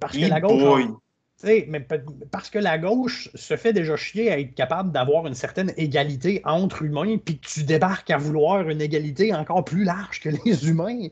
Parce 0.00 0.16
que 0.16 0.26
la 0.26 0.40
gauche. 0.40 0.88
Mais 1.44 1.86
parce 2.30 2.50
que 2.50 2.58
la 2.58 2.78
gauche 2.78 3.30
se 3.34 3.56
fait 3.56 3.72
déjà 3.72 3.96
chier 3.96 4.32
à 4.32 4.38
être 4.38 4.54
capable 4.54 4.90
d'avoir 4.90 5.26
une 5.26 5.34
certaine 5.34 5.72
égalité 5.76 6.40
entre 6.44 6.82
humains, 6.82 7.18
puis 7.18 7.38
que 7.38 7.46
tu 7.46 7.62
débarques 7.64 8.10
à 8.10 8.16
vouloir 8.16 8.68
une 8.68 8.80
égalité 8.80 9.34
encore 9.34 9.64
plus 9.64 9.84
large 9.84 10.20
que 10.20 10.30
les 10.44 10.68
humains. 10.68 11.08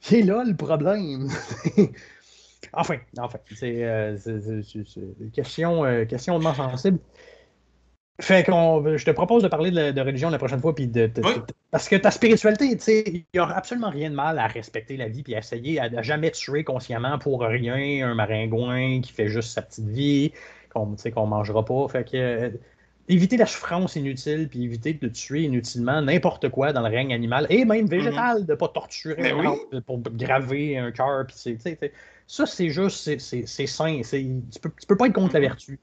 C'est 0.00 0.22
là 0.22 0.42
le 0.44 0.56
problème. 0.56 1.28
enfin, 2.72 2.96
enfin, 3.18 3.38
c'est 3.54 3.84
euh, 3.84 4.16
une 4.26 5.30
question, 5.30 5.84
euh, 5.84 6.04
question 6.06 6.40
sensible. 6.40 6.98
Fait 8.22 8.44
qu'on, 8.44 8.96
je 8.96 9.04
te 9.04 9.10
propose 9.10 9.42
de 9.42 9.48
parler 9.48 9.72
de, 9.72 10.00
religion 10.00 10.30
la 10.30 10.38
prochaine 10.38 10.60
fois, 10.60 10.72
puis 10.72 10.86
de, 10.86 11.10
parce 11.72 11.88
que 11.88 11.96
ta 11.96 12.12
spiritualité, 12.12 12.76
tu 12.76 12.84
sais, 12.84 13.02
il 13.04 13.24
n'y 13.34 13.40
a 13.40 13.48
absolument 13.48 13.90
rien 13.90 14.10
de 14.10 14.14
mal 14.14 14.38
à 14.38 14.46
respecter 14.46 14.96
la 14.96 15.08
vie, 15.08 15.24
puis 15.24 15.34
à 15.34 15.38
essayer 15.38 15.80
à, 15.80 16.02
jamais 16.02 16.30
tuer 16.30 16.62
consciemment 16.62 17.18
pour 17.18 17.42
rien 17.42 18.08
un 18.08 18.14
maringouin 18.14 19.00
qui 19.00 19.12
fait 19.12 19.26
juste 19.26 19.50
sa 19.50 19.62
petite 19.62 19.88
vie, 19.88 20.32
qu'on 20.70 20.86
ne 20.86 21.26
mangera 21.26 21.64
pas. 21.64 21.88
Fait 21.88 22.08
que 22.08 22.16
euh, 22.16 22.50
éviter 23.08 23.36
la 23.36 23.46
souffrance 23.46 23.96
inutile, 23.96 24.48
puis 24.48 24.62
éviter 24.62 24.94
de 24.94 25.08
tuer 25.08 25.42
inutilement 25.42 26.00
n'importe 26.00 26.48
quoi 26.48 26.72
dans 26.72 26.82
le 26.82 26.94
règne 26.94 27.12
animal 27.12 27.48
et 27.50 27.64
même 27.64 27.86
végétal, 27.86 28.46
de 28.46 28.52
ne 28.52 28.56
pas 28.56 28.68
torturer 28.68 29.34
pour 29.84 29.98
graver 29.98 30.78
un 30.78 30.92
cœur, 30.92 31.26
puis 31.26 31.58
ça 32.28 32.46
c'est 32.46 32.68
juste, 32.68 33.18
c'est 33.18 33.66
sain, 33.66 34.00
tu 34.00 34.60
peux, 34.60 34.70
tu 34.80 34.86
peux 34.86 34.96
pas 34.96 35.06
être 35.06 35.12
contre 35.12 35.34
la 35.34 35.40
vertu 35.40 35.80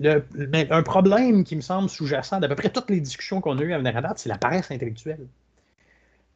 un 0.00 0.82
problème 0.82 1.44
qui 1.44 1.56
me 1.56 1.60
semble 1.60 1.88
sous-jacent 1.88 2.40
d'à 2.40 2.48
peu 2.48 2.56
près 2.56 2.70
toutes 2.70 2.90
les 2.90 3.00
discussions 3.00 3.40
qu'on 3.40 3.58
a 3.58 3.62
eues 3.62 3.72
à 3.72 3.80
date, 3.80 4.18
c'est 4.18 4.28
la 4.28 4.38
paresse 4.38 4.70
intellectuelle. 4.70 5.26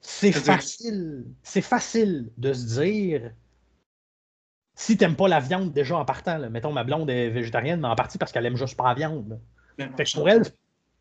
C'est 0.01 0.33
facile, 0.33 1.25
c'est 1.43 1.63
facile 1.63 2.31
de 2.37 2.53
se 2.53 2.81
dire 2.81 3.33
si 4.75 4.97
t'aimes 4.97 5.17
pas 5.17 5.27
la 5.27 5.41
viande 5.41 5.73
déjà 5.73 5.97
en 5.97 6.05
partant, 6.05 6.39
mettons 6.51 6.73
ma 6.73 6.85
blonde 6.85 7.11
est 7.11 7.31
végétarienne, 7.31 7.81
mais 7.81 7.89
en 7.89 7.97
partie 7.97 8.19
parce 8.19 8.31
qu'elle 8.31 8.47
aime 8.47 8.57
juste 8.57 8.77
pas 8.77 8.85
la 8.89 8.95
viande. 8.95 9.41
Fait 9.79 10.05
que 10.05 10.13
pour 10.15 10.29
elle, 10.29 10.45
c'est 10.45 10.55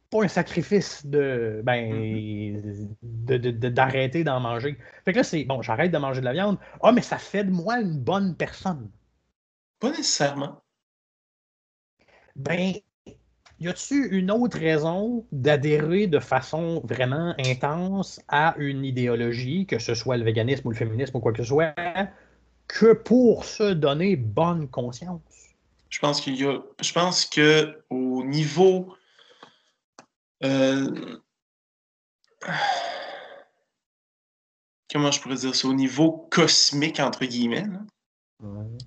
pas 0.10 0.24
un 0.24 0.28
sacrifice 0.28 1.06
de 1.06 1.62
ben 1.64 1.94
mm-hmm. 1.94 3.70
d'arrêter 3.70 4.24
d'en 4.24 4.40
manger. 4.40 4.78
Fait 5.04 5.12
que 5.12 5.18
là, 5.18 5.24
c'est 5.24 5.44
bon, 5.44 5.62
j'arrête 5.62 5.92
de 5.92 5.98
manger 5.98 6.22
de 6.22 6.26
la 6.26 6.34
viande. 6.34 6.58
Ah, 6.82 6.92
mais 6.92 7.02
ça 7.02 7.18
fait 7.18 7.44
de 7.44 7.52
moi 7.52 7.80
une 7.80 8.00
bonne 8.00 8.36
personne. 8.36 8.90
Pas 9.80 9.90
nécessairement 9.90 10.62
ben, 12.36 12.74
y 13.60 13.68
a-tu 13.68 14.10
une 14.10 14.32
autre 14.32 14.58
raison 14.58 15.26
d'adhérer 15.32 16.08
de 16.08 16.20
façon 16.20 16.82
vraiment 16.84 17.34
intense 17.40 18.22
à 18.28 18.56
une 18.58 18.84
idéologie, 18.84 19.66
que 19.66 19.80
ce 19.80 19.96
soit 19.96 20.18
le 20.18 20.24
véganisme 20.24 20.68
ou 20.68 20.72
le 20.72 20.78
féminisme 20.78 21.18
ou 21.18 21.20
quoi 21.20 21.32
que 21.32 21.44
ce 21.44 21.50
soit, 21.50 21.74
que 22.68 22.94
pour 22.94 23.46
se 23.46 23.74
donner 23.74 24.16
bonne 24.16 24.68
conscience? 24.68 25.22
Je 25.90 26.00
pense 26.00 26.20
qu'il 26.20 26.36
y 26.36 26.46
a. 26.46 26.60
Je 26.82 26.92
pense 26.92 27.26
que 27.26 27.82
au 27.90 28.24
niveau. 28.26 28.94
Euh, 30.44 31.20
comment 34.92 35.12
je 35.12 35.22
pourrais 35.22 35.36
dire 35.36 35.56
ça? 35.56 35.68
Au 35.68 35.74
niveau 35.74 36.28
cosmique, 36.30 37.00
entre 37.00 37.26
guillemets, 37.26 37.66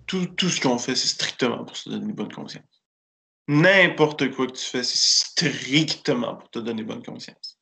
tout, 0.06 0.26
tout 0.26 0.50
ce 0.50 0.60
qu'on 0.60 0.78
fait, 0.78 0.94
c'est 0.94 1.08
strictement 1.08 1.64
pour 1.64 1.76
se 1.76 1.88
donner 1.88 2.12
bonne 2.12 2.32
conscience. 2.32 2.77
N'importe 3.48 4.30
quoi 4.32 4.46
que 4.46 4.52
tu 4.52 4.64
fais, 4.64 4.82
c'est 4.82 4.98
strictement 4.98 6.36
pour 6.36 6.50
te 6.50 6.58
donner 6.58 6.82
bonne 6.82 7.02
conscience. 7.02 7.58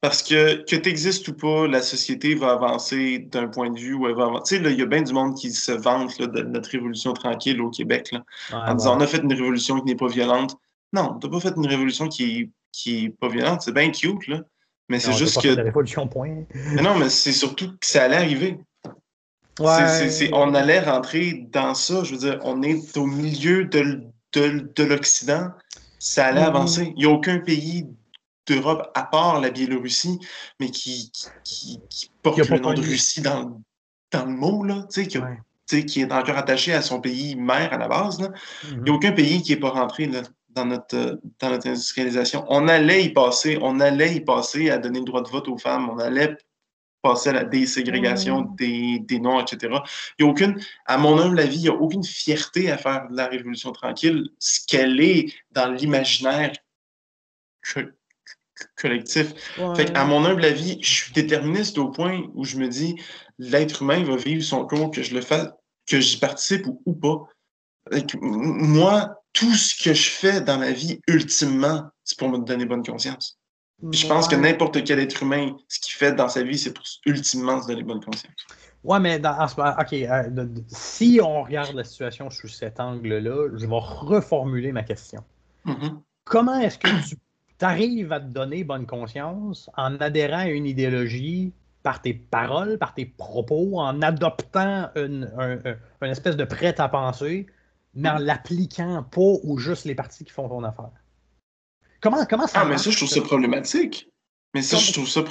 Parce 0.00 0.20
que 0.20 0.64
que 0.64 0.74
tu 0.74 0.88
existes 0.88 1.28
ou 1.28 1.34
pas, 1.34 1.68
la 1.68 1.80
société 1.80 2.34
va 2.34 2.50
avancer 2.50 3.20
d'un 3.20 3.46
point 3.46 3.70
de 3.70 3.78
vue 3.78 3.94
où 3.94 4.08
elle 4.08 4.16
va 4.16 4.24
avancer. 4.24 4.58
Tu 4.58 4.64
sais, 4.64 4.72
il 4.72 4.78
y 4.78 4.82
a 4.82 4.86
bien 4.86 5.02
du 5.02 5.12
monde 5.12 5.36
qui 5.36 5.52
se 5.52 5.70
vante 5.70 6.20
de 6.20 6.42
notre 6.42 6.70
révolution 6.70 7.12
tranquille 7.12 7.60
au 7.60 7.70
Québec, 7.70 8.10
là, 8.10 8.24
en 8.50 8.74
disant 8.74 8.96
on 8.96 9.00
a 9.00 9.06
fait 9.06 9.22
une 9.22 9.32
révolution 9.32 9.78
qui 9.80 9.86
n'est 9.86 9.96
pas 9.96 10.08
violente. 10.08 10.56
Non, 10.92 11.16
tu 11.20 11.28
n'as 11.28 11.32
pas 11.32 11.40
fait 11.40 11.54
une 11.56 11.68
révolution 11.68 12.08
qui 12.08 12.24
est, 12.24 12.50
qui 12.72 13.04
est 13.04 13.10
pas 13.10 13.28
violente. 13.28 13.62
C'est 13.62 13.72
bien 13.72 13.92
cute, 13.92 14.26
là. 14.26 14.40
Mais 14.88 14.98
c'est 14.98 15.12
juste 15.12 15.40
que. 15.40 15.48
révolution, 15.48 16.08
point. 16.08 16.44
mais 16.52 16.82
non, 16.82 16.96
mais 16.98 17.08
c'est 17.08 17.32
surtout 17.32 17.68
que 17.68 17.86
ça 17.86 18.02
allait 18.02 18.16
arriver. 18.16 18.58
Ouais. 19.60 20.30
on 20.32 20.52
allait 20.54 20.80
rentrer 20.80 21.46
dans 21.52 21.74
ça. 21.74 22.02
Je 22.02 22.12
veux 22.12 22.18
dire, 22.18 22.40
on 22.42 22.62
est 22.62 22.96
au 22.96 23.06
milieu 23.06 23.66
de, 23.66 24.02
de, 24.32 24.82
l'Occident, 24.82 25.50
ça 25.98 26.26
allait 26.26 26.40
mm-hmm. 26.40 26.44
avancer. 26.44 26.92
Il 26.96 27.04
n'y 27.04 27.04
a 27.04 27.10
aucun 27.10 27.38
pays 27.38 27.86
d'Europe, 28.46 28.90
à 28.94 29.04
part 29.04 29.40
la 29.40 29.50
Biélorussie, 29.50 30.18
mais 30.58 30.70
qui, 30.70 31.12
qui, 31.44 31.80
porte 32.22 32.38
le 32.38 32.58
nom 32.58 32.74
de 32.74 32.80
Russie 32.80 33.20
dans, 33.20 33.60
dans 34.10 34.24
le 34.24 34.32
mot, 34.32 34.64
là, 34.64 34.86
qui, 34.90 35.86
qui 35.86 36.00
est 36.00 36.12
encore 36.12 36.36
attaché 36.36 36.72
à 36.72 36.82
son 36.82 37.00
pays 37.00 37.36
mère 37.36 37.72
à 37.72 37.78
la 37.78 37.88
base. 37.88 38.18
Il 38.18 38.24
n'y 38.24 38.74
a 38.74 38.82
mm-hmm. 38.82 38.90
aucun 38.90 39.12
pays 39.12 39.42
qui 39.42 39.52
n'est 39.52 39.60
pas 39.60 39.70
rentré 39.70 40.10
dans, 40.50 40.64
notre, 40.66 41.20
dans 41.40 41.50
notre 41.50 41.68
industrialisation. 41.68 42.44
On 42.48 42.68
allait 42.68 43.04
y 43.04 43.10
passer, 43.10 43.58
on 43.62 43.80
allait 43.80 44.16
y 44.16 44.20
passer 44.20 44.70
à 44.70 44.78
donner 44.78 44.98
le 44.98 45.04
droit 45.04 45.22
de 45.22 45.28
vote 45.28 45.48
aux 45.48 45.58
femmes, 45.58 45.88
on 45.90 45.98
allait 45.98 46.36
passer 47.02 47.30
à 47.30 47.32
la 47.32 47.44
déségrégation 47.44 48.42
mm. 48.42 48.56
des, 48.56 48.98
des 49.00 49.20
Noirs, 49.20 49.42
etc. 49.42 49.74
Il 50.18 50.24
y 50.24 50.28
a 50.28 50.30
aucune, 50.30 50.60
à 50.86 50.96
mon 50.98 51.18
humble 51.18 51.40
avis, 51.40 51.56
il 51.56 51.62
n'y 51.62 51.68
a 51.68 51.74
aucune 51.74 52.04
fierté 52.04 52.70
à 52.70 52.78
faire 52.78 53.08
de 53.10 53.16
la 53.16 53.26
Révolution 53.26 53.72
tranquille, 53.72 54.30
ce 54.38 54.60
qu'elle 54.66 55.00
est 55.00 55.34
dans 55.50 55.70
l'imaginaire 55.70 56.52
collectif. 58.76 59.34
Fait 59.76 59.94
à 59.96 60.04
mon 60.04 60.24
humble 60.24 60.44
avis, 60.44 60.78
je 60.82 60.90
suis 60.90 61.12
déterministe 61.12 61.78
au 61.78 61.88
point 61.88 62.22
où 62.34 62.44
je 62.44 62.56
me 62.56 62.68
dis 62.68 62.96
l'être 63.38 63.82
humain 63.82 64.02
va 64.04 64.16
vivre 64.16 64.42
son 64.42 64.66
cours, 64.66 64.90
que 64.90 65.02
je 65.02 65.14
le 65.14 65.20
fasse, 65.20 65.48
que 65.86 66.00
j'y 66.00 66.18
participe 66.18 66.66
ou, 66.86 66.92
pas. 66.94 67.26
moi, 68.20 69.22
tout 69.32 69.54
ce 69.54 69.82
que 69.82 69.94
je 69.94 70.10
fais 70.10 70.40
dans 70.40 70.58
ma 70.58 70.72
vie, 70.72 71.00
ultimement, 71.08 71.84
c'est 72.04 72.18
pour 72.18 72.28
me 72.28 72.38
donner 72.38 72.66
bonne 72.66 72.84
conscience. 72.84 73.38
Je 73.90 74.06
pense 74.06 74.28
que 74.28 74.36
n'importe 74.36 74.84
quel 74.84 75.00
être 75.00 75.22
humain, 75.22 75.56
ce 75.68 75.80
qu'il 75.80 75.94
fait 75.94 76.12
dans 76.12 76.28
sa 76.28 76.42
vie, 76.42 76.56
c'est 76.56 76.72
pour 76.72 76.84
ultimement 77.06 77.60
se 77.60 77.66
donner 77.66 77.82
bonne 77.82 78.04
conscience. 78.04 78.32
Ouais, 78.84 79.00
mais 79.00 79.18
dans, 79.18 79.44
OK, 79.44 79.92
euh, 79.92 80.46
si 80.68 81.20
on 81.22 81.42
regarde 81.42 81.74
la 81.74 81.84
situation 81.84 82.30
sous 82.30 82.48
cet 82.48 82.80
angle-là, 82.80 83.48
je 83.54 83.66
vais 83.66 83.78
reformuler 83.78 84.72
ma 84.72 84.82
question. 84.82 85.22
Mm-hmm. 85.66 86.00
Comment 86.24 86.58
est-ce 86.58 86.78
que 86.78 86.88
tu 87.58 87.64
arrives 87.64 88.12
à 88.12 88.20
te 88.20 88.26
donner 88.26 88.64
bonne 88.64 88.86
conscience 88.86 89.70
en 89.76 90.00
adhérant 90.00 90.38
à 90.38 90.48
une 90.48 90.66
idéologie 90.66 91.52
par 91.82 92.00
tes 92.02 92.14
paroles, 92.14 92.78
par 92.78 92.94
tes 92.94 93.06
propos, 93.06 93.80
en 93.80 94.02
adoptant 94.02 94.90
une, 94.96 95.30
espèce 96.02 96.36
de 96.36 96.44
prêt 96.44 96.80
à 96.80 96.88
penser, 96.88 97.46
mais 97.94 98.08
en 98.08 98.18
l'appliquant 98.18 99.04
pas 99.04 99.38
ou 99.42 99.58
juste 99.58 99.84
les 99.84 99.94
parties 99.94 100.24
qui 100.24 100.32
font 100.32 100.48
ton 100.48 100.62
affaire? 100.64 100.90
Comment, 102.02 102.26
comment 102.26 102.46
ça 102.46 102.60
Ah, 102.60 102.64
mais 102.64 102.78
ça, 102.78 102.90
je 102.90 102.96
trouve 102.96 103.08
ça? 103.08 103.20
problématique. 103.22 104.08
Mais 104.54 104.62
ça, 104.62 104.76
je 104.76 104.92
trouve 104.92 105.08
ça 105.08 105.22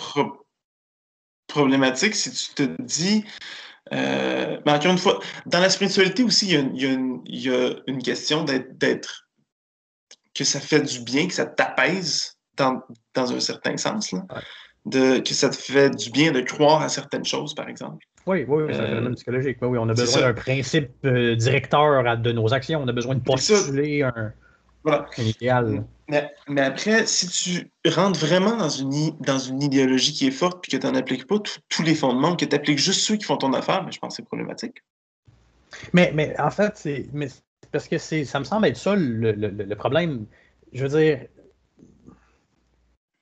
problématique 1.48 2.16
si 2.16 2.32
tu 2.32 2.54
te 2.54 2.82
dis. 2.82 3.26
Euh, 3.94 4.58
mais 4.66 4.72
encore 4.72 4.92
une 4.92 4.98
fois, 4.98 5.20
dans 5.46 5.60
la 5.60 5.70
spiritualité 5.70 6.24
aussi, 6.24 6.48
il 6.48 6.54
y 6.54 7.50
a, 7.50 7.74
une, 7.88 8.02
question 8.02 8.44
d'être. 8.46 9.28
que 10.34 10.44
ça 10.44 10.60
fait 10.60 10.82
du 10.82 11.02
bien, 11.02 11.28
que 11.28 11.34
ça 11.34 11.46
t'apaise 11.46 12.38
dans, 12.56 12.82
un 13.16 13.40
certain 13.40 13.76
sens. 13.78 14.16
De, 14.86 15.20
que 15.20 15.34
ça 15.34 15.50
te 15.50 15.58
fait 15.58 15.92
du 15.92 16.10
bien 16.10 16.32
de 16.32 16.42
croire 16.42 16.82
à 16.82 16.90
certaines 16.90 17.26
choses, 17.26 17.54
par 17.54 17.68
exemple. 17.68 18.04
Oui, 18.26 18.46
oui, 18.48 18.64
oui, 18.64 18.74
c'est 18.74 18.80
un 18.80 18.88
phénomène 18.88 19.16
psychologique. 19.16 19.58
Oui, 19.62 19.78
on 19.78 19.90
a 19.90 19.94
besoin 19.94 20.22
d'un 20.22 20.34
principe 20.34 20.90
euh, 21.06 21.36
directeur 21.36 22.18
de 22.18 22.32
nos 22.32 22.54
actions. 22.54 22.82
On 22.82 22.88
a 22.88 22.94
besoin 22.94 23.16
de 23.16 23.22
postuler 23.22 24.04
un, 24.04 24.34
voilà. 24.84 25.08
Mais, 26.48 26.62
après, 26.62 27.06
si 27.06 27.28
tu 27.30 27.90
rentres 27.90 28.20
vraiment 28.20 28.58
dans 28.58 28.70
une, 28.70 29.16
dans 29.20 29.40
une 29.40 29.62
idéologie 29.62 30.14
qui 30.14 30.28
est 30.28 30.32
forte 30.32 30.62
puis 30.62 30.72
que 30.72 30.78
tu 30.78 30.86
n'en 30.86 30.96
appliques 30.96 31.28
pas 31.28 31.38
tous 31.70 31.84
les 31.84 31.96
fondements, 31.96 32.36
que 32.36 32.46
tu 32.46 32.56
appliques 32.56 32.80
juste 32.80 33.02
ceux 33.02 33.16
qui 33.16 33.24
font 33.24 33.38
ton 33.38 33.54
affaire, 33.54 33.84
mais 33.86 33.92
je 33.92 34.00
pense 34.00 34.14
que 34.14 34.16
c'est 34.18 34.26
problématique. 34.26 34.84
Mais, 35.94 36.12
mais 36.14 36.38
en 36.40 36.50
fait, 36.50 36.74
c'est 36.76 37.08
parce 37.72 37.88
que 37.88 37.98
ça 37.98 38.40
me 38.40 38.44
semble 38.44 38.68
être 38.68 38.78
ça 38.78 38.96
le, 38.96 39.32
le 39.32 39.76
problème. 39.76 40.26
Je 40.74 40.86
veux 40.86 41.00
dire, 41.00 41.28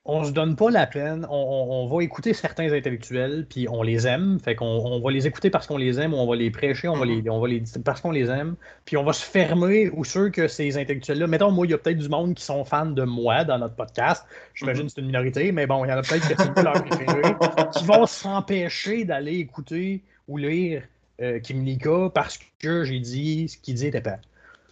on 0.04 0.24
se 0.24 0.30
donne 0.30 0.56
pas 0.56 0.70
la 0.70 0.86
peine. 0.86 1.26
On, 1.30 1.86
va 1.86 2.02
écouter 2.02 2.32
certains 2.32 2.72
intellectuels, 2.72 3.46
puis 3.48 3.68
on 3.68 3.82
les 3.82 4.06
aime. 4.06 4.38
Fait 4.40 4.54
qu'on 4.54 4.66
on 4.66 5.00
va 5.00 5.10
les 5.10 5.26
écouter 5.26 5.50
parce 5.50 5.66
qu'on 5.66 5.76
les 5.76 6.00
aime, 6.00 6.14
ou 6.14 6.16
on 6.16 6.26
va 6.26 6.36
les 6.36 6.50
prêcher, 6.50 6.88
on 6.88 6.96
va 6.96 7.04
les, 7.04 7.28
on 7.28 7.38
va 7.38 7.48
les 7.48 7.62
parce 7.84 8.00
qu'on 8.00 8.10
les 8.10 8.28
aime. 8.28 8.56
Puis 8.86 8.96
on 8.96 9.04
va 9.04 9.12
se 9.12 9.24
fermer 9.24 9.90
ou 9.90 10.04
ceux 10.04 10.30
que 10.30 10.48
ces 10.48 10.78
intellectuels-là. 10.78 11.26
Mettons, 11.26 11.50
moi, 11.50 11.66
il 11.66 11.70
y 11.70 11.74
a 11.74 11.78
peut-être 11.78 11.98
du 11.98 12.08
monde 12.08 12.34
qui 12.34 12.44
sont 12.44 12.64
fans 12.64 12.86
de 12.86 13.02
moi 13.02 13.44
dans 13.44 13.58
notre 13.58 13.74
podcast. 13.74 14.24
J'imagine 14.54 14.86
que 14.86 14.92
c'est 14.92 15.00
une 15.00 15.08
minorité, 15.08 15.52
mais 15.52 15.66
bon, 15.66 15.84
il 15.84 15.88
y 15.88 15.92
en 15.92 15.98
a 15.98 16.02
peut-être 16.02 16.26
qui 16.26 16.42
sont 16.42 16.62
leur 16.62 16.82
préféré, 16.84 17.22
qui 17.76 17.84
vont 17.84 18.06
s'empêcher 18.06 19.04
d'aller 19.04 19.36
écouter 19.36 20.02
ou 20.28 20.38
lire 20.38 20.82
euh, 21.20 21.40
Kimnika 21.40 22.10
parce 22.14 22.38
que 22.58 22.84
j'ai 22.84 23.00
dit 23.00 23.48
ce 23.48 23.58
qu'il 23.58 23.74
dit 23.74 23.86
était 23.86 24.00
pas. 24.00 24.18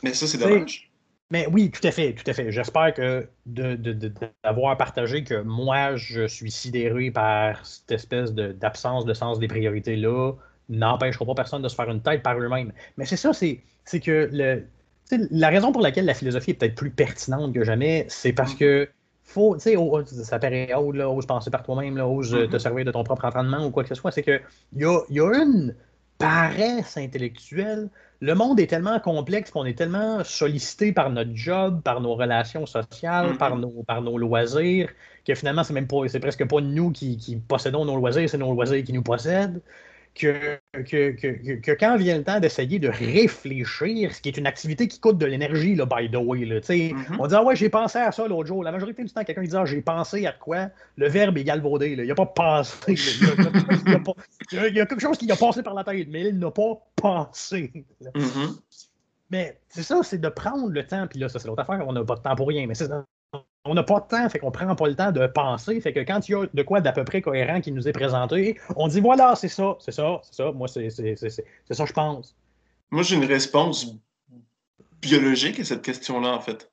Mais 0.02 0.14
ça, 0.14 0.26
c'est 0.26 0.38
dommage. 0.38 0.87
Mais 1.30 1.46
oui, 1.52 1.70
tout 1.70 1.86
à 1.86 1.90
fait, 1.90 2.14
tout 2.14 2.28
à 2.28 2.32
fait. 2.32 2.50
J'espère 2.50 2.94
que 2.94 3.28
d'avoir 3.44 4.74
de, 4.74 4.78
partagé 4.78 5.24
que 5.24 5.42
moi, 5.42 5.94
je 5.96 6.26
suis 6.26 6.50
sidéré 6.50 7.10
par 7.10 7.66
cette 7.66 7.90
espèce 7.90 8.32
d'absence 8.32 9.04
de, 9.04 9.12
sens 9.12 9.38
des 9.38 9.48
priorités-là 9.48 10.32
n'empêchera 10.70 11.24
pas 11.26 11.34
personne 11.34 11.62
de 11.62 11.68
se 11.68 11.74
faire 11.74 11.90
une 11.90 12.00
tête 12.00 12.22
par 12.22 12.38
eux-mêmes. 12.38 12.72
Mais 12.96 13.04
c'est 13.04 13.16
ça, 13.16 13.32
c'est 13.32 13.60
que 14.00 14.28
le, 14.32 14.64
la 15.30 15.48
raison 15.48 15.72
pour 15.72 15.82
laquelle 15.82 16.06
la 16.06 16.14
philosophie 16.14 16.52
est 16.52 16.54
peut-être 16.54 16.74
plus 16.74 16.90
pertinente 16.90 17.54
que 17.54 17.64
jamais, 17.64 18.06
c'est 18.08 18.32
parce 18.32 18.54
mm. 18.54 18.58
que 18.58 18.88
faut, 19.22 19.56
tu 19.56 19.62
sais, 19.62 20.24
ça 20.24 20.38
paraît 20.38 20.72
haut, 20.72 20.92
là, 20.92 21.10
ose 21.10 21.26
penser 21.26 21.50
par 21.50 21.62
toi-même, 21.62 21.98
ose 21.98 22.30
te 22.30 22.36
mm-hmm. 22.36 22.58
servir 22.58 22.84
de 22.86 22.90
ton 22.90 23.04
propre 23.04 23.26
entraînement 23.26 23.66
ou 23.66 23.70
quoi 23.70 23.82
que 23.82 23.90
ce 23.90 23.94
soit, 23.94 24.10
c'est 24.10 24.22
qu'il 24.22 24.40
y 24.76 24.84
a, 24.84 25.00
y 25.10 25.20
a 25.20 25.34
une 25.34 25.74
paresse 26.18 26.96
intellectuelle 26.96 27.88
le 28.20 28.34
monde 28.34 28.58
est 28.58 28.66
tellement 28.66 28.98
complexe 28.98 29.50
qu'on 29.50 29.64
est 29.64 29.78
tellement 29.78 30.24
sollicité 30.24 30.92
par 30.92 31.10
notre 31.10 31.34
job, 31.34 31.82
par 31.82 32.00
nos 32.00 32.14
relations 32.16 32.66
sociales, 32.66 33.36
par, 33.36 33.56
nos, 33.56 33.84
par 33.84 34.02
nos 34.02 34.18
loisirs, 34.18 34.90
que 35.24 35.34
finalement, 35.34 35.62
c'est 35.62 35.72
même 35.72 35.86
pas, 35.86 36.08
c'est 36.08 36.18
presque 36.18 36.46
pas 36.48 36.60
nous 36.60 36.90
qui, 36.90 37.16
qui 37.16 37.36
possédons 37.36 37.84
nos 37.84 37.96
loisirs, 37.96 38.28
c'est 38.28 38.38
nos 38.38 38.52
loisirs 38.52 38.82
qui 38.82 38.92
nous 38.92 39.02
possèdent 39.02 39.62
que, 40.18 40.58
que, 40.72 41.70
quand 41.72 41.96
vient 41.96 42.18
le 42.18 42.24
temps 42.24 42.40
d'essayer 42.40 42.78
de 42.78 42.88
réfléchir, 42.88 44.14
ce 44.14 44.20
qui 44.20 44.28
est 44.28 44.36
une 44.36 44.46
activité 44.46 44.88
qui 44.88 45.00
coûte 45.00 45.18
de 45.18 45.26
l'énergie, 45.26 45.74
là, 45.74 45.86
by 45.86 46.10
the 46.10 46.16
way. 46.16 46.44
Là, 46.44 46.58
mm-hmm. 46.60 47.16
On 47.18 47.26
dit 47.26 47.34
Ah 47.34 47.44
ouais, 47.44 47.56
j'ai 47.56 47.68
pensé 47.68 47.98
à 47.98 48.12
ça 48.12 48.26
l'autre 48.26 48.46
jour. 48.46 48.62
La 48.62 48.72
majorité 48.72 49.04
du 49.04 49.10
temps, 49.10 49.24
quelqu'un 49.24 49.42
dit 49.42 49.56
Ah, 49.56 49.64
j'ai 49.64 49.80
pensé 49.80 50.26
à 50.26 50.32
quoi 50.32 50.68
Le 50.96 51.08
verbe 51.08 51.38
est 51.38 51.44
galvaudé. 51.44 51.92
Il 51.92 52.06
n'a 52.06 52.14
pas 52.14 52.26
pensé. 52.26 52.94
Il 54.52 54.74
y, 54.74 54.80
a 54.80 54.86
quelque 54.86 55.00
chose 55.00 55.18
qui 55.18 55.30
a 55.30 55.36
passé 55.36 55.62
par 55.62 55.74
la 55.74 55.84
tête, 55.84 56.08
mais 56.10 56.28
il 56.28 56.38
n'a 56.38 56.50
pas 56.50 56.80
pensé. 56.96 57.72
Mm-hmm. 58.02 58.58
Mais 59.30 59.58
c'est 59.68 59.82
ça, 59.82 60.00
c'est 60.02 60.18
de 60.18 60.28
prendre 60.28 60.68
le 60.68 60.86
temps. 60.86 61.06
Puis 61.06 61.18
là, 61.18 61.28
ça, 61.28 61.38
c'est 61.38 61.48
l'autre 61.48 61.62
affaire. 61.62 61.84
On 61.86 61.92
n'a 61.92 62.04
pas 62.04 62.16
de 62.16 62.22
temps 62.22 62.34
pour 62.34 62.48
rien. 62.48 62.66
Mais 62.66 62.74
c'est 62.74 62.88
on 63.68 63.74
n'a 63.74 63.82
pas 63.82 64.00
de 64.00 64.06
temps, 64.06 64.28
fait 64.28 64.38
qu'on 64.38 64.50
prend 64.50 64.74
pas 64.74 64.88
le 64.88 64.96
temps 64.96 65.12
de 65.12 65.26
penser. 65.26 65.80
Fait 65.80 65.92
que 65.92 66.00
quand 66.00 66.28
il 66.28 66.32
y 66.32 66.34
a 66.34 66.46
de 66.52 66.62
quoi 66.62 66.80
d'à 66.80 66.92
peu 66.92 67.04
près 67.04 67.20
cohérent 67.20 67.60
qui 67.60 67.70
nous 67.70 67.86
est 67.86 67.92
présenté, 67.92 68.58
on 68.76 68.88
dit 68.88 69.00
voilà, 69.00 69.36
c'est 69.36 69.48
ça, 69.48 69.76
c'est 69.78 69.92
ça, 69.92 70.20
c'est 70.24 70.34
ça. 70.34 70.52
Moi, 70.52 70.68
c'est 70.68 70.88
ça, 70.90 71.84
je 71.84 71.92
pense. 71.92 72.36
Moi, 72.90 73.02
j'ai 73.02 73.16
une 73.16 73.24
réponse 73.24 73.94
biologique 75.02 75.60
à 75.60 75.64
cette 75.64 75.82
question-là, 75.82 76.34
en 76.34 76.40
fait. 76.40 76.70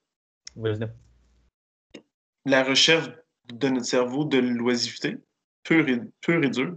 La 2.46 2.64
recherche 2.64 3.10
de 3.54 3.68
notre 3.68 3.86
cerveau 3.86 4.24
de 4.24 4.38
l'oisiveté, 4.38 5.18
pure 5.64 5.90
et, 5.90 6.00
pure 6.22 6.44
et 6.44 6.50
dure. 6.50 6.76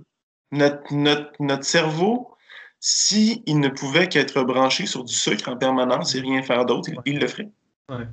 Notre, 0.51 0.95
notre, 1.41 1.65
cerveau, 1.65 2.35
s'il 2.81 3.43
ne 3.47 3.69
pouvait 3.69 4.09
qu'être 4.09 4.43
branché 4.43 4.87
sur 4.87 5.05
du 5.05 5.13
sucre 5.13 5.49
en 5.49 5.57
permanence 5.57 6.15
et 6.15 6.21
rien 6.21 6.43
faire 6.43 6.65
d'autre, 6.65 6.91
il, 7.05 7.19
le 7.19 7.29
ferait. 7.29 7.51
Ouais. 7.91 8.07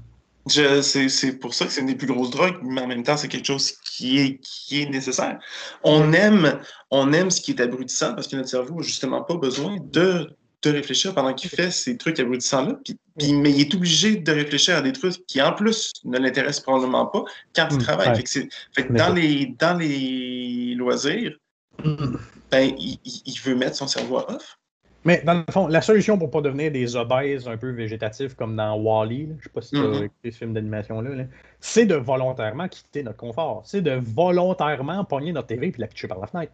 C'est 0.47 1.39
pour 1.39 1.53
ça 1.53 1.65
que 1.65 1.71
c'est 1.71 1.81
une 1.81 1.87
des 1.87 1.95
plus 1.95 2.07
grosses 2.07 2.29
drogues, 2.29 2.59
mais 2.61 2.81
en 2.81 2.87
même 2.87 3.03
temps, 3.03 3.17
c'est 3.17 3.27
quelque 3.27 3.47
chose 3.47 3.73
qui 3.83 4.19
est, 4.19 4.39
qui 4.41 4.81
est 4.81 4.89
nécessaire. 4.89 5.39
On 5.83 6.13
aime, 6.13 6.59
on 6.91 7.13
aime 7.13 7.31
ce 7.31 7.41
qui 7.41 7.51
est 7.51 7.61
abrutissant 7.61 8.13
parce 8.13 8.27
que 8.27 8.35
notre 8.35 8.49
cerveau 8.49 8.75
n'a 8.75 8.83
justement 8.83 9.23
pas 9.23 9.35
besoin 9.35 9.77
de, 9.81 10.29
de 10.61 10.69
réfléchir 10.69 11.15
pendant 11.15 11.33
qu'il 11.33 11.49
fait 11.49 11.71
ces 11.71 11.97
trucs 11.97 12.19
abrutissants-là. 12.19 12.79
Mais 13.19 13.51
il 13.51 13.61
est 13.61 13.73
obligé 13.73 14.17
de 14.17 14.31
réfléchir 14.31 14.75
à 14.75 14.81
des 14.81 14.93
trucs 14.93 15.25
qui, 15.25 15.41
en 15.41 15.53
plus, 15.53 15.91
ne 16.03 16.19
l'intéressent 16.19 16.61
probablement 16.61 17.07
pas 17.07 17.23
quand 17.55 17.67
il 17.71 17.77
mm, 17.77 17.81
travaille. 17.81 18.23
Fait 18.27 18.87
que, 18.87 18.93
dans, 18.93 19.13
les, 19.13 19.55
dans 19.57 19.77
les 19.77 20.75
loisirs, 20.75 21.35
mm. 21.83 22.17
ben, 22.51 22.75
il, 22.77 22.99
il, 23.03 23.39
veut 23.39 23.55
mettre 23.55 23.77
son 23.77 23.87
cerveau 23.87 24.17
à 24.19 24.35
off. 24.35 24.59
Mais 25.05 25.21
dans 25.23 25.35
le 25.35 25.51
fond, 25.51 25.67
la 25.67 25.81
solution 25.81 26.17
pour 26.17 26.27
ne 26.27 26.31
pas 26.33 26.41
devenir 26.41 26.71
des 26.71 26.95
obèses 26.95 27.47
un 27.47 27.57
peu 27.57 27.69
végétatifs 27.69 28.33
comme 28.33 28.55
dans 28.55 28.75
Wally, 28.75 29.27
je 29.27 29.33
ne 29.33 29.41
sais 29.41 29.49
pas 29.49 29.61
si 29.61 29.69
tu 29.71 29.77
as 29.77 29.81
mm-hmm. 29.81 30.05
écouté 30.05 30.31
ce 30.31 30.37
film 30.37 30.53
d'animation-là, 30.53 31.25
c'est 31.59 31.85
de 31.85 31.95
volontairement 31.95 32.67
quitter 32.67 33.03
notre 33.03 33.17
confort. 33.17 33.61
C'est 33.65 33.81
de 33.81 33.91
volontairement 33.91 35.05
pogner 35.05 35.31
notre 35.31 35.47
TV 35.47 35.67
et 35.67 35.73
la 35.77 35.87
pitcher 35.87 36.07
par 36.07 36.19
la 36.19 36.25
fenêtre. 36.25 36.53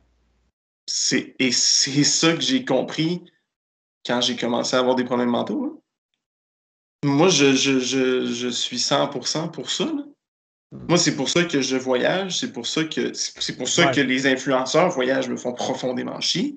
Et 1.40 1.52
c'est 1.52 2.04
ça 2.04 2.34
que 2.34 2.42
j'ai 2.42 2.66
compris 2.66 3.24
quand 4.06 4.20
j'ai 4.20 4.36
commencé 4.36 4.76
à 4.76 4.80
avoir 4.80 4.96
des 4.96 5.06
problèmes 5.06 5.30
mentaux. 5.30 5.66
Hein. 5.66 5.78
Moi, 7.04 7.30
je, 7.30 7.54
je, 7.54 8.50
suis 8.50 8.78
100% 8.78 9.52
pour 9.52 9.70
ça. 9.70 9.92
Moi, 10.72 10.98
c'est 10.98 11.16
pour 11.16 11.30
ça 11.30 11.44
que 11.46 11.62
je 11.62 11.76
voyage, 11.76 12.40
c'est 12.40 12.52
pour 12.52 12.68
ça 12.68 12.84
que 12.84 13.14
c'est 13.14 13.58
pour 13.58 13.68
ça 13.68 13.88
que 13.88 14.00
les 14.00 14.28
influenceurs 14.28 14.90
voyagent 14.90 15.30
me 15.30 15.36
font 15.36 15.54
profondément 15.54 16.20
chier. 16.22 16.56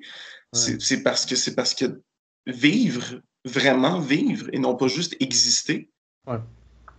C'est 0.54 1.02
parce 1.02 1.26
que 1.26 1.36
c'est 1.36 1.54
parce 1.54 1.74
que 1.74 2.00
vivre, 2.46 3.20
vraiment 3.44 3.98
vivre, 3.98 4.48
et 4.52 4.58
non 4.58 4.76
pas 4.76 4.88
juste 4.88 5.16
exister, 5.20 5.90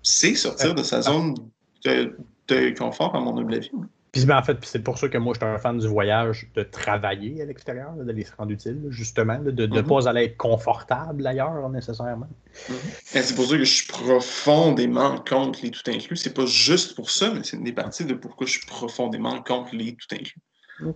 c'est 0.03 0.35
sortir 0.35 0.75
de 0.75 0.83
sa 0.83 1.01
zone 1.01 1.35
de, 1.83 2.77
confort, 2.77 3.15
à 3.15 3.19
mon 3.19 3.37
humble 3.37 3.55
avis. 3.55 3.71
Puis 4.11 4.25
ben, 4.25 4.37
en 4.37 4.43
fait, 4.43 4.57
c'est 4.63 4.81
pour 4.81 4.97
ça 4.97 5.09
que 5.09 5.17
moi, 5.17 5.33
je 5.33 5.39
suis 5.39 5.53
un 5.53 5.57
fan 5.57 5.77
du 5.77 5.87
voyage, 5.87 6.49
de 6.55 6.63
travailler 6.63 7.41
à 7.41 7.45
l'extérieur, 7.45 7.91
d'aller 7.95 8.23
se 8.23 8.33
rendre 8.33 8.51
utile, 8.51 8.85
justement, 8.87 9.39
de 9.39 9.51
ne 9.51 9.67
mm-hmm. 9.67 9.83
pas 9.85 10.07
aller 10.07 10.23
être 10.23 10.37
confortable 10.37 11.27
ailleurs, 11.27 11.69
nécessairement. 11.69 12.29
Mm-hmm. 12.69 13.01
C'est 13.03 13.35
pour 13.35 13.45
ça 13.45 13.57
que 13.57 13.65
je 13.65 13.73
suis 13.73 13.87
profondément 13.87 15.17
contre 15.17 15.59
les 15.63 15.71
tout 15.71 15.81
inclus. 15.87 16.15
C'est 16.15 16.33
pas 16.33 16.45
juste 16.45 16.95
pour 16.95 17.09
ça, 17.09 17.33
mais 17.33 17.41
c'est 17.43 17.57
une 17.57 17.65
des 17.65 17.73
parties 17.73 18.05
de 18.05 18.13
pourquoi 18.13 18.47
je 18.47 18.53
suis 18.53 18.65
profondément 18.65 19.41
contre 19.41 19.75
les 19.75 19.97
tout 19.97 20.15
inclus. 20.15 20.95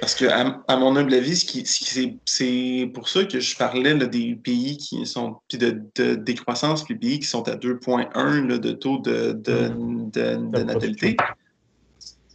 Parce 0.00 0.14
que, 0.14 0.26
à, 0.26 0.76
mon 0.76 0.96
humble 0.96 1.14
avis, 1.14 1.36
c'est 2.24 2.90
pour 2.94 3.08
ça 3.08 3.24
que 3.24 3.40
je 3.40 3.56
parlais 3.56 3.94
des 3.94 4.36
pays 4.36 4.76
qui 4.76 5.04
sont 5.06 5.40
de, 5.52 6.14
décroissance, 6.14 6.84
puis 6.84 6.94
des 6.94 7.00
pays 7.00 7.18
qui 7.20 7.26
sont 7.26 7.48
à 7.48 7.56
2,1 7.56 8.58
de 8.58 8.72
taux 8.72 8.98
de, 8.98 9.32
de, 9.32 9.68
mm. 9.68 10.64
natalité. 10.64 11.16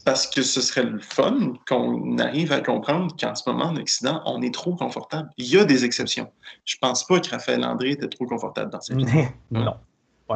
Parce 0.03 0.27
que 0.27 0.41
ce 0.41 0.61
serait 0.61 0.83
le 0.83 0.99
fun 0.99 1.53
qu'on 1.67 2.17
arrive 2.17 2.51
à 2.51 2.61
comprendre 2.61 3.15
qu'en 3.17 3.35
ce 3.35 3.49
moment, 3.49 3.65
en 3.65 3.75
Occident, 3.77 4.21
on 4.25 4.41
est 4.41 4.53
trop 4.53 4.75
confortable. 4.75 5.29
Il 5.37 5.47
y 5.47 5.57
a 5.57 5.65
des 5.65 5.83
exceptions. 5.85 6.31
Je 6.65 6.75
ne 6.75 6.87
pense 6.87 7.05
pas 7.05 7.19
que 7.19 7.29
Raphaël 7.29 7.63
André 7.63 7.91
était 7.91 8.07
trop 8.07 8.25
confortable 8.25 8.71
dans 8.71 8.81
cette 8.81 8.97
vie. 8.97 9.25
non. 9.51 9.75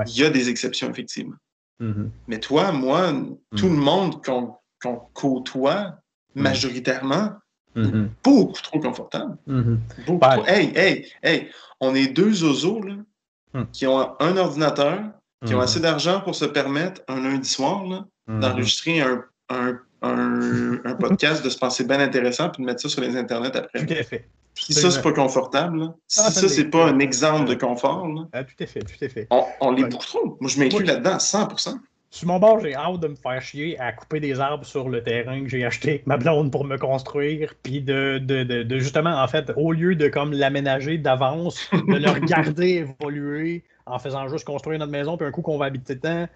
Il 0.08 0.18
y 0.18 0.24
a 0.24 0.30
des 0.30 0.50
exceptions, 0.50 0.90
effectivement. 0.90 1.36
Mm-hmm. 1.82 2.10
Mais 2.28 2.40
toi, 2.40 2.72
moi, 2.72 3.14
tout 3.58 3.68
mm. 3.68 3.76
le 3.76 3.82
monde 3.82 4.26
qu'on 4.26 5.10
côtoie, 5.14 6.01
Mm. 6.36 6.42
majoritairement, 6.42 7.30
mm-hmm. 7.76 8.08
beaucoup 8.24 8.62
trop 8.62 8.80
confortable. 8.80 9.38
Mm-hmm. 9.48 9.78
Beaucoup 10.08 10.26
Hey, 10.48 10.72
hey, 10.76 11.06
hey, 11.24 11.50
on 11.80 11.94
est 11.96 12.08
deux 12.08 12.32
zozos 12.32 12.82
là, 12.82 12.96
mm. 13.54 13.64
qui 13.72 13.88
ont 13.88 14.16
un 14.20 14.38
ordinateur, 14.38 15.02
qui 15.46 15.54
ont 15.54 15.60
mm-hmm. 15.60 15.64
assez 15.64 15.80
d'argent 15.80 16.22
pour 16.22 16.36
se 16.36 16.46
permettre 16.46 17.02
un 17.08 17.22
lundi 17.22 17.50
soir 17.50 17.84
d'enregistrer 18.28 19.02
un, 19.02 19.24
un, 19.50 19.80
un, 20.02 20.96
podcast, 20.96 21.44
de 21.44 21.50
se 21.50 21.58
penser 21.58 21.84
bien 21.84 22.00
intéressant, 22.00 22.50
puis 22.50 22.62
de 22.62 22.68
mettre 22.68 22.82
ça 22.82 22.90
sur 22.90 23.02
les 23.02 23.18
internets 23.18 23.56
après. 23.56 23.86
Tout 23.86 23.94
à 23.94 24.04
fait. 24.04 24.30
Si 24.54 24.74
ça, 24.74 24.92
c'est 24.92 25.02
pas 25.02 25.14
confortable, 25.14 25.94
si 26.08 26.20
ah, 26.20 26.30
ça, 26.30 26.50
c'est 26.50 26.66
pas 26.66 26.86
un 26.86 27.00
exemple 27.00 27.50
de 27.50 27.56
confort, 27.56 28.08
ah, 28.34 28.44
tout 28.44 28.54
à 28.60 28.66
fait, 28.68 28.82
tout 28.82 29.04
à 29.04 29.10
fait. 29.10 29.28
On, 29.32 29.46
on 29.62 29.72
l'est 29.72 29.86
beaucoup 29.86 30.06
trop. 30.06 30.38
Moi, 30.40 30.50
je 30.50 30.60
m'inclus 30.60 30.84
là-dedans 30.84 31.16
à 31.16 31.20
100 31.20 31.48
sur 32.14 32.28
mon 32.28 32.40
bord, 32.40 32.60
j'ai 32.60 32.76
hâte 32.76 33.00
de 33.00 33.08
me 33.08 33.16
faire 33.16 33.42
chier 33.42 33.80
à 33.80 33.94
couper 33.94 34.20
des 34.20 34.42
arbres 34.42 34.66
sur 34.66 34.90
le 34.90 35.02
terrain 35.02 35.42
que 35.42 35.48
j'ai 35.48 35.64
acheté 35.64 35.90
avec 35.92 36.08
ma 36.08 36.18
blonde 36.18 36.52
pour 36.52 36.66
me 36.66 36.78
construire, 36.78 37.54
puis 37.64 37.82
de, 37.82 38.18
de, 38.18 38.44
de, 38.44 38.80
justement, 38.80 39.22
en 39.22 39.28
fait, 39.30 39.50
au 39.56 39.72
lieu 39.72 39.96
de 39.96 40.10
comme 40.10 40.34
l'aménager 40.34 40.98
d'avance, 40.98 41.70
de 41.72 41.96
le 41.96 42.10
regarder 42.10 42.86
évoluer 43.02 43.64
en 43.86 43.98
faisant 43.98 44.28
juste 44.28 44.44
construire 44.44 44.78
notre 44.78 44.92
maison, 44.92 45.16
puis 45.16 45.26
un 45.26 45.32
coup 45.32 45.42
qu'on 45.42 45.58
va 45.58 45.66
habiter 45.68 45.96
dedans, 45.96 46.28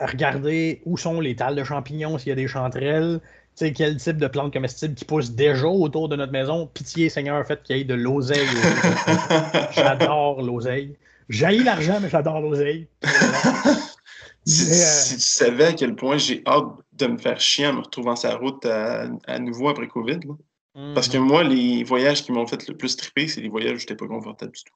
regarder 0.00 0.82
où 0.86 0.96
sont 0.96 1.20
les 1.20 1.36
tales 1.36 1.54
de 1.54 1.62
champignons, 1.62 2.18
s'il 2.18 2.30
y 2.30 2.32
a 2.32 2.36
des 2.36 2.48
chanterelles, 2.48 3.20
tu 3.56 3.66
sais, 3.66 3.72
quel 3.72 3.98
type 3.98 4.16
de 4.16 4.26
plantes 4.26 4.52
comestibles 4.52 4.94
qui 4.94 5.04
poussent 5.04 5.32
déjà 5.32 5.68
autour 5.68 6.08
de 6.08 6.16
notre 6.16 6.32
maison. 6.32 6.68
Pitié, 6.74 7.08
Seigneur, 7.08 7.46
fait 7.46 7.62
qu'il 7.62 7.76
y 7.76 7.80
ait 7.80 7.84
de 7.84 7.94
l'oseille. 7.94 8.48
j'adore 9.72 10.42
l'oseille. 10.42 10.96
J'ai 11.28 11.58
l'argent, 11.58 11.98
mais 12.00 12.08
j'adore 12.08 12.40
l'oseille. 12.40 12.88
Si, 14.44 15.14
tu 15.14 15.20
savais 15.20 15.66
à 15.66 15.72
quel 15.72 15.94
point 15.94 16.18
j'ai 16.18 16.42
hâte 16.46 16.66
de 16.94 17.06
me 17.06 17.18
faire 17.18 17.40
chier 17.40 17.66
en 17.66 17.74
me 17.74 17.80
retrouvant 17.80 18.16
sa 18.16 18.36
route 18.36 18.64
à, 18.66 19.38
nouveau 19.38 19.68
après 19.68 19.88
COVID. 19.88 20.20
Parce 20.94 21.08
que 21.08 21.18
mhm. 21.18 21.24
moi, 21.24 21.44
les 21.44 21.84
voyages 21.84 22.22
qui 22.24 22.32
m'ont 22.32 22.46
fait 22.46 22.66
le 22.66 22.76
plus 22.76 22.96
triper, 22.96 23.28
c'est 23.28 23.40
les 23.40 23.48
voyages 23.48 23.76
où 23.76 23.78
j'étais 23.78 23.94
pas 23.94 24.06
confortable 24.06 24.52
du 24.52 24.64
tout. 24.64 24.74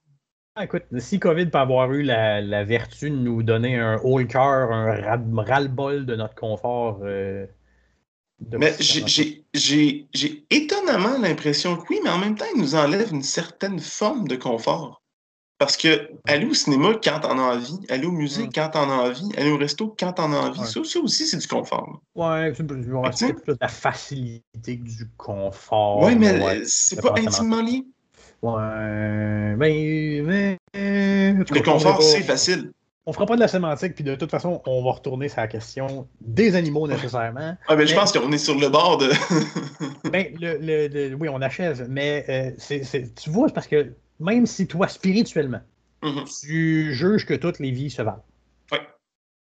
Ah, 0.54 0.64
écoute, 0.64 0.84
si 0.98 1.18
COVID 1.18 1.46
peut 1.46 1.58
avoir 1.58 1.92
eu 1.92 2.02
la, 2.02 2.64
vertu 2.64 3.10
de 3.10 3.16
nous 3.16 3.42
donner 3.42 3.78
un 3.78 3.96
haut 4.02 4.24
cœur, 4.24 4.72
un 4.72 5.14
ras-le-bol 5.36 6.06
de 6.06 6.16
notre 6.16 6.34
confort. 6.34 7.00
Euh, 7.02 7.46
mais 8.58 8.74
j'ai 8.80 10.46
étonnamment 10.50 11.18
l'impression 11.18 11.76
que 11.76 11.82
oui, 11.90 12.00
mais 12.04 12.10
en 12.10 12.18
même 12.18 12.36
temps, 12.36 12.46
il 12.54 12.60
nous 12.60 12.74
enlève 12.74 13.12
une 13.12 13.22
certaine 13.22 13.78
forme 13.78 14.28
de 14.28 14.36
confort. 14.36 15.02
Parce 15.58 15.78
que 15.78 16.10
aller 16.26 16.44
au 16.44 16.52
cinéma 16.52 16.90
quand 17.02 17.20
t'en 17.20 17.38
as 17.38 17.56
envie, 17.56 17.78
aller 17.88 18.06
au 18.06 18.12
musée 18.12 18.44
mm. 18.44 18.50
quand 18.54 18.68
t'en 18.70 18.90
as 18.90 19.08
envie, 19.08 19.28
aller 19.38 19.50
au 19.50 19.56
resto 19.56 19.94
quand 19.98 20.12
t'en 20.12 20.32
as 20.32 20.36
envie, 20.36 20.64
ça, 20.64 20.80
aussi, 20.80 21.26
c'est 21.26 21.38
du 21.38 21.46
confort. 21.46 22.02
Ouais, 22.14 22.52
c'est 22.54 22.66
plus 23.32 23.54
de 23.54 23.58
la 23.60 23.68
facilité 23.68 24.42
que 24.78 24.84
du 24.84 25.08
confort. 25.16 26.02
Ouais, 26.02 26.14
mais 26.14 26.64
c'est 26.66 27.00
pas 27.00 27.14
intimement 27.16 27.62
lié. 27.62 27.84
Ouais, 28.42 29.56
mais. 29.56 30.22
mais 30.24 30.58
le 30.74 31.62
confort, 31.62 32.02
c'est 32.02 32.22
facile. 32.22 32.72
On 33.08 33.12
fera 33.12 33.24
pas 33.24 33.36
de 33.36 33.40
la 33.40 33.46
sémantique, 33.46 33.94
puis 33.94 34.02
de 34.02 34.16
toute 34.16 34.32
façon, 34.32 34.60
on 34.66 34.84
va 34.84 34.90
retourner 34.90 35.28
sur 35.28 35.40
la 35.40 35.46
question 35.46 36.08
des 36.20 36.56
animaux 36.56 36.88
nécessairement. 36.88 37.56
Ah, 37.68 37.76
ben, 37.76 37.86
je 37.86 37.94
pense 37.94 38.10
qu'on 38.10 38.32
est 38.32 38.38
sur 38.38 38.58
le 38.58 38.68
bord 38.68 38.98
de. 38.98 39.10
ben, 40.10 40.26
le, 40.40 41.14
oui, 41.14 41.28
on 41.28 41.40
achève, 41.40 41.86
mais 41.88 42.24
euh, 42.28 42.50
c'est, 42.58 43.14
tu 43.14 43.30
vois, 43.30 43.46
c'est 43.46 43.54
parce 43.54 43.68
que 43.68 43.92
même 44.20 44.46
si 44.46 44.66
toi, 44.66 44.88
spirituellement, 44.88 45.60
mm-hmm. 46.02 46.40
tu 46.40 46.94
juges 46.94 47.26
que 47.26 47.34
toutes 47.34 47.58
les 47.58 47.70
vies 47.70 47.90
se 47.90 48.02
valent. 48.02 48.24
Oui. 48.72 48.78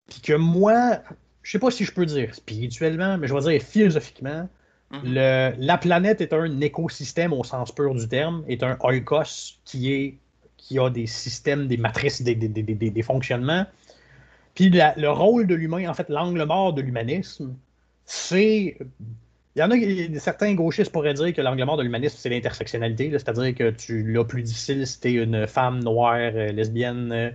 Puis 0.09 0.20
que 0.20 0.32
moi, 0.35 1.03
je 1.43 1.53
sais 1.53 1.59
pas 1.59 1.70
si 1.70 1.85
je 1.85 1.93
peux 1.93 2.07
dire 2.07 2.35
spirituellement, 2.35 3.19
mais 3.19 3.28
je 3.28 3.35
vais 3.35 3.40
dire 3.40 3.62
philosophiquement, 3.62 4.49
mm-hmm. 4.93 5.55
la 5.59 5.78
planète 5.78 6.20
est 6.20 6.32
un 6.32 6.61
écosystème 6.61 7.32
au 7.32 7.44
sens 7.44 7.73
pur 7.73 7.94
du 7.94 8.09
terme, 8.09 8.44
est 8.49 8.62
un 8.62 8.77
oikos 8.81 9.59
qui 9.65 9.93
est 9.93 10.19
qui 10.62 10.78
a 10.78 10.90
des 10.90 11.09
systèmes, 11.09 11.66
des 11.66 11.77
matrices, 11.77 12.23
des, 12.23 12.36
des, 12.36 13.03
fonctionnements. 13.03 13.66
Puis 14.55 14.70
le 14.70 15.09
rôle 15.09 15.47
de 15.49 15.57
l'humain, 15.57 15.89
en 15.90 15.94
fait, 15.94 16.09
l'angle 16.09 16.44
mort 16.44 16.73
de 16.73 16.82
l'humanisme, 16.82 17.57
c'est 18.05 18.78
il 19.55 19.61
y 19.61 19.62
en 19.62 19.70
a 19.70 20.19
certains 20.19 20.55
gauchistes 20.55 20.93
pourraient 20.93 21.15
dire 21.15 21.35
que 21.35 21.43
l'angle 21.43 21.65
mort 21.65 21.77
de 21.77 21.83
l'humanisme, 21.83 22.16
c'est 22.19 22.31
l'intersectionnalité, 22.31 23.11
c'est-à-dire 23.11 23.55
que 23.55 23.70
tu 23.70 24.03
l'as 24.12 24.24
plus 24.24 24.43
difficile 24.43 24.87
si 24.87 25.01
t'es 25.01 25.12
une 25.12 25.47
femme 25.47 25.83
noire, 25.83 26.15
euh, 26.15 26.53
lesbienne. 26.53 27.12
Euh, 27.12 27.31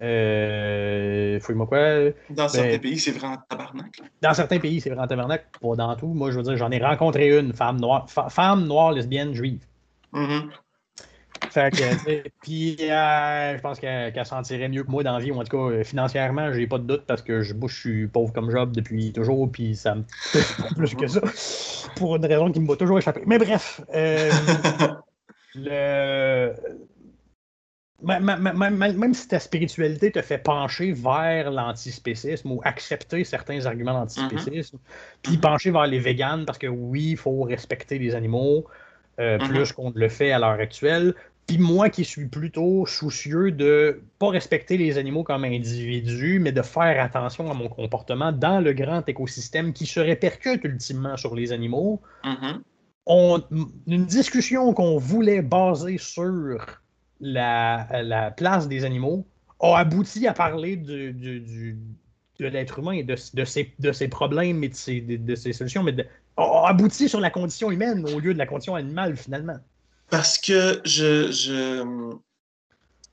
euh 0.00 1.40
Fouille-moi 1.40 1.66
quoi. 1.66 2.10
Dans 2.30 2.44
ben, 2.44 2.48
certains 2.48 2.78
pays, 2.78 2.98
c'est 2.98 3.10
vraiment 3.10 3.38
tabarnak. 3.48 4.00
Dans 4.22 4.34
certains 4.34 4.60
pays, 4.60 4.80
c'est 4.80 4.90
vraiment 4.90 5.08
tabarnak. 5.08 5.46
Pas 5.60 5.74
dans 5.74 5.96
tout. 5.96 6.06
Moi, 6.06 6.30
je 6.30 6.36
veux 6.36 6.44
dire, 6.44 6.56
j'en 6.56 6.70
ai 6.70 6.78
rencontré 6.78 7.36
une 7.36 7.52
femme 7.52 7.80
noire, 7.80 8.08
femme 8.08 8.66
noire, 8.66 8.92
lesbienne, 8.92 9.34
juive. 9.34 9.64
Mm-hmm. 10.12 10.50
Fait 11.50 11.70
que, 11.70 12.28
puis 12.42 12.76
euh, 12.80 13.56
je 13.56 13.60
pense 13.60 13.80
qu'elle 13.80 14.26
s'en 14.26 14.42
tirait 14.42 14.68
mieux 14.68 14.84
que 14.84 14.90
moi 14.90 15.02
dans 15.02 15.14
la 15.14 15.18
vie, 15.18 15.30
ou 15.30 15.40
en 15.40 15.44
tout 15.44 15.56
cas, 15.56 15.74
euh, 15.74 15.84
financièrement, 15.84 16.52
j'ai 16.52 16.66
pas 16.66 16.78
de 16.78 16.84
doute 16.84 17.04
parce 17.06 17.22
que 17.22 17.42
je, 17.42 17.54
je 17.66 17.74
suis 17.74 18.06
pauvre 18.06 18.32
comme 18.32 18.50
job 18.50 18.72
depuis 18.72 19.12
toujours, 19.12 19.50
puis 19.50 19.74
ça 19.74 19.94
me 19.94 20.04
plus 20.76 20.94
que 20.94 21.06
ça, 21.06 21.20
pour 21.96 22.16
une 22.16 22.26
raison 22.26 22.52
qui 22.52 22.60
me 22.60 22.68
va 22.68 22.76
toujours 22.76 22.98
échapper. 22.98 23.22
Mais 23.26 23.38
bref, 23.38 23.80
euh, 23.94 24.30
le... 25.54 26.52
Même, 28.00 29.14
si 29.14 29.26
ta 29.26 29.40
spiritualité 29.40 30.12
te 30.12 30.22
fait 30.22 30.38
pencher 30.38 30.92
vers 30.92 31.50
l'antispécisme 31.50 32.52
ou 32.52 32.60
accepter 32.62 33.24
certains 33.24 33.66
arguments 33.66 33.94
d'antispécisme, 33.94 34.76
mm-hmm. 34.76 35.22
puis 35.22 35.36
pencher 35.38 35.72
vers 35.72 35.86
les 35.86 35.98
véganes 35.98 36.44
parce 36.44 36.58
que 36.58 36.68
oui, 36.68 37.08
il 37.10 37.16
faut 37.16 37.42
respecter 37.42 37.98
les 37.98 38.14
animaux, 38.14 38.66
mm-hmm. 39.18 39.48
plus 39.48 39.72
qu'on 39.72 39.92
le 39.92 40.08
fait 40.08 40.30
à 40.30 40.38
l'heure 40.38 40.60
actuelle. 40.60 41.14
Puis 41.48 41.56
moi 41.56 41.88
qui 41.88 42.04
suis 42.04 42.26
plutôt 42.26 42.84
soucieux 42.84 43.50
de 43.50 44.02
pas 44.18 44.28
respecter 44.28 44.76
les 44.76 44.98
animaux 44.98 45.24
comme 45.24 45.44
individus, 45.44 46.40
mais 46.40 46.52
de 46.52 46.60
faire 46.60 47.02
attention 47.02 47.50
à 47.50 47.54
mon 47.54 47.68
comportement 47.68 48.32
dans 48.32 48.60
le 48.60 48.74
grand 48.74 49.08
écosystème 49.08 49.72
qui 49.72 49.86
se 49.86 49.98
répercute 49.98 50.62
ultimement 50.64 51.16
sur 51.16 51.34
les 51.34 51.50
animaux, 51.52 52.02
mm-hmm. 52.22 52.60
on, 53.06 53.42
une 53.86 54.04
discussion 54.04 54.74
qu'on 54.74 54.98
voulait 54.98 55.40
baser 55.40 55.96
sur 55.96 56.80
la, 57.18 58.30
place 58.36 58.68
des 58.68 58.84
animaux 58.84 59.26
a 59.60 59.78
abouti 59.78 60.26
à 60.26 60.34
parler 60.34 60.76
de, 60.76 61.12
de 62.38 62.46
l'être 62.46 62.78
humain 62.78 62.92
et 62.92 63.04
de, 63.04 63.16
ses, 63.16 63.74
de 63.78 63.92
ses 63.92 64.08
problèmes 64.08 64.62
et 64.62 64.68
de 64.68 64.74
ses, 64.74 65.00
de, 65.00 65.34
ses 65.34 65.54
solutions, 65.54 65.82
mais 65.82 65.96
a 66.36 66.68
abouti 66.68 67.08
sur 67.08 67.20
la 67.20 67.30
condition 67.30 67.70
humaine 67.70 68.06
au 68.14 68.20
lieu 68.20 68.34
de 68.34 68.38
la 68.38 68.46
condition 68.46 68.74
animale 68.74 69.16
finalement. 69.16 69.56
Parce 70.10 70.38
que 70.38 70.80
je. 70.84 71.84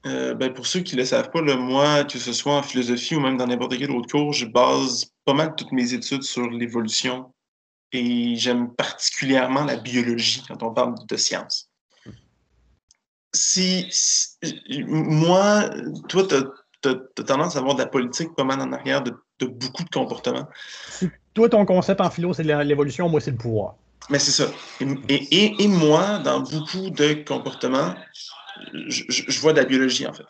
euh, 0.05 0.33
ben 0.35 0.53
pour 0.53 0.67
ceux 0.67 0.81
qui 0.81 0.95
ne 0.95 1.01
le 1.01 1.05
savent 1.05 1.31
pas, 1.31 1.41
moi, 1.41 2.03
que 2.03 2.19
ce 2.19 2.31
soit 2.31 2.55
en 2.55 2.63
philosophie 2.63 3.15
ou 3.15 3.19
même 3.19 3.37
dans 3.37 3.47
n'importe 3.47 3.77
quel 3.77 3.91
autre 3.91 4.09
cours, 4.09 4.33
je 4.33 4.45
base 4.45 5.05
pas 5.25 5.33
mal 5.33 5.55
toutes 5.55 5.71
mes 5.71 5.93
études 5.93 6.23
sur 6.23 6.47
l'évolution 6.49 7.33
et 7.91 8.35
j'aime 8.35 8.73
particulièrement 8.73 9.63
la 9.63 9.77
biologie 9.77 10.43
quand 10.47 10.61
on 10.63 10.73
parle 10.73 10.95
de 11.07 11.17
science. 11.17 11.69
Si, 13.33 13.89
moi, 14.87 15.69
toi, 16.07 16.23
tu 16.27 16.35
as, 16.89 17.23
tendance 17.23 17.55
à 17.55 17.59
avoir 17.59 17.75
de 17.75 17.81
la 17.81 17.87
politique 17.87 18.33
pas 18.35 18.43
mal 18.43 18.61
en 18.61 18.71
arrière 18.71 19.01
de 19.01 19.13
beaucoup 19.41 19.83
de 19.83 19.89
comportements. 19.89 20.47
Toi, 21.33 21.49
ton 21.49 21.65
concept 21.65 21.99
en 21.99 22.09
philo, 22.09 22.33
c'est 22.33 22.43
l'évolution, 22.43 23.09
moi, 23.09 23.19
c'est 23.19 23.31
le 23.31 23.37
pouvoir. 23.37 23.75
Mais 24.09 24.19
c'est 24.19 24.31
ça. 24.31 24.51
Et, 25.09 25.63
et, 25.63 25.67
moi, 25.67 26.19
dans 26.19 26.41
beaucoup 26.41 26.89
de 26.89 27.23
comportements, 27.25 27.95
je, 28.87 29.39
vois 29.39 29.53
de 29.53 29.59
la 29.59 29.65
biologie, 29.65 30.05
en 30.05 30.13
fait. 30.13 30.25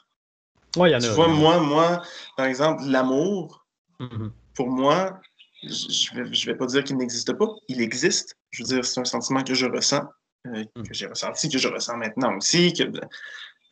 Ouais, 0.77 0.91
y 0.91 0.95
en 0.95 0.99
a, 0.99 1.01
tu 1.01 1.09
vois, 1.09 1.27
moi, 1.27 1.59
moi, 1.59 2.01
par 2.37 2.45
exemple, 2.45 2.83
l'amour, 2.85 3.65
mm-hmm. 3.99 4.31
pour 4.55 4.69
moi, 4.69 5.19
je 5.63 6.17
ne 6.17 6.23
vais, 6.23 6.33
je 6.33 6.45
vais 6.45 6.55
pas 6.55 6.65
dire 6.67 6.83
qu'il 6.83 6.97
n'existe 6.97 7.33
pas. 7.33 7.47
Il 7.67 7.81
existe. 7.81 8.37
Je 8.51 8.63
veux 8.63 8.67
dire, 8.67 8.85
c'est 8.85 8.99
un 8.99 9.05
sentiment 9.05 9.43
que 9.43 9.53
je 9.53 9.65
ressens, 9.65 10.03
euh, 10.47 10.63
mm. 10.75 10.83
que 10.83 10.93
j'ai 10.93 11.07
ressenti, 11.07 11.49
que 11.49 11.57
je 11.57 11.67
ressens 11.67 11.97
maintenant 11.97 12.37
aussi. 12.37 12.71
Que... 12.73 12.83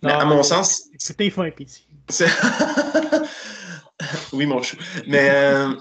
Mais 0.01 0.11
à 0.11 0.25
mon 0.25 0.43
sens. 0.43 0.83
C'était 0.97 1.29
fin, 1.29 1.49
ici. 1.59 1.87
oui, 4.33 4.45
mon 4.45 4.61
chou. 4.61 4.75
Mais, 5.07 5.29
euh, 5.31 5.73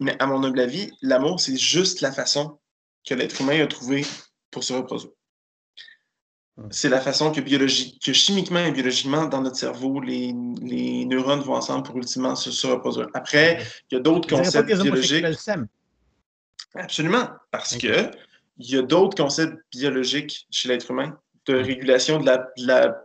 mais 0.00 0.16
à 0.20 0.26
mon 0.26 0.42
humble 0.44 0.60
avis, 0.60 0.90
l'amour, 1.00 1.40
c'est 1.40 1.56
juste 1.56 2.02
la 2.02 2.12
façon 2.12 2.58
que 3.06 3.14
l'être 3.14 3.40
humain 3.40 3.62
a 3.62 3.66
trouvé 3.66 4.04
pour 4.50 4.64
se 4.64 4.72
reproduire. 4.72 5.12
C'est 6.70 6.90
la 6.90 7.00
façon 7.00 7.32
que, 7.32 7.40
que 7.40 8.12
chimiquement 8.12 8.60
et 8.60 8.72
biologiquement, 8.72 9.24
dans 9.24 9.40
notre 9.40 9.56
cerveau, 9.56 10.00
les, 10.00 10.34
les 10.60 11.04
neurones 11.06 11.40
vont 11.40 11.54
ensemble 11.54 11.82
pour 11.82 11.96
ultimement 11.96 12.36
se, 12.36 12.66
reproduire. 12.66 13.08
Après, 13.14 13.64
il 13.90 13.94
y 13.94 13.98
a 13.98 14.00
d'autres 14.00 14.28
concepts 14.28 14.70
biologiques. 14.70 15.24
Absolument, 16.74 17.28
parce 17.50 17.76
que 17.76 18.10
il 18.58 18.70
y 18.70 18.76
a 18.76 18.82
d'autres 18.82 19.16
concepts 19.16 19.56
biologiques 19.72 20.46
chez 20.50 20.68
l'être 20.68 20.90
humain 20.90 21.18
de 21.46 21.54
régulation 21.54 22.20
de 22.20 22.26
la, 22.26 22.46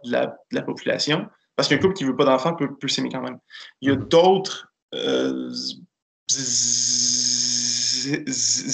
la, 0.04 0.38
la, 0.52 0.62
population. 0.62 1.28
Parce 1.56 1.68
qu'un 1.68 1.78
couple 1.78 1.96
qui 1.96 2.04
ne 2.04 2.10
veut 2.10 2.16
pas 2.16 2.26
d'enfant 2.26 2.54
peut, 2.54 2.76
peut 2.76 2.88
s'aimer 2.88 3.10
quand 3.10 3.22
même. 3.22 3.40
Il 3.82 3.90
y 3.90 3.92
a 3.92 3.96
d'autres 3.96 4.72
euh, 4.94 5.52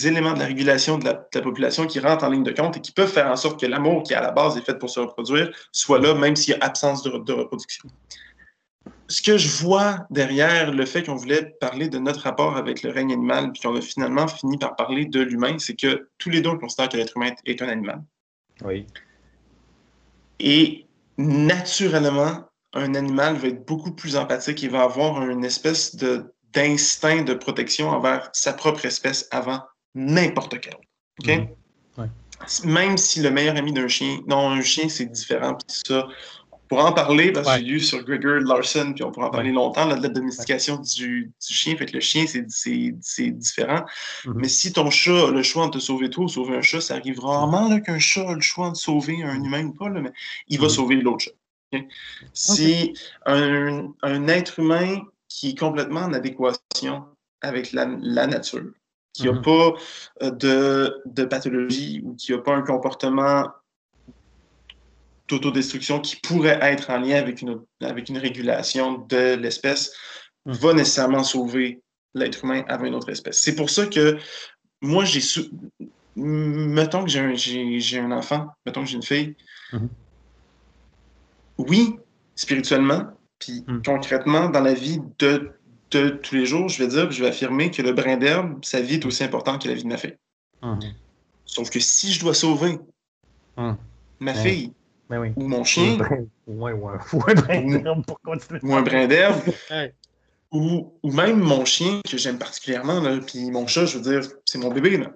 éléments 0.06 0.34
de 0.34 0.40
la 0.40 0.46
régulation 0.46 0.98
de 0.98 1.06
la, 1.06 1.14
population 1.14 1.86
qui 1.86 2.00
rentrent 2.00 2.24
en 2.24 2.30
ligne 2.30 2.44
de 2.44 2.52
compte 2.52 2.78
et 2.78 2.82
qui 2.82 2.92
peuvent 2.92 3.12
faire 3.12 3.28
en 3.28 3.36
sorte 3.36 3.60
que 3.60 3.66
l'amour 3.66 4.04
qui, 4.04 4.14
à 4.14 4.22
la 4.22 4.32
base, 4.32 4.58
est 4.58 4.62
fait 4.62 4.78
pour 4.78 4.90
se 4.90 5.00
reproduire, 5.00 5.52
soit 5.72 6.00
là, 6.00 6.14
même 6.14 6.36
s'il 6.36 6.54
y 6.54 6.58
a 6.58 6.64
absence 6.64 7.04
de, 7.04 7.34
reproduction. 7.34 7.90
Ce 9.08 9.22
que 9.22 9.38
je 9.38 9.64
vois 9.64 10.06
derrière 10.10 10.72
le 10.72 10.86
fait 10.86 11.04
qu'on 11.04 11.16
voulait 11.16 11.56
parler 11.60 11.88
de 11.88 12.00
notre 12.00 12.22
rapport 12.22 12.58
avec 12.58 12.84
le 12.84 12.92
règne 12.92 13.14
animal, 13.14 13.52
puis 13.52 13.62
qu'on 13.62 13.76
a 13.76 13.82
finalement 13.82 14.28
fini 14.28 14.58
par 14.58 14.76
parler 14.76 15.06
de 15.06 15.22
l'humain, 15.22 15.58
c'est 15.60 15.76
que 15.76 16.10
tous 16.18 16.30
les 16.30 16.42
deux, 16.42 16.50
on 16.50 16.58
considère 16.58 16.90
que 16.90 16.98
l'être 16.98 17.16
humain 17.16 17.32
est 17.46 17.62
un 17.62 17.70
animal. 17.70 18.02
Oui. 18.64 18.88
Et 20.40 20.86
naturellement, 21.18 22.50
un 22.74 22.96
animal 22.96 23.36
va 23.36 23.50
être 23.50 23.66
beaucoup 23.66 23.92
plus 23.92 24.16
empathique 24.16 24.64
et 24.64 24.68
va 24.68 24.84
avoir 24.84 25.22
une 25.30 25.46
espèce 25.46 25.96
de 25.96 26.34
d'instinct 26.54 27.24
de 27.24 27.34
protection 27.34 27.90
envers 27.90 28.30
sa 28.34 28.54
propre 28.54 28.86
espèce 28.86 29.28
avant 29.32 29.62
n'importe 29.96 30.60
quel 30.60 30.76
autre. 30.76 30.88
Mhm. 31.26 31.48
Même 32.66 32.98
si 32.98 33.22
le 33.22 33.32
meilleur 33.32 33.56
ami 33.56 33.72
d'un 33.72 33.88
chien, 33.88 34.20
non, 34.28 34.50
un 34.50 34.62
chien, 34.62 34.90
c'est 34.90 35.06
différent. 35.06 35.56
Puis 35.56 35.82
ça, 35.86 36.08
on 36.52 36.58
pourra 36.68 36.90
en 36.90 36.94
parler 36.94 37.32
parce 37.32 37.48
que 37.48 37.60
j'ai 37.60 37.66
lu 37.66 37.80
sur 37.80 38.04
Gregor 38.04 38.42
Larson, 38.42 38.92
puis 38.94 39.04
on 39.04 39.12
pourra 39.12 39.28
en 39.28 39.32
parler 39.32 39.52
longtemps 39.52 39.86
de 39.86 40.02
la 40.02 40.10
domestication 40.10 40.78
du, 40.78 41.32
chien. 41.40 41.78
Fait 41.78 41.86
que 41.86 41.94
le 41.94 42.02
chien, 42.02 42.26
c'est 42.28 43.32
différent. 43.32 43.86
Mhm. 44.26 44.34
Mais 44.36 44.50
si 44.50 44.74
ton 44.74 44.90
chat 44.90 45.28
a 45.28 45.32
le 45.32 45.44
choix 45.44 45.68
de 45.68 45.72
te 45.72 45.80
sauver 45.80 46.10
toi 46.10 46.26
ou 46.26 46.28
sauver 46.28 46.58
un 46.58 46.62
chat, 46.62 46.82
ça 46.82 46.96
arrive 46.96 47.20
rarement 47.20 47.80
qu'un 47.80 48.00
chat 48.00 48.28
a 48.28 48.34
le 48.34 48.42
choix 48.42 48.72
de 48.72 48.76
sauver 48.76 49.24
un 49.24 49.42
humain 49.42 49.66
ou 49.66 49.74
pas, 49.74 49.90
mais 49.90 50.12
il 50.48 50.60
va 50.60 50.66
mhm. 50.66 50.70
sauver 50.70 50.96
l'autre 50.96 51.26
chat. 51.26 51.32
Si 52.34 52.94
un, 53.26 53.94
un, 54.04 54.28
être 54.28 54.60
humain 54.60 55.02
qui 55.34 55.50
est 55.50 55.58
complètement 55.58 56.02
en 56.02 56.14
adéquation 56.14 57.06
avec 57.42 57.72
la, 57.72 57.86
nature, 57.88 58.72
qui 59.14 59.24
n'a 59.24 59.32
mhm. 59.32 59.42
pas 59.42 59.74
euh, 60.22 60.30
de, 60.30 61.02
de, 61.06 61.26
pathologie 61.26 62.02
ou 62.06 62.16
qui 62.16 62.32
n'a 62.32 62.38
pas 62.38 62.56
un 62.56 62.62
comportement 62.62 63.50
d'autodestruction 65.28 66.00
qui 66.02 66.18
pourrait 66.18 66.60
être 66.62 66.92
en 66.92 67.00
lien 67.00 67.16
avec 67.16 67.42
une, 67.42 67.60
avec 67.82 68.10
une 68.10 68.20
régulation 68.20 69.00
de 69.10 69.34
l'espèce, 69.34 69.96
mhm. 70.46 70.54
va 70.54 70.74
nécessairement 70.74 71.24
sauver 71.24 71.82
l'être 72.14 72.44
humain 72.44 72.64
avant 72.68 72.86
une 72.86 72.96
autre 72.96 73.10
espèce. 73.10 73.42
C'est 73.42 73.56
pour 73.56 73.72
ça 73.72 73.88
que 73.88 74.20
moi, 74.82 75.04
j'ai... 75.04 75.22
Mettons 76.16 77.04
que 77.04 77.10
j'ai 77.10 77.20
un, 78.00 78.06
un, 78.06 78.12
enfant, 78.12 78.50
mettons 78.68 78.82
que 78.82 78.88
j'ai 78.88 78.98
une 78.98 79.04
fille. 79.04 79.36
Mhm. 79.72 79.90
Oui, 81.58 81.96
spirituellement, 82.36 83.14
puis 83.44 83.64
hmm. 83.68 83.82
concrètement, 83.86 84.50
dans 84.50 84.62
la 84.62 84.74
vie 84.74 85.02
de, 85.20 85.52
de, 85.92 86.10
tous 86.10 86.36
les 86.36 86.46
jours, 86.46 86.70
je 86.70 86.82
vais 86.82 86.88
dire, 86.88 87.12
je 87.12 87.22
vais 87.22 87.30
affirmer 87.30 87.72
que 87.72 87.82
le 87.82 87.92
brin 87.92 88.16
d'herbe, 88.18 88.64
sa 88.64 88.82
vie 88.82 88.96
est 88.96 89.06
aussi 89.06 89.24
importante 89.24 89.62
que 89.62 89.68
la 89.68 89.74
vie 89.74 89.84
de 89.84 89.90
ma 89.90 89.98
fille. 89.98 90.18
Hmm. 90.62 90.80
Sauf 91.46 91.70
que 91.70 91.80
si 91.80 92.14
je 92.14 92.22
dois 92.22 92.34
sauver 92.34 92.80
hmm. 93.58 93.74
ma 94.22 94.34
fille 94.34 94.72
ben 95.10 95.34
ou 95.36 95.48
mon 95.48 95.66
chien, 95.66 95.98
ou, 96.48 96.66
un 96.66 97.34
brin 97.36 97.62
d'herbe 97.84 98.06
pour 98.06 98.20
continuer. 98.22 98.60
Ou 98.64 98.76
un 98.76 98.82
brin 98.82 99.08
d'herbe, 99.08 99.42
ou, 100.52 100.94
ou, 101.04 101.12
même 101.12 101.40
mon 101.40 101.66
chien 101.66 102.00
que 102.10 102.18
j'aime 102.18 102.38
particulièrement, 102.38 103.02
puis 103.20 103.52
mon 103.52 103.68
chat, 103.68 103.86
je 103.86 103.98
veux 103.98 104.04
dire, 104.04 104.30
c'est 104.46 104.58
mon 104.58 104.72
bébé. 104.72 104.98
Là. 104.98 105.12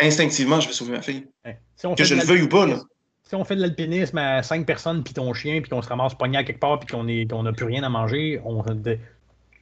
Instinctivement, 0.00 0.60
je 0.60 0.68
vais 0.68 0.72
sauver 0.72 0.92
ma 0.92 1.02
fille. 1.02 1.26
que 1.44 2.04
je 2.04 2.14
le 2.14 2.22
veuille 2.22 2.42
ou 2.42 2.48
pas. 2.48 2.66
Là 2.66 2.80
si 3.28 3.34
on 3.34 3.44
fait 3.44 3.56
de 3.56 3.60
l'alpinisme 3.60 4.16
à 4.16 4.42
cinq 4.42 4.64
personnes, 4.64 5.04
puis 5.04 5.12
ton 5.12 5.34
chien, 5.34 5.60
puis 5.60 5.68
qu'on 5.70 5.82
se 5.82 5.88
ramasse 5.88 6.14
pogné 6.14 6.38
à 6.38 6.44
quelque 6.44 6.60
part, 6.60 6.80
puis 6.80 6.88
qu'on 6.88 7.42
n'a 7.42 7.52
plus 7.52 7.66
rien 7.66 7.82
à 7.82 7.90
manger, 7.90 8.40
on, 8.42 8.62
va 8.62 8.72
ben, 8.72 8.98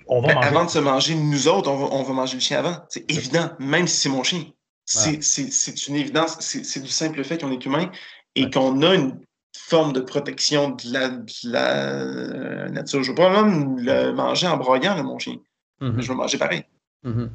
manger. 0.08 0.38
Avant 0.40 0.64
de 0.64 0.70
se 0.70 0.78
manger, 0.78 1.16
nous 1.16 1.48
autres, 1.48 1.68
on 1.68 2.02
va, 2.04 2.12
manger 2.12 2.34
le 2.34 2.40
chien 2.40 2.60
avant. 2.60 2.76
C'est 2.88 3.10
évident, 3.10 3.50
même 3.58 3.88
si 3.88 3.96
c'est 3.96 4.08
mon 4.08 4.22
chien. 4.22 4.44
C'est 4.84 5.88
une 5.88 5.96
évidence. 5.96 6.36
C'est 6.40 6.80
du 6.80 6.88
simple 6.88 7.24
fait 7.24 7.40
qu'on 7.40 7.50
est 7.50 7.64
humain 7.66 7.90
et 8.36 8.50
qu'on 8.50 8.82
a 8.82 8.94
une 8.94 9.18
forme 9.58 9.92
de 9.92 10.00
protection 10.00 10.70
de 10.70 10.92
la, 10.92 12.68
nature. 12.68 13.02
Je 13.02 13.10
vais 13.10 13.16
pas 13.16 13.42
même 13.42 13.80
le 13.80 14.12
manger 14.12 14.46
en 14.46 14.58
broyant, 14.58 15.02
mon 15.02 15.18
chien. 15.18 15.38
Mm-hmm. 15.80 16.00
Je 16.00 16.08
vais 16.08 16.14
manger 16.14 16.38
pareil. 16.38 16.62
Mm-hmm. 17.04 17.28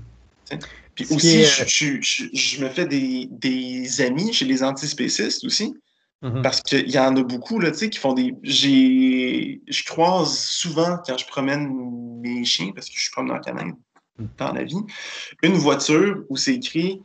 Puis 0.95 1.07
aussi, 1.11 1.43
euh, 1.43 1.99
je, 2.33 2.63
me 2.63 2.69
fais 2.69 2.85
des, 2.85 3.27
des 3.31 4.01
amis 4.01 4.31
chez 4.31 4.45
les 4.45 4.63
antispécistes 4.63 5.43
aussi. 5.43 5.73
Mm-hmm. 6.23 6.41
Parce 6.43 6.61
qu'il 6.61 6.89
y 6.89 6.99
en 6.99 7.15
a 7.15 7.23
beaucoup 7.23 7.59
là, 7.59 7.71
qui 7.71 7.97
font 7.97 8.13
des. 8.13 8.35
Je 8.43 9.83
croise 9.85 10.37
souvent 10.37 10.99
quand 11.05 11.17
je 11.17 11.25
promène 11.25 12.19
mes 12.21 12.43
chiens, 12.43 12.71
parce 12.75 12.89
que 12.89 12.95
je 12.95 13.01
suis 13.01 13.11
promeneur 13.11 13.41
canin 13.41 13.73
mm. 14.19 14.25
dans 14.37 14.53
la 14.53 14.63
vie, 14.63 14.85
une 15.41 15.55
voiture 15.55 16.23
où 16.29 16.37
c'est 16.37 16.55
écrit 16.55 17.01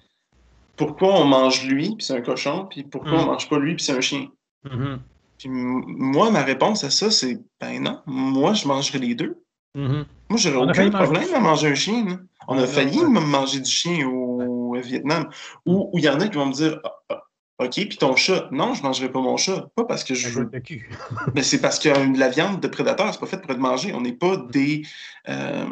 pourquoi 0.77 1.19
on 1.19 1.25
mange 1.25 1.65
lui, 1.65 1.97
puis 1.97 2.05
c'est 2.05 2.15
un 2.15 2.21
cochon, 2.21 2.67
puis 2.69 2.83
pourquoi 2.83 3.13
on 3.13 3.23
mm. 3.23 3.27
mange 3.27 3.49
pas 3.49 3.59
lui, 3.59 3.75
puis 3.75 3.85
c'est 3.85 3.97
un 3.97 4.03
chien. 4.03 4.29
Mm-hmm. 4.67 4.99
Puis 5.39 5.49
moi, 5.49 6.31
ma 6.31 6.43
réponse 6.43 6.85
à 6.85 6.91
ça, 6.91 7.11
c'est 7.11 7.39
ben 7.59 7.83
non, 7.83 8.03
moi, 8.07 8.53
je 8.53 8.69
mangerai 8.69 8.99
les 8.99 9.15
deux. 9.15 9.43
Mm-hmm. 9.77 10.05
Moi, 10.29 10.39
j'aurais 10.39 10.71
aucun 10.71 10.91
problème 10.91 11.35
à 11.35 11.41
manger 11.41 11.69
un 11.69 11.75
chien. 11.75 12.21
On 12.49 12.59
a 12.59 12.67
failli 12.67 13.03
manger 13.03 13.61
du 13.61 13.71
chien 13.71 14.07
au 14.07 14.75
Vietnam. 14.81 15.31
Ou 15.65 15.91
il 15.95 16.05
y 16.05 16.09
en 16.09 16.21
a 16.21 16.29
qui 16.29 16.37
vont 16.37 16.47
me 16.47 16.53
dire 16.53 16.81
ah, 16.85 16.93
ah, 17.11 17.26
OK, 17.59 17.73
puis 17.73 17.97
ton 17.97 18.15
chat. 18.17 18.49
Non, 18.53 18.75
je 18.75 18.83
ne 18.83 18.87
mangerai 18.87 19.11
pas 19.11 19.21
mon 19.21 19.39
chat. 19.39 19.69
Pas 19.75 19.85
parce 19.85 20.05
que 20.05 20.15
je 20.15 20.29
veux. 20.29 20.51
Mais 21.35 21.43
c'est 21.43 21.61
parce 21.61 21.79
que 21.79 21.89
la 22.19 22.29
viande 22.29 22.61
de 22.61 22.69
prédateur, 22.69 23.13
c'est 23.13 23.21
pas 23.21 23.27
fait 23.27 23.41
pour 23.41 23.51
être 23.51 23.59
mangé. 23.59 23.95
On 23.95 24.03
n'est 24.03 24.13
pas 24.13 24.37
des. 24.37 24.83
Euh, 25.29 25.65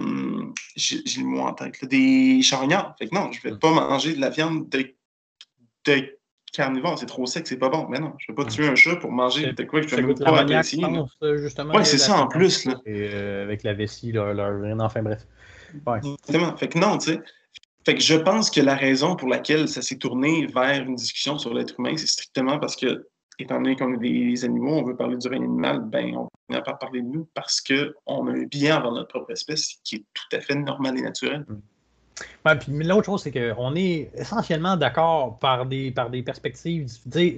j'ai 0.77 1.03
le 1.19 1.25
mot 1.27 1.41
en 1.41 1.53
tête, 1.53 1.85
des 1.85 2.41
charognards. 2.43 2.95
Fait 2.99 3.09
que 3.09 3.15
non, 3.15 3.31
je 3.33 3.47
ne 3.47 3.53
vais 3.53 3.59
pas 3.59 3.71
manger 3.71 4.15
de 4.15 4.21
la 4.21 4.31
viande 4.31 4.69
de, 4.71 4.95
de 5.85 6.19
carnivore. 6.55 6.99
C'est 6.99 7.05
trop 7.05 7.27
sec, 7.27 7.47
c'est 7.47 7.59
pas 7.59 7.69
bon. 7.69 7.87
Mais 7.91 7.99
non, 7.99 8.15
je 8.19 8.33
ne 8.33 8.37
vais 8.37 8.43
pas 8.43 8.51
tuer 8.51 8.67
un 8.67 8.77
chat 8.77 8.97
pour 8.97 9.13
manger 9.13 9.53
de 9.53 9.65
quoi 9.65 9.83
que 9.83 9.89
je 9.89 9.97
ne 9.97 10.15
pas 10.15 10.41
apprécier. 10.41 10.83
Oui, 10.87 11.85
c'est 11.85 11.99
ça 11.99 12.17
en 12.17 12.29
plus. 12.29 12.65
Là. 12.65 12.81
Et, 12.87 13.11
euh, 13.13 13.43
avec 13.43 13.63
la 13.63 13.75
vessie, 13.75 14.11
leur, 14.11 14.33
leur... 14.33 14.81
enfin 14.81 15.03
bref. 15.03 15.27
Ouais. 15.87 15.99
Exactement. 15.99 16.57
Fait 16.57 16.69
que 16.69 16.79
non, 16.79 16.97
tu 16.97 17.13
sais. 17.13 17.21
Fait 17.85 17.95
que 17.95 18.01
je 18.01 18.15
pense 18.15 18.51
que 18.51 18.61
la 18.61 18.75
raison 18.75 19.15
pour 19.15 19.29
laquelle 19.29 19.69
ça 19.69 19.83
s'est 19.83 19.99
tourné 19.99 20.47
vers 20.47 20.83
une 20.83 20.95
discussion 20.95 21.39
sur 21.39 21.53
l'être 21.53 21.75
humain, 21.79 21.97
c'est 21.97 22.07
strictement 22.07 22.59
parce 22.59 22.77
que, 22.77 23.07
étant 23.39 23.57
donné 23.57 23.77
qu'on 23.77 23.93
est 23.95 23.99
des 23.99 24.45
animaux, 24.45 24.79
on 24.79 24.85
veut 24.85 24.97
parler 24.97 25.19
du 25.19 25.29
règne 25.29 25.45
animal, 25.45 25.81
ben 25.81 26.17
on 26.17 26.29
n'a 26.49 26.63
pas 26.63 26.75
parlé 26.75 27.03
de 27.03 27.07
nous 27.07 27.29
parce 27.35 27.61
qu'on 27.61 28.29
a 28.29 28.33
un 28.33 28.45
bien 28.45 28.79
envers 28.79 28.93
notre 28.93 29.09
propre 29.09 29.33
espèce 29.33 29.81
qui 29.85 29.97
est 29.97 30.05
tout 30.15 30.37
à 30.37 30.41
fait 30.41 30.55
normal 30.55 30.99
et 30.99 31.03
naturel. 31.03 31.45
Ouais, 32.47 32.57
puis 32.57 32.73
l'autre 32.73 33.07
chose, 33.07 33.23
c'est 33.23 33.33
qu'on 33.33 33.75
est 33.75 34.11
essentiellement 34.15 34.77
d'accord 34.77 35.39
par 35.39 35.67
des, 35.67 35.91
par 35.91 36.11
des 36.11 36.23
perspectives. 36.23 36.87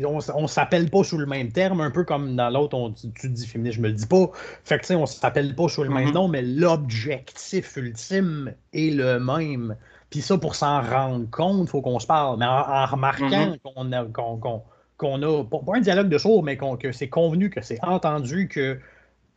On 0.05 0.43
ne 0.43 0.47
s'appelle 0.47 0.91
pas 0.91 1.03
sous 1.03 1.17
le 1.17 1.27
même 1.27 1.51
terme, 1.51 1.81
un 1.81 1.91
peu 1.91 2.05
comme 2.05 2.37
dans 2.37 2.51
l'autre, 2.51 2.93
tu 3.19 3.29
dis 3.29 3.47
féministe, 3.47 3.77
je 3.77 3.83
me 3.83 3.89
le 3.89 3.95
dis 3.95 4.07
pas. 4.07 4.31
Fait 4.65 4.79
que 4.79 4.93
on 4.95 5.03
ne 5.03 5.07
s'appelle 5.07 5.55
pas 5.55 5.69
sous 5.69 5.83
le 5.83 5.91
même 5.91 6.09
mm-hmm. 6.09 6.15
nom, 6.15 6.29
mais 6.29 6.43
l'objectif 6.43 7.77
ultime 7.77 8.55
est 8.73 8.95
le 8.95 9.19
même. 9.19 9.77
Puis 10.11 10.21
ça, 10.21 10.39
pour 10.39 10.55
s'en 10.55 10.83
rendre 10.83 11.29
compte, 11.31 11.67
il 11.67 11.69
faut 11.69 11.83
qu'on 11.83 11.99
se 11.99 12.07
parle. 12.07 12.39
Mais 12.39 12.47
en, 12.47 12.87
remarquant 12.87 13.27
mm-hmm. 13.29 13.59
qu'on 13.63 13.93
a, 13.93 14.05
qu'on, 14.97 15.23
a 15.23 15.45
pas, 15.45 15.59
un 15.75 15.81
dialogue 15.81 16.09
de 16.09 16.19
sourds, 16.19 16.43
mais 16.43 16.57
que 16.57 16.93
c'est 16.93 17.09
convenu, 17.09 17.51
que 17.51 17.61
c'est 17.61 17.83
entendu 17.83 18.49
que 18.49 18.79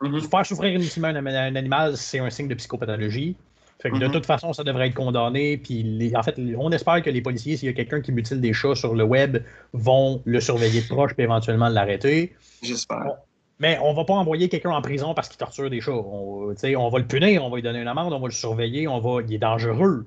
mm-hmm. 0.01 0.29
faire 0.29 0.45
souffrir 0.45 0.73
inutilement 0.73 1.07
un, 1.09 1.25
un 1.25 1.55
animal, 1.55 1.97
c'est 1.97 2.19
un 2.19 2.29
signe 2.29 2.47
de 2.47 2.55
psychopathologie. 2.55 3.35
Fait 3.81 3.89
que 3.89 3.95
de 3.95 4.05
mm-hmm. 4.05 4.11
toute 4.11 4.25
façon, 4.25 4.51
ça 4.51 4.63
devrait 4.63 4.87
être 4.87 4.93
condamné. 4.93 5.57
Puis 5.57 6.11
en 6.15 6.21
fait, 6.21 6.35
on 6.57 6.69
espère 6.71 7.01
que 7.01 7.09
les 7.09 7.21
policiers, 7.21 7.55
s'il 7.55 7.67
y 7.67 7.71
a 7.71 7.73
quelqu'un 7.73 8.01
qui 8.01 8.11
mutile 8.11 8.41
des 8.41 8.51
chats 8.51 8.75
sur 8.75 8.93
le 8.93 9.05
web, 9.05 9.37
vont 9.71 10.21
le 10.25 10.41
surveiller 10.41 10.81
de 10.81 10.87
proche 10.87 11.11
et 11.17 11.23
éventuellement 11.23 11.69
l'arrêter. 11.69 12.35
J'espère. 12.61 13.15
mais 13.59 13.79
on 13.81 13.93
va 13.93 14.03
pas 14.03 14.15
envoyer 14.15 14.49
quelqu'un 14.49 14.71
en 14.71 14.81
prison 14.81 15.13
parce 15.13 15.29
qu'il 15.29 15.37
torture 15.37 15.69
des 15.69 15.79
chats. 15.79 15.93
On, 15.93 16.53
on 16.53 16.89
va 16.89 16.99
le 16.99 17.07
punir, 17.07 17.43
on 17.43 17.49
va 17.49 17.55
lui 17.55 17.63
donner 17.63 17.79
une 17.81 17.87
amende, 17.87 18.11
on 18.11 18.19
va 18.19 18.27
le 18.27 18.33
surveiller, 18.33 18.87
on 18.89 18.99
va. 18.99 19.21
Il 19.25 19.33
est 19.33 19.37
dangereux. 19.37 20.05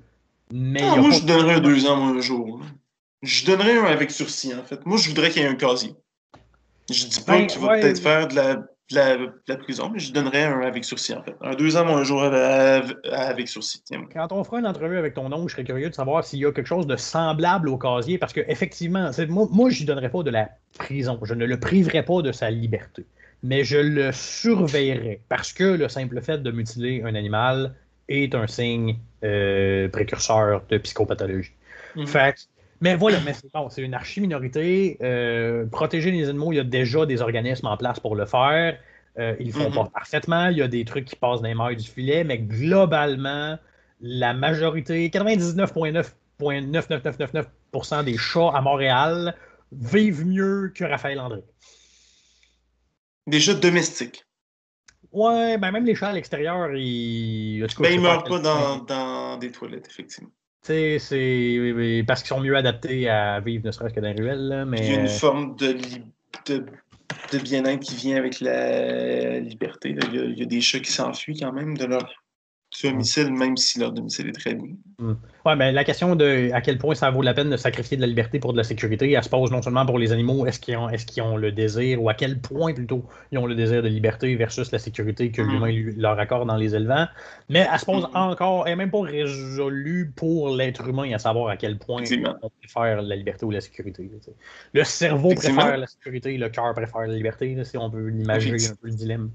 Ah, 0.53 0.97
moi, 0.97 1.11
je 1.11 1.25
donnerais 1.25 1.55
un 1.55 1.61
deux 1.61 1.87
ans, 1.87 2.15
un 2.15 2.21
jour. 2.21 2.61
Je 3.23 3.47
donnerais 3.47 3.79
un 3.79 3.85
avec 3.85 4.11
sursis, 4.11 4.53
en 4.55 4.63
fait. 4.63 4.85
Moi, 4.85 4.99
je 4.99 5.09
voudrais 5.09 5.31
qu'il 5.31 5.43
y 5.43 5.45
ait 5.45 5.49
un 5.49 5.55
casier. 5.55 5.95
Je 6.91 7.07
dis 7.07 7.21
pas 7.21 7.39
ben, 7.39 7.47
qu'il 7.47 7.61
va 7.61 7.79
peut-être 7.79 8.01
faire 8.01 8.29
de 8.29 8.35
la. 8.35 8.67
la, 9.47 9.57
prison, 9.57 9.91
mais 9.91 9.99
je 9.99 10.13
donnerais 10.13 10.45
un 10.45 10.61
avec 10.61 10.85
sursis, 10.85 11.15
en 11.15 11.23
fait. 11.23 11.35
Un 11.41 11.55
deux 11.55 11.77
ans 11.77 11.87
ou 11.87 11.97
un 11.97 12.05
jour 12.05 12.23
avec 12.23 13.49
sursis. 13.49 13.83
Quand 14.13 14.33
on 14.33 14.45
fera 14.45 14.59
une 14.59 14.67
entrevue 14.67 14.99
avec 14.99 15.15
ton 15.15 15.33
oncle, 15.33 15.49
je 15.49 15.55
serais 15.55 15.65
curieux 15.65 15.89
de 15.89 15.95
savoir 15.95 16.25
s'il 16.25 16.41
y 16.41 16.47
a 16.47 16.53
quelque 16.53 16.67
chose 16.67 16.87
de 16.87 16.97
semblable 16.97 17.69
au 17.71 17.79
casier, 17.79 18.19
parce 18.19 18.35
que 18.35 18.41
effectivement, 18.49 19.11
moi, 19.29 19.49
moi 19.51 19.71
je 19.71 19.83
ne 19.83 19.87
donnerais 19.87 20.11
pas 20.11 20.23
de 20.23 20.31
la 20.31 20.51
prison. 20.79 21.19
Je 21.23 21.33
ne 21.33 21.47
le 21.47 21.59
priverais 21.59 22.05
pas 22.05 22.21
de 22.21 22.33
sa 22.33 22.51
liberté. 22.51 23.07
Mais 23.45 23.65
je 23.65 23.79
le 23.79 24.13
surveillerais, 24.13 25.21
parce 25.29 25.53
que 25.53 25.65
le 25.65 25.89
simple 25.89 26.21
fait 26.21 26.43
de 26.43 26.51
mutiler 26.51 27.03
un 27.05 27.15
animal 27.15 27.75
est 28.09 28.35
un 28.35 28.47
signe 28.47 28.99
euh, 29.25 29.89
précurseur 29.89 30.63
de 30.69 30.79
psychopathologie. 30.79 31.53
Mhm. 31.97 32.07
Fait 32.07 32.49
mais 32.83 32.97
voilà, 32.97 33.19
mais 33.25 33.33
c'est 33.71 33.83
une 33.83 33.95
archi-minorité. 33.95 34.99
Euh, 35.03 35.65
protéger 35.67 36.11
les 36.11 36.29
animaux, 36.29 36.53
il 36.53 36.57
y 36.57 36.61
a 36.61 36.65
déjà 36.65 37.07
des 37.07 37.23
organismes 37.23 37.69
en 37.69 37.77
place 37.77 38.01
pour 38.01 38.17
le 38.17 38.27
faire. 38.27 38.77
Euh, 39.21 39.37
ils 39.39 39.47
le 39.47 39.53
font 39.53 39.71
mhm. 39.71 39.77
pas 39.77 39.89
parfaitement. 39.95 40.49
Il 40.49 40.59
y 40.59 40.63
a 40.63 40.69
des 40.69 40.85
trucs 40.85 41.05
qui 41.05 41.15
passent 41.15 41.43
dans 41.43 41.47
les 41.47 41.55
mailles 41.55 41.77
du 41.77 41.89
filet, 41.89 42.25
mais 42.25 42.39
globalement, 42.39 43.57
la 44.01 44.35
majorité, 44.35 45.09
99,9999% 45.11 48.05
des 48.05 48.19
chats 48.19 48.51
à 48.53 48.61
Montréal 48.61 49.37
vivent 49.71 50.27
mieux 50.27 50.73
que 50.75 50.83
Raphaël 50.83 51.21
André. 51.21 51.45
Des 53.29 53.39
chats 53.39 53.55
domestiques. 53.55 54.25
Ouais, 55.13 55.59
ben 55.59 55.71
même 55.71 55.85
les 55.85 55.95
chats 55.95 56.09
à 56.09 56.13
l'extérieur, 56.13 56.75
ils. 56.75 57.67
ben, 57.79 57.93
ils 57.93 58.01
meurent 58.01 58.25
pas 58.25 58.39
dans, 58.39 58.79
dans, 58.79 59.37
des 59.37 59.51
toilettes, 59.51 59.87
effectivement 59.89 60.31
c'est 60.63 62.05
parce 62.07 62.23
qu'ils 62.23 62.29
sont 62.29 62.41
mieux 62.41 62.57
adaptés 62.57 63.09
à 63.09 63.41
vivre 63.41 63.67
ne 63.67 63.73
serait-ce 63.73 63.95
que 63.95 64.01
dans 64.01 64.13
les 64.13 64.23
ruelles. 64.23 64.65
mais... 64.67 64.79
Il 64.79 64.93
y 64.93 64.97
a 64.97 65.01
une 65.01 65.09
forme 65.09 65.57
de, 65.57 65.77
de, 66.47 66.65
de 67.33 67.39
bien-être 67.39 67.81
qui 67.81 67.97
vient 67.97 68.17
avec 68.17 68.41
la 68.41 69.41
liberté. 69.41 69.97
Il 70.13 70.39
y, 70.39 70.43
a, 70.43 70.47
des 70.47 70.61
chats 70.61 70.81
qui 70.81 70.93
s'enfuient 70.93 71.39
quand 71.39 71.53
même 71.53 71.77
de 71.77 71.87
leur 71.87 72.22
domicile, 72.83 73.33
même 73.33 73.57
si 73.57 73.79
leur 73.79 73.93
domicile 73.93 74.29
est 74.29 74.33
très 74.33 74.55
bien. 74.55 74.75
Hmm. 74.99 75.15
Oui, 75.45 75.53
mais 75.57 75.73
la 75.73 75.85
question 75.85 76.15
de 76.15 76.51
à 76.53 76.61
quel 76.61 76.79
point 76.79 76.95
ça 76.95 77.11
vaut 77.11 77.23
la 77.23 77.35
peine 77.35 77.51
de 77.51 77.57
sacrifier 77.57 77.97
de 77.97 78.03
la 78.03 78.07
liberté 78.07 78.39
pour 78.39 78.53
de 78.53 78.59
la 78.59 78.65
sécurité, 78.65 79.11
elle 79.11 79.23
se 79.23 79.29
pose 79.29 79.51
non 79.51 79.61
seulement 79.61 79.85
pour 79.85 79.99
les 79.99 80.13
animaux, 80.13 80.47
est-ce 80.47 80.61
qu'ils 80.61 80.77
ont, 80.77 80.89
est 80.89 81.21
ont, 81.21 81.37
le 81.37 81.53
désir, 81.53 82.03
ou 82.03 82.09
à 82.09 82.15
quel 82.15 82.41
point 82.41 82.73
plutôt 82.73 83.05
ils 83.33 83.39
ont 83.39 83.47
le 83.47 83.55
désir 83.55 83.83
de 83.83 83.89
liberté 83.89 84.35
versus 84.37 84.71
la 84.71 84.79
sécurité 84.79 85.31
que 85.31 85.43
mm-hmm. 85.43 85.51
l'humain 85.51 85.93
leur 85.97 86.19
accorde 86.19 86.47
dans 86.47 86.57
les 86.57 86.75
élevants, 86.75 87.07
mais 87.49 87.67
elle 87.71 87.79
se 87.79 87.85
pose 87.85 88.05
mm-hmm. 88.05 88.17
encore, 88.17 88.67
elle 88.67 88.73
n'est 88.73 88.85
même 88.85 88.91
pas 88.91 89.03
résolue 89.03 90.13
pour 90.15 90.55
l'être 90.55 90.87
humain, 90.89 91.13
à 91.13 91.19
savoir 91.19 91.49
à 91.49 91.57
quel 91.57 91.79
point 91.79 92.03
on 92.43 92.51
préfère 92.61 93.03
la 93.03 93.17
liberté 93.17 93.45
ou 93.45 93.51
la 93.51 93.61
sécurité. 93.61 94.11
le 94.73 94.85
cerveau 94.85 95.35
préfère 95.35 95.77
la 95.77 95.87
sécurité, 95.87 96.37
le 96.39 96.49
cœur 96.49 96.73
préfère 96.75 97.03
la 97.03 97.15
liberté, 97.15 97.57
si 97.65 97.77
on 97.77 97.89
veut 97.89 98.11
imaginer 98.11 98.65
un 98.65 98.75
peu 98.77 98.89
le 98.89 98.95
dilemme. 98.95 99.31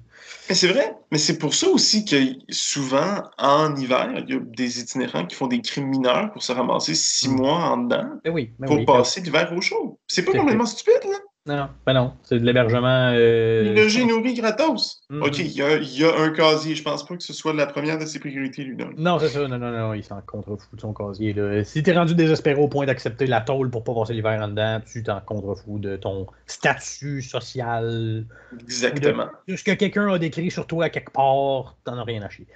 C'est 0.49 0.67
vrai, 0.67 0.93
mais 1.11 1.17
c'est 1.17 1.37
pour 1.37 1.53
ça 1.53 1.67
aussi 1.67 2.05
que 2.05 2.15
souvent, 2.49 3.23
en 3.37 3.75
hiver, 3.75 4.23
il 4.27 4.33
y 4.33 4.37
a 4.37 4.39
des 4.39 4.79
itinérants 4.79 5.25
qui 5.25 5.35
font 5.35 5.47
des 5.47 5.61
crimes 5.61 5.91
pour 6.33 6.43
se 6.43 6.51
ramasser 6.51 6.95
six 6.95 7.29
mm. 7.29 7.35
mois 7.35 7.57
en 7.57 7.77
dedans 7.77 8.09
ben 8.23 8.33
oui, 8.33 8.51
ben 8.59 8.67
pour 8.67 8.85
passer 8.85 9.21
l'hiver 9.21 9.51
au 9.55 9.61
chaud. 9.61 9.99
C'est 10.07 10.23
pas 10.23 10.33
complètement 10.33 10.65
stupide, 10.65 11.03
là? 11.05 11.17
Non, 11.47 11.69
ben 11.85 11.93
non, 11.93 12.13
c'est 12.23 12.39
de 12.39 12.45
l'hébergement. 12.45 13.13
Euh... 13.13 13.73
Logis 13.73 14.05
nourri 14.05 14.33
gratos. 14.33 15.01
Mm. 15.09 15.23
OK, 15.23 15.39
il 15.39 15.51
y, 15.53 15.61
a, 15.61 15.77
y, 15.77 16.03
a, 16.03 16.19
un 16.19 16.31
casier. 16.31 16.75
Je 16.75 16.83
pense 16.83 17.05
pas 17.05 17.15
que 17.15 17.23
ce 17.23 17.31
soit 17.31 17.53
la 17.53 17.65
première 17.65 17.97
de 17.97 18.05
ses 18.05 18.19
priorités, 18.19 18.65
lui. 18.65 18.75
Non, 18.75 18.89
non 18.97 19.17
c'est 19.17 19.29
ça. 19.29 19.47
Non, 19.47 19.57
non, 19.57 19.71
non, 19.71 19.93
il 19.93 20.03
s'en 20.03 20.19
contrefou 20.25 20.75
de 20.75 20.81
son 20.81 20.93
casier. 20.93 21.31
Là. 21.31 21.63
Si 21.63 21.81
t'es 21.83 21.93
rendu 21.93 22.15
désespéré 22.15 22.59
au 22.59 22.67
point 22.67 22.85
d'accepter 22.85 23.27
la 23.27 23.39
tôle 23.39 23.69
pour 23.69 23.85
pas 23.85 23.93
passer 23.93 24.13
l'hiver 24.13 24.41
en 24.41 24.49
dedans, 24.49 24.81
tu 24.85 25.03
t'en 25.03 25.21
contrefous 25.21 25.79
de 25.79 25.95
ton 25.95 26.27
statut 26.47 27.21
social. 27.21 28.25
Exactement. 28.59 29.27
De, 29.47 29.55
ce 29.55 29.63
que 29.63 29.71
quelqu'un 29.71 30.11
a 30.11 30.19
décrit 30.19 30.51
sur 30.51 30.67
toi 30.67 30.85
à 30.85 30.89
quelque 30.89 31.11
part, 31.13 31.77
t'en 31.85 31.97
as 31.97 32.03
rien 32.03 32.23
à 32.23 32.29
chier. 32.29 32.47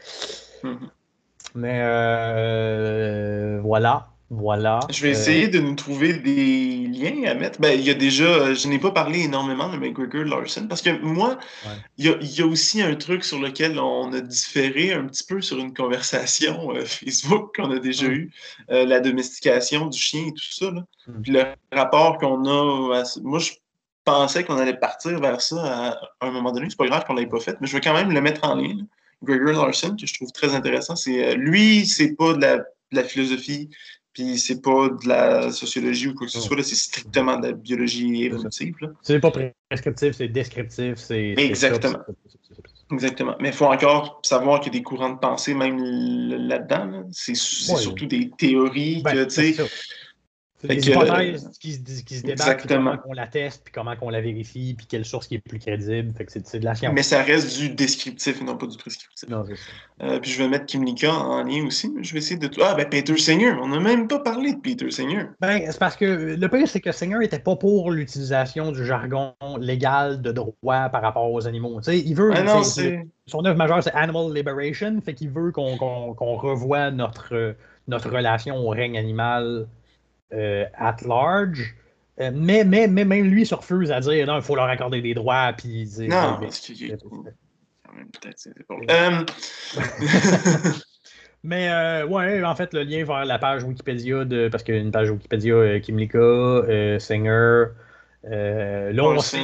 Mais 1.55 1.79
euh, 1.81 3.59
voilà. 3.61 4.07
Voilà. 4.33 4.79
Je 4.89 5.01
vais 5.01 5.09
essayer 5.09 5.49
de 5.49 5.59
nous 5.59 5.75
trouver 5.75 6.13
des 6.13 6.87
liens 6.87 7.29
à 7.29 7.33
mettre. 7.33 7.59
Ben, 7.59 7.77
il 7.77 7.85
y 7.85 7.89
a 7.89 7.93
déjà, 7.93 8.53
je 8.53 8.65
n'ai 8.69 8.79
pas 8.79 8.91
parlé 8.91 9.23
énormément 9.23 9.67
de 9.67 9.75
McGregor 9.75 10.23
Larson 10.23 10.67
parce 10.69 10.81
que 10.81 11.01
moi, 11.01 11.37
il, 11.97 12.05
y 12.21 12.41
a, 12.41 12.45
aussi 12.45 12.81
un 12.81 12.95
truc 12.95 13.25
sur 13.25 13.39
lequel 13.39 13.77
on 13.77 14.13
a 14.13 14.21
différé 14.21 14.93
un 14.93 15.05
petit 15.07 15.25
peu 15.25 15.41
sur 15.41 15.57
une 15.57 15.73
conversation 15.73 16.73
euh, 16.73 16.85
Facebook 16.85 17.57
qu'on 17.57 17.71
a 17.71 17.79
déjà 17.79 18.05
eu, 18.05 18.09
eue, 18.09 18.31
euh, 18.69 18.85
la 18.85 19.01
domestication 19.01 19.87
du 19.87 19.99
chien 19.99 20.27
et 20.27 20.31
tout 20.31 20.51
ça. 20.51 20.71
Mm. 20.71 21.21
Puis 21.23 21.31
le 21.33 21.43
rapport 21.73 22.17
qu'on 22.17 22.45
a. 22.45 23.03
moi, 23.23 23.39
je 23.39 23.51
pensais 24.05 24.45
qu'on 24.45 24.57
allait 24.57 24.77
partir 24.77 25.19
vers 25.19 25.41
ça 25.41 25.91
à, 26.21 26.27
un 26.27 26.31
moment 26.31 26.53
donné. 26.53 26.69
C'est 26.69 26.77
pas 26.77 26.87
grave 26.87 27.03
qu'on 27.05 27.15
l'ait 27.15 27.27
pas 27.27 27.41
fait, 27.41 27.57
mais 27.59 27.67
je 27.67 27.73
vais 27.73 27.81
quand 27.81 27.93
même 27.93 28.11
le 28.11 28.21
mettre 28.21 28.45
en 28.45 28.55
ligne. 28.55 28.85
Gregory 29.23 29.53
Larson, 29.53 29.95
que 29.95 30.05
je 30.05 30.13
trouve 30.13 30.31
très 30.31 30.53
intéressant. 30.53 30.95
C'est 30.95 31.25
euh, 31.25 31.35
lui, 31.35 31.85
c'est 31.85 32.15
pas 32.15 32.33
de 32.33 32.63
la, 32.91 33.03
philosophie, 33.03 33.69
puis 34.13 34.37
c'est 34.37 34.61
pas 34.61 34.89
de 34.89 35.07
la 35.07 35.51
sociologie 35.51 36.09
ou 36.09 36.15
quoi 36.15 36.27
que 36.27 36.33
ce 36.33 36.39
soit, 36.39 36.61
c'est 36.63 36.75
strictement 36.75 37.37
de 37.37 37.47
la 37.47 37.53
biologie 37.53 38.25
évolutive. 38.25 38.75
C'est 39.01 39.19
pas 39.19 39.31
prescriptif, 39.31 40.15
c'est 40.15 40.27
descriptif, 40.27 40.95
c'est. 40.97 41.33
Exactement. 41.37 41.99
Exactement. 42.91 43.35
Mais 43.39 43.49
il 43.49 43.53
faut 43.53 43.67
encore 43.67 44.19
savoir 44.21 44.59
qu'il 44.59 44.73
y 44.73 44.75
a 44.75 44.79
des 44.79 44.83
courants 44.83 45.11
de 45.11 45.19
pensée 45.19 45.53
même 45.53 45.77
là-dedans. 46.27 47.07
C'est 47.11 47.35
surtout 47.35 48.05
des 48.05 48.29
théories 48.37 49.01
ben, 49.01 49.13
que, 49.13 49.23
tu 49.23 49.53
sais 49.53 49.63
des 50.67 50.89
hypothèses 50.89 51.49
qui, 51.59 51.73
se, 51.73 52.03
qui 52.03 52.15
se 52.15 52.23
débattent, 52.23 52.67
comment 52.67 52.95
on 53.05 53.13
la 53.13 53.27
teste, 53.27 53.63
puis 53.63 53.73
comment 53.73 53.93
on 54.01 54.09
la 54.09 54.21
vérifie, 54.21 54.73
puis 54.75 54.85
quelle 54.87 55.05
source 55.05 55.27
qui 55.27 55.35
est 55.35 55.39
plus 55.39 55.59
crédible. 55.59 56.13
Fait 56.13 56.25
que 56.25 56.31
c'est 56.31 56.59
de 56.59 56.65
la 56.65 56.75
science. 56.75 56.93
Mais 56.93 57.03
ça 57.03 57.23
reste 57.23 57.57
du 57.57 57.69
descriptif 57.69 58.41
et 58.41 58.43
non 58.43 58.57
pas 58.57 58.67
du 58.67 58.77
prescriptif. 58.77 59.29
Non, 59.29 59.43
euh, 60.01 60.19
puis 60.19 60.31
je 60.31 60.37
vais 60.37 60.47
mettre 60.47 60.65
Kimlicka 60.65 61.13
en 61.13 61.43
lien 61.43 61.65
aussi. 61.65 61.91
Je 62.01 62.13
vais 62.13 62.19
essayer 62.19 62.39
de. 62.39 62.49
Ah, 62.61 62.75
ben 62.75 62.87
Peter 62.89 63.17
Singer. 63.17 63.55
On 63.61 63.67
n'a 63.67 63.79
même 63.79 64.07
pas 64.07 64.19
parlé 64.19 64.53
de 64.53 64.59
Peter 64.59 64.89
Singer. 64.89 65.25
Ben, 65.39 65.63
c'est 65.65 65.79
parce 65.79 65.95
que 65.95 66.05
le 66.05 66.47
pire, 66.49 66.67
c'est 66.67 66.81
que 66.81 66.91
Singer 66.91 67.19
n'était 67.19 67.39
pas 67.39 67.55
pour 67.55 67.91
l'utilisation 67.91 68.71
du 68.71 68.85
jargon 68.85 69.33
légal 69.59 70.21
de 70.21 70.31
droit 70.31 70.89
par 70.89 71.01
rapport 71.01 71.31
aux 71.31 71.47
animaux. 71.47 71.79
Il 71.87 72.15
veut. 72.15 72.31
Ah 72.33 72.43
non, 72.43 72.63
son 72.63 73.45
œuvre 73.45 73.57
majeure, 73.57 73.83
c'est 73.83 73.93
Animal 73.93 74.33
Liberation. 74.33 74.99
Fait 75.01 75.13
qu'il 75.13 75.29
veut 75.29 75.51
qu'on 75.51 75.75
revoie 75.75 76.91
notre, 76.91 77.55
notre 77.87 78.09
relation 78.09 78.57
au 78.57 78.69
règne 78.69 78.97
animal 78.97 79.43
euh, 79.45 79.65
at 80.31 80.97
large. 81.05 81.75
Euh, 82.19 82.31
mais, 82.33 82.63
mais, 82.63 82.87
mais 82.87 83.05
même 83.05 83.25
lui 83.25 83.45
se 83.45 83.55
refuse 83.55 83.91
à 83.91 83.99
dire 83.99 84.27
non, 84.27 84.35
il 84.35 84.41
faut 84.41 84.55
leur 84.55 84.65
accorder 84.65 85.01
des 85.01 85.13
droits. 85.13 85.53
Puis 85.53 85.87
non, 85.99 86.39
euh... 88.89 89.23
Mais 91.43 91.69
euh, 91.71 92.05
ouais, 92.05 92.43
en 92.43 92.53
fait, 92.53 92.71
le 92.73 92.83
lien 92.83 93.03
vers 93.03 93.25
la 93.25 93.39
page 93.39 93.63
Wikipédia 93.63 94.25
de. 94.25 94.47
Parce 94.49 94.63
qu'il 94.63 94.75
y 94.75 94.77
a 94.77 94.81
une 94.81 94.91
page 94.91 95.09
Wikipédia 95.09 95.55
euh, 95.55 95.79
Kimlika, 95.79 96.19
euh, 96.19 96.99
Singer. 96.99 97.65
là, 98.23 99.03
on 99.03 99.19
sait. 99.19 99.39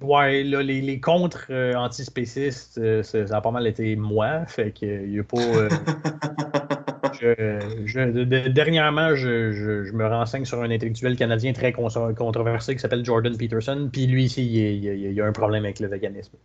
Ouais, 0.00 0.42
là, 0.42 0.62
les, 0.62 0.80
les 0.80 0.98
contre 0.98 1.52
antispécistes, 1.76 3.02
ça 3.02 3.36
a 3.36 3.40
pas 3.40 3.50
mal 3.50 3.66
été 3.66 3.94
moi. 3.94 4.46
Fait 4.46 4.72
qu'il 4.72 5.10
n'y 5.10 5.20
a 5.20 5.24
pas. 5.24 5.38
je, 7.20 8.48
dernièrement, 8.48 9.14
je, 9.14 9.92
me 9.92 10.06
renseigne 10.06 10.44
sur 10.44 10.62
un 10.62 10.70
intellectuel 10.70 11.16
canadien 11.16 11.52
très 11.52 11.72
controversé 11.72 12.74
qui 12.74 12.80
s'appelle 12.80 13.04
Jordan 13.04 13.36
Peterson. 13.36 13.88
Puis 13.92 14.06
lui 14.06 14.24
ici, 14.24 14.44
il, 14.44 15.12
y 15.12 15.20
a 15.20 15.26
un 15.26 15.32
problème 15.32 15.64
avec 15.64 15.80
le 15.80 15.88
véganisme. 15.88 16.36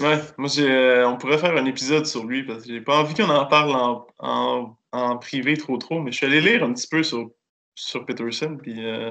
Ouais, 0.00 0.18
moi, 0.36 0.48
euh, 0.58 1.04
on 1.06 1.16
pourrait 1.16 1.38
faire 1.38 1.56
un 1.56 1.64
épisode 1.66 2.06
sur 2.06 2.24
lui 2.24 2.44
parce 2.44 2.64
que 2.64 2.72
j'ai 2.72 2.80
pas 2.80 3.00
envie 3.00 3.14
qu'on 3.14 3.28
en 3.28 3.46
parle 3.46 3.74
en, 4.18 5.16
privé 5.18 5.56
trop 5.56 5.76
trop, 5.78 6.00
mais 6.00 6.12
je 6.12 6.18
suis 6.18 6.26
allé 6.26 6.40
lire 6.40 6.64
un 6.64 6.72
petit 6.72 6.88
peu 6.88 7.02
sur, 7.02 7.30
sur 7.74 8.06
Peterson. 8.06 8.56
Puis. 8.60 8.86
Euh... 8.86 9.10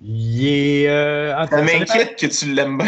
Il 0.00 0.46
est. 0.46 0.88
Euh, 0.88 1.46
ça 1.46 1.62
m'inquiète 1.62 2.16
que 2.18 2.26
tu 2.26 2.52
l'aimes 2.52 2.78
bien. 2.78 2.86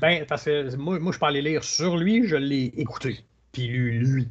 ben, 0.00 0.24
parce 0.26 0.44
que 0.44 0.74
moi, 0.76 0.98
moi, 0.98 1.12
je 1.12 1.18
parlais 1.18 1.42
lire 1.42 1.62
sur 1.64 1.96
lui, 1.96 2.26
je 2.26 2.36
l'ai 2.36 2.72
écouté. 2.76 3.20
Puis 3.52 3.66
lu 3.66 3.90
lui. 3.90 4.28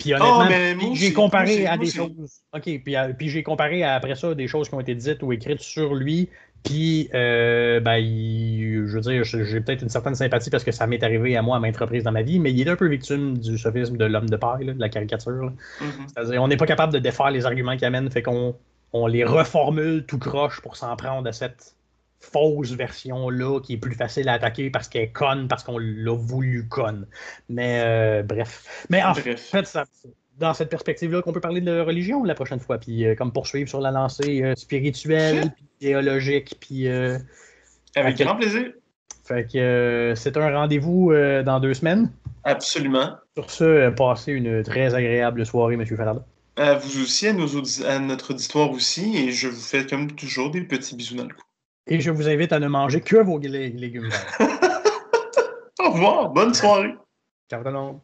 Puis 0.00 0.14
ah, 0.14 0.24
honnêtement, 0.24 0.94
j'ai 0.94 1.12
comparé 1.12 1.66
à 1.66 1.76
des 1.76 1.90
choses. 1.90 2.10
OK, 2.54 2.62
puis, 2.62 2.96
puis 3.18 3.28
j'ai 3.28 3.42
comparé 3.42 3.84
après 3.84 4.16
ça 4.16 4.34
des 4.34 4.48
choses 4.48 4.68
qui 4.68 4.74
ont 4.74 4.80
été 4.80 4.94
dites 4.94 5.22
ou 5.22 5.32
écrites 5.32 5.60
sur 5.60 5.94
lui. 5.94 6.28
Puis, 6.62 7.08
euh, 7.14 7.80
ben, 7.80 8.00
je 8.02 8.92
veux 8.92 9.00
dire, 9.00 9.24
j'ai 9.24 9.60
peut-être 9.60 9.82
une 9.82 9.88
certaine 9.88 10.14
sympathie 10.14 10.50
parce 10.50 10.64
que 10.64 10.72
ça 10.72 10.86
m'est 10.86 11.02
arrivé 11.02 11.36
à 11.36 11.42
moi 11.42 11.56
à 11.56 11.60
maintes 11.60 11.76
reprises 11.76 12.04
dans 12.04 12.12
ma 12.12 12.22
vie, 12.22 12.38
mais 12.38 12.52
il 12.52 12.60
est 12.60 12.70
un 12.70 12.76
peu 12.76 12.86
victime 12.86 13.38
du 13.38 13.56
sophisme 13.56 13.96
de 13.96 14.04
l'homme 14.04 14.28
de 14.28 14.36
paille, 14.36 14.66
de 14.66 14.78
la 14.78 14.88
caricature. 14.90 15.52
Mm-hmm. 15.80 15.84
C'est-à-dire, 16.08 16.42
on 16.42 16.48
n'est 16.48 16.58
pas 16.58 16.66
capable 16.66 16.92
de 16.92 16.98
défaire 16.98 17.30
les 17.30 17.46
arguments 17.46 17.76
qu'il 17.76 17.86
amène, 17.86 18.10
fait 18.10 18.22
qu'on 18.22 18.56
on 18.92 19.06
les 19.06 19.24
reformule 19.24 20.04
tout 20.06 20.18
croche 20.18 20.60
pour 20.60 20.76
s'en 20.76 20.94
prendre 20.96 21.26
à 21.26 21.32
cette 21.32 21.76
fausse 22.20 22.72
version-là 22.72 23.60
qui 23.60 23.74
est 23.74 23.78
plus 23.78 23.94
facile 23.94 24.28
à 24.28 24.34
attaquer 24.34 24.70
parce 24.70 24.88
qu'elle 24.88 25.02
est 25.02 25.12
conne, 25.12 25.48
parce 25.48 25.64
qu'on 25.64 25.78
l'a 25.78 26.14
voulu 26.14 26.68
conne. 26.68 27.06
Mais 27.48 27.82
euh, 27.84 28.22
bref. 28.22 28.86
Mais 28.90 29.02
en 29.02 29.14
fait, 29.14 29.38
ça, 29.66 29.84
dans 30.38 30.54
cette 30.54 30.68
perspective-là 30.68 31.22
qu'on 31.22 31.32
peut 31.32 31.40
parler 31.40 31.60
de 31.60 31.80
religion 31.80 32.22
la 32.24 32.34
prochaine 32.34 32.60
fois, 32.60 32.78
puis 32.78 33.04
euh, 33.04 33.14
comme 33.14 33.32
poursuivre 33.32 33.68
sur 33.68 33.80
la 33.80 33.90
lancée 33.90 34.42
euh, 34.42 34.54
spirituelle, 34.54 35.52
puis 35.56 35.66
théologique, 35.80 36.56
puis... 36.60 36.86
Avec 37.96 38.18
grand 38.18 38.36
plaisir. 38.36 38.72
Fait 39.24 39.50
que 39.50 40.12
c'est 40.16 40.36
un 40.36 40.50
rendez-vous 40.52 41.12
dans 41.44 41.60
deux 41.60 41.74
semaines. 41.74 42.12
Absolument. 42.44 43.16
Sur 43.36 43.50
ce, 43.50 43.90
passez 43.90 44.32
une 44.32 44.62
très 44.62 44.94
agréable 44.94 45.44
soirée, 45.44 45.74
M. 45.74 45.84
Farada. 45.84 46.24
À 46.56 46.74
vous 46.74 47.02
aussi, 47.02 47.26
à, 47.26 47.34
à 47.88 47.98
notre 47.98 48.32
auditoire 48.32 48.70
aussi, 48.70 49.16
et 49.16 49.30
je 49.30 49.48
vous 49.48 49.60
fais 49.60 49.86
comme 49.86 50.12
toujours 50.12 50.50
des 50.50 50.60
petits 50.62 50.94
bisous 50.94 51.16
dans 51.16 51.24
le 51.24 51.34
cou. 51.34 51.42
Et 51.86 52.00
je 52.00 52.10
vous 52.10 52.28
invite 52.28 52.52
à 52.52 52.60
ne 52.60 52.68
manger 52.68 53.00
que 53.00 53.16
vos 53.16 53.38
légumes 53.38 54.10
Au 55.80 55.90
revoir, 55.90 56.30
bonne 56.30 56.54
soirée. 56.54 56.94
Ciao 57.50 57.62
tout 57.62 57.68
le 57.68 57.74
monde. 57.74 58.00